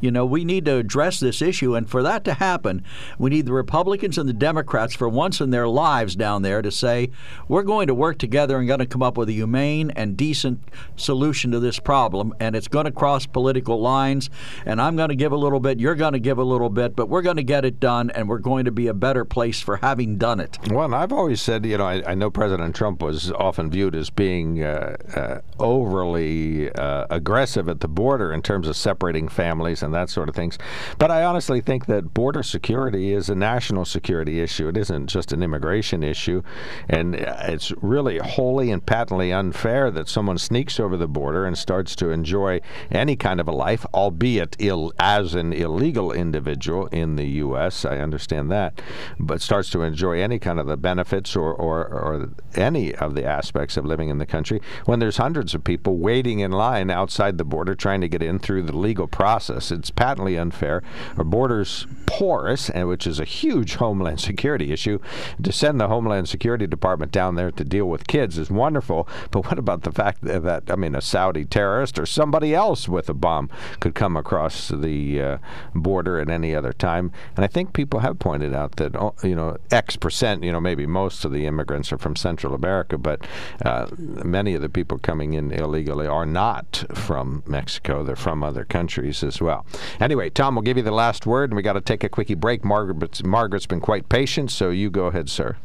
You 0.00 0.10
know, 0.10 0.24
we 0.24 0.44
need 0.44 0.64
to 0.64 0.76
address 0.76 1.20
this 1.20 1.42
issue, 1.42 1.74
and 1.74 1.88
for 1.88 2.02
that 2.02 2.24
to 2.24 2.34
happen, 2.34 2.84
we 3.18 3.30
need 3.30 3.46
the 3.46 3.52
Republicans 3.52 4.16
and 4.18 4.28
the 4.28 4.32
Democrats, 4.32 4.94
for 4.94 5.08
once 5.08 5.40
in 5.40 5.50
their 5.50 5.68
lives 5.68 6.16
down 6.16 6.42
there, 6.42 6.62
to 6.62 6.70
say, 6.70 7.10
we're 7.48 7.62
going 7.62 7.86
to 7.88 7.94
work 7.94 8.18
together 8.18 8.58
and 8.58 8.66
going 8.66 8.80
to 8.80 8.86
come 8.86 9.02
up 9.02 9.18
with 9.18 9.28
a 9.28 9.32
humane 9.32 9.90
and 9.90 10.16
decent 10.16 10.60
solution 10.96 11.50
to 11.50 11.60
this 11.60 11.78
problem, 11.78 12.34
and 12.40 12.56
it's 12.56 12.68
going 12.68 12.86
to 12.86 12.90
cross 12.90 13.26
political 13.26 13.80
lines, 13.80 14.30
and 14.64 14.80
I'm 14.80 14.96
going 14.96 15.10
to 15.10 15.16
give 15.16 15.32
a 15.32 15.36
little 15.36 15.60
bit, 15.60 15.78
you're 15.78 15.94
going 15.94 16.14
to 16.14 16.18
give 16.18 16.38
a 16.38 16.44
little 16.44 16.70
bit, 16.70 16.96
but 16.96 17.08
we're 17.08 17.22
going 17.22 17.36
to 17.36 17.42
get 17.42 17.64
it 17.64 17.78
done, 17.78 18.10
and 18.10 18.28
we're 18.28 18.38
going 18.38 18.64
to 18.64 18.72
be 18.72 18.86
a 18.86 18.94
better 18.94 19.24
place 19.24 19.60
for 19.60 19.76
having 19.76 20.16
done 20.16 20.40
it. 20.40 20.58
Well, 20.70 20.86
and 20.86 20.94
I've 20.94 21.12
always 21.12 21.42
said, 21.42 21.66
you 21.66 21.78
know, 21.78 21.84
I, 21.84 22.02
I 22.10 22.14
know 22.14 22.30
President 22.30 22.74
Trump 22.74 23.02
was 23.02 23.30
often 23.32 23.70
viewed 23.70 23.94
as 23.94 24.08
being 24.08 24.62
uh, 24.62 24.96
uh, 25.14 25.40
overly 25.58 26.70
uh, 26.72 27.06
aggressive 27.10 27.68
at 27.68 27.80
the 27.80 27.88
border 27.88 28.32
in 28.32 28.42
terms 28.42 28.66
of 28.66 28.76
separating 28.76 29.28
families 29.28 29.82
and 29.82 29.89
that 29.92 30.10
sort 30.10 30.28
of 30.28 30.34
things. 30.34 30.58
But 30.98 31.10
I 31.10 31.24
honestly 31.24 31.60
think 31.60 31.86
that 31.86 32.14
border 32.14 32.42
security 32.42 33.12
is 33.12 33.28
a 33.28 33.34
national 33.34 33.84
security 33.84 34.40
issue. 34.40 34.68
It 34.68 34.76
isn't 34.76 35.08
just 35.08 35.32
an 35.32 35.42
immigration 35.42 36.02
issue. 36.02 36.42
And 36.88 37.14
it's 37.14 37.72
really 37.82 38.18
wholly 38.18 38.70
and 38.70 38.84
patently 38.84 39.32
unfair 39.32 39.90
that 39.90 40.08
someone 40.08 40.38
sneaks 40.38 40.80
over 40.80 40.96
the 40.96 41.08
border 41.08 41.46
and 41.46 41.56
starts 41.56 41.94
to 41.96 42.10
enjoy 42.10 42.60
any 42.90 43.16
kind 43.16 43.40
of 43.40 43.48
a 43.48 43.52
life, 43.52 43.86
albeit 43.94 44.56
Ill, 44.58 44.92
as 44.98 45.34
an 45.34 45.52
illegal 45.52 46.12
individual 46.12 46.86
in 46.88 47.16
the 47.16 47.26
U.S. 47.26 47.84
I 47.84 47.98
understand 47.98 48.50
that, 48.50 48.80
but 49.18 49.40
starts 49.40 49.70
to 49.70 49.82
enjoy 49.82 50.20
any 50.20 50.38
kind 50.38 50.58
of 50.58 50.66
the 50.66 50.76
benefits 50.76 51.36
or, 51.36 51.52
or, 51.52 51.86
or 51.86 52.30
any 52.54 52.94
of 52.94 53.14
the 53.14 53.24
aspects 53.24 53.76
of 53.76 53.84
living 53.84 54.08
in 54.08 54.18
the 54.18 54.26
country 54.26 54.60
when 54.84 54.98
there's 54.98 55.16
hundreds 55.16 55.54
of 55.54 55.64
people 55.64 55.98
waiting 55.98 56.40
in 56.40 56.52
line 56.52 56.90
outside 56.90 57.38
the 57.38 57.44
border 57.44 57.74
trying 57.74 58.00
to 58.00 58.08
get 58.08 58.22
in 58.22 58.38
through 58.38 58.62
the 58.62 58.76
legal 58.76 59.06
process. 59.06 59.70
Patently 59.88 60.36
unfair. 60.36 60.82
Our 61.16 61.24
borders 61.24 61.86
porous, 62.04 62.68
and 62.68 62.88
which 62.88 63.06
is 63.06 63.20
a 63.20 63.24
huge 63.24 63.76
Homeland 63.76 64.20
Security 64.20 64.72
issue. 64.72 64.98
To 65.42 65.52
send 65.52 65.80
the 65.80 65.88
Homeland 65.88 66.28
Security 66.28 66.66
Department 66.66 67.12
down 67.12 67.36
there 67.36 67.50
to 67.52 67.64
deal 67.64 67.86
with 67.86 68.06
kids 68.06 68.36
is 68.36 68.50
wonderful, 68.50 69.08
but 69.30 69.46
what 69.46 69.58
about 69.58 69.82
the 69.82 69.92
fact 69.92 70.22
that, 70.22 70.42
that 70.42 70.64
I 70.70 70.76
mean, 70.76 70.94
a 70.94 71.00
Saudi 71.00 71.44
terrorist 71.44 71.98
or 71.98 72.06
somebody 72.06 72.54
else 72.54 72.88
with 72.88 73.08
a 73.08 73.14
bomb 73.14 73.48
could 73.78 73.94
come 73.94 74.16
across 74.16 74.68
the 74.68 75.22
uh, 75.22 75.38
border 75.74 76.18
at 76.18 76.28
any 76.28 76.54
other 76.54 76.72
time? 76.72 77.12
And 77.36 77.44
I 77.44 77.48
think 77.48 77.72
people 77.72 78.00
have 78.00 78.18
pointed 78.18 78.52
out 78.52 78.76
that 78.76 78.96
oh, 78.96 79.14
you 79.22 79.36
know 79.36 79.56
X 79.70 79.96
percent, 79.96 80.42
you 80.42 80.52
know, 80.52 80.60
maybe 80.60 80.86
most 80.86 81.24
of 81.24 81.32
the 81.32 81.46
immigrants 81.46 81.92
are 81.92 81.98
from 81.98 82.16
Central 82.16 82.54
America, 82.54 82.98
but 82.98 83.24
uh, 83.64 83.86
many 83.96 84.54
of 84.54 84.62
the 84.62 84.68
people 84.68 84.98
coming 84.98 85.34
in 85.34 85.52
illegally 85.52 86.08
are 86.08 86.26
not 86.26 86.84
from 86.92 87.44
Mexico. 87.46 88.02
They're 88.02 88.16
from 88.16 88.42
other 88.42 88.64
countries 88.64 89.22
as 89.22 89.40
well. 89.40 89.64
Anyway, 90.00 90.30
Tom, 90.30 90.54
we'll 90.54 90.62
give 90.62 90.76
you 90.76 90.82
the 90.82 90.90
last 90.90 91.26
word, 91.26 91.50
and 91.50 91.56
we 91.56 91.62
got 91.62 91.74
to 91.74 91.80
take 91.80 92.04
a 92.04 92.08
quickie 92.08 92.34
break. 92.34 92.64
Margaret's, 92.64 93.22
Margaret's 93.24 93.66
been 93.66 93.80
quite 93.80 94.08
patient, 94.08 94.50
so 94.50 94.70
you 94.70 94.90
go 94.90 95.06
ahead, 95.06 95.28
sir. 95.28 95.56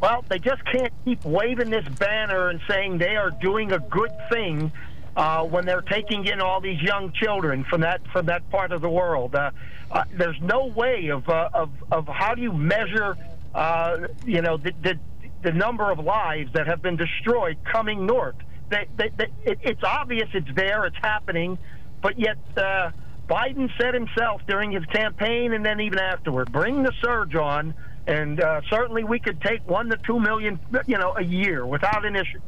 Well, 0.00 0.24
they 0.28 0.38
just 0.38 0.64
can't 0.64 0.92
keep 1.04 1.24
waving 1.24 1.70
this 1.70 1.86
banner 1.98 2.48
and 2.48 2.60
saying 2.68 2.98
they 2.98 3.16
are 3.16 3.30
doing 3.30 3.72
a 3.72 3.78
good 3.78 4.10
thing 4.30 4.72
uh, 5.16 5.44
when 5.44 5.64
they're 5.64 5.82
taking 5.82 6.26
in 6.26 6.40
all 6.40 6.60
these 6.60 6.80
young 6.80 7.12
children 7.12 7.64
from 7.64 7.82
that 7.82 8.00
from 8.12 8.26
that 8.26 8.48
part 8.50 8.72
of 8.72 8.80
the 8.80 8.88
world. 8.88 9.34
Uh, 9.34 9.50
uh, 9.90 10.04
there's 10.14 10.40
no 10.40 10.66
way 10.66 11.08
of, 11.08 11.28
uh, 11.28 11.50
of 11.54 11.70
of 11.92 12.08
how 12.08 12.34
do 12.34 12.42
you 12.42 12.52
measure, 12.52 13.16
uh, 13.54 14.08
you 14.26 14.42
know, 14.42 14.56
the, 14.56 14.72
the 14.82 14.98
the 15.42 15.52
number 15.52 15.90
of 15.90 15.98
lives 15.98 16.52
that 16.54 16.66
have 16.66 16.82
been 16.82 16.96
destroyed 16.96 17.58
coming 17.70 18.06
north. 18.06 18.36
They, 18.70 18.86
they, 18.96 19.10
they, 19.16 19.28
it, 19.44 19.58
it's 19.62 19.84
obvious 19.84 20.28
it's 20.32 20.48
there, 20.54 20.86
it's 20.86 20.96
happening, 21.02 21.58
but 22.02 22.18
yet 22.18 22.36
uh, 22.56 22.90
Biden 23.28 23.70
said 23.80 23.94
himself 23.94 24.42
during 24.46 24.72
his 24.72 24.84
campaign 24.86 25.52
and 25.52 25.64
then 25.64 25.80
even 25.80 25.98
afterward, 25.98 26.52
bring 26.52 26.82
the 26.82 26.92
surge 27.02 27.34
on, 27.34 27.74
and 28.06 28.40
uh, 28.40 28.60
certainly 28.68 29.04
we 29.04 29.18
could 29.18 29.40
take 29.40 29.66
one 29.68 29.88
to 29.88 29.96
two 30.04 30.18
million, 30.18 30.58
you 30.86 30.98
know, 30.98 31.14
a 31.16 31.22
year 31.22 31.64
without 31.64 32.04
an 32.04 32.16
issue. 32.16 32.40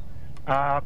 Uh, 0.46 0.80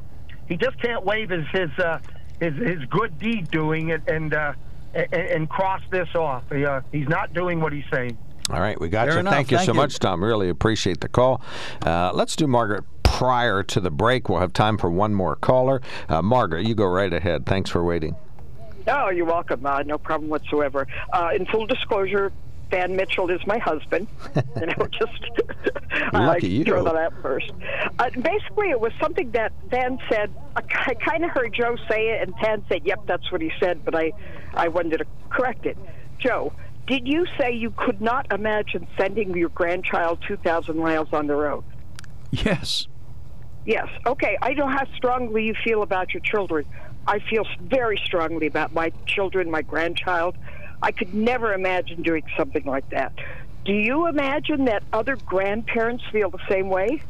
he 0.46 0.56
just 0.56 0.80
can't 0.80 1.04
wave 1.04 1.30
his 1.30 1.44
his 1.52 1.70
uh, 1.78 1.98
his, 2.38 2.54
his 2.54 2.84
good 2.90 3.18
deed 3.18 3.50
doing 3.50 3.88
it 3.88 4.02
and 4.08 4.34
uh, 4.34 4.52
and, 4.94 5.12
and 5.12 5.48
cross 5.48 5.82
this 5.90 6.08
off. 6.14 6.44
He, 6.52 6.64
uh, 6.64 6.82
he's 6.92 7.08
not 7.08 7.32
doing 7.32 7.60
what 7.60 7.72
he's 7.72 7.84
saying. 7.92 8.16
All 8.50 8.60
right, 8.60 8.80
we 8.80 8.88
got 8.88 9.06
Fair 9.06 9.14
you. 9.14 9.20
enough. 9.20 9.34
Thank 9.34 9.50
you 9.50 9.58
Thank 9.58 9.66
so 9.66 9.72
you. 9.72 9.76
much, 9.76 9.98
Tom. 9.98 10.22
Really 10.24 10.48
appreciate 10.48 11.00
the 11.00 11.08
call. 11.08 11.42
Uh, 11.84 12.12
let's 12.14 12.34
do 12.36 12.46
Margaret 12.46 12.84
prior 13.02 13.62
to 13.62 13.80
the 13.80 13.90
break. 13.90 14.28
We'll 14.28 14.40
have 14.40 14.52
time 14.52 14.78
for 14.78 14.90
one 14.90 15.14
more 15.14 15.36
caller. 15.36 15.82
Uh, 16.08 16.22
Margaret, 16.22 16.66
you 16.66 16.74
go 16.74 16.86
right 16.86 17.12
ahead. 17.12 17.44
Thanks 17.46 17.68
for 17.68 17.84
waiting. 17.84 18.16
Oh, 18.88 19.10
you're 19.10 19.26
welcome. 19.26 19.64
Uh, 19.64 19.82
no 19.82 19.98
problem 19.98 20.30
whatsoever. 20.30 20.86
Uh, 21.12 21.30
in 21.34 21.46
full 21.46 21.66
disclosure, 21.66 22.32
Van 22.70 22.96
Mitchell 22.96 23.30
is 23.30 23.40
my 23.46 23.58
husband. 23.58 24.08
you 24.60 24.66
know, 24.66 24.88
just 24.90 25.30
I 26.12 26.24
like 26.24 26.42
Lucky 26.42 26.64
to 26.64 26.70
throw 26.70 26.84
that 26.84 26.96
out 26.96 27.14
first. 27.22 27.52
Uh, 27.98 28.10
basically, 28.10 28.70
it 28.70 28.80
was 28.80 28.92
something 29.00 29.30
that 29.32 29.52
Van 29.68 29.98
said. 30.10 30.32
I, 30.56 30.62
I 30.86 30.94
kind 30.94 31.24
of 31.24 31.30
heard 31.30 31.54
Joe 31.54 31.76
say 31.88 32.10
it, 32.10 32.22
and 32.22 32.34
Van 32.42 32.64
said, 32.68 32.82
"Yep, 32.84 33.06
that's 33.06 33.30
what 33.32 33.40
he 33.40 33.52
said," 33.60 33.84
but 33.84 33.94
I, 33.94 34.12
I 34.54 34.68
wanted 34.68 34.98
to 34.98 35.06
correct 35.30 35.66
it. 35.66 35.76
Joe, 36.18 36.52
did 36.86 37.06
you 37.06 37.26
say 37.38 37.52
you 37.52 37.70
could 37.70 38.00
not 38.00 38.32
imagine 38.32 38.86
sending 38.96 39.36
your 39.36 39.50
grandchild 39.50 40.18
2,000 40.26 40.76
miles 40.76 41.08
on 41.12 41.26
the 41.26 41.36
road? 41.36 41.62
Yes. 42.30 42.88
Yes. 43.66 43.88
Okay. 44.06 44.38
I 44.40 44.54
know 44.54 44.66
how 44.66 44.86
strongly 44.96 45.44
you 45.44 45.54
feel 45.62 45.82
about 45.82 46.14
your 46.14 46.22
children. 46.22 46.64
I 47.08 47.20
feel 47.20 47.46
very 47.62 47.96
strongly 48.04 48.46
about 48.46 48.74
my 48.74 48.92
children, 49.06 49.50
my 49.50 49.62
grandchild. 49.62 50.36
I 50.82 50.92
could 50.92 51.14
never 51.14 51.54
imagine 51.54 52.02
doing 52.02 52.22
something 52.36 52.64
like 52.64 52.88
that. 52.90 53.14
Do 53.64 53.72
you 53.72 54.06
imagine 54.08 54.66
that 54.66 54.82
other 54.92 55.16
grandparents 55.16 56.04
feel 56.12 56.28
the 56.28 56.38
same 56.50 56.68
way? 56.68 57.02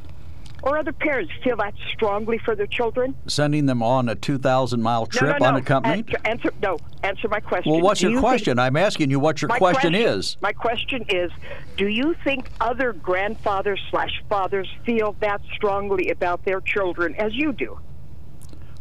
Or 0.62 0.78
other 0.78 0.92
parents 0.92 1.32
feel 1.42 1.56
that 1.56 1.74
strongly 1.92 2.38
for 2.38 2.54
their 2.54 2.66
children? 2.68 3.16
Sending 3.26 3.66
them 3.66 3.82
on 3.82 4.08
a 4.08 4.14
2,000 4.14 4.80
mile 4.80 5.06
trip 5.06 5.22
no, 5.22 5.32
no, 5.32 5.38
no. 5.38 5.46
unaccompanied? 5.56 6.08
Answer, 6.08 6.20
answer, 6.24 6.50
no. 6.62 6.78
Answer 7.02 7.28
my 7.28 7.40
question. 7.40 7.72
Well, 7.72 7.80
what's 7.80 8.00
Do 8.00 8.06
your 8.06 8.14
you 8.14 8.20
question? 8.20 8.56
think- 8.56 8.66
I'm 8.66 8.76
asking 8.76 9.10
you 9.10 9.18
what 9.18 9.42
your 9.42 9.48
my 9.48 9.58
question 9.58 9.96
is. 9.96 10.36
My 10.40 10.52
question 10.52 11.04
is, 11.08 11.32
do 11.76 11.88
you 11.88 12.14
think 12.22 12.50
other 12.60 12.92
grandfathers 12.92 13.80
slash 13.90 14.22
fathers 14.28 14.68
feel 14.86 15.16
that 15.20 15.40
strongly 15.54 16.10
about 16.10 16.44
their 16.44 16.60
children 16.60 17.16
as 17.16 17.34
you 17.34 17.52
do? 17.52 17.78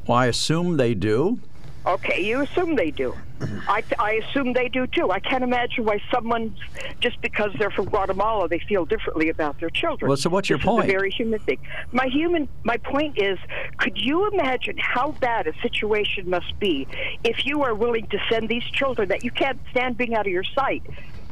Well, 0.08 0.18
I 0.18 0.28
assume 0.28 0.78
they 0.78 0.94
do. 0.94 1.40
Okay, 1.86 2.22
you 2.22 2.42
assume 2.42 2.76
they 2.76 2.92
do. 2.92 3.16
I, 3.68 3.84
I 4.00 4.14
assume 4.14 4.54
they 4.54 4.68
do 4.68 4.88
too. 4.88 5.12
I 5.12 5.20
can't 5.20 5.44
imagine 5.44 5.86
why 5.86 6.02
someone, 6.12 6.56
just 7.00 7.22
because 7.22 7.52
they're 7.58 7.72
from 7.72 7.86
Guatemala, 7.86 8.50
they 8.50 8.60
feel 8.60 8.86
differently 8.86 9.30
about 9.30 9.60
their 9.60 9.70
children. 9.70 10.10
Well, 10.10 10.18
so 10.18 10.30
what's 10.30 10.50
your 10.50 10.58
This 10.58 10.66
point? 10.66 10.86
Is 10.86 10.90
a 10.90 10.94
very 10.94 11.12
human 11.12 11.40
thing. 11.40 11.60
My 11.92 12.08
human, 12.08 12.50
my 12.64 12.78
point 12.78 13.22
is, 13.22 13.38
could 13.78 13.98
you 13.98 14.30
imagine 14.32 14.78
how 14.78 15.12
bad 15.12 15.48
a 15.48 15.54
situation 15.62 16.30
must 16.30 16.58
be 16.60 16.88
if 17.24 17.46
you 17.46 17.64
are 17.64 17.76
willing 17.76 18.08
to 18.08 18.20
send 18.30 18.50
these 18.50 18.64
children 18.64 19.10
that 19.10 19.24
you 19.24 19.32
can't 19.32 19.60
stand 19.72 19.98
being 19.98 20.16
out 20.16 20.26
of 20.26 20.32
your 20.32 20.44
sight, 20.44 20.84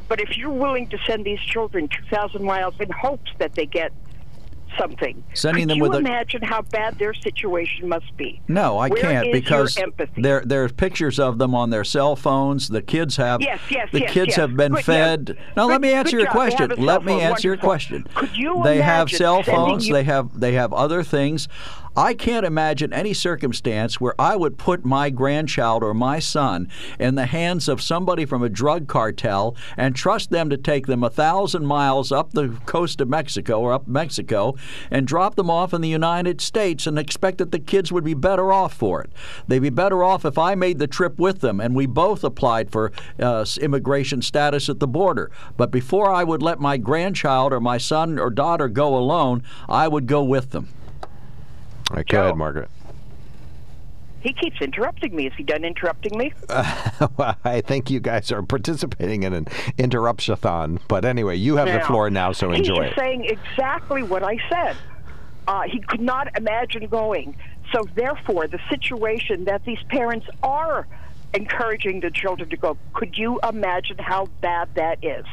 but 0.08 0.20
if 0.20 0.36
you're 0.38 0.50
willing 0.50 0.88
to 0.88 0.98
send 1.06 1.24
these 1.24 1.40
children 1.40 1.88
2,000 1.88 2.42
miles 2.42 2.74
in 2.80 2.90
hopes 2.90 3.30
that 3.38 3.54
they 3.54 3.66
get 3.66 3.92
something, 4.78 5.22
Sending 5.34 5.62
could 5.64 5.70
them 5.70 5.76
you 5.78 5.82
with 5.84 5.94
a- 5.94 5.98
imagine 5.98 6.42
how 6.42 6.62
bad 6.62 6.98
their 6.98 7.14
situation 7.14 7.88
must 7.88 8.16
be? 8.16 8.40
No, 8.48 8.78
I 8.78 8.88
Where 8.88 9.00
can't 9.00 9.32
because 9.32 9.78
there 10.16 10.42
there's 10.44 10.72
pictures 10.72 11.18
of 11.18 11.38
them 11.38 11.54
on 11.54 11.70
their 11.70 11.84
cell 11.84 12.16
phones. 12.16 12.68
The 12.68 12.82
kids 12.82 13.16
have 13.16 13.40
Yes, 13.40 13.60
yes, 13.70 13.88
the 13.92 14.00
yes, 14.00 14.12
kids 14.12 14.26
yes. 14.28 14.36
have 14.36 14.56
been 14.56 14.72
Good, 14.72 14.84
fed. 14.84 15.34
yes. 15.36 15.46
Now 15.56 15.66
let 15.66 15.80
me 15.80 15.92
answer 15.92 16.16
your 16.16 16.26
job. 16.26 16.32
Question. 16.34 16.70
Let 16.78 17.04
me 17.04 17.12
phone. 17.12 17.20
answer 17.22 17.48
your 17.48 17.56
question. 17.56 18.06
Could 18.14 18.36
you 18.36 18.60
they 18.64 18.80
have 18.82 19.10
cell 19.10 19.42
phones. 19.42 19.86
you- 19.88 19.94
They 19.94 20.04
have 20.04 20.38
they 20.38 20.52
have 20.52 20.72
other 20.72 21.02
things. 21.02 21.48
I 21.98 22.12
can't 22.12 22.44
imagine 22.44 22.92
any 22.92 23.14
circumstance 23.14 23.98
where 23.98 24.14
I 24.20 24.36
would 24.36 24.58
put 24.58 24.84
my 24.84 25.08
grandchild 25.08 25.82
or 25.82 25.94
my 25.94 26.18
son 26.18 26.68
in 27.00 27.14
the 27.14 27.24
hands 27.24 27.68
of 27.68 27.80
somebody 27.80 28.26
from 28.26 28.42
a 28.42 28.50
drug 28.50 28.86
cartel 28.86 29.56
and 29.78 29.96
trust 29.96 30.28
them 30.28 30.50
to 30.50 30.58
take 30.58 30.86
them 30.86 31.02
a 31.02 31.08
thousand 31.08 31.64
miles 31.64 32.12
up 32.12 32.32
the 32.32 32.50
coast 32.66 33.00
of 33.00 33.08
Mexico 33.08 33.60
or 33.60 33.72
up 33.72 33.88
Mexico 33.88 34.56
and 34.90 35.06
drop 35.06 35.36
them 35.36 35.48
off 35.48 35.72
in 35.72 35.80
the 35.80 35.88
United 35.88 36.42
States 36.42 36.86
and 36.86 36.98
expect 36.98 37.38
that 37.38 37.50
the 37.50 37.58
kids 37.58 37.90
would 37.90 38.04
be 38.04 38.12
better 38.12 38.52
off 38.52 38.74
for 38.74 39.00
it. 39.00 39.10
They'd 39.48 39.60
be 39.60 39.70
better 39.70 40.04
off 40.04 40.26
if 40.26 40.36
I 40.36 40.54
made 40.54 40.78
the 40.78 40.86
trip 40.86 41.18
with 41.18 41.40
them 41.40 41.62
and 41.62 41.74
we 41.74 41.86
both 41.86 42.22
applied 42.24 42.70
for 42.70 42.92
uh, 43.18 43.46
immigration 43.58 44.20
status 44.20 44.68
at 44.68 44.80
the 44.80 44.86
border. 44.86 45.30
But 45.56 45.70
before 45.70 46.10
I 46.10 46.24
would 46.24 46.42
let 46.42 46.60
my 46.60 46.76
grandchild 46.76 47.54
or 47.54 47.60
my 47.60 47.78
son 47.78 48.18
or 48.18 48.28
daughter 48.28 48.68
go 48.68 48.94
alone, 48.98 49.42
I 49.66 49.88
would 49.88 50.06
go 50.06 50.22
with 50.22 50.50
them. 50.50 50.68
All 51.90 51.96
right, 51.96 52.06
go 52.06 52.22
ahead, 52.22 52.36
Margaret. 52.36 52.68
He 54.20 54.32
keeps 54.32 54.60
interrupting 54.60 55.14
me. 55.14 55.28
Is 55.28 55.32
he 55.36 55.44
done 55.44 55.64
interrupting 55.64 56.18
me? 56.18 56.32
well, 57.16 57.36
I 57.44 57.60
think 57.60 57.90
you 57.90 58.00
guys 58.00 58.32
are 58.32 58.42
participating 58.42 59.22
in 59.22 59.32
an 59.32 59.46
interruption-a-thon. 59.78 60.80
But 60.88 61.04
anyway, 61.04 61.36
you 61.36 61.56
have 61.56 61.68
the 61.72 61.86
floor 61.86 62.10
now, 62.10 62.32
so 62.32 62.50
enjoy 62.50 62.74
He 62.74 62.88
it. 62.88 62.94
saying 62.98 63.24
exactly 63.26 64.02
what 64.02 64.24
I 64.24 64.38
said. 64.48 64.76
Uh, 65.46 65.62
he 65.62 65.78
could 65.78 66.00
not 66.00 66.36
imagine 66.36 66.88
going. 66.88 67.36
So 67.72 67.84
therefore, 67.94 68.48
the 68.48 68.58
situation 68.68 69.44
that 69.44 69.64
these 69.64 69.82
parents 69.90 70.26
are 70.42 70.88
encouraging 71.34 72.00
the 72.00 72.10
children 72.10 72.48
to 72.50 72.56
go, 72.56 72.76
could 72.94 73.16
you 73.16 73.38
imagine 73.48 73.98
how 73.98 74.26
bad 74.40 74.68
that 74.74 75.04
is? 75.04 75.24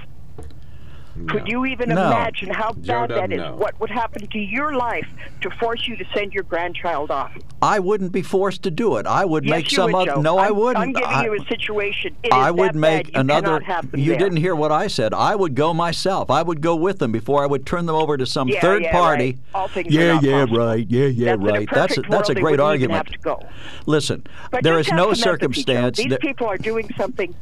Could 1.27 1.47
you 1.47 1.65
even 1.67 1.89
No. 1.89 2.07
imagine 2.07 2.49
how 2.49 2.71
bad 2.73 3.09
that 3.11 3.29
doesn't 3.29 3.29
know. 3.37 3.55
What 3.55 3.79
would 3.79 3.91
happen 3.91 4.25
to 4.27 4.39
your 4.39 4.75
life 4.75 5.07
to 5.41 5.51
force 5.51 5.87
you 5.87 5.95
to 5.97 6.05
send 6.13 6.33
your 6.33 6.41
grandchild 6.43 7.11
off? 7.11 7.31
I 7.61 7.79
wouldn't 7.79 8.11
be 8.11 8.23
forced 8.23 8.63
to 8.63 8.71
do 8.71 8.97
it. 8.97 9.05
I 9.05 9.23
would 9.23 9.45
yes, 9.45 9.51
make 9.51 9.69
some 9.69 9.91
would, 9.91 10.09
other. 10.09 10.15
Joe. 10.15 10.21
No, 10.21 10.37
I 10.39 10.45
I'm- 10.45 10.55
wouldn't. 10.55 10.77
I'm 10.83 10.91
giving 10.91 11.07
I, 11.07 11.23
you 11.25 11.35
a 11.35 11.45
situation. 11.45 12.15
It 12.23 12.27
is 12.27 12.33
I 12.33 12.49
would 12.49 12.75
make 12.75 13.13
bad. 13.13 13.19
Another. 13.21 13.61
You 13.93 14.17
didn't 14.17 14.37
hear 14.37 14.55
what 14.55 14.71
I 14.71 14.87
said. 14.87 15.13
I 15.13 15.35
would 15.35 15.53
go 15.53 15.71
myself. 15.73 16.31
I 16.31 16.41
would 16.41 16.61
go 16.61 16.75
with 16.75 16.97
them 16.97 17.11
before 17.11 17.43
I 17.43 17.45
would 17.45 17.65
turn 17.65 17.85
them 17.85 17.95
over 17.95 18.17
to 18.17 18.25
some 18.25 18.47
Yeah, 18.49 18.59
third 18.59 18.81
yeah, 18.83 18.91
party. 18.91 19.25
right. 19.25 19.39
All 19.53 19.67
things 19.67 19.93
yeah, 19.93 20.19
yeah, 20.21 20.41
possible. 20.45 20.57
right. 20.65 20.85
Yeah, 20.89 21.05
yeah, 21.05 21.35
That's 21.35 21.41
right. 21.51 21.69
That's 21.71 21.97
a, 21.99 22.01
that's 22.01 22.29
a 22.29 22.35
great 22.35 22.59
argument. 22.59 22.97
have 22.97 23.13
to 23.13 23.19
go. 23.19 23.39
Listen, 23.85 24.25
But 24.51 24.63
there 24.63 24.79
is 24.79 24.89
no 24.91 24.95
some 24.95 24.99
empathy, 25.09 25.21
Joe. 25.21 25.23
circumstance. 25.31 25.97
These 25.99 26.17
people 26.17 26.47
are 26.47 26.57
doing 26.57 26.89
something. 26.97 27.33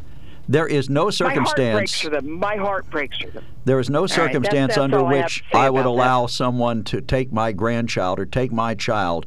There 0.50 0.68
is 0.68 0.89
no 0.89 1.06
My 1.06 1.06
heart 1.06 1.18
breaks 1.18 1.18
circumstance. 1.18 2.02
for 2.02 2.10
them. 2.10 2.39
My 2.39 2.56
heart 2.58 2.89
breaks 2.89 3.18
for 3.18 3.30
them. 3.30 3.44
There 3.64 3.80
is 3.80 3.89
no 3.89 4.02
right, 4.02 4.10
that's- 4.10 4.28
circumstance 4.28 4.70
that's 4.76 4.78
under 4.84 5.00
all 5.00 5.06
I 5.08 5.22
which 5.22 5.44
I 5.54 5.70
would 5.70 5.82
about 5.82 5.84
that. 5.84 5.89
allow 5.89 6.26
someone 6.26 6.84
to 6.86 7.00
take 7.02 7.32
my 7.32 7.52
grandchild 7.52 8.20
or 8.20 8.26
take 8.26 8.52
my 8.52 8.74
child 8.76 9.26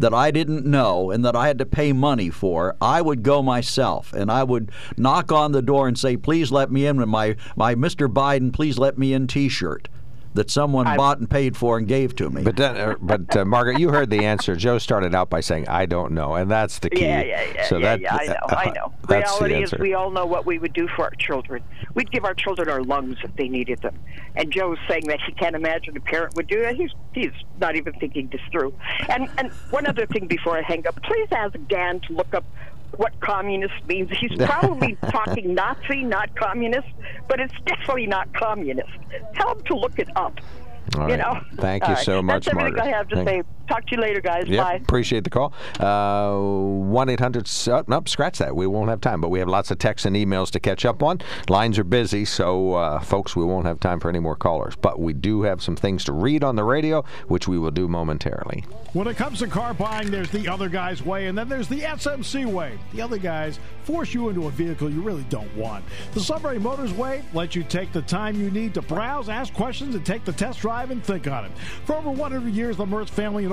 that 0.00 0.14
I 0.14 0.30
didn't 0.30 0.64
know 0.66 1.10
and 1.10 1.24
that 1.24 1.36
I 1.36 1.46
had 1.48 1.58
to 1.58 1.66
pay 1.66 1.92
money 1.92 2.30
for. 2.30 2.74
I 2.80 3.02
would 3.02 3.22
go 3.22 3.42
myself 3.42 4.12
and 4.14 4.30
I 4.30 4.42
would 4.42 4.70
knock 4.96 5.30
on 5.30 5.52
the 5.52 5.62
door 5.62 5.86
and 5.86 5.98
say, 5.98 6.16
"Please 6.16 6.50
let 6.50 6.72
me 6.72 6.86
in 6.86 6.96
with 6.96 7.08
my 7.08 7.36
my 7.56 7.74
Mr. 7.74 8.08
Biden, 8.08 8.52
please 8.52 8.78
let 8.78 8.98
me 8.98 9.12
in 9.12 9.26
T-shirt." 9.26 9.88
That 10.34 10.50
someone 10.50 10.84
bought 10.96 11.18
and 11.18 11.30
paid 11.30 11.56
for 11.56 11.78
and 11.78 11.86
gave 11.86 12.14
to 12.16 12.28
me. 12.28 12.42
But 12.42 12.56
then, 12.56 12.76
uh, 12.76 12.94
but 13.00 13.36
uh, 13.36 13.44
Margaret, 13.44 13.78
you 13.78 13.90
heard 13.90 14.10
the 14.10 14.24
answer. 14.24 14.56
Joe 14.56 14.78
started 14.78 15.14
out 15.14 15.30
by 15.30 15.40
saying, 15.40 15.68
"I 15.68 15.86
don't 15.86 16.12
know," 16.12 16.34
and 16.34 16.50
that's 16.50 16.80
the 16.80 16.90
key. 16.90 17.02
Yeah, 17.02 17.22
yeah, 17.22 17.46
yeah, 17.54 17.68
so 17.68 17.78
yeah, 17.78 17.96
that, 17.96 18.00
yeah. 18.00 18.16
I 18.16 18.26
know, 18.26 18.34
I 18.48 18.70
know. 18.74 18.94
That's 19.08 19.40
Reality 19.40 19.54
the 19.54 19.62
is, 19.62 19.74
we 19.80 19.94
all 19.94 20.10
know 20.10 20.26
what 20.26 20.44
we 20.44 20.58
would 20.58 20.72
do 20.72 20.88
for 20.88 21.04
our 21.04 21.14
children. 21.18 21.62
We'd 21.94 22.10
give 22.10 22.24
our 22.24 22.34
children 22.34 22.68
our 22.68 22.82
lungs 22.82 23.16
if 23.22 23.34
they 23.36 23.48
needed 23.48 23.80
them. 23.82 23.98
And 24.34 24.50
Joe's 24.50 24.78
saying 24.88 25.06
that 25.06 25.20
he 25.24 25.32
can't 25.32 25.54
imagine 25.54 25.96
a 25.96 26.00
parent 26.00 26.34
would 26.34 26.48
do 26.48 26.60
that. 26.62 26.74
He's 26.74 26.90
he's 27.12 27.32
not 27.60 27.76
even 27.76 27.92
thinking 27.94 28.28
this 28.28 28.40
through. 28.50 28.74
And 29.08 29.28
and 29.38 29.52
one 29.70 29.86
other 29.86 30.06
thing 30.06 30.26
before 30.26 30.58
I 30.58 30.62
hang 30.62 30.86
up, 30.86 31.00
please 31.02 31.28
ask 31.30 31.54
Dan 31.68 32.00
to 32.00 32.12
look 32.12 32.34
up 32.34 32.44
what 32.96 33.18
communist 33.20 33.74
means. 33.88 34.10
He's 34.18 34.36
probably 34.36 34.96
talking 35.10 35.54
Nazi, 35.54 36.02
not 36.04 36.34
communist, 36.36 36.88
but 37.28 37.40
it's 37.40 37.54
definitely 37.66 38.06
not 38.06 38.32
communist. 38.34 38.90
Tell 39.34 39.52
him 39.52 39.62
to 39.64 39.74
look 39.76 39.98
it 39.98 40.08
up. 40.16 40.40
All 40.96 41.08
you 41.08 41.16
right. 41.16 41.18
know. 41.18 41.40
Thank 41.56 41.82
All 41.84 41.90
you 41.90 41.94
right. 41.96 42.04
so 42.04 42.22
much, 42.22 42.44
That's 42.44 42.56
everything 42.56 42.76
Margaret. 42.76 42.94
I 42.94 42.96
have 42.96 43.08
to 43.08 43.16
Thank- 43.24 43.28
say. 43.28 43.42
Talk 43.68 43.86
to 43.86 43.96
you 43.96 44.00
later, 44.02 44.20
guys. 44.20 44.46
Yep, 44.46 44.62
Bye. 44.64 44.74
appreciate 44.74 45.24
the 45.24 45.30
call. 45.30 45.52
Uh, 45.80 46.38
One 46.38 47.08
eight 47.08 47.20
hundred. 47.20 47.50
Oh, 47.68 47.82
nope, 47.88 48.08
scratch 48.08 48.38
that. 48.38 48.54
We 48.54 48.66
won't 48.66 48.90
have 48.90 49.00
time, 49.00 49.20
but 49.20 49.30
we 49.30 49.38
have 49.38 49.48
lots 49.48 49.70
of 49.70 49.78
texts 49.78 50.04
and 50.06 50.14
emails 50.14 50.50
to 50.50 50.60
catch 50.60 50.84
up 50.84 51.02
on. 51.02 51.20
Lines 51.48 51.78
are 51.78 51.84
busy, 51.84 52.24
so 52.24 52.74
uh, 52.74 53.00
folks, 53.00 53.34
we 53.34 53.44
won't 53.44 53.66
have 53.66 53.80
time 53.80 54.00
for 54.00 54.08
any 54.10 54.18
more 54.18 54.36
callers. 54.36 54.76
But 54.76 55.00
we 55.00 55.12
do 55.14 55.42
have 55.42 55.62
some 55.62 55.76
things 55.76 56.04
to 56.04 56.12
read 56.12 56.44
on 56.44 56.56
the 56.56 56.64
radio, 56.64 57.04
which 57.28 57.48
we 57.48 57.58
will 57.58 57.70
do 57.70 57.88
momentarily. 57.88 58.64
When 58.92 59.06
it 59.06 59.16
comes 59.16 59.38
to 59.40 59.46
car 59.46 59.72
buying, 59.74 60.10
there's 60.10 60.30
the 60.30 60.46
other 60.46 60.68
guy's 60.68 61.02
way, 61.02 61.26
and 61.26 61.36
then 61.36 61.48
there's 61.48 61.68
the 61.68 61.80
SMC 61.80 62.44
way. 62.46 62.78
The 62.92 63.00
other 63.00 63.18
guys 63.18 63.58
force 63.84 64.14
you 64.14 64.28
into 64.28 64.46
a 64.46 64.50
vehicle 64.50 64.90
you 64.90 65.02
really 65.02 65.24
don't 65.30 65.54
want. 65.56 65.84
The 66.12 66.20
Sunbury 66.20 66.58
Motors 66.58 66.92
way 66.92 67.22
lets 67.32 67.54
you 67.54 67.62
take 67.64 67.92
the 67.92 68.02
time 68.02 68.36
you 68.40 68.50
need 68.50 68.74
to 68.74 68.82
browse, 68.82 69.28
ask 69.28 69.52
questions, 69.54 69.94
and 69.94 70.04
take 70.04 70.24
the 70.24 70.32
test 70.32 70.60
drive 70.60 70.90
and 70.90 71.02
think 71.04 71.26
on 71.28 71.46
it. 71.46 71.52
For 71.86 71.94
over 71.96 72.10
100 72.10 72.52
years, 72.52 72.76
the 72.76 72.84
Mertz 72.86 73.10
family 73.10 73.44
and 73.44 73.52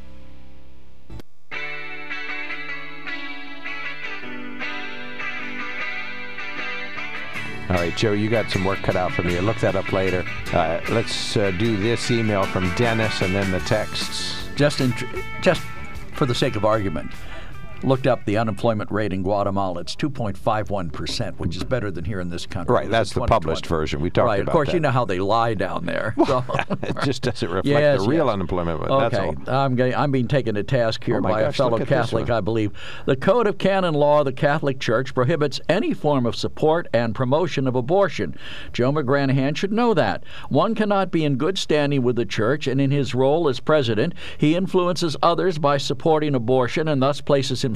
All 7.71 7.77
right, 7.77 7.95
Joe, 7.95 8.11
you 8.11 8.29
got 8.29 8.51
some 8.51 8.65
work 8.65 8.79
cut 8.79 8.97
out 8.97 9.13
for 9.13 9.23
me. 9.23 9.39
Look 9.39 9.55
that 9.61 9.77
up 9.77 9.93
later. 9.93 10.25
Uh, 10.51 10.81
let's 10.89 11.37
uh, 11.37 11.51
do 11.51 11.77
this 11.77 12.11
email 12.11 12.43
from 12.43 12.69
Dennis 12.75 13.21
and 13.21 13.33
then 13.33 13.49
the 13.49 13.61
texts. 13.61 14.49
Just 14.55 14.81
in, 14.81 14.93
just 15.41 15.61
for 16.11 16.25
the 16.25 16.35
sake 16.35 16.57
of 16.57 16.65
argument, 16.65 17.09
looked 17.83 18.07
up 18.07 18.25
the 18.25 18.37
unemployment 18.37 18.91
rate 18.91 19.13
in 19.13 19.23
Guatemala. 19.23 19.81
It's 19.81 19.95
2.51 19.95 20.91
percent, 20.91 21.39
which 21.39 21.55
is 21.55 21.63
better 21.63 21.91
than 21.91 22.05
here 22.05 22.19
in 22.19 22.29
this 22.29 22.45
country. 22.45 22.73
Right, 22.73 22.89
that's 22.89 23.13
the 23.13 23.21
published 23.21 23.65
version. 23.65 24.01
We 24.01 24.09
talked 24.09 24.25
about. 24.25 24.31
right, 24.31 24.41
about 24.41 24.49
of 24.49 24.53
course, 24.53 24.67
that. 24.69 24.73
you 24.75 24.79
know 24.79 24.91
how 24.91 25.05
they 25.05 25.19
lie 25.19 25.53
down 25.53 25.85
there. 25.85 26.15
So. 26.31 26.45
it 26.83 26.95
just 27.03 27.23
doesn't 27.23 27.49
reflect 27.49 27.65
Yes, 27.67 28.01
the 28.01 28.07
real 28.07 28.27
yes. 28.27 28.33
unemployment. 28.33 28.79
But 28.79 28.91
Okay, 28.91 29.31
That's. 29.35 29.49
I'm 29.49 29.75
getting, 29.75 29.95
I'm 29.95 30.11
being 30.11 30.27
taken 30.27 30.55
to 30.55 30.63
task 30.63 31.03
here 31.03 31.17
Oh 31.17 31.21
by 31.21 31.41
a 31.41 31.51
fellow 31.51 31.71
look 31.71 31.81
at 31.81 31.87
this 31.89 31.97
Catholic. 32.11 32.29
I 32.29 32.39
believe. 32.39 32.71
The 33.05 33.15
Code 33.17 33.47
of 33.47 33.57
Canon 33.57 33.95
Law 33.95 34.19
of 34.19 34.25
the 34.25 34.31
Catholic 34.33 34.79
Church 34.79 35.13
prohibits 35.13 35.59
any 35.67 35.93
form 35.93 36.25
of 36.25 36.35
support 36.35 36.87
and 36.93 37.13
promotion 37.15 37.67
of 37.67 37.75
abortion. 37.75 38.35
Joe 38.71 38.91
McGranahan 38.93 39.57
should 39.57 39.73
know 39.73 39.93
that. 39.93 40.23
One 40.49 40.73
cannot 40.75 41.11
be 41.11 41.25
in 41.25 41.35
good 41.35 41.57
standing 41.57 42.03
with 42.03 42.15
the 42.15 42.25
Church, 42.25 42.67
and 42.67 42.79
in 42.79 42.91
his 42.91 43.13
role 43.13 43.49
as 43.49 43.59
president, 43.59 44.13
he 44.37 44.55
influences 44.55 45.17
others 45.21 45.57
by 45.57 45.77
supporting 45.77 46.35
abortion 46.35 46.87
and 46.87 47.01
thus 47.01 47.19
places 47.19 47.61
himself, 47.63 47.70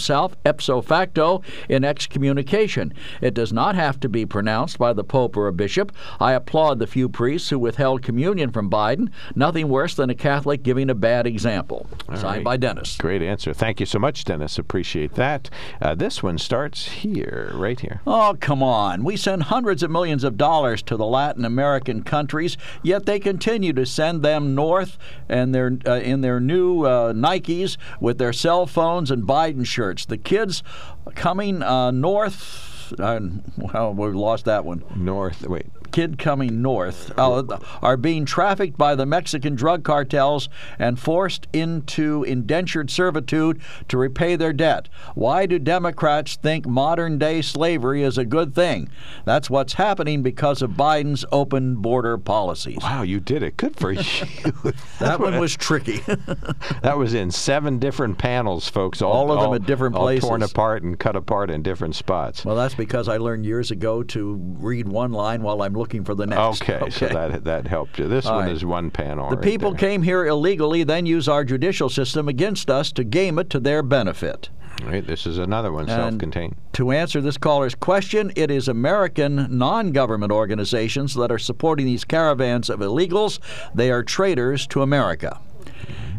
ipso 0.46 0.82
facto, 0.82 1.42
in 1.70 1.84
excommunication. 1.84 2.94
It 3.22 3.34
does 3.34 3.54
not 3.54 3.76
have 3.76 4.00
to 4.02 4.10
be 4.10 4.26
pronounced 4.26 4.78
by 4.78 4.94
the 4.94 5.04
Pope 5.04 5.38
or 5.38 5.48
a 5.48 5.54
bishop. 5.54 5.92
I 6.20 6.34
applaud 6.34 6.80
the 6.80 6.88
few 6.88 7.10
priests 7.10 7.50
who 7.50 7.60
withheld 7.60 8.02
communion 8.02 8.52
from 8.52 8.70
Biden. 8.70 9.10
Nothing 9.36 9.70
worse 9.70 9.96
than 9.96 10.10
a 10.10 10.16
Catholic 10.16 10.64
giving 10.64 10.90
a 10.90 10.96
bad 10.96 11.28
example. 11.28 11.88
All 12.10 12.16
Signed 12.16 12.38
right. 12.38 12.44
by 12.44 12.58
Dennis. 12.58 12.98
Great 12.98 13.22
answer. 13.22 13.54
Thank 13.54 13.80
you 13.80 13.86
so 13.86 14.00
much, 14.00 14.24
Dennis. 14.24 14.58
Appreciate 14.58 15.16
that. 15.16 15.50
Uh, 15.82 15.96
this 15.96 16.22
one 16.24 16.38
starts 16.38 16.88
here, 16.88 17.52
right 17.54 17.80
here. 17.80 18.02
Oh, 18.06 18.36
come 18.40 18.62
on. 18.64 19.04
We 19.04 19.18
send 19.18 19.44
hundreds 19.44 19.84
of 19.84 19.92
millions 19.92 20.24
of 20.24 20.38
dollars 20.38 20.82
to 20.84 20.98
the 20.98 21.06
Latin 21.06 21.46
American 21.46 22.04
countries, 22.04 22.58
yet 22.84 23.06
they 23.06 23.20
continue 23.20 23.74
to 23.74 23.86
send 23.86 24.24
them 24.24 24.56
north 24.56 24.98
and 25.30 25.54
their 25.54 25.78
uh, 25.86 25.96
in 25.96 26.22
their 26.22 26.40
new 26.40 26.84
uh, 26.84 27.14
Nikes 27.14 27.78
with 28.00 28.18
their 28.18 28.34
cell 28.34 28.66
phones 28.66 29.12
and 29.12 29.24
Biden 29.24 29.66
shirts. 29.66 29.85
The 29.94 30.18
kids 30.18 30.64
coming 31.16 31.62
uh, 31.62 31.91
north. 31.91 32.94
Uh, 32.99 33.20
well, 33.57 33.94
we 33.94 34.07
lost 34.10 34.45
that 34.45 34.66
one. 34.66 34.84
North. 34.95 35.48
Wait. 35.48 35.68
Kid 35.96 36.20
coming 36.20 36.62
north 36.62 37.18
uh, 37.18 37.58
are 37.82 37.96
being 37.96 38.26
trafficked 38.26 38.78
by 38.78 38.96
the 38.96 39.06
Mexican 39.06 39.56
drug 39.56 39.86
cartels 39.86 40.50
and 40.78 41.00
forced 41.00 41.48
into 41.54 42.26
indentured 42.26 42.92
servitude 42.92 43.62
to 43.88 43.98
repay 43.98 44.36
their 44.36 44.52
debt. 44.52 44.90
Why 45.14 45.46
do 45.46 45.58
Democrats 45.58 46.36
think 46.36 46.68
modern 46.68 47.18
day 47.18 47.42
slavery 47.42 48.04
is 48.04 48.18
a 48.18 48.26
good 48.26 48.54
thing? 48.54 48.90
That's 49.24 49.50
what's 49.50 49.72
happening 49.72 50.22
because 50.22 50.62
of 50.62 50.72
Biden's 50.72 51.24
open 51.32 51.78
border 51.78 52.18
policies. 52.18 52.80
Wow, 52.82 53.04
you 53.04 53.22
did 53.22 53.42
it. 53.42 53.56
Good 53.56 53.78
for 53.78 53.94
you. 53.94 54.04
That 55.00 55.20
one 55.20 55.40
was 55.40 55.56
tricky. 55.56 55.98
that 56.82 56.98
was 56.98 57.14
in 57.14 57.32
seven 57.32 57.80
different 57.80 58.18
panels, 58.18 58.68
folks. 58.68 59.02
All 59.02 59.32
of 59.32 59.42
them 59.42 59.54
at 59.54 59.66
different 59.66 59.96
all 59.96 60.04
places. 60.04 60.28
torn 60.28 60.44
apart 60.44 60.84
and 60.84 61.00
cut 61.00 61.16
apart 61.16 61.50
in 61.50 61.64
different 61.64 61.96
spots. 61.96 62.44
Well, 62.44 62.56
that's 62.56 62.76
because 62.76 63.08
I 63.08 63.18
learned 63.18 63.46
years 63.46 63.72
ago 63.72 64.04
to 64.04 64.36
read 64.36 64.88
one 64.88 65.12
line 65.12 65.42
while 65.42 65.62
I'm 65.62 65.74
looking 65.74 65.85
for 66.03 66.16
the 66.16 66.26
next. 66.26 66.62
Okay, 66.62 66.90
so 66.90 67.07
that 67.07 67.44
that 67.44 67.68
helped 67.68 67.99
you. 67.99 68.07
This 68.07 68.26
All 68.26 68.38
one 68.38 68.45
right. 68.45 68.56
is 68.56 68.66
one 68.66 68.90
panel. 68.91 69.30
The 69.30 69.36
right 69.36 69.44
people 69.44 69.72
there. 69.72 69.80
came 69.80 70.03
here 70.03 70.26
illegally, 70.26 70.84
then 70.84 71.06
use 71.06 71.28
our 71.28 71.44
judicial 71.44 71.90
system 71.90 72.28
against 72.28 72.70
us 72.70 72.91
to 72.94 73.03
game 73.03 73.40
it 73.40 73.49
to 73.52 73.60
their 73.60 73.84
benefit. 73.84 74.49
Right, 74.84 75.06
this 75.06 75.26
is 75.26 75.38
another 75.38 75.72
one, 75.72 75.88
self-contained. 75.88 76.56
To 76.74 76.91
answer 76.91 77.22
this 77.22 77.38
caller's 77.38 77.76
question, 77.76 78.32
it 78.36 78.52
is 78.52 78.68
American 78.68 79.48
non 79.57 79.91
government 79.91 80.34
organizations 80.34 81.14
that 81.16 81.32
are 81.32 81.40
supporting 81.40 81.86
these 81.86 82.03
caravans 82.03 82.70
of 82.70 82.82
illegals. 82.82 83.40
They 83.74 83.90
are 83.90 84.03
traitors 84.03 84.68
to 84.68 84.82
America. 84.82 85.40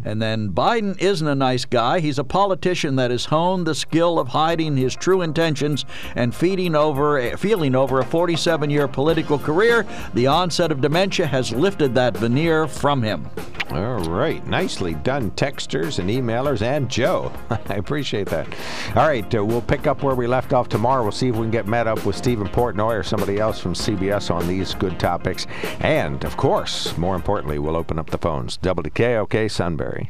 And 0.06 0.22
then 0.22 0.50
Biden 0.50 0.96
isn't 1.00 1.26
a 1.26 1.34
nice 1.34 1.64
guy. 1.64 1.98
He's 1.98 2.20
a 2.20 2.24
politician 2.24 2.94
that 2.94 3.10
has 3.10 3.24
honed 3.24 3.66
the 3.66 3.74
skill 3.74 4.20
of 4.20 4.28
hiding 4.28 4.76
his 4.76 4.94
true 4.94 5.20
intentions 5.20 5.84
and 6.14 6.32
feeding 6.32 6.76
over, 6.76 7.36
feeling 7.36 7.74
over 7.74 7.98
a 7.98 8.04
47 8.04 8.70
year 8.70 8.86
political 8.86 9.36
career. 9.36 9.84
The 10.14 10.28
onset 10.28 10.70
of 10.70 10.80
dementia 10.80 11.26
has 11.26 11.50
lifted 11.50 11.96
that 11.96 12.16
veneer 12.16 12.68
from 12.68 13.02
him. 13.02 13.28
All 13.70 13.98
right, 13.98 14.46
nicely 14.46 14.94
done, 14.94 15.32
texters 15.32 15.98
and 15.98 16.08
emailers, 16.08 16.62
and 16.62 16.88
Joe. 16.88 17.32
I 17.50 17.74
appreciate 17.74 18.28
that. 18.28 18.46
All 18.94 19.08
right, 19.08 19.34
uh, 19.34 19.44
we'll 19.44 19.60
pick 19.60 19.88
up 19.88 20.04
where 20.04 20.14
we 20.14 20.28
left 20.28 20.52
off 20.52 20.68
tomorrow. 20.68 21.02
We'll 21.02 21.10
see 21.10 21.28
if 21.28 21.34
we 21.34 21.42
can 21.42 21.50
get 21.50 21.66
met 21.66 21.88
up 21.88 22.06
with 22.06 22.14
Stephen 22.14 22.46
Portnoy 22.46 22.96
or 22.96 23.02
somebody 23.02 23.38
else 23.38 23.58
from 23.58 23.74
CBS 23.74 24.32
on 24.32 24.46
these 24.46 24.72
good 24.74 25.00
topics. 25.00 25.48
And, 25.80 26.24
of 26.24 26.36
course, 26.36 26.96
more 26.96 27.16
importantly, 27.16 27.58
we'll 27.58 27.76
open 27.76 27.98
up 27.98 28.10
the 28.10 28.18
phones. 28.18 28.56
WKOK 28.58 29.50
Sunbury. 29.50 29.95